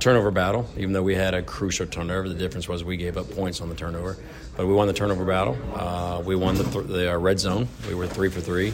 turnover 0.00 0.30
battle, 0.30 0.68
even 0.76 0.92
though 0.92 1.02
we 1.02 1.14
had 1.14 1.34
a 1.34 1.42
crucial 1.42 1.86
turnover. 1.86 2.28
The 2.28 2.34
difference 2.34 2.68
was 2.68 2.84
we 2.84 2.96
gave 2.96 3.16
up 3.16 3.30
points 3.30 3.60
on 3.60 3.68
the 3.68 3.74
turnover, 3.74 4.16
but 4.56 4.66
we 4.66 4.72
won 4.74 4.86
the 4.86 4.92
turnover 4.94 5.24
battle. 5.24 5.56
Uh, 5.74 6.22
we 6.24 6.36
won 6.36 6.54
the, 6.56 6.64
th- 6.64 6.86
the 6.86 7.12
uh, 7.14 7.18
red 7.18 7.38
zone. 7.40 7.68
We 7.88 7.94
were 7.94 8.06
three 8.06 8.30
for 8.30 8.40
three 8.40 8.68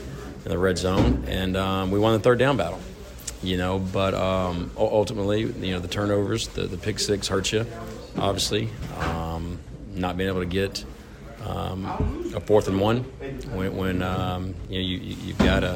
in 0.44 0.50
the 0.50 0.58
red 0.58 0.78
zone, 0.78 1.24
and 1.26 1.56
um, 1.56 1.90
we 1.90 1.98
won 1.98 2.12
the 2.14 2.18
third 2.20 2.38
down 2.38 2.56
battle. 2.56 2.80
You 3.42 3.56
know, 3.56 3.80
but 3.80 4.14
um, 4.14 4.70
ultimately, 4.76 5.40
you 5.40 5.72
know, 5.72 5.80
the 5.80 5.88
turnovers, 5.88 6.46
the, 6.48 6.62
the 6.68 6.76
pick 6.76 7.00
six 7.00 7.26
hurts 7.26 7.52
you, 7.52 7.66
obviously. 8.16 8.68
Um, 9.00 9.58
not 9.94 10.16
being 10.16 10.28
able 10.28 10.40
to 10.40 10.46
get 10.46 10.84
um, 11.44 11.84
a 12.36 12.40
fourth 12.40 12.68
and 12.68 12.80
one 12.80 12.98
when, 13.52 13.76
when 13.76 14.02
um, 14.02 14.54
you 14.68 14.76
know 14.78 14.86
you- 14.86 15.16
you've 15.26 15.38
got 15.38 15.64
a 15.64 15.74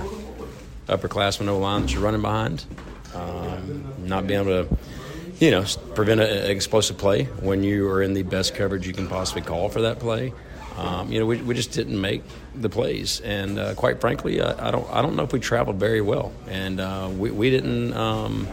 upperclassman 0.87 1.49
O 1.49 1.59
line 1.59 1.83
that 1.83 1.93
you're 1.93 2.03
running 2.03 2.23
behind. 2.23 2.65
Um, 3.15 3.85
not 3.99 4.27
being 4.27 4.41
able 4.41 4.67
to, 4.67 4.77
you 5.39 5.51
know, 5.51 5.65
prevent 5.95 6.21
an 6.21 6.51
explosive 6.51 6.99
play 6.99 7.25
when 7.25 7.63
you 7.63 7.89
are 7.89 8.03
in 8.03 8.15
the 8.15 8.23
best 8.23 8.55
coverage 8.55 8.87
you 8.87 8.93
can 8.93 9.09
possibly 9.09 9.43
call 9.43 9.69
for 9.69 9.83
that 9.83 9.99
play. 9.99 10.33
Um, 10.77 11.11
you 11.11 11.19
know, 11.19 11.27
we, 11.27 11.41
we 11.41 11.55
just 11.55 11.73
didn't 11.73 11.99
make 11.99 12.23
the 12.55 12.69
plays, 12.69 13.21
and 13.21 13.59
uh, 13.59 13.75
quite 13.75 14.01
frankly, 14.01 14.43
I, 14.43 14.69
I 14.69 14.71
don't 14.71 14.87
I 14.91 15.01
don't 15.01 15.17
know 15.17 15.23
if 15.23 15.33
we 15.33 15.41
traveled 15.41 15.77
very 15.77 16.03
well, 16.03 16.33
and 16.49 16.81
uh, 16.81 17.09
we, 17.17 17.31
we 17.31 17.49
didn't 17.49 17.95
um, 17.95 18.47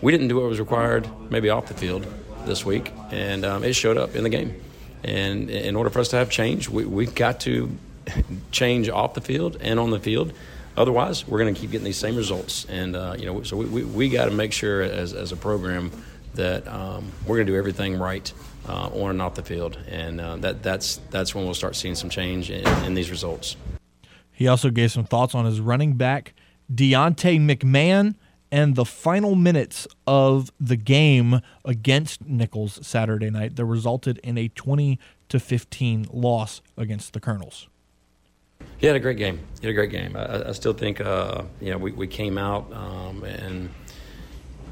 we 0.00 0.12
didn't 0.12 0.28
do 0.28 0.36
what 0.36 0.44
was 0.44 0.60
required 0.60 1.08
maybe 1.30 1.50
off 1.50 1.66
the 1.66 1.74
field 1.74 2.06
this 2.44 2.64
week, 2.64 2.92
and 3.10 3.44
um, 3.44 3.64
it 3.64 3.74
showed 3.74 3.96
up 3.96 4.14
in 4.14 4.22
the 4.22 4.30
game. 4.30 4.60
And 5.02 5.50
in 5.50 5.76
order 5.76 5.90
for 5.90 6.00
us 6.00 6.08
to 6.08 6.16
have 6.16 6.30
change, 6.30 6.68
we, 6.68 6.84
we've 6.84 7.14
got 7.14 7.40
to 7.40 7.70
change 8.52 8.88
off 8.88 9.14
the 9.14 9.20
field 9.20 9.56
and 9.60 9.80
on 9.80 9.90
the 9.90 10.00
field. 10.00 10.32
Otherwise, 10.78 11.26
we're 11.26 11.40
going 11.40 11.52
to 11.52 11.60
keep 11.60 11.72
getting 11.72 11.84
these 11.84 11.98
same 11.98 12.14
results. 12.14 12.64
And, 12.66 12.94
uh, 12.94 13.16
you 13.18 13.26
know, 13.26 13.42
so 13.42 13.56
we, 13.56 13.64
we, 13.66 13.84
we 13.84 14.08
got 14.08 14.26
to 14.26 14.30
make 14.30 14.52
sure 14.52 14.80
as, 14.80 15.12
as 15.12 15.32
a 15.32 15.36
program 15.36 15.90
that 16.34 16.68
um, 16.68 17.10
we're 17.26 17.36
going 17.36 17.46
to 17.48 17.52
do 17.52 17.58
everything 17.58 17.98
right 17.98 18.32
uh, 18.68 18.88
on 18.90 19.10
and 19.10 19.20
off 19.20 19.34
the 19.34 19.42
field. 19.42 19.76
And 19.88 20.20
uh, 20.20 20.36
that, 20.36 20.62
that's, 20.62 21.00
that's 21.10 21.34
when 21.34 21.44
we'll 21.44 21.54
start 21.54 21.74
seeing 21.74 21.96
some 21.96 22.08
change 22.08 22.48
in, 22.48 22.64
in 22.84 22.94
these 22.94 23.10
results. 23.10 23.56
He 24.30 24.46
also 24.46 24.70
gave 24.70 24.92
some 24.92 25.04
thoughts 25.04 25.34
on 25.34 25.46
his 25.46 25.60
running 25.60 25.94
back, 25.94 26.32
Deontay 26.72 27.40
McMahon, 27.40 28.14
and 28.52 28.76
the 28.76 28.84
final 28.84 29.34
minutes 29.34 29.88
of 30.06 30.52
the 30.60 30.76
game 30.76 31.40
against 31.64 32.24
Nicholls 32.24 32.78
Saturday 32.86 33.30
night 33.30 33.56
that 33.56 33.64
resulted 33.64 34.18
in 34.18 34.38
a 34.38 34.46
20 34.46 34.96
to 35.28 35.40
15 35.40 36.06
loss 36.12 36.62
against 36.76 37.14
the 37.14 37.20
Colonels. 37.20 37.66
He 38.78 38.86
had 38.86 38.96
a 38.96 39.00
great 39.00 39.18
game. 39.18 39.40
He 39.60 39.66
had 39.66 39.70
a 39.70 39.74
great 39.74 39.90
game. 39.90 40.16
I, 40.16 40.48
I 40.48 40.52
still 40.52 40.72
think, 40.72 41.00
uh, 41.00 41.42
you 41.60 41.70
know, 41.70 41.78
we, 41.78 41.92
we 41.92 42.06
came 42.06 42.38
out 42.38 42.72
um, 42.72 43.24
and, 43.24 43.70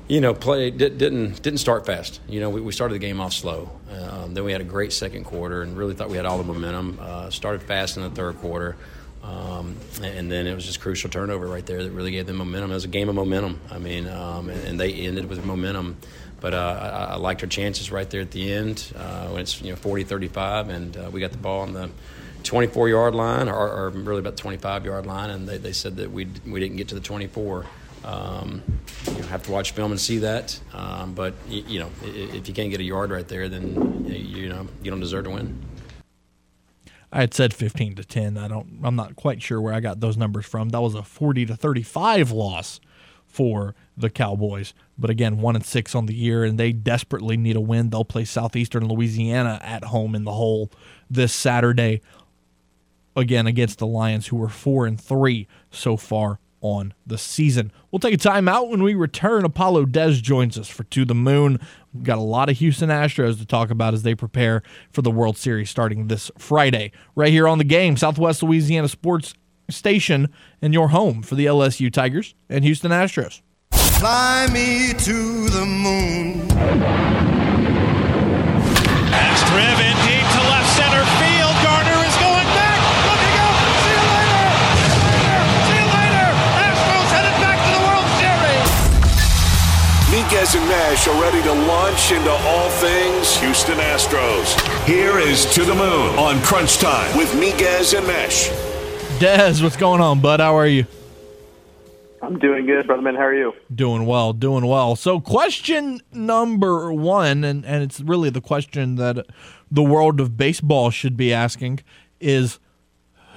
you 0.07 0.21
know, 0.21 0.33
play 0.33 0.71
did, 0.71 0.97
didn't 0.99 1.43
didn't 1.43 1.59
start 1.59 1.85
fast. 1.85 2.21
You 2.29 2.39
know, 2.39 2.49
we, 2.49 2.61
we 2.61 2.73
started 2.73 2.95
the 2.95 3.01
game 3.01 3.21
off 3.21 3.33
slow. 3.33 3.69
Um, 3.91 4.35
then 4.35 4.45
we 4.45 4.53
had 4.53 4.61
a 4.61 4.65
great 4.65 4.93
second 4.93 5.25
quarter 5.25 5.63
and 5.63 5.77
really 5.77 5.95
thought 5.95 6.09
we 6.09 6.17
had 6.17 6.25
all 6.25 6.39
the 6.39 6.45
momentum. 6.45 6.99
Uh, 7.01 7.31
started 7.31 7.63
fast 7.63 7.97
in 7.97 8.05
the 8.05 8.11
third 8.11 8.39
quarter. 8.39 8.77
Um, 9.25 9.77
and 10.05 10.31
then 10.31 10.47
it 10.47 10.55
was 10.55 10.65
just 10.65 10.81
crucial 10.81 11.11
turnover 11.11 11.49
right 11.49 11.67
there 11.67 11.83
that 11.83 11.91
really 11.91 12.13
gave 12.13 12.27
them 12.27 12.37
momentum. 12.37 12.71
It 12.71 12.75
was 12.75 12.85
a 12.85 12.89
game 12.89 13.09
of 13.09 13.17
momentum. 13.17 13.61
I 13.73 13.79
mean, 13.79 14.07
um, 14.07 14.49
and, 14.49 14.69
and 14.69 14.81
they 14.81 14.93
ended 14.93 15.29
with 15.29 15.45
momentum. 15.45 15.97
But 16.41 16.55
uh, 16.55 17.07
I, 17.11 17.15
I 17.15 17.17
liked 17.17 17.43
our 17.43 17.49
chances 17.49 17.91
right 17.91 18.09
there 18.09 18.21
at 18.21 18.31
the 18.31 18.53
end 18.53 18.93
uh, 18.95 19.29
when 19.29 19.41
it's 19.41 19.61
you 19.63 19.71
know 19.71 19.77
40-35, 19.77 20.69
and 20.69 20.97
uh, 20.97 21.11
we 21.11 21.19
got 21.19 21.33
the 21.33 21.39
ball 21.39 21.63
on 21.63 21.73
the 21.73 21.91
24 22.47 22.89
yard 22.89 23.15
line, 23.15 23.49
or, 23.49 23.69
or 23.71 23.91
really 23.91 24.21
about 24.21 24.37
25 24.37 24.85
yard 24.85 25.07
line, 25.07 25.31
and 25.31 25.49
they, 25.49 25.59
they 25.59 25.73
said 25.73 25.97
that 25.97 26.11
we 26.11 26.27
we 26.47 26.61
didn't 26.61 26.77
get 26.77 26.89
to 26.89 26.95
the 26.95 27.01
24. 27.01 27.67
Um, 28.05 28.63
you 29.07 29.19
know, 29.19 29.27
have 29.27 29.43
to 29.43 29.51
watch 29.51 29.73
film 29.73 29.91
and 29.91 30.01
see 30.01 30.19
that. 30.19 30.59
Um, 30.73 31.15
but 31.15 31.35
y- 31.49 31.65
you 31.67 31.81
know, 31.81 31.91
if 32.05 32.47
you 32.47 32.55
can't 32.55 32.71
get 32.71 32.79
a 32.79 32.85
yard 32.85 33.11
right 33.11 33.27
there, 33.27 33.49
then 33.49 34.05
you 34.07 34.15
you 34.15 34.49
know 34.49 34.69
you 34.83 34.91
don't 34.91 35.01
deserve 35.01 35.25
to 35.25 35.31
win. 35.31 35.61
I 37.13 37.21
had 37.21 37.35
said 37.35 37.55
15 37.55 37.97
to 37.97 38.05
10. 38.05 38.37
I 38.37 38.49
don't 38.49 38.81
I'm 38.85 38.97
not 38.97 39.17
quite 39.17 39.43
sure 39.43 39.61
where 39.61 39.75
I 39.75 39.81
got 39.81 40.01
those 40.01 40.17
numbers 40.17 40.47
from. 40.47 40.69
That 40.71 40.81
was 40.81 40.95
a 40.95 41.03
40 41.03 41.47
to 41.47 41.57
35 41.57 42.31
loss 42.31 42.81
for 43.27 43.75
the 43.97 44.11
Cowboys. 44.11 44.73
But 44.99 45.11
again, 45.11 45.39
1 45.39 45.57
and 45.57 45.65
6 45.65 45.95
on 45.95 46.07
the 46.07 46.15
year 46.15 46.45
and 46.45 46.59
they 46.59 46.73
desperately 46.73 47.37
need 47.37 47.57
a 47.57 47.61
win. 47.61 47.91
They'll 47.91 48.05
play 48.05 48.25
Southeastern 48.25 48.89
Louisiana 48.89 49.61
at 49.63 49.85
home 49.85 50.15
in 50.15 50.25
the 50.25 50.33
hole 50.33 50.71
this 51.11 51.35
Saturday 51.35 52.03
again 53.17 53.47
against 53.47 53.79
the 53.79 53.87
Lions 53.87 54.29
who 54.29 54.37
were 54.37 54.49
4 54.49 54.87
and 54.87 55.01
3 55.01 55.49
so 55.71 55.97
far 55.97 56.39
on 56.61 56.95
the 57.07 57.19
season. 57.19 57.71
We'll 57.91 58.01
take 58.01 58.15
a 58.15 58.19
timeout 58.19 58.69
when 58.69 58.83
we 58.83 58.95
return. 58.95 59.45
Apollo 59.45 59.87
Des 59.87 60.15
joins 60.15 60.59
us 60.59 60.69
for 60.69 60.85
To 60.85 61.05
the 61.05 61.15
Moon. 61.15 61.61
We've 61.93 62.03
got 62.03 62.19
a 62.19 62.23
lot 62.23 62.49
of 62.49 62.59
Houston 62.59 62.89
Astros 62.89 63.39
to 63.39 63.47
talk 63.47 63.71
about 63.71 63.95
as 63.95 64.03
they 64.03 64.15
prepare 64.15 64.63
for 64.91 65.03
the 65.03 65.11
World 65.11 65.37
Series 65.37 65.71
starting 65.71 66.09
this 66.09 66.31
Friday. 66.39 66.93
Right 67.15 67.33
here 67.33 67.49
on 67.49 67.59
the 67.59 67.65
game, 67.65 67.97
Southwest 67.97 68.43
Louisiana 68.43 68.89
Sports 68.89 69.35
Station, 69.71 70.29
and 70.63 70.73
your 70.73 70.89
home 70.89 71.23
for 71.23 71.35
the 71.35 71.47
LSU 71.47 71.93
Tigers 71.93 72.35
and 72.49 72.65
Houston 72.65 72.91
Astros. 72.91 73.43
Fly 73.73 74.49
me 74.53 74.93
to 74.93 75.49
the 75.49 75.65
moon. 75.65 76.49
That's 79.09 79.51
driven 79.51 79.95
deep 80.07 80.27
to 80.33 80.41
left 80.49 80.69
center 80.77 81.05
field. 81.19 81.36
Miguez 90.47 90.61
and 90.61 90.69
Nash 90.69 91.09
are 91.09 91.21
ready 91.21 91.43
to 91.43 91.53
launch 91.53 92.13
into 92.13 92.31
all 92.31 92.71
things 92.71 93.37
Houston 93.39 93.79
Astros. 93.79 94.85
Here 94.85 95.19
is 95.19 95.45
To 95.55 95.65
the 95.65 95.75
Moon 95.75 96.17
on 96.17 96.41
Crunch 96.43 96.79
Time 96.79 97.17
with 97.19 97.33
Miguez 97.33 97.99
and 97.99 98.07
Mesh. 98.07 98.51
Dez, 99.19 99.61
what's 99.61 99.77
going 99.77 100.01
on, 100.01 100.21
bud? 100.21 100.39
How 100.39 100.57
are 100.57 100.69
you? 100.69 100.87
I'm 102.23 102.39
doing 102.39 102.65
good, 102.65 102.87
brother 102.87 103.03
man. 103.03 103.17
How 103.17 103.23
are 103.23 103.35
you? 103.35 103.55
Doing 103.75 104.07
well, 104.07 104.33
doing 104.33 104.65
well. 104.67 104.95
So, 104.95 105.19
question 105.19 106.01
number 106.13 106.93
one, 106.93 107.43
and, 107.43 107.67
and 107.67 107.83
it's 107.83 107.99
really 107.99 108.31
the 108.31 108.41
question 108.41 108.95
that 108.97 109.27
the 109.69 109.83
world 109.83 110.21
of 110.21 110.37
baseball 110.37 110.91
should 110.91 111.17
be 111.17 111.33
asking 111.33 111.81
is 112.21 112.61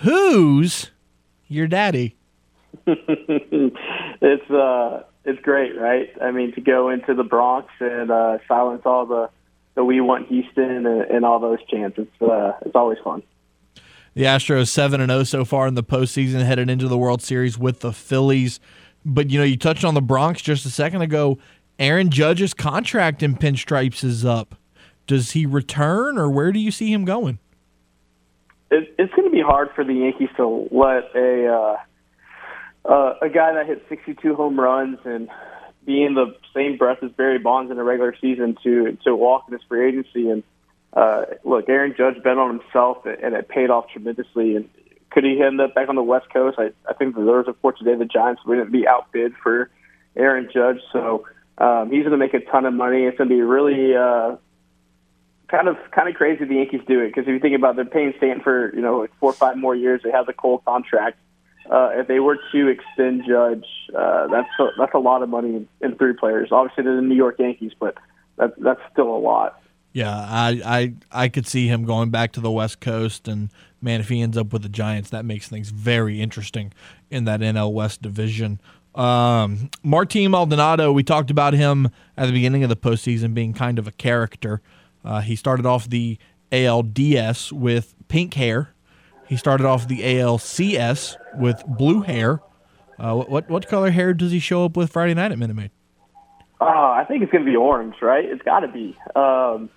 who's 0.01 0.91
your 1.47 1.65
daddy? 1.65 2.17
it's 2.85 4.51
uh, 4.51 5.03
it's 5.29 5.41
great, 5.41 5.77
right? 5.77 6.09
I 6.21 6.31
mean, 6.31 6.53
to 6.53 6.61
go 6.61 6.89
into 6.89 7.13
the 7.13 7.23
Bronx 7.23 7.71
and 7.79 8.09
uh, 8.09 8.39
silence 8.47 8.81
all 8.85 9.05
the 9.05 9.29
the 9.75 9.83
"We 9.83 10.01
Want 10.01 10.27
Houston" 10.27 10.85
and, 10.85 10.87
and 10.87 11.25
all 11.25 11.39
those 11.39 11.63
chants. 11.69 11.97
It's 11.99 12.21
uh, 12.21 12.53
it's 12.65 12.75
always 12.75 12.97
fun. 13.03 13.21
The 14.15 14.23
Astros 14.23 14.69
seven 14.69 14.99
and 14.99 15.11
zero 15.11 15.23
so 15.23 15.45
far 15.45 15.67
in 15.67 15.75
the 15.75 15.83
postseason, 15.83 16.43
headed 16.43 16.69
into 16.69 16.87
the 16.87 16.97
World 16.97 17.21
Series 17.21 17.57
with 17.57 17.81
the 17.81 17.93
Phillies. 17.93 18.59
But 19.05 19.29
you 19.29 19.37
know, 19.37 19.45
you 19.45 19.55
touched 19.55 19.85
on 19.85 19.93
the 19.93 20.01
Bronx 20.01 20.41
just 20.41 20.65
a 20.65 20.71
second 20.71 21.03
ago. 21.03 21.37
Aaron 21.77 22.09
Judge's 22.09 22.53
contract 22.53 23.23
in 23.23 23.35
pinstripes 23.35 24.03
is 24.03 24.25
up. 24.25 24.55
Does 25.07 25.31
he 25.31 25.45
return, 25.45 26.17
or 26.17 26.29
where 26.29 26.51
do 26.51 26.59
you 26.59 26.71
see 26.71 26.91
him 26.91 27.05
going? 27.05 27.39
It, 28.71 28.93
it's 28.97 29.13
going 29.13 29.29
to 29.29 29.31
be 29.31 29.41
hard 29.41 29.69
for 29.75 29.83
the 29.83 29.93
Yankees 29.93 30.29
to 30.37 30.67
let 30.71 31.15
a 31.15 31.47
uh, 31.47 31.77
uh, 32.85 33.13
a 33.21 33.29
guy 33.29 33.53
that 33.53 33.67
hit 33.67 33.85
62 33.89 34.35
home 34.35 34.59
runs 34.59 34.99
and 35.05 35.29
be 35.85 36.03
in 36.03 36.13
the 36.13 36.35
same 36.53 36.77
breath 36.77 36.99
as 37.01 37.11
Barry 37.11 37.39
Bonds 37.39 37.71
in 37.71 37.79
a 37.79 37.83
regular 37.83 38.15
season 38.19 38.57
to 38.63 38.97
to 39.03 39.15
walk 39.15 39.45
in 39.47 39.53
this 39.53 39.63
free 39.67 39.87
agency. 39.87 40.29
And 40.29 40.43
uh, 40.93 41.25
look, 41.43 41.69
Aaron 41.69 41.93
Judge 41.97 42.21
bet 42.23 42.37
on 42.37 42.59
himself, 42.59 43.05
and 43.05 43.33
it 43.33 43.47
paid 43.47 43.69
off 43.69 43.89
tremendously. 43.89 44.55
And 44.55 44.69
could 45.11 45.23
he 45.23 45.41
end 45.41 45.59
up 45.61 45.75
back 45.75 45.89
on 45.89 45.95
the 45.95 46.03
West 46.03 46.27
Coast? 46.31 46.57
I, 46.59 46.71
I 46.87 46.93
think 46.93 47.15
there 47.15 47.23
was 47.23 47.45
a 47.47 47.51
report 47.51 47.77
today 47.77 47.95
the 47.95 48.05
Giants 48.05 48.41
wouldn't 48.45 48.71
be 48.71 48.87
outbid 48.87 49.33
for 49.41 49.69
Aaron 50.15 50.49
Judge, 50.53 50.79
so 50.91 51.25
um, 51.57 51.91
he's 51.91 52.03
going 52.03 52.11
to 52.11 52.17
make 52.17 52.33
a 52.33 52.39
ton 52.39 52.65
of 52.65 52.73
money. 52.73 53.03
It's 53.03 53.17
going 53.17 53.29
to 53.29 53.35
be 53.35 53.41
really 53.41 53.95
uh, 53.95 54.37
kind 55.47 55.67
of 55.67 55.77
kind 55.91 56.07
of 56.07 56.15
crazy 56.15 56.45
the 56.45 56.55
Yankees 56.55 56.81
do 56.87 57.01
it 57.01 57.07
because 57.07 57.23
if 57.23 57.29
you 57.29 57.39
think 57.39 57.55
about 57.55 57.71
it, 57.71 57.75
they're 57.77 57.85
paying 57.85 58.13
Stanton 58.17 58.41
for 58.41 58.73
you 58.75 58.81
know 58.81 58.97
like 58.97 59.11
four 59.19 59.31
or 59.31 59.33
five 59.33 59.57
more 59.57 59.75
years. 59.75 60.01
They 60.03 60.11
have 60.11 60.25
the 60.25 60.33
Cole 60.33 60.59
contract. 60.59 61.17
Uh, 61.69 61.89
if 61.93 62.07
they 62.07 62.19
were 62.19 62.37
to 62.51 62.67
extend 62.67 63.23
Judge, 63.27 63.65
uh, 63.95 64.27
that's 64.27 64.49
a, 64.59 64.67
that's 64.77 64.93
a 64.93 64.99
lot 64.99 65.21
of 65.21 65.29
money 65.29 65.67
in 65.81 65.95
three 65.95 66.13
players. 66.13 66.49
Obviously, 66.51 66.83
they're 66.83 66.95
the 66.95 67.01
New 67.01 67.15
York 67.15 67.35
Yankees, 67.39 67.71
but 67.79 67.95
that's 68.37 68.53
that's 68.57 68.81
still 68.91 69.15
a 69.15 69.17
lot. 69.17 69.61
Yeah, 69.93 70.11
I, 70.11 70.61
I 70.65 70.93
I 71.25 71.29
could 71.29 71.47
see 71.47 71.67
him 71.67 71.85
going 71.85 72.09
back 72.09 72.31
to 72.33 72.39
the 72.39 72.51
West 72.51 72.79
Coast, 72.79 73.27
and 73.27 73.49
man, 73.81 73.99
if 73.99 74.09
he 74.09 74.21
ends 74.21 74.37
up 74.37 74.51
with 74.51 74.63
the 74.63 74.69
Giants, 74.69 75.09
that 75.11 75.25
makes 75.25 75.47
things 75.47 75.69
very 75.69 76.21
interesting 76.21 76.73
in 77.09 77.25
that 77.25 77.41
NL 77.41 77.71
West 77.71 78.01
division. 78.01 78.59
Um, 78.95 79.69
Martin 79.83 80.31
Maldonado, 80.31 80.91
we 80.91 81.03
talked 81.03 81.31
about 81.31 81.53
him 81.53 81.89
at 82.17 82.25
the 82.25 82.31
beginning 82.31 82.63
of 82.63 82.69
the 82.69 82.75
postseason 82.75 83.33
being 83.33 83.53
kind 83.53 83.77
of 83.77 83.87
a 83.87 83.91
character. 83.91 84.61
Uh, 85.05 85.21
he 85.21 85.35
started 85.35 85.65
off 85.65 85.89
the 85.89 86.17
ALDS 86.51 87.51
with 87.51 87.95
pink 88.07 88.33
hair. 88.33 88.73
He 89.29 89.37
started 89.37 89.67
off 89.67 89.87
the 89.87 89.99
ALCS 89.99 91.15
with 91.35 91.63
blue 91.67 92.01
hair. 92.01 92.41
Uh, 92.97 93.21
what 93.21 93.47
what 93.47 93.67
color 93.67 93.91
hair 93.91 94.11
does 94.11 94.31
he 94.31 94.39
show 94.39 94.65
up 94.65 94.75
with 94.75 94.91
Friday 94.91 95.13
night 95.13 95.31
at 95.31 95.37
Minute 95.37 95.55
Maid? 95.55 95.71
Uh, 96.59 96.65
I 96.65 97.05
think 97.07 97.21
it's 97.21 97.31
going 97.31 97.45
to 97.45 97.49
be 97.49 97.55
orange, 97.55 97.93
right? 98.01 98.25
It's 98.25 98.41
got 98.41 98.61
to 98.61 98.67
be. 98.67 98.97
Um, 99.15 99.69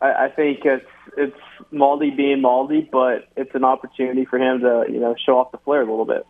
I, 0.00 0.26
I 0.26 0.32
think 0.34 0.60
it's 0.64 0.86
it's 1.16 1.36
Maldy 1.72 2.10
being 2.10 2.40
Maldy, 2.40 2.88
but 2.90 3.28
it's 3.36 3.52
an 3.54 3.64
opportunity 3.64 4.24
for 4.26 4.38
him 4.38 4.60
to 4.60 4.84
you 4.88 5.00
know 5.00 5.16
show 5.26 5.38
off 5.38 5.50
the 5.50 5.58
flair 5.58 5.82
a 5.82 5.90
little 5.90 6.04
bit. 6.04 6.24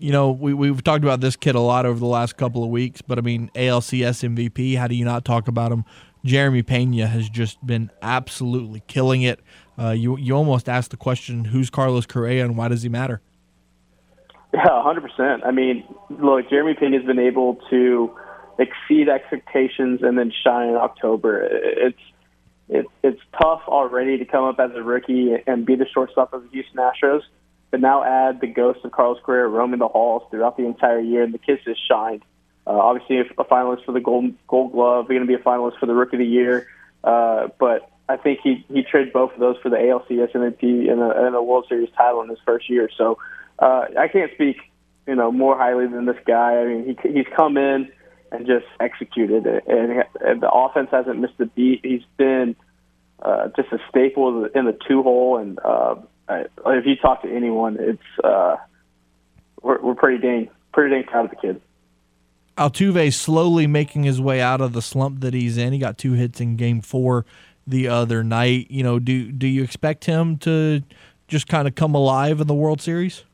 You 0.00 0.10
know, 0.10 0.32
we 0.32 0.52
we've 0.54 0.82
talked 0.82 1.04
about 1.04 1.20
this 1.20 1.36
kid 1.36 1.54
a 1.54 1.60
lot 1.60 1.86
over 1.86 2.00
the 2.00 2.06
last 2.06 2.36
couple 2.36 2.64
of 2.64 2.70
weeks, 2.70 3.00
but 3.00 3.16
I 3.16 3.20
mean, 3.20 3.48
ALCS 3.54 4.28
MVP. 4.36 4.76
How 4.76 4.88
do 4.88 4.96
you 4.96 5.04
not 5.04 5.24
talk 5.24 5.46
about 5.46 5.70
him? 5.70 5.84
Jeremy 6.24 6.62
Pena 6.62 7.06
has 7.06 7.28
just 7.28 7.64
been 7.66 7.90
absolutely 8.02 8.82
killing 8.86 9.22
it. 9.22 9.40
Uh, 9.78 9.90
you 9.90 10.16
you 10.18 10.34
almost 10.34 10.68
asked 10.68 10.90
the 10.90 10.96
question, 10.96 11.46
who's 11.46 11.70
Carlos 11.70 12.06
Correa 12.06 12.44
and 12.44 12.56
why 12.56 12.68
does 12.68 12.82
he 12.82 12.88
matter? 12.88 13.20
Yeah, 14.52 14.82
hundred 14.82 15.02
percent. 15.02 15.44
I 15.44 15.50
mean, 15.50 15.84
look, 16.10 16.48
Jeremy 16.50 16.74
Pena's 16.74 17.04
been 17.04 17.18
able 17.18 17.58
to 17.70 18.16
exceed 18.58 19.08
expectations 19.08 20.00
and 20.02 20.18
then 20.18 20.32
shine 20.44 20.70
in 20.70 20.74
October. 20.74 21.48
It's 21.50 21.98
it's 22.68 22.88
it's 23.02 23.20
tough 23.40 23.62
already 23.68 24.18
to 24.18 24.24
come 24.24 24.44
up 24.44 24.58
as 24.58 24.70
a 24.74 24.82
rookie 24.82 25.34
and 25.46 25.64
be 25.64 25.76
the 25.76 25.86
shortstop 25.86 26.32
of 26.32 26.42
the 26.42 26.48
Houston 26.48 26.76
Astros, 26.78 27.22
but 27.70 27.80
now 27.80 28.02
add 28.02 28.40
the 28.40 28.46
ghost 28.46 28.80
of 28.84 28.92
Carlos 28.92 29.18
Correa 29.22 29.46
roaming 29.46 29.78
the 29.78 29.88
halls 29.88 30.22
throughout 30.30 30.56
the 30.56 30.64
entire 30.64 31.00
year, 31.00 31.22
and 31.22 31.32
the 31.32 31.38
kid 31.38 31.60
just 31.64 31.80
shined. 31.86 32.22
Uh, 32.68 32.72
obviously, 32.72 33.18
a 33.18 33.44
finalist 33.44 33.84
for 33.86 33.92
the 33.92 34.00
Gold 34.00 34.34
Gold 34.46 34.72
Glove, 34.72 35.08
going 35.08 35.20
to 35.20 35.26
be 35.26 35.34
a 35.34 35.38
finalist 35.38 35.78
for 35.78 35.86
the 35.86 35.94
Rookie 35.94 36.16
of 36.16 36.18
the 36.18 36.26
Year, 36.26 36.68
uh, 37.02 37.48
but 37.58 37.90
I 38.10 38.18
think 38.18 38.40
he 38.44 38.64
he 38.72 38.82
traded 38.82 39.14
both 39.14 39.32
of 39.32 39.40
those 39.40 39.56
for 39.62 39.70
the 39.70 39.76
ALCS 39.76 40.32
MVP 40.32 40.90
and 40.90 41.00
a, 41.00 41.26
and 41.26 41.34
a 41.34 41.42
World 41.42 41.64
Series 41.68 41.88
title 41.96 42.20
in 42.22 42.28
his 42.28 42.38
first 42.44 42.68
year. 42.68 42.90
So 42.94 43.18
uh, 43.58 43.86
I 43.98 44.08
can't 44.08 44.30
speak 44.34 44.58
you 45.06 45.14
know 45.14 45.32
more 45.32 45.56
highly 45.56 45.86
than 45.86 46.04
this 46.04 46.18
guy. 46.26 46.58
I 46.58 46.66
mean, 46.66 46.98
he 47.02 47.12
he's 47.12 47.26
come 47.34 47.56
in 47.56 47.90
and 48.30 48.46
just 48.46 48.66
executed 48.78 49.46
it, 49.46 49.64
and, 49.66 50.04
and 50.20 50.42
the 50.42 50.50
offense 50.50 50.88
hasn't 50.90 51.18
missed 51.18 51.40
a 51.40 51.46
beat. 51.46 51.80
He's 51.82 52.02
been 52.18 52.54
uh, 53.22 53.48
just 53.56 53.72
a 53.72 53.78
staple 53.88 54.44
in 54.44 54.66
the 54.66 54.78
two 54.86 55.02
hole, 55.02 55.38
and 55.38 55.58
uh, 55.64 55.94
if 56.28 56.84
you 56.84 56.96
talk 56.96 57.22
to 57.22 57.34
anyone, 57.34 57.78
it's 57.80 58.24
uh, 58.24 58.56
we're, 59.62 59.80
we're 59.80 59.94
pretty 59.94 60.18
dang 60.18 60.50
pretty 60.72 60.94
dang 60.94 61.04
proud 61.04 61.24
of 61.24 61.30
the 61.30 61.36
kid. 61.36 61.62
Altuve 62.58 63.12
slowly 63.14 63.66
making 63.66 64.02
his 64.02 64.20
way 64.20 64.40
out 64.40 64.60
of 64.60 64.72
the 64.72 64.82
slump 64.82 65.20
that 65.20 65.32
he's 65.32 65.56
in. 65.56 65.72
He 65.72 65.78
got 65.78 65.96
two 65.96 66.12
hits 66.12 66.40
in 66.40 66.56
Game 66.56 66.80
Four 66.80 67.24
the 67.66 67.88
other 67.88 68.24
night. 68.24 68.70
You 68.70 68.82
know, 68.82 68.98
do 68.98 69.30
do 69.30 69.46
you 69.46 69.62
expect 69.62 70.04
him 70.06 70.36
to 70.38 70.82
just 71.28 71.46
kind 71.46 71.68
of 71.68 71.74
come 71.74 71.94
alive 71.94 72.40
in 72.40 72.46
the 72.46 72.54
World 72.54 72.80
Series? 72.80 73.24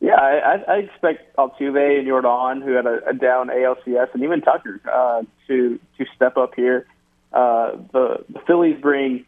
Yeah, 0.00 0.16
I, 0.16 0.56
I 0.66 0.76
expect 0.78 1.36
Altuve 1.36 1.98
and 1.98 2.08
Jordan, 2.08 2.60
who 2.60 2.72
had 2.72 2.86
a, 2.86 3.10
a 3.10 3.14
down 3.14 3.48
ALCS, 3.48 4.08
and 4.14 4.24
even 4.24 4.40
Tucker 4.40 4.80
uh, 4.90 5.22
to 5.46 5.78
to 5.98 6.06
step 6.16 6.36
up 6.36 6.54
here. 6.56 6.86
Uh, 7.32 7.76
the, 7.92 8.24
the 8.28 8.40
Phillies 8.46 8.80
bring 8.80 9.24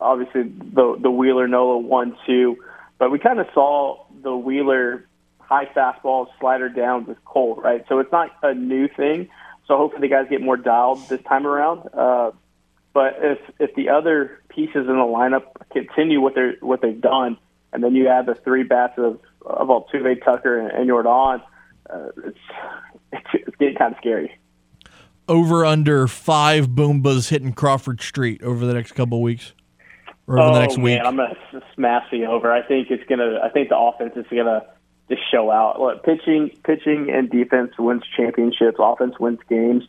obviously 0.00 0.44
the 0.44 0.96
the 1.00 1.10
Wheeler 1.10 1.48
Nola 1.48 1.78
one 1.78 2.16
two, 2.26 2.56
but 2.98 3.10
we 3.10 3.18
kind 3.18 3.40
of 3.40 3.46
saw 3.52 4.04
the 4.22 4.34
Wheeler 4.34 5.04
high 5.48 5.66
fastball 5.66 6.26
slider 6.40 6.68
down 6.68 7.06
with 7.06 7.24
Cole, 7.24 7.56
right? 7.56 7.84
So 7.88 7.98
it's 7.98 8.12
not 8.12 8.30
a 8.42 8.54
new 8.54 8.88
thing. 8.88 9.28
So 9.66 9.76
hopefully 9.76 10.08
the 10.08 10.14
guys 10.14 10.26
get 10.28 10.42
more 10.42 10.56
dialed 10.56 11.08
this 11.08 11.22
time 11.22 11.46
around. 11.46 11.88
Uh, 11.92 12.32
but 12.92 13.18
if 13.20 13.38
if 13.58 13.74
the 13.74 13.90
other 13.90 14.40
pieces 14.48 14.74
in 14.74 14.86
the 14.86 14.92
lineup 14.92 15.44
continue 15.70 16.20
what 16.20 16.34
they're 16.34 16.56
what 16.60 16.80
they've 16.80 17.00
done, 17.00 17.36
and 17.72 17.82
then 17.82 17.94
you 17.94 18.08
add 18.08 18.26
the 18.26 18.34
three 18.34 18.62
bats 18.62 18.94
of 18.96 19.20
of 19.44 19.68
Altuve, 19.68 20.24
Tucker, 20.24 20.58
and, 20.58 20.70
and 20.70 20.88
Jordan, 20.88 21.42
uh, 21.90 22.08
it's, 22.24 22.38
it's 23.34 23.56
getting 23.58 23.76
kind 23.76 23.92
of 23.92 23.98
scary. 23.98 24.38
Over 25.28 25.64
under 25.64 26.06
five 26.06 26.68
Boombas 26.68 27.28
hitting 27.28 27.52
Crawford 27.52 28.00
Street 28.00 28.42
over 28.42 28.64
the 28.64 28.74
next 28.74 28.92
couple 28.92 29.18
of 29.18 29.22
weeks, 29.22 29.52
or 30.26 30.38
over 30.38 30.50
oh, 30.50 30.54
the 30.54 30.60
next 30.60 30.76
man, 30.76 30.84
week. 30.84 31.00
I'm 31.04 31.16
gonna 31.16 31.36
smash 31.74 32.10
the 32.10 32.26
over. 32.26 32.52
I 32.52 32.62
think 32.62 32.90
it's 32.90 33.04
gonna. 33.08 33.40
I 33.42 33.50
think 33.50 33.68
the 33.68 33.76
offense 33.76 34.12
is 34.16 34.24
gonna 34.30 34.64
just 35.08 35.22
show 35.30 35.50
out. 35.50 35.80
Look, 35.80 36.04
pitching, 36.04 36.50
pitching, 36.64 37.10
and 37.10 37.30
defense 37.30 37.72
wins 37.78 38.02
championships. 38.16 38.76
Offense 38.78 39.18
wins 39.18 39.38
games. 39.48 39.84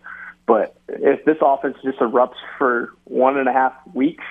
But 0.45 0.77
if 0.87 1.25
this 1.25 1.37
offense 1.41 1.77
just 1.83 1.99
erupts 1.99 2.37
for 2.57 2.93
one 3.03 3.37
and 3.37 3.49
a 3.49 3.53
half 3.53 3.73
weeks, 3.93 4.23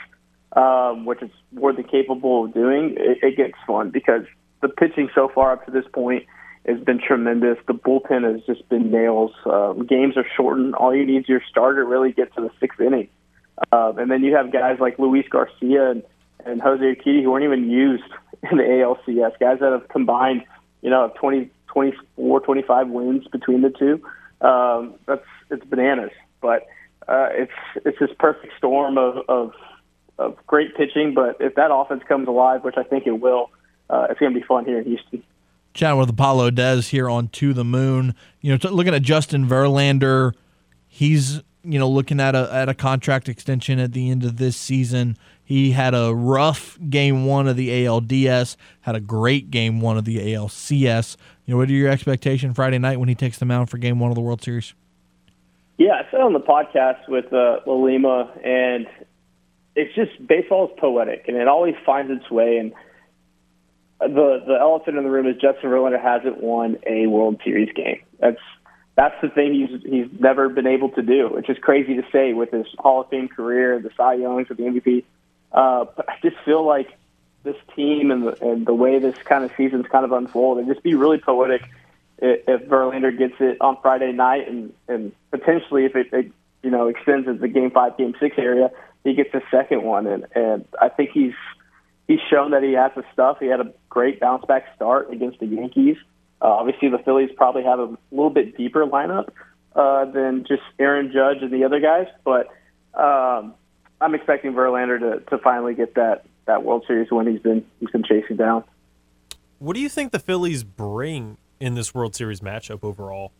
um, 0.52 1.04
which 1.04 1.20
it's 1.20 1.34
more 1.52 1.72
than 1.72 1.84
capable 1.84 2.46
of 2.46 2.54
doing, 2.54 2.94
it, 2.98 3.18
it 3.22 3.36
gets 3.36 3.54
fun 3.66 3.90
because 3.90 4.22
the 4.62 4.68
pitching 4.68 5.10
so 5.14 5.28
far 5.34 5.52
up 5.52 5.66
to 5.66 5.70
this 5.70 5.84
point 5.92 6.24
has 6.66 6.80
been 6.80 7.00
tremendous. 7.00 7.58
The 7.66 7.74
bullpen 7.74 8.24
has 8.24 8.42
just 8.46 8.68
been 8.68 8.90
nails. 8.90 9.32
Um, 9.44 9.86
games 9.86 10.16
are 10.16 10.26
shortened. 10.36 10.74
All 10.74 10.94
you 10.94 11.04
need 11.04 11.22
is 11.22 11.28
your 11.28 11.42
starter 11.48 11.84
really 11.84 12.12
get 12.12 12.34
to 12.34 12.40
the 12.40 12.50
sixth 12.58 12.80
inning. 12.80 13.08
Um, 13.72 13.98
and 13.98 14.10
then 14.10 14.22
you 14.24 14.34
have 14.34 14.52
guys 14.52 14.78
like 14.80 14.98
Luis 14.98 15.26
Garcia 15.28 15.90
and, 15.90 16.02
and 16.44 16.60
Jose 16.60 16.82
Urquidy 16.82 17.22
who 17.22 17.30
weren't 17.30 17.44
even 17.44 17.70
used 17.70 18.04
in 18.50 18.58
the 18.58 18.64
ALCS, 18.64 19.38
guys 19.38 19.58
that 19.60 19.72
have 19.72 19.88
combined, 19.88 20.44
you 20.86 20.90
know, 20.90 21.12
20, 21.18 21.50
24, 21.66 22.40
25 22.42 22.88
wins 22.90 23.26
between 23.26 23.62
the 23.62 23.70
two. 23.70 24.00
Um, 24.40 24.94
that's 25.06 25.24
it's 25.50 25.64
bananas, 25.64 26.12
but 26.40 26.68
uh, 27.08 27.26
it's 27.32 27.50
it's 27.84 27.98
this 27.98 28.10
perfect 28.20 28.52
storm 28.56 28.96
of, 28.96 29.18
of 29.28 29.52
of 30.16 30.36
great 30.46 30.76
pitching. 30.76 31.12
But 31.12 31.38
if 31.40 31.56
that 31.56 31.74
offense 31.74 32.04
comes 32.06 32.28
alive, 32.28 32.62
which 32.62 32.76
I 32.76 32.84
think 32.84 33.08
it 33.08 33.20
will, 33.20 33.50
uh, 33.90 34.06
it's 34.10 34.20
going 34.20 34.32
to 34.32 34.38
be 34.38 34.46
fun 34.46 34.64
here 34.64 34.78
in 34.78 34.84
Houston. 34.84 35.24
Chatting 35.74 35.98
with 35.98 36.08
Apollo 36.08 36.50
Des 36.50 36.82
here 36.82 37.10
on 37.10 37.28
To 37.30 37.52
the 37.52 37.64
Moon. 37.64 38.14
You 38.40 38.56
know, 38.56 38.70
looking 38.70 38.94
at 38.94 39.02
Justin 39.02 39.44
Verlander, 39.44 40.34
he's 40.86 41.42
you 41.66 41.78
know 41.78 41.88
looking 41.88 42.20
at 42.20 42.34
a 42.34 42.48
at 42.52 42.68
a 42.68 42.74
contract 42.74 43.28
extension 43.28 43.78
at 43.78 43.92
the 43.92 44.10
end 44.10 44.24
of 44.24 44.36
this 44.36 44.56
season. 44.56 45.16
He 45.44 45.72
had 45.72 45.94
a 45.94 46.12
rough 46.12 46.76
game 46.90 47.24
one 47.24 47.46
of 47.46 47.56
the 47.56 47.68
ALDS, 47.68 48.56
had 48.80 48.96
a 48.96 49.00
great 49.00 49.50
game 49.50 49.80
one 49.80 49.96
of 49.96 50.04
the 50.04 50.18
ALCS. 50.18 51.16
You 51.44 51.54
know, 51.54 51.58
what 51.58 51.68
are 51.68 51.72
your 51.72 51.88
expectations 51.88 52.56
Friday 52.56 52.78
night 52.78 52.98
when 52.98 53.08
he 53.08 53.14
takes 53.14 53.38
the 53.38 53.44
mound 53.44 53.70
for 53.70 53.78
game 53.78 54.00
one 54.00 54.10
of 54.10 54.16
the 54.16 54.20
World 54.20 54.42
Series? 54.42 54.74
Yeah, 55.78 55.92
I 55.92 56.10
said 56.10 56.20
on 56.20 56.32
the 56.32 56.40
podcast 56.40 57.08
with 57.08 57.26
uh, 57.26 57.60
Lalima, 57.66 58.44
and 58.44 58.86
it's 59.76 59.94
just 59.94 60.26
baseball 60.26 60.68
is 60.68 60.72
poetic, 60.80 61.26
and 61.28 61.36
it 61.36 61.46
always 61.46 61.74
finds 61.84 62.10
its 62.10 62.28
way. 62.30 62.56
And 62.56 62.72
the 64.00 64.42
the 64.46 64.56
elephant 64.60 64.96
in 64.96 65.04
the 65.04 65.10
room 65.10 65.26
is 65.26 65.36
Justin 65.36 65.70
Verlander 65.70 66.02
hasn't 66.02 66.42
won 66.42 66.78
a 66.86 67.06
World 67.06 67.40
Series 67.44 67.72
game. 67.72 68.00
That's 68.18 68.40
that's 68.96 69.14
the 69.20 69.28
thing 69.28 69.54
he's 69.54 69.82
he's 69.82 70.08
never 70.18 70.48
been 70.48 70.66
able 70.66 70.88
to 70.90 71.02
do, 71.02 71.28
which 71.28 71.48
is 71.48 71.58
crazy 71.58 71.94
to 71.94 72.04
say 72.10 72.32
with 72.32 72.50
his 72.50 72.66
Hall 72.78 73.02
of 73.02 73.10
Fame 73.10 73.28
career, 73.28 73.78
the 73.78 73.90
Cy 73.96 74.14
Youngs, 74.14 74.48
with 74.48 74.58
the 74.58 74.64
MVP. 74.64 75.04
Uh, 75.52 75.84
but 75.94 76.08
I 76.08 76.14
just 76.22 76.36
feel 76.44 76.64
like 76.64 76.96
this 77.44 77.56
team 77.76 78.10
and 78.10 78.26
the, 78.26 78.44
and 78.44 78.66
the 78.66 78.74
way 78.74 78.98
this 78.98 79.16
kind 79.18 79.44
of 79.44 79.52
season's 79.56 79.86
kind 79.86 80.04
of 80.04 80.12
unfolded, 80.12 80.64
it'd 80.64 80.74
just 80.74 80.82
be 80.82 80.94
really 80.94 81.18
poetic 81.18 81.62
if, 82.18 82.40
if 82.48 82.68
Verlander 82.68 83.16
gets 83.16 83.34
it 83.38 83.58
on 83.60 83.76
Friday 83.82 84.12
night, 84.12 84.48
and 84.48 84.72
and 84.88 85.12
potentially 85.30 85.84
if 85.84 85.94
it, 85.94 86.08
it 86.12 86.32
you 86.62 86.70
know 86.70 86.88
extends 86.88 87.28
into 87.28 87.40
the 87.40 87.48
game 87.48 87.70
five, 87.70 87.96
game 87.96 88.14
six 88.18 88.38
area, 88.38 88.70
he 89.04 89.14
gets 89.14 89.32
a 89.34 89.42
second 89.50 89.82
one, 89.82 90.06
and 90.06 90.26
and 90.34 90.64
I 90.80 90.88
think 90.88 91.10
he's 91.10 91.34
he's 92.08 92.20
shown 92.30 92.52
that 92.52 92.62
he 92.62 92.72
has 92.72 92.92
the 92.96 93.04
stuff. 93.12 93.38
He 93.40 93.46
had 93.46 93.60
a 93.60 93.72
great 93.88 94.20
bounce 94.20 94.44
back 94.46 94.74
start 94.74 95.12
against 95.12 95.40
the 95.40 95.46
Yankees. 95.46 95.96
Uh, 96.40 96.46
obviously, 96.46 96.88
the 96.88 96.98
Phillies 96.98 97.30
probably 97.36 97.64
have 97.64 97.78
a 97.78 97.96
little 98.10 98.30
bit 98.30 98.56
deeper 98.56 98.84
lineup 98.86 99.28
uh, 99.74 100.04
than 100.06 100.44
just 100.46 100.62
Aaron 100.78 101.10
Judge 101.12 101.42
and 101.42 101.50
the 101.50 101.64
other 101.64 101.80
guys, 101.80 102.06
but 102.24 102.48
um, 102.98 103.54
I'm 104.00 104.14
expecting 104.14 104.52
Verlander 104.52 104.98
to, 105.00 105.20
to 105.30 105.38
finally 105.38 105.74
get 105.74 105.94
that, 105.94 106.26
that 106.46 106.62
World 106.62 106.84
Series 106.86 107.10
win 107.10 107.26
he's 107.26 107.40
been 107.40 107.64
he's 107.80 107.90
been 107.90 108.04
chasing 108.04 108.36
down. 108.36 108.64
What 109.58 109.74
do 109.74 109.80
you 109.80 109.88
think 109.88 110.12
the 110.12 110.18
Phillies 110.18 110.64
bring 110.64 111.38
in 111.60 111.74
this 111.74 111.94
World 111.94 112.14
Series 112.14 112.40
matchup 112.40 112.84
overall? 112.84 113.32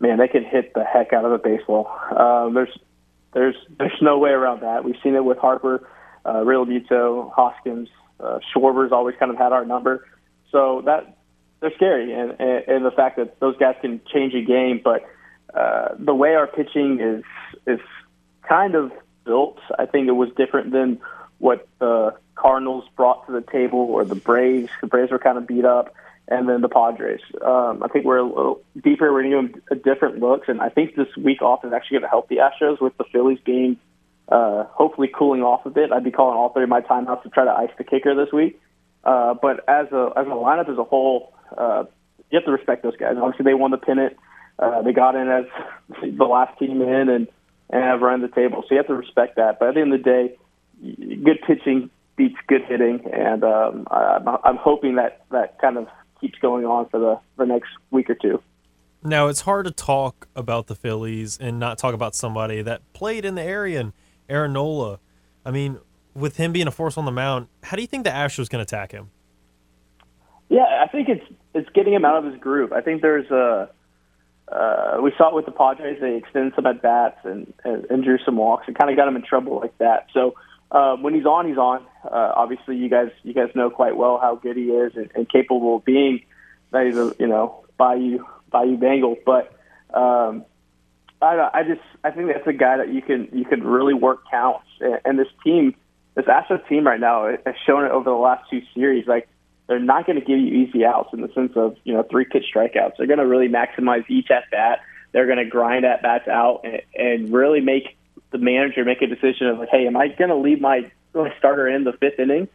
Man, 0.00 0.18
they 0.18 0.28
can 0.28 0.44
hit 0.44 0.74
the 0.74 0.84
heck 0.84 1.12
out 1.12 1.24
of 1.24 1.32
a 1.32 1.38
baseball. 1.38 1.90
Um, 2.16 2.54
there's 2.54 2.78
there's 3.32 3.56
there's 3.78 4.00
no 4.02 4.18
way 4.18 4.30
around 4.30 4.62
that. 4.62 4.84
We've 4.84 4.96
seen 5.02 5.14
it 5.14 5.24
with 5.24 5.38
Harper, 5.38 5.88
uh, 6.24 6.36
Realmuto, 6.36 7.32
Hoskins, 7.32 7.88
uh, 8.20 8.38
Schwarber's 8.52 8.92
always 8.92 9.16
kind 9.18 9.30
of 9.30 9.38
had 9.38 9.52
our 9.52 9.64
number. 9.64 10.06
So 10.50 10.82
that 10.84 11.16
they're 11.62 11.74
scary, 11.76 12.12
and, 12.12 12.36
and 12.38 12.68
and 12.68 12.84
the 12.84 12.90
fact 12.90 13.16
that 13.16 13.40
those 13.40 13.56
guys 13.56 13.76
can 13.80 14.02
change 14.12 14.34
a 14.34 14.42
game, 14.42 14.80
but 14.84 15.08
uh, 15.54 15.94
the 15.98 16.14
way 16.14 16.34
our 16.34 16.46
pitching 16.46 17.00
is 17.00 17.24
is 17.66 17.80
kind 18.46 18.74
of 18.74 18.92
built, 19.24 19.58
I 19.78 19.86
think 19.86 20.08
it 20.08 20.12
was 20.12 20.30
different 20.36 20.72
than 20.72 21.00
what 21.38 21.66
the 21.78 22.14
Cardinals 22.34 22.84
brought 22.96 23.26
to 23.26 23.32
the 23.32 23.40
table 23.40 23.78
or 23.78 24.04
the 24.04 24.14
Braves. 24.14 24.70
The 24.80 24.88
Braves 24.88 25.10
were 25.10 25.18
kind 25.18 25.38
of 25.38 25.46
beat 25.46 25.64
up, 25.64 25.94
and 26.28 26.48
then 26.48 26.60
the 26.60 26.68
Padres. 26.68 27.20
Um, 27.40 27.82
I 27.82 27.88
think 27.88 28.04
we're 28.04 28.18
a 28.18 28.24
little 28.24 28.60
deeper. 28.82 29.12
We're 29.12 29.30
them 29.30 29.62
different 29.84 30.18
looks, 30.18 30.48
and 30.48 30.60
I 30.60 30.68
think 30.68 30.96
this 30.96 31.14
week 31.16 31.42
off 31.42 31.64
is 31.64 31.72
actually 31.72 31.98
going 31.98 32.08
to 32.08 32.08
help 32.08 32.28
the 32.28 32.38
Astros 32.38 32.80
with 32.80 32.96
the 32.96 33.04
Phillies 33.12 33.38
being 33.44 33.76
uh, 34.28 34.64
hopefully 34.64 35.08
cooling 35.12 35.42
off 35.42 35.66
a 35.66 35.70
bit. 35.70 35.92
I'd 35.92 36.04
be 36.04 36.10
calling 36.10 36.36
all 36.36 36.48
three 36.52 36.64
of 36.64 36.68
my 36.68 36.80
timeouts 36.80 37.22
to 37.22 37.28
try 37.28 37.44
to 37.44 37.52
ice 37.52 37.70
the 37.78 37.84
kicker 37.84 38.14
this 38.14 38.32
week. 38.32 38.60
Uh, 39.04 39.34
but 39.34 39.68
as 39.68 39.90
a 39.92 40.12
as 40.16 40.26
a 40.26 40.30
lineup 40.30 40.68
as 40.68 40.78
a 40.78 40.84
whole, 40.84 41.34
uh, 41.56 41.84
you 42.30 42.38
have 42.38 42.44
to 42.44 42.52
respect 42.52 42.82
those 42.82 42.96
guys. 42.96 43.16
Obviously, 43.16 43.44
they 43.44 43.54
won 43.54 43.70
the 43.70 43.78
pennant. 43.78 44.16
Uh, 44.58 44.82
they 44.82 44.92
got 44.92 45.14
in 45.14 45.28
as 45.28 45.44
the 46.02 46.24
last 46.24 46.58
team 46.58 46.80
in 46.82 47.08
and 47.08 47.28
and 47.70 47.82
have 47.82 48.00
run 48.02 48.20
the 48.20 48.28
table. 48.28 48.62
So 48.62 48.74
you 48.74 48.76
have 48.76 48.86
to 48.88 48.94
respect 48.94 49.36
that. 49.36 49.58
But 49.58 49.70
at 49.70 49.74
the 49.74 49.80
end 49.80 49.94
of 49.94 50.02
the 50.02 50.04
day, 50.04 50.36
good 51.24 51.40
pitching 51.46 51.90
beats 52.16 52.36
good 52.46 52.62
hitting, 52.66 53.00
and 53.12 53.42
um, 53.44 53.86
I'm, 53.90 54.28
I'm 54.44 54.56
hoping 54.56 54.96
that 54.96 55.24
that 55.30 55.58
kind 55.60 55.78
of 55.78 55.88
keeps 56.20 56.38
going 56.38 56.64
on 56.64 56.88
for 56.88 57.00
the 57.00 57.20
the 57.36 57.46
next 57.46 57.70
week 57.90 58.10
or 58.10 58.14
two. 58.14 58.42
Now 59.02 59.28
it's 59.28 59.40
hard 59.40 59.66
to 59.66 59.72
talk 59.72 60.28
about 60.36 60.68
the 60.68 60.76
Phillies 60.76 61.38
and 61.38 61.58
not 61.58 61.78
talk 61.78 61.94
about 61.94 62.14
somebody 62.14 62.62
that 62.62 62.80
played 62.92 63.24
in 63.24 63.34
the 63.34 63.42
area 63.42 63.80
and 63.80 63.92
Aaron 64.28 64.52
Nola. 64.52 65.00
I 65.44 65.50
mean, 65.50 65.78
with 66.14 66.36
him 66.36 66.52
being 66.52 66.68
a 66.68 66.70
force 66.70 66.96
on 66.96 67.04
the 67.04 67.10
mound, 67.10 67.48
how 67.64 67.76
do 67.76 67.82
you 67.82 67.88
think 67.88 68.04
the 68.04 68.10
Astros 68.10 68.48
can 68.48 68.60
attack 68.60 68.92
him? 68.92 69.10
Yeah, 70.48 70.82
I 70.82 70.86
think 70.86 71.08
it's 71.08 71.24
it's 71.54 71.68
getting 71.70 71.92
him 71.92 72.04
out 72.04 72.24
of 72.24 72.30
his 72.30 72.40
groove. 72.40 72.72
I 72.72 72.80
think 72.80 73.02
there's 73.02 73.30
a 73.30 73.70
uh, 74.52 74.98
we 75.02 75.12
saw 75.16 75.28
it 75.28 75.34
with 75.34 75.46
the 75.46 75.52
Padres. 75.52 75.98
They 76.00 76.16
extended 76.16 76.54
some 76.54 76.66
at 76.66 76.82
bats 76.82 77.18
and, 77.24 77.52
and, 77.64 77.86
and 77.86 78.04
drew 78.04 78.18
some 78.24 78.36
walks 78.36 78.64
and 78.66 78.76
kind 78.76 78.90
of 78.90 78.96
got 78.96 79.08
him 79.08 79.16
in 79.16 79.22
trouble 79.22 79.60
like 79.60 79.76
that. 79.78 80.08
So 80.12 80.34
uh, 80.70 80.96
when 80.96 81.14
he's 81.14 81.24
on, 81.24 81.48
he's 81.48 81.56
on. 81.56 81.86
Uh, 82.04 82.32
obviously, 82.36 82.76
you 82.76 82.88
guys 82.88 83.10
you 83.22 83.34
guys 83.34 83.50
know 83.54 83.70
quite 83.70 83.96
well 83.96 84.18
how 84.20 84.34
good 84.36 84.56
he 84.56 84.64
is 84.64 84.92
and, 84.96 85.10
and 85.14 85.28
capable 85.28 85.76
of 85.76 85.84
being 85.84 86.24
that 86.70 86.86
he's 86.86 86.96
a 86.96 87.14
you 87.18 87.26
know 87.26 87.64
Bayou 87.78 88.24
Bayou 88.50 88.76
Bengal. 88.76 89.16
But 89.24 89.54
um, 89.94 90.44
I 91.20 91.50
I 91.54 91.62
just 91.62 91.82
I 92.04 92.10
think 92.10 92.28
that's 92.28 92.46
a 92.46 92.52
guy 92.52 92.78
that 92.78 92.92
you 92.92 93.02
can 93.02 93.28
you 93.32 93.44
can 93.44 93.62
really 93.62 93.94
work 93.94 94.22
counts. 94.30 94.66
And, 94.80 95.00
and 95.04 95.18
this 95.18 95.28
team, 95.44 95.74
this 96.14 96.26
Astros 96.26 96.66
team 96.68 96.86
right 96.86 97.00
now 97.00 97.26
has 97.46 97.54
shown 97.66 97.84
it 97.84 97.90
over 97.90 98.10
the 98.10 98.16
last 98.16 98.50
two 98.50 98.62
series. 98.74 99.06
Like 99.06 99.28
they're 99.72 99.80
not 99.80 100.04
going 100.04 100.20
to 100.20 100.24
give 100.24 100.38
you 100.38 100.66
easy 100.66 100.84
outs 100.84 101.14
in 101.14 101.22
the 101.22 101.32
sense 101.32 101.52
of 101.56 101.76
you 101.84 101.94
know 101.94 102.02
three 102.02 102.26
pitch 102.26 102.44
strikeouts. 102.54 102.92
They're 102.98 103.06
going 103.06 103.20
to 103.20 103.26
really 103.26 103.48
maximize 103.48 104.04
each 104.10 104.30
at 104.30 104.50
bat. 104.50 104.80
They're 105.12 105.24
going 105.24 105.38
to 105.38 105.46
grind 105.46 105.86
at 105.86 106.02
bats 106.02 106.28
out 106.28 106.60
and, 106.64 106.82
and 106.94 107.32
really 107.32 107.62
make 107.62 107.96
the 108.32 108.38
manager 108.38 108.84
make 108.84 109.00
a 109.00 109.06
decision 109.06 109.46
of 109.46 109.58
like, 109.58 109.70
hey, 109.70 109.86
am 109.86 109.96
I 109.96 110.08
going 110.08 110.28
to 110.28 110.36
leave 110.36 110.60
my, 110.60 110.90
starter 111.38 111.68
in 111.68 111.84
the 111.84 111.92
fifth 111.92 112.18
inning, 112.18 112.48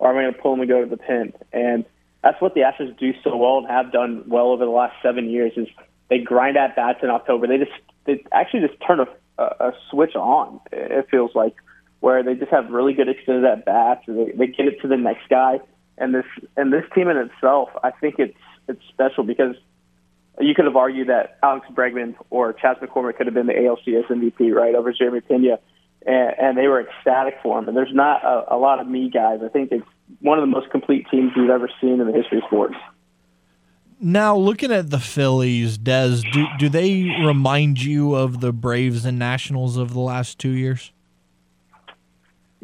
or 0.00 0.10
am 0.10 0.16
I 0.16 0.22
going 0.22 0.34
to 0.34 0.40
pull 0.40 0.54
him 0.54 0.60
and 0.60 0.68
go 0.68 0.82
to 0.82 0.90
the 0.90 0.96
pen? 0.96 1.32
And 1.52 1.84
that's 2.24 2.40
what 2.40 2.54
the 2.54 2.62
Astros 2.62 2.98
do 2.98 3.12
so 3.22 3.36
well 3.36 3.58
and 3.58 3.68
have 3.68 3.92
done 3.92 4.24
well 4.26 4.48
over 4.48 4.64
the 4.64 4.70
last 4.72 4.96
seven 5.00 5.30
years. 5.30 5.52
Is 5.56 5.68
they 6.10 6.18
grind 6.18 6.56
at 6.56 6.74
bats 6.74 6.98
in 7.04 7.10
October. 7.10 7.46
They 7.46 7.58
just 7.58 7.70
they 8.04 8.24
actually 8.32 8.66
just 8.66 8.80
turn 8.84 8.98
a, 8.98 9.06
a, 9.38 9.68
a 9.68 9.72
switch 9.92 10.16
on. 10.16 10.58
It 10.72 11.06
feels 11.08 11.36
like 11.36 11.54
where 12.00 12.24
they 12.24 12.34
just 12.34 12.50
have 12.50 12.70
really 12.70 12.94
good 12.94 13.08
extended 13.08 13.44
at 13.44 13.64
bats. 13.64 14.02
They, 14.08 14.32
they 14.32 14.46
get 14.48 14.66
it 14.66 14.80
to 14.82 14.88
the 14.88 14.96
next 14.96 15.28
guy 15.28 15.60
and 15.98 16.14
this 16.14 16.24
and 16.56 16.72
this 16.72 16.84
team 16.94 17.08
in 17.08 17.16
itself, 17.16 17.70
I 17.82 17.90
think 17.90 18.16
it's 18.18 18.36
it's 18.68 18.82
special 18.88 19.24
because 19.24 19.56
you 20.40 20.54
could 20.54 20.64
have 20.64 20.76
argued 20.76 21.08
that 21.08 21.38
Alex 21.42 21.66
Bregman 21.72 22.14
or 22.30 22.52
Chas 22.52 22.76
McCormick 22.82 23.16
could 23.16 23.26
have 23.26 23.34
been 23.34 23.46
the 23.46 23.52
ALCS 23.52 24.06
MVP 24.06 24.52
right 24.52 24.74
over 24.74 24.92
Jeremy 24.92 25.20
Pena, 25.20 25.58
and, 26.06 26.34
and 26.38 26.58
they 26.58 26.66
were 26.66 26.80
ecstatic 26.80 27.38
for 27.42 27.58
him. 27.58 27.68
And 27.68 27.76
there's 27.76 27.94
not 27.94 28.24
a, 28.24 28.54
a 28.54 28.56
lot 28.56 28.80
of 28.80 28.88
me 28.88 29.10
guys. 29.10 29.40
I 29.44 29.48
think 29.48 29.70
it's 29.70 29.86
one 30.20 30.38
of 30.38 30.42
the 30.42 30.50
most 30.50 30.70
complete 30.70 31.06
teams 31.10 31.32
we've 31.36 31.50
ever 31.50 31.70
seen 31.80 32.00
in 32.00 32.06
the 32.06 32.12
history 32.12 32.38
of 32.38 32.44
sports. 32.44 32.74
Now, 34.00 34.36
looking 34.36 34.72
at 34.72 34.90
the 34.90 34.98
Phillies, 34.98 35.78
Des, 35.78 36.20
do, 36.32 36.46
do 36.58 36.68
they 36.68 37.04
remind 37.24 37.80
you 37.82 38.14
of 38.14 38.40
the 38.40 38.52
Braves 38.52 39.04
and 39.04 39.18
Nationals 39.18 39.76
of 39.76 39.94
the 39.94 40.00
last 40.00 40.38
two 40.38 40.50
years? 40.50 40.92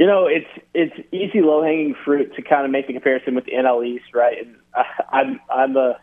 You 0.01 0.07
know, 0.07 0.27
it's 0.29 0.49
it's 0.73 0.95
easy 1.13 1.43
low 1.43 1.63
hanging 1.63 1.95
fruit 2.07 2.35
to 2.37 2.41
kind 2.41 2.65
of 2.65 2.71
make 2.71 2.87
the 2.87 2.95
comparison 2.95 3.35
with 3.35 3.45
the 3.45 3.53
NL 3.53 3.87
East, 3.87 4.15
right? 4.15 4.47
And 4.47 4.57
I, 4.75 4.85
I'm 5.13 5.41
I'm 5.53 5.77
a 5.77 6.01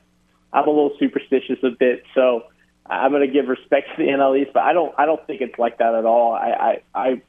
I'm 0.53 0.67
a 0.67 0.69
little 0.69 0.91
superstitious 0.99 1.57
a 1.63 1.71
bit, 1.71 2.03
so 2.13 2.43
I'm 2.85 3.09
going 3.09 3.25
to 3.25 3.33
give 3.33 3.47
respect 3.47 3.87
to 3.95 4.05
the 4.05 4.11
NL 4.11 4.39
East, 4.39 4.51
but 4.53 4.61
I 4.61 4.73
don't 4.73 4.93
I 4.99 5.07
don't 5.07 5.25
think 5.25 5.41
it's 5.41 5.57
like 5.57 5.79
that 5.79 5.95
at 5.95 6.05
all. 6.05 6.33
I 6.33 6.81
I, 6.93 7.01
I 7.09 7.21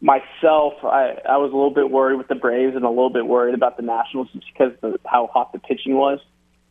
myself 0.00 0.72
I 0.82 1.20
I 1.24 1.36
was 1.36 1.52
a 1.52 1.54
little 1.54 1.70
bit 1.72 1.88
worried 1.88 2.16
with 2.16 2.26
the 2.26 2.34
Braves 2.34 2.74
and 2.74 2.84
a 2.84 2.88
little 2.88 3.10
bit 3.10 3.24
worried 3.24 3.54
about 3.54 3.76
the 3.76 3.84
Nationals 3.84 4.26
just 4.32 4.46
because 4.52 4.72
of 4.82 4.98
how 5.06 5.28
hot 5.32 5.52
the 5.52 5.60
pitching 5.60 5.94
was, 5.94 6.18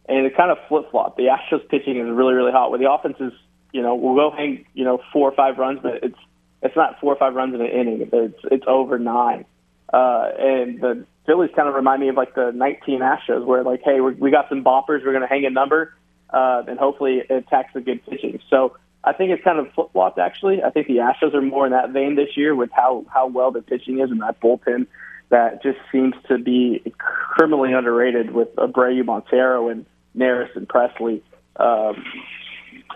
and 0.09 0.25
it 0.25 0.35
kind 0.35 0.51
of 0.51 0.57
flip 0.67 0.91
flopped. 0.91 1.15
The 1.15 1.27
Astros 1.31 1.69
pitching 1.69 1.97
is 2.01 2.09
really 2.09 2.33
really 2.33 2.51
hot, 2.51 2.69
where 2.69 2.79
the 2.79 2.91
offense 2.91 3.15
is 3.21 3.31
you 3.71 3.81
know 3.81 3.95
we'll 3.95 4.15
go 4.15 4.35
hang 4.35 4.65
you 4.73 4.83
know 4.83 4.99
four 5.13 5.31
or 5.31 5.35
five 5.37 5.57
runs, 5.57 5.79
but 5.81 6.03
it's 6.03 6.19
it's 6.63 6.75
not 6.75 6.99
four 6.99 7.13
or 7.13 7.17
five 7.17 7.35
runs 7.35 7.53
in 7.53 7.61
an 7.61 7.67
inning. 7.67 8.09
It's 8.11 8.39
it's 8.51 8.65
over 8.67 8.97
nine. 8.97 9.45
Uh, 9.91 10.29
and 10.39 10.81
the 10.81 11.05
Phillies 11.25 11.51
kind 11.55 11.69
of 11.69 11.75
remind 11.75 12.01
me 12.01 12.09
of 12.09 12.15
like 12.15 12.33
the 12.33 12.51
19 12.51 13.01
Astros, 13.01 13.45
where 13.45 13.63
like, 13.63 13.81
hey, 13.83 13.99
we 14.01 14.13
we 14.13 14.31
got 14.31 14.49
some 14.49 14.63
boppers, 14.63 15.05
we're 15.05 15.11
going 15.11 15.21
to 15.21 15.27
hang 15.27 15.45
a 15.45 15.49
number, 15.49 15.93
uh, 16.31 16.63
and 16.67 16.79
hopefully 16.79 17.21
it 17.29 17.31
attacks 17.31 17.73
the 17.73 17.81
good 17.81 18.03
pitching. 18.05 18.39
So 18.49 18.75
I 19.03 19.13
think 19.13 19.31
it's 19.31 19.43
kind 19.43 19.59
of 19.59 19.71
flip 19.73 19.91
flopped. 19.91 20.17
Actually, 20.17 20.63
I 20.63 20.69
think 20.69 20.87
the 20.87 20.97
Astros 20.97 21.33
are 21.33 21.41
more 21.41 21.65
in 21.65 21.71
that 21.73 21.91
vein 21.91 22.15
this 22.15 22.35
year 22.35 22.55
with 22.55 22.71
how 22.71 23.05
how 23.13 23.27
well 23.27 23.51
the 23.51 23.61
pitching 23.61 23.99
is 23.99 24.09
and 24.09 24.21
that 24.21 24.39
bullpen 24.39 24.87
that 25.29 25.63
just 25.63 25.79
seems 25.91 26.13
to 26.27 26.37
be 26.37 26.93
criminally 26.97 27.73
underrated 27.73 28.31
with 28.31 28.55
Abreu, 28.55 29.03
Montero, 29.03 29.69
and 29.69 29.85
Neris 30.15 30.55
and 30.55 30.67
Pressly. 30.67 31.21
Um, 31.55 32.03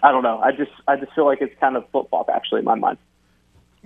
I 0.03 0.11
don't 0.11 0.23
know. 0.23 0.39
I 0.39 0.51
just 0.51 0.71
I 0.87 0.95
just 0.95 1.13
feel 1.13 1.25
like 1.25 1.41
it's 1.41 1.57
kind 1.59 1.75
of 1.75 1.89
flip 1.91 2.09
flop 2.09 2.29
actually 2.33 2.59
in 2.59 2.65
my 2.65 2.75
mind. 2.75 2.97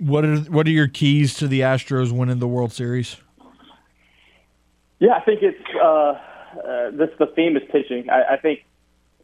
What 0.02 0.24
are 0.24 0.36
what 0.36 0.66
are 0.66 0.70
your 0.70 0.88
keys 0.88 1.34
to 1.34 1.46
the 1.46 1.60
Astros 1.60 2.10
winning 2.10 2.40
the 2.40 2.48
World 2.48 2.72
Series? 2.72 3.18
Yeah, 4.98 5.12
I 5.12 5.20
think 5.20 5.42
it's 5.42 5.62
uh, 5.80 5.86
uh, 5.86 6.90
this 6.90 7.10
the 7.20 7.26
theme 7.36 7.56
is 7.56 7.62
pitching. 7.70 8.10
I, 8.10 8.34
I 8.34 8.36
think 8.36 8.64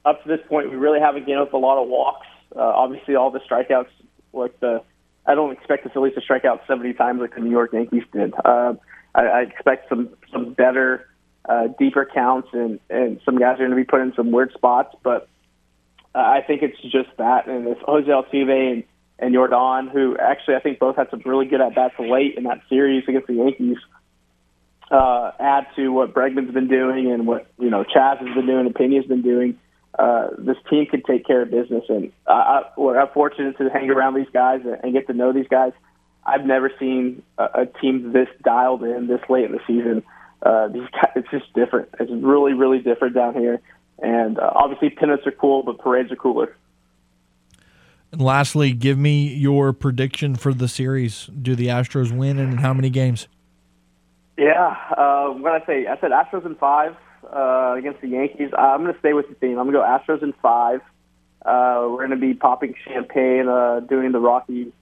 up 0.05 0.23
to 0.23 0.29
this 0.29 0.39
point 0.49 0.71
we 0.71 0.77
really 0.77 1.01
haven't 1.01 1.27
given 1.27 1.43
up 1.43 1.53
a 1.53 1.57
lot 1.57 1.83
of 1.83 1.89
walks. 1.89 2.29
Uh, 2.55 2.61
obviously, 2.61 3.17
all 3.17 3.33
the 3.33 3.41
strikeouts 3.41 3.89
like 4.33 4.59
the 4.61 4.83
I 5.27 5.35
don't 5.35 5.51
expect 5.51 5.83
the 5.83 5.91
Phillies 5.91 6.15
to 6.15 6.21
strike 6.21 6.45
out 6.45 6.63
70 6.69 6.95
times 6.95 7.21
like 7.21 7.35
the 7.35 7.41
New 7.41 7.51
York 7.51 7.73
Yankees 7.73 8.05
did. 8.13 8.33
Uh, 8.45 8.75
I, 9.17 9.23
I 9.23 9.41
expect 9.41 9.89
some 9.89 10.11
some 10.33 10.53
better, 10.55 11.09
uh, 11.49 11.67
deeper 11.77 12.07
counts, 12.07 12.51
and 12.53 12.79
and 12.89 13.21
some 13.25 13.37
guys 13.37 13.55
are 13.55 13.67
going 13.67 13.71
to 13.71 13.77
be 13.77 13.83
put 13.83 14.01
in 14.01 14.13
some 14.15 14.31
weird 14.31 14.53
spots. 14.53 14.95
But 15.03 15.29
uh, 16.15 16.19
I 16.19 16.45
think 16.47 16.63
it's 16.63 16.81
just 16.83 17.09
that, 17.19 17.49
and 17.49 17.67
if 17.67 17.79
Jose 17.79 18.09
Altuve 18.09 18.73
and 18.73 18.85
and 19.19 19.35
Jordan, 19.35 19.89
who 19.89 20.17
actually 20.17 20.55
I 20.55 20.61
think 20.61 20.79
both 20.79 20.97
had 20.97 21.11
some 21.11 21.23
really 21.25 21.47
good 21.47 21.61
at 21.61 21.75
bats 21.75 21.95
late 21.99 22.37
in 22.37 22.45
that 22.45 22.61
series 22.69 23.05
against 23.09 23.27
the 23.27 23.35
Yankees, 23.35 23.79
uh, 24.91 25.33
add 25.39 25.67
to 25.77 25.89
what 25.89 26.15
Bregman's 26.15 26.53
been 26.53 26.69
doing 26.69 27.11
and 27.11 27.27
what 27.27 27.47
you 27.59 27.71
know 27.71 27.85
Chas 27.85 28.19
has 28.19 28.35
been 28.35 28.47
doing 28.47 28.67
and 28.67 28.75
Pena's 28.75 29.07
been 29.07 29.23
doing. 29.23 29.59
Uh, 29.99 30.29
this 30.39 30.57
team 30.71 30.87
can 30.87 31.03
take 31.03 31.27
care 31.27 31.43
of 31.43 31.51
business, 31.51 31.85
and 31.89 32.13
I, 32.27 32.63
I, 32.79 32.83
I'm 32.83 33.09
fortunate 33.09 33.59
to 33.59 33.69
hang 33.69 33.91
around 33.91 34.15
these 34.15 34.29
guys 34.33 34.61
and 34.83 34.93
get 34.93 35.09
to 35.09 35.13
know 35.13 35.33
these 35.33 35.49
guys. 35.49 35.73
I've 36.25 36.45
never 36.45 36.71
seen 36.79 37.23
a, 37.39 37.63
a 37.63 37.67
team 37.67 38.13
this 38.13 38.29
dialed 38.45 38.85
in 38.85 39.09
this 39.09 39.21
late 39.29 39.47
in 39.47 39.53
the 39.53 39.61
season. 39.67 40.05
Uh, 40.43 40.69
these 40.69 40.89
guys, 40.93 41.11
it's 41.17 41.31
just 41.31 41.53
different. 41.55 41.89
It's 41.99 42.13
really, 42.13 42.53
really 42.53 42.79
different 42.79 43.15
down 43.15 43.35
here. 43.35 43.61
And 44.01 44.39
uh, 44.39 44.53
obviously, 44.55 44.91
pennants 44.91 45.27
are 45.27 45.33
cool, 45.33 45.65
but 45.65 45.79
parades 45.79 46.13
are 46.13 46.17
cooler. 46.17 46.55
And 48.11 48.23
lastly, 48.23 48.73
give 48.73 48.99
me 48.99 49.35
your 49.35 49.73
prediction 49.73 50.35
for 50.35 50.55
the 50.55 50.69
series. 50.69 51.27
Do 51.27 51.55
the 51.55 51.67
Astros 51.67 52.17
win 52.17 52.39
and 52.39 52.55
in 52.55 52.59
how 52.59 52.73
many 52.73 52.91
games? 52.91 53.29
Yeah, 54.37 54.77
uh, 54.97 55.29
what 55.31 55.53
I 55.53 55.67
say? 55.67 55.87
I 55.87 55.99
said 56.01 56.13
Astros 56.13 56.47
in 56.47 56.55
five 56.55 56.97
uh, 57.25 57.75
against 57.77 58.01
the 58.01 58.09
Yankees. 58.09 58.51
I'm 58.57 58.83
going 58.83 58.95
to 58.95 58.99
stay 59.01 59.13
with 59.13 59.29
the 59.29 59.35
theme. 59.35 59.59
I'm 59.59 59.71
going 59.71 59.75
to 59.75 59.81
go 59.81 59.83
Astros 59.83 60.23
in 60.23 60.33
five. 60.41 60.81
Uh, 61.45 61.87
we're 61.91 62.07
going 62.07 62.11
to 62.11 62.17
be 62.17 62.35
popping 62.35 62.75
champagne, 62.87 63.49
uh, 63.49 63.81
doing 63.81 64.13
the 64.13 64.21
Rocky, 64.21 64.73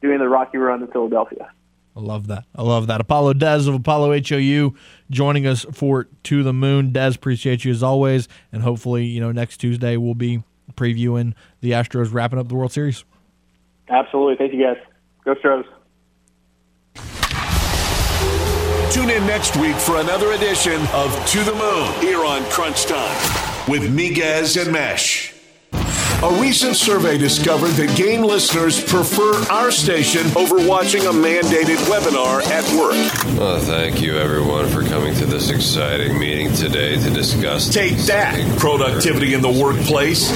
doing 0.00 0.18
the 0.18 0.28
Rocky 0.28 0.58
run 0.58 0.80
to 0.80 0.86
Philadelphia. 0.86 1.50
I 1.96 2.00
love 2.00 2.26
that. 2.26 2.44
I 2.54 2.62
love 2.62 2.88
that. 2.88 3.00
Apollo 3.00 3.34
Des 3.34 3.68
of 3.68 3.74
Apollo 3.74 4.20
HOU 4.28 4.74
joining 5.10 5.46
us 5.46 5.64
for 5.72 6.08
To 6.24 6.42
the 6.42 6.52
Moon. 6.52 6.92
Des, 6.92 7.12
appreciate 7.14 7.64
you 7.64 7.70
as 7.70 7.82
always, 7.82 8.28
and 8.52 8.62
hopefully, 8.62 9.06
you 9.06 9.20
know, 9.20 9.32
next 9.32 9.56
Tuesday 9.58 9.96
we'll 9.96 10.14
be 10.14 10.42
previewing 10.74 11.34
the 11.60 11.72
Astros 11.72 12.12
wrapping 12.12 12.38
up 12.38 12.48
the 12.48 12.54
World 12.54 12.72
Series. 12.72 13.04
Absolutely. 13.88 14.36
Thank 14.36 14.52
you, 14.52 14.62
guys. 14.62 14.76
Go 15.24 15.34
Astros. 15.34 15.64
Tune 18.92 19.10
in 19.10 19.26
next 19.26 19.56
week 19.56 19.76
for 19.76 20.00
another 20.00 20.32
edition 20.32 20.80
of 20.94 21.12
To 21.28 21.44
the 21.44 21.54
Moon 21.54 21.92
here 22.00 22.24
on 22.24 22.42
Crunch 22.44 22.86
Time 22.86 23.70
with 23.70 23.94
Miguez 23.94 24.60
and 24.62 24.72
Mesh. 24.72 25.35
A 26.22 26.40
recent 26.40 26.76
survey 26.76 27.18
discovered 27.18 27.72
that 27.72 27.94
game 27.94 28.22
listeners 28.22 28.82
prefer 28.82 29.34
our 29.50 29.70
station 29.70 30.26
over 30.34 30.66
watching 30.66 31.02
a 31.02 31.10
mandated 31.10 31.76
webinar 31.90 32.42
at 32.46 32.64
work. 32.72 33.38
Well, 33.38 33.60
thank 33.60 34.00
you 34.00 34.16
everyone 34.16 34.66
for 34.68 34.82
coming 34.82 35.14
to 35.16 35.26
this 35.26 35.50
exciting 35.50 36.18
meeting 36.18 36.50
today 36.54 36.96
to 36.96 37.10
discuss. 37.10 37.68
Take 37.72 37.98
that, 38.06 38.34
productivity 38.58 39.34
in 39.34 39.42
the 39.42 39.50
workplace. 39.50 40.30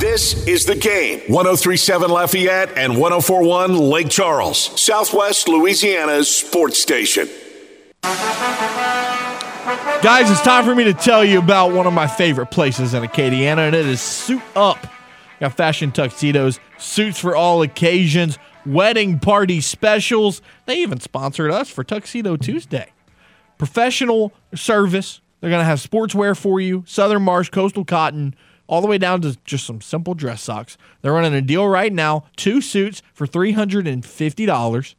This 0.00 0.46
is 0.46 0.64
the 0.64 0.74
game. 0.74 1.20
1037 1.28 2.10
Lafayette 2.10 2.70
and 2.78 2.96
1041 2.98 3.76
Lake 3.76 4.08
Charles, 4.08 4.80
Southwest 4.80 5.48
Louisiana's 5.48 6.34
sports 6.34 6.80
station. 6.80 7.28
Guys, 10.02 10.30
it's 10.30 10.40
time 10.40 10.64
for 10.64 10.74
me 10.74 10.84
to 10.84 10.94
tell 10.94 11.22
you 11.22 11.38
about 11.38 11.72
one 11.72 11.86
of 11.86 11.92
my 11.92 12.06
favorite 12.06 12.50
places 12.50 12.94
in 12.94 13.02
Acadiana, 13.02 13.66
and 13.66 13.76
it 13.76 13.84
is 13.84 14.00
Suit 14.00 14.42
Up. 14.54 14.86
Got 15.40 15.56
fashion 15.56 15.92
tuxedos, 15.92 16.58
suits 16.78 17.18
for 17.18 17.36
all 17.36 17.62
occasions, 17.62 18.38
wedding 18.64 19.18
party 19.18 19.60
specials. 19.60 20.40
They 20.64 20.78
even 20.78 21.00
sponsored 21.00 21.50
us 21.50 21.68
for 21.68 21.84
Tuxedo 21.84 22.36
Tuesday. 22.36 22.92
Professional 23.58 24.32
service. 24.54 25.20
They're 25.40 25.50
going 25.50 25.60
to 25.60 25.64
have 25.64 25.80
sportswear 25.80 26.36
for 26.36 26.60
you, 26.60 26.84
Southern 26.86 27.22
Marsh, 27.22 27.50
Coastal 27.50 27.84
Cotton, 27.84 28.34
all 28.66 28.80
the 28.80 28.86
way 28.86 28.98
down 28.98 29.20
to 29.20 29.36
just 29.44 29.66
some 29.66 29.80
simple 29.82 30.14
dress 30.14 30.42
socks. 30.42 30.78
They're 31.02 31.12
running 31.12 31.34
a 31.34 31.42
deal 31.42 31.68
right 31.68 31.92
now 31.92 32.24
two 32.36 32.60
suits 32.62 33.02
for 33.12 33.26
$350. 33.26 34.94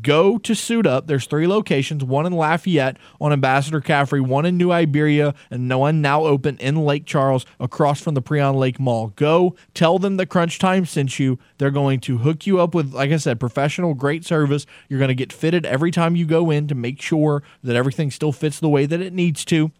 Go 0.00 0.38
to 0.38 0.54
Suit 0.54 0.86
Up. 0.86 1.06
There's 1.06 1.26
three 1.26 1.46
locations 1.46 2.02
one 2.02 2.26
in 2.26 2.32
Lafayette 2.32 2.96
on 3.20 3.32
Ambassador 3.32 3.80
Caffrey, 3.80 4.20
one 4.20 4.46
in 4.46 4.56
New 4.56 4.72
Iberia, 4.72 5.34
and 5.50 5.68
one 5.68 6.00
now 6.00 6.24
open 6.24 6.56
in 6.58 6.84
Lake 6.84 7.04
Charles 7.04 7.44
across 7.60 8.00
from 8.00 8.14
the 8.14 8.22
Prien 8.22 8.54
Lake 8.54 8.80
Mall. 8.80 9.08
Go 9.16 9.54
tell 9.74 9.98
them 9.98 10.16
that 10.16 10.26
Crunch 10.26 10.58
Time 10.58 10.86
sent 10.86 11.18
you. 11.18 11.38
They're 11.58 11.70
going 11.70 12.00
to 12.00 12.18
hook 12.18 12.46
you 12.46 12.60
up 12.60 12.74
with, 12.74 12.94
like 12.94 13.10
I 13.10 13.18
said, 13.18 13.38
professional, 13.38 13.94
great 13.94 14.24
service. 14.24 14.66
You're 14.88 15.00
going 15.00 15.08
to 15.08 15.14
get 15.14 15.32
fitted 15.32 15.66
every 15.66 15.90
time 15.90 16.16
you 16.16 16.26
go 16.26 16.50
in 16.50 16.66
to 16.68 16.74
make 16.74 17.00
sure 17.00 17.42
that 17.62 17.76
everything 17.76 18.10
still 18.10 18.32
fits 18.32 18.60
the 18.60 18.68
way 18.68 18.86
that 18.86 19.00
it 19.00 19.12
needs 19.12 19.44
to. 19.46 19.70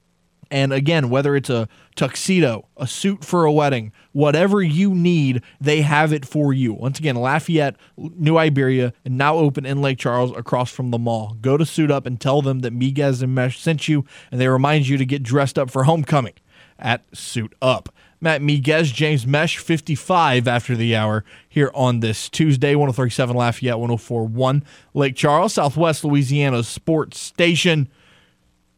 And 0.54 0.72
again, 0.72 1.10
whether 1.10 1.34
it's 1.34 1.50
a 1.50 1.66
tuxedo, 1.96 2.68
a 2.76 2.86
suit 2.86 3.24
for 3.24 3.44
a 3.44 3.50
wedding, 3.50 3.90
whatever 4.12 4.62
you 4.62 4.94
need, 4.94 5.42
they 5.60 5.80
have 5.80 6.12
it 6.12 6.24
for 6.24 6.52
you. 6.52 6.72
Once 6.72 7.00
again, 7.00 7.16
Lafayette, 7.16 7.74
New 7.96 8.38
Iberia, 8.38 8.92
and 9.04 9.18
now 9.18 9.34
open 9.34 9.66
in 9.66 9.82
Lake 9.82 9.98
Charles 9.98 10.30
across 10.36 10.70
from 10.70 10.92
the 10.92 10.98
mall. 10.98 11.36
Go 11.40 11.56
to 11.56 11.66
Suit 11.66 11.90
Up 11.90 12.06
and 12.06 12.20
tell 12.20 12.40
them 12.40 12.60
that 12.60 12.72
Miguez 12.72 13.20
and 13.20 13.34
Mesh 13.34 13.58
sent 13.58 13.88
you, 13.88 14.04
and 14.30 14.40
they 14.40 14.46
remind 14.46 14.86
you 14.86 14.96
to 14.96 15.04
get 15.04 15.24
dressed 15.24 15.58
up 15.58 15.72
for 15.72 15.82
homecoming 15.82 16.34
at 16.78 17.02
Suit 17.12 17.52
Up. 17.60 17.92
Matt 18.20 18.40
Miguez, 18.40 18.94
James 18.94 19.26
Mesh, 19.26 19.58
55 19.58 20.46
after 20.46 20.76
the 20.76 20.94
hour 20.94 21.24
here 21.48 21.72
on 21.74 21.98
this 21.98 22.28
Tuesday, 22.28 22.76
1037 22.76 23.34
Lafayette, 23.34 23.80
1041 23.80 24.62
Lake 24.94 25.16
Charles, 25.16 25.54
Southwest 25.54 26.04
Louisiana 26.04 26.62
sports 26.62 27.18
station 27.18 27.88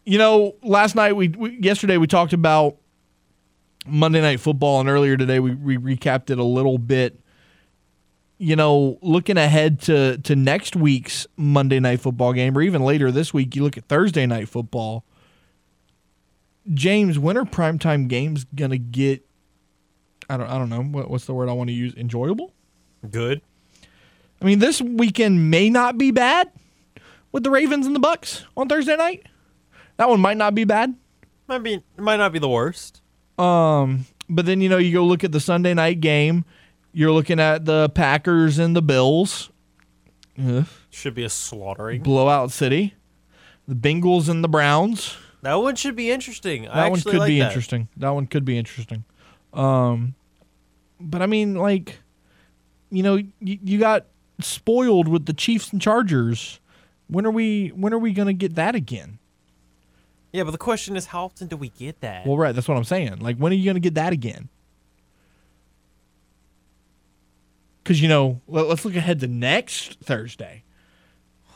you 0.06 0.18
know, 0.18 0.54
last 0.62 0.94
night 0.94 1.14
we, 1.14 1.28
we, 1.28 1.58
yesterday 1.58 1.96
we 1.98 2.06
talked 2.06 2.32
about 2.32 2.76
Monday 3.86 4.20
Night 4.20 4.40
Football, 4.40 4.80
and 4.80 4.88
earlier 4.88 5.16
today 5.16 5.40
we, 5.40 5.54
we 5.54 5.76
recapped 5.76 6.30
it 6.30 6.38
a 6.38 6.44
little 6.44 6.78
bit. 6.78 7.20
You 8.38 8.54
know, 8.54 8.98
looking 9.02 9.36
ahead 9.36 9.80
to 9.82 10.18
to 10.18 10.36
next 10.36 10.76
week's 10.76 11.26
Monday 11.36 11.80
Night 11.80 12.00
Football 12.00 12.32
game, 12.34 12.56
or 12.56 12.62
even 12.62 12.82
later 12.82 13.10
this 13.10 13.34
week, 13.34 13.56
you 13.56 13.64
look 13.64 13.76
at 13.76 13.86
Thursday 13.86 14.26
Night 14.26 14.48
Football. 14.48 15.04
James, 16.72 17.18
when 17.18 17.36
are 17.36 17.44
primetime 17.44 18.08
games 18.08 18.44
gonna 18.54 18.78
get? 18.78 19.26
I 20.30 20.36
don't 20.36 20.48
I 20.48 20.58
don't 20.58 20.68
know 20.68 20.82
what, 20.82 21.10
what's 21.10 21.24
the 21.24 21.34
word 21.34 21.48
I 21.48 21.52
want 21.52 21.68
to 21.68 21.74
use. 21.74 21.94
Enjoyable. 21.94 22.52
Good. 23.10 23.40
I 24.40 24.44
mean, 24.44 24.58
this 24.58 24.80
weekend 24.80 25.50
may 25.50 25.70
not 25.70 25.98
be 25.98 26.10
bad 26.10 26.52
with 27.32 27.42
the 27.42 27.50
Ravens 27.50 27.86
and 27.86 27.96
the 27.96 28.00
Bucs 28.00 28.44
on 28.56 28.68
Thursday 28.68 28.96
night. 28.96 29.26
That 29.96 30.08
one 30.08 30.20
might 30.20 30.36
not 30.36 30.54
be 30.54 30.64
bad. 30.64 30.94
Might 31.48 31.58
be. 31.62 31.74
It 31.74 31.82
might 31.98 32.16
not 32.16 32.32
be 32.32 32.38
the 32.38 32.48
worst. 32.48 33.00
Um, 33.38 34.06
but 34.28 34.46
then 34.46 34.60
you 34.60 34.68
know 34.68 34.78
you 34.78 34.92
go 34.92 35.04
look 35.04 35.24
at 35.24 35.32
the 35.32 35.40
Sunday 35.40 35.74
night 35.74 36.00
game. 36.00 36.44
You're 36.92 37.12
looking 37.12 37.38
at 37.40 37.64
the 37.64 37.90
Packers 37.90 38.58
and 38.58 38.74
the 38.74 38.82
Bills. 38.82 39.50
Ugh. 40.42 40.66
Should 40.90 41.14
be 41.14 41.24
a 41.24 41.28
slaughtering. 41.28 42.02
Blowout 42.02 42.50
city. 42.50 42.94
The 43.68 43.74
Bengals 43.74 44.28
and 44.28 44.42
the 44.42 44.48
Browns. 44.48 45.16
That 45.42 45.54
one 45.54 45.76
should 45.76 45.96
be 45.96 46.10
interesting. 46.10 46.62
That 46.62 46.74
I 46.74 46.88
one 46.88 47.00
could 47.00 47.14
like 47.14 47.28
be 47.28 47.38
that. 47.40 47.48
interesting. 47.48 47.88
That 47.96 48.10
one 48.10 48.26
could 48.26 48.44
be 48.44 48.56
interesting. 48.58 49.04
Um, 49.52 50.14
but 51.00 51.22
I 51.22 51.26
mean, 51.26 51.54
like, 51.54 51.98
you 52.90 53.02
know, 53.02 53.16
you, 53.16 53.30
you 53.40 53.78
got 53.78 54.06
spoiled 54.40 55.08
with 55.08 55.26
the 55.26 55.32
Chiefs 55.32 55.72
and 55.72 55.80
Chargers. 55.80 56.60
When 57.08 57.26
are 57.26 57.30
we? 57.30 57.68
When 57.68 57.92
are 57.92 57.98
we 57.98 58.12
gonna 58.12 58.32
get 58.32 58.54
that 58.56 58.74
again? 58.74 59.18
Yeah, 60.36 60.44
but 60.44 60.50
the 60.50 60.58
question 60.58 60.98
is, 60.98 61.06
how 61.06 61.24
often 61.24 61.46
do 61.46 61.56
we 61.56 61.70
get 61.70 62.02
that? 62.02 62.26
Well, 62.26 62.36
right. 62.36 62.54
That's 62.54 62.68
what 62.68 62.76
I'm 62.76 62.84
saying. 62.84 63.20
Like, 63.20 63.38
when 63.38 63.52
are 63.52 63.54
you 63.54 63.64
going 63.64 63.76
to 63.76 63.80
get 63.80 63.94
that 63.94 64.12
again? 64.12 64.50
Because, 67.82 68.02
you 68.02 68.08
know, 68.08 68.42
let, 68.46 68.66
us 68.66 68.84
look 68.84 68.96
ahead 68.96 69.20
to 69.20 69.28
next 69.28 69.98
Thursday. 70.00 70.62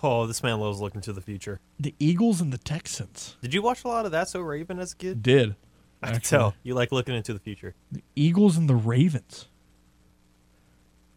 Oh, 0.02 0.26
this 0.26 0.42
man 0.42 0.60
loves 0.60 0.80
looking 0.80 1.02
to 1.02 1.12
the 1.12 1.20
future. 1.20 1.60
The 1.78 1.94
Eagles 1.98 2.40
and 2.40 2.54
the 2.54 2.56
Texans. 2.56 3.36
Did 3.42 3.52
you 3.52 3.60
watch 3.60 3.84
a 3.84 3.88
lot 3.88 4.06
of 4.06 4.12
That 4.12 4.30
So 4.30 4.40
Raven 4.40 4.78
as 4.78 4.94
a 4.94 4.96
kid? 4.96 5.22
Did. 5.22 5.56
I 6.02 6.12
can 6.12 6.22
tell. 6.22 6.54
You 6.62 6.72
like 6.72 6.90
looking 6.90 7.14
into 7.14 7.34
the 7.34 7.38
future. 7.38 7.74
The 7.92 8.02
Eagles 8.16 8.56
and 8.56 8.66
the 8.66 8.76
Ravens. 8.76 9.48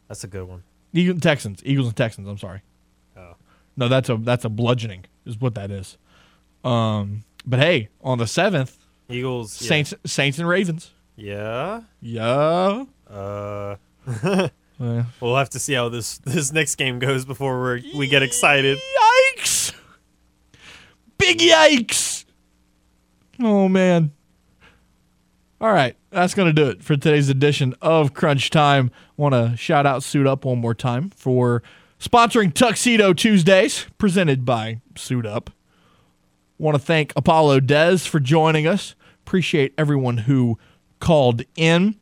That's 0.10 0.26
a 0.26 0.28
good 0.28 0.50
one. 0.50 0.64
Eagles 0.92 1.14
and 1.14 1.24
Texans. 1.24 1.62
Eagles 1.64 1.88
and 1.88 1.96
Texans. 1.96 2.28
I'm 2.28 2.38
sorry. 2.38 2.62
Oh. 3.16 3.36
No, 3.78 3.88
that's 3.88 4.10
a 4.10 4.18
that's 4.18 4.44
a 4.44 4.50
bludgeoning 4.50 5.06
is 5.26 5.38
what 5.40 5.56
that 5.56 5.72
is. 5.72 5.98
Um, 6.66 7.24
but 7.46 7.60
hey, 7.60 7.90
on 8.02 8.18
the 8.18 8.28
seventh, 8.28 8.78
Eagles, 9.10 9.62
yeah. 9.62 9.68
Saints, 9.68 9.94
Saints 10.06 10.40
and 10.40 10.48
Ravens. 10.48 10.92
Yeah. 11.16 11.82
Yeah. 12.02 12.86
Uh, 13.10 13.76
we'll 14.80 15.36
have 15.36 15.50
to 15.52 15.60
see 15.60 15.74
how 15.74 15.90
this 15.90 16.18
this 16.20 16.52
next 16.52 16.76
game 16.76 17.00
goes 17.00 17.26
before 17.26 17.64
we 17.74 17.94
we 17.96 18.08
get 18.08 18.24
excited. 18.24 18.78
Yikes! 19.38 19.74
Big 21.18 21.40
yikes! 21.40 22.26
Oh 23.40 23.68
man. 23.68 24.12
All 25.62 25.72
right, 25.72 25.96
that's 26.10 26.34
gonna 26.34 26.52
do 26.54 26.68
it 26.68 26.84
for 26.84 26.96
today's 26.96 27.30
edition 27.30 27.74
of 27.82 28.14
Crunch 28.14 28.50
Time. 28.50 28.92
Want 29.16 29.34
to 29.34 29.56
shout 29.56 29.86
out 29.86 30.04
Suit 30.04 30.28
Up 30.28 30.44
one 30.44 30.60
more 30.60 30.74
time 30.74 31.10
for 31.12 31.64
sponsoring 32.00 32.54
Tuxedo 32.54 33.14
Tuesdays, 33.14 33.86
presented 33.98 34.44
by 34.44 34.82
Suit 34.96 35.26
Up. 35.26 35.52
Want 36.58 36.76
to 36.76 36.84
thank 36.84 37.14
Apollo 37.16 37.62
Dez 37.62 38.08
for 38.08 38.20
joining 38.20 38.68
us. 38.68 38.96
Appreciate 39.26 39.74
everyone 39.78 40.18
who 40.18 40.58
called 41.00 41.42
in. 41.56 41.96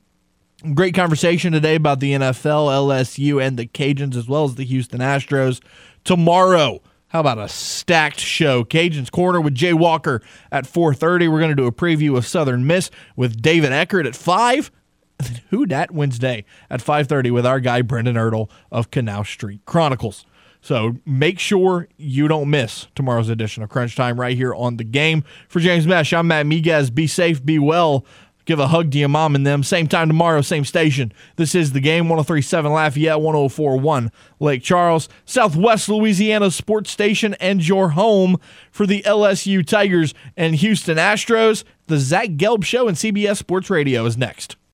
Great 0.75 0.93
conversation 0.93 1.53
today 1.53 1.75
about 1.75 1.99
the 1.99 2.13
NFL, 2.13 2.67
LSU, 2.67 3.41
and 3.41 3.57
the 3.57 3.65
Cajuns, 3.65 4.15
as 4.15 4.27
well 4.27 4.43
as 4.43 4.55
the 4.55 4.65
Houston 4.65 4.99
Astros. 4.99 5.59
Tomorrow, 6.03 6.81
how 7.07 7.19
about 7.19 7.39
a 7.39 7.49
stacked 7.49 8.19
show? 8.19 8.63
Cajuns 8.63 9.09
Corner 9.09 9.41
with 9.41 9.55
Jay 9.55 9.73
Walker 9.73 10.21
at 10.51 10.65
4.30. 10.65 11.31
We're 11.31 11.39
going 11.39 11.49
to 11.49 11.55
do 11.55 11.65
a 11.65 11.71
preview 11.71 12.15
of 12.15 12.27
Southern 12.27 12.67
Miss 12.67 12.91
with 13.15 13.41
David 13.41 13.71
Eckert 13.71 14.05
at 14.05 14.15
5. 14.15 14.71
Who 15.49 15.65
Dat 15.65 15.91
Wednesday 15.91 16.45
at 16.69 16.79
5.30 16.79 17.31
with 17.31 17.45
our 17.45 17.59
guy 17.59 17.81
Brendan 17.81 18.15
Ertle 18.15 18.49
of 18.71 18.91
Canal 18.91 19.23
Street 19.23 19.61
Chronicles. 19.65 20.25
So 20.61 20.95
make 21.05 21.39
sure 21.39 21.87
you 21.97 22.27
don't 22.27 22.49
miss 22.49 22.87
tomorrow's 22.95 23.29
edition 23.29 23.63
of 23.63 23.69
Crunch 23.69 23.95
Time 23.95 24.19
right 24.19 24.37
here 24.37 24.53
on 24.53 24.77
the 24.77 24.83
game. 24.83 25.23
For 25.49 25.59
James 25.59 25.87
Mesh, 25.87 26.13
I'm 26.13 26.27
Matt 26.27 26.45
Miguez. 26.45 26.93
Be 26.93 27.07
safe, 27.07 27.43
be 27.43 27.57
well. 27.59 28.05
Give 28.45 28.59
a 28.59 28.67
hug 28.67 28.91
to 28.91 28.97
your 28.97 29.09
mom 29.09 29.35
and 29.35 29.45
them. 29.45 29.63
Same 29.63 29.87
time 29.87 30.07
tomorrow, 30.07 30.41
same 30.41 30.65
station. 30.65 31.13
This 31.35 31.53
is 31.53 31.73
the 31.73 31.79
game 31.79 32.09
1037 32.09 32.71
Lafayette, 32.71 33.21
1041 33.21 34.11
Lake 34.39 34.63
Charles, 34.63 35.09
Southwest 35.25 35.89
Louisiana 35.89 36.49
Sports 36.51 36.91
Station, 36.91 37.35
and 37.35 37.65
your 37.65 37.89
home 37.89 38.37
for 38.71 38.85
the 38.87 39.03
LSU 39.03 39.65
Tigers 39.65 40.13
and 40.35 40.55
Houston 40.55 40.97
Astros. 40.97 41.63
The 41.87 41.97
Zach 41.97 42.29
Gelb 42.29 42.63
Show 42.63 42.87
and 42.87 42.97
CBS 42.97 43.37
Sports 43.37 43.69
Radio 43.69 44.05
is 44.05 44.17
next. 44.17 44.55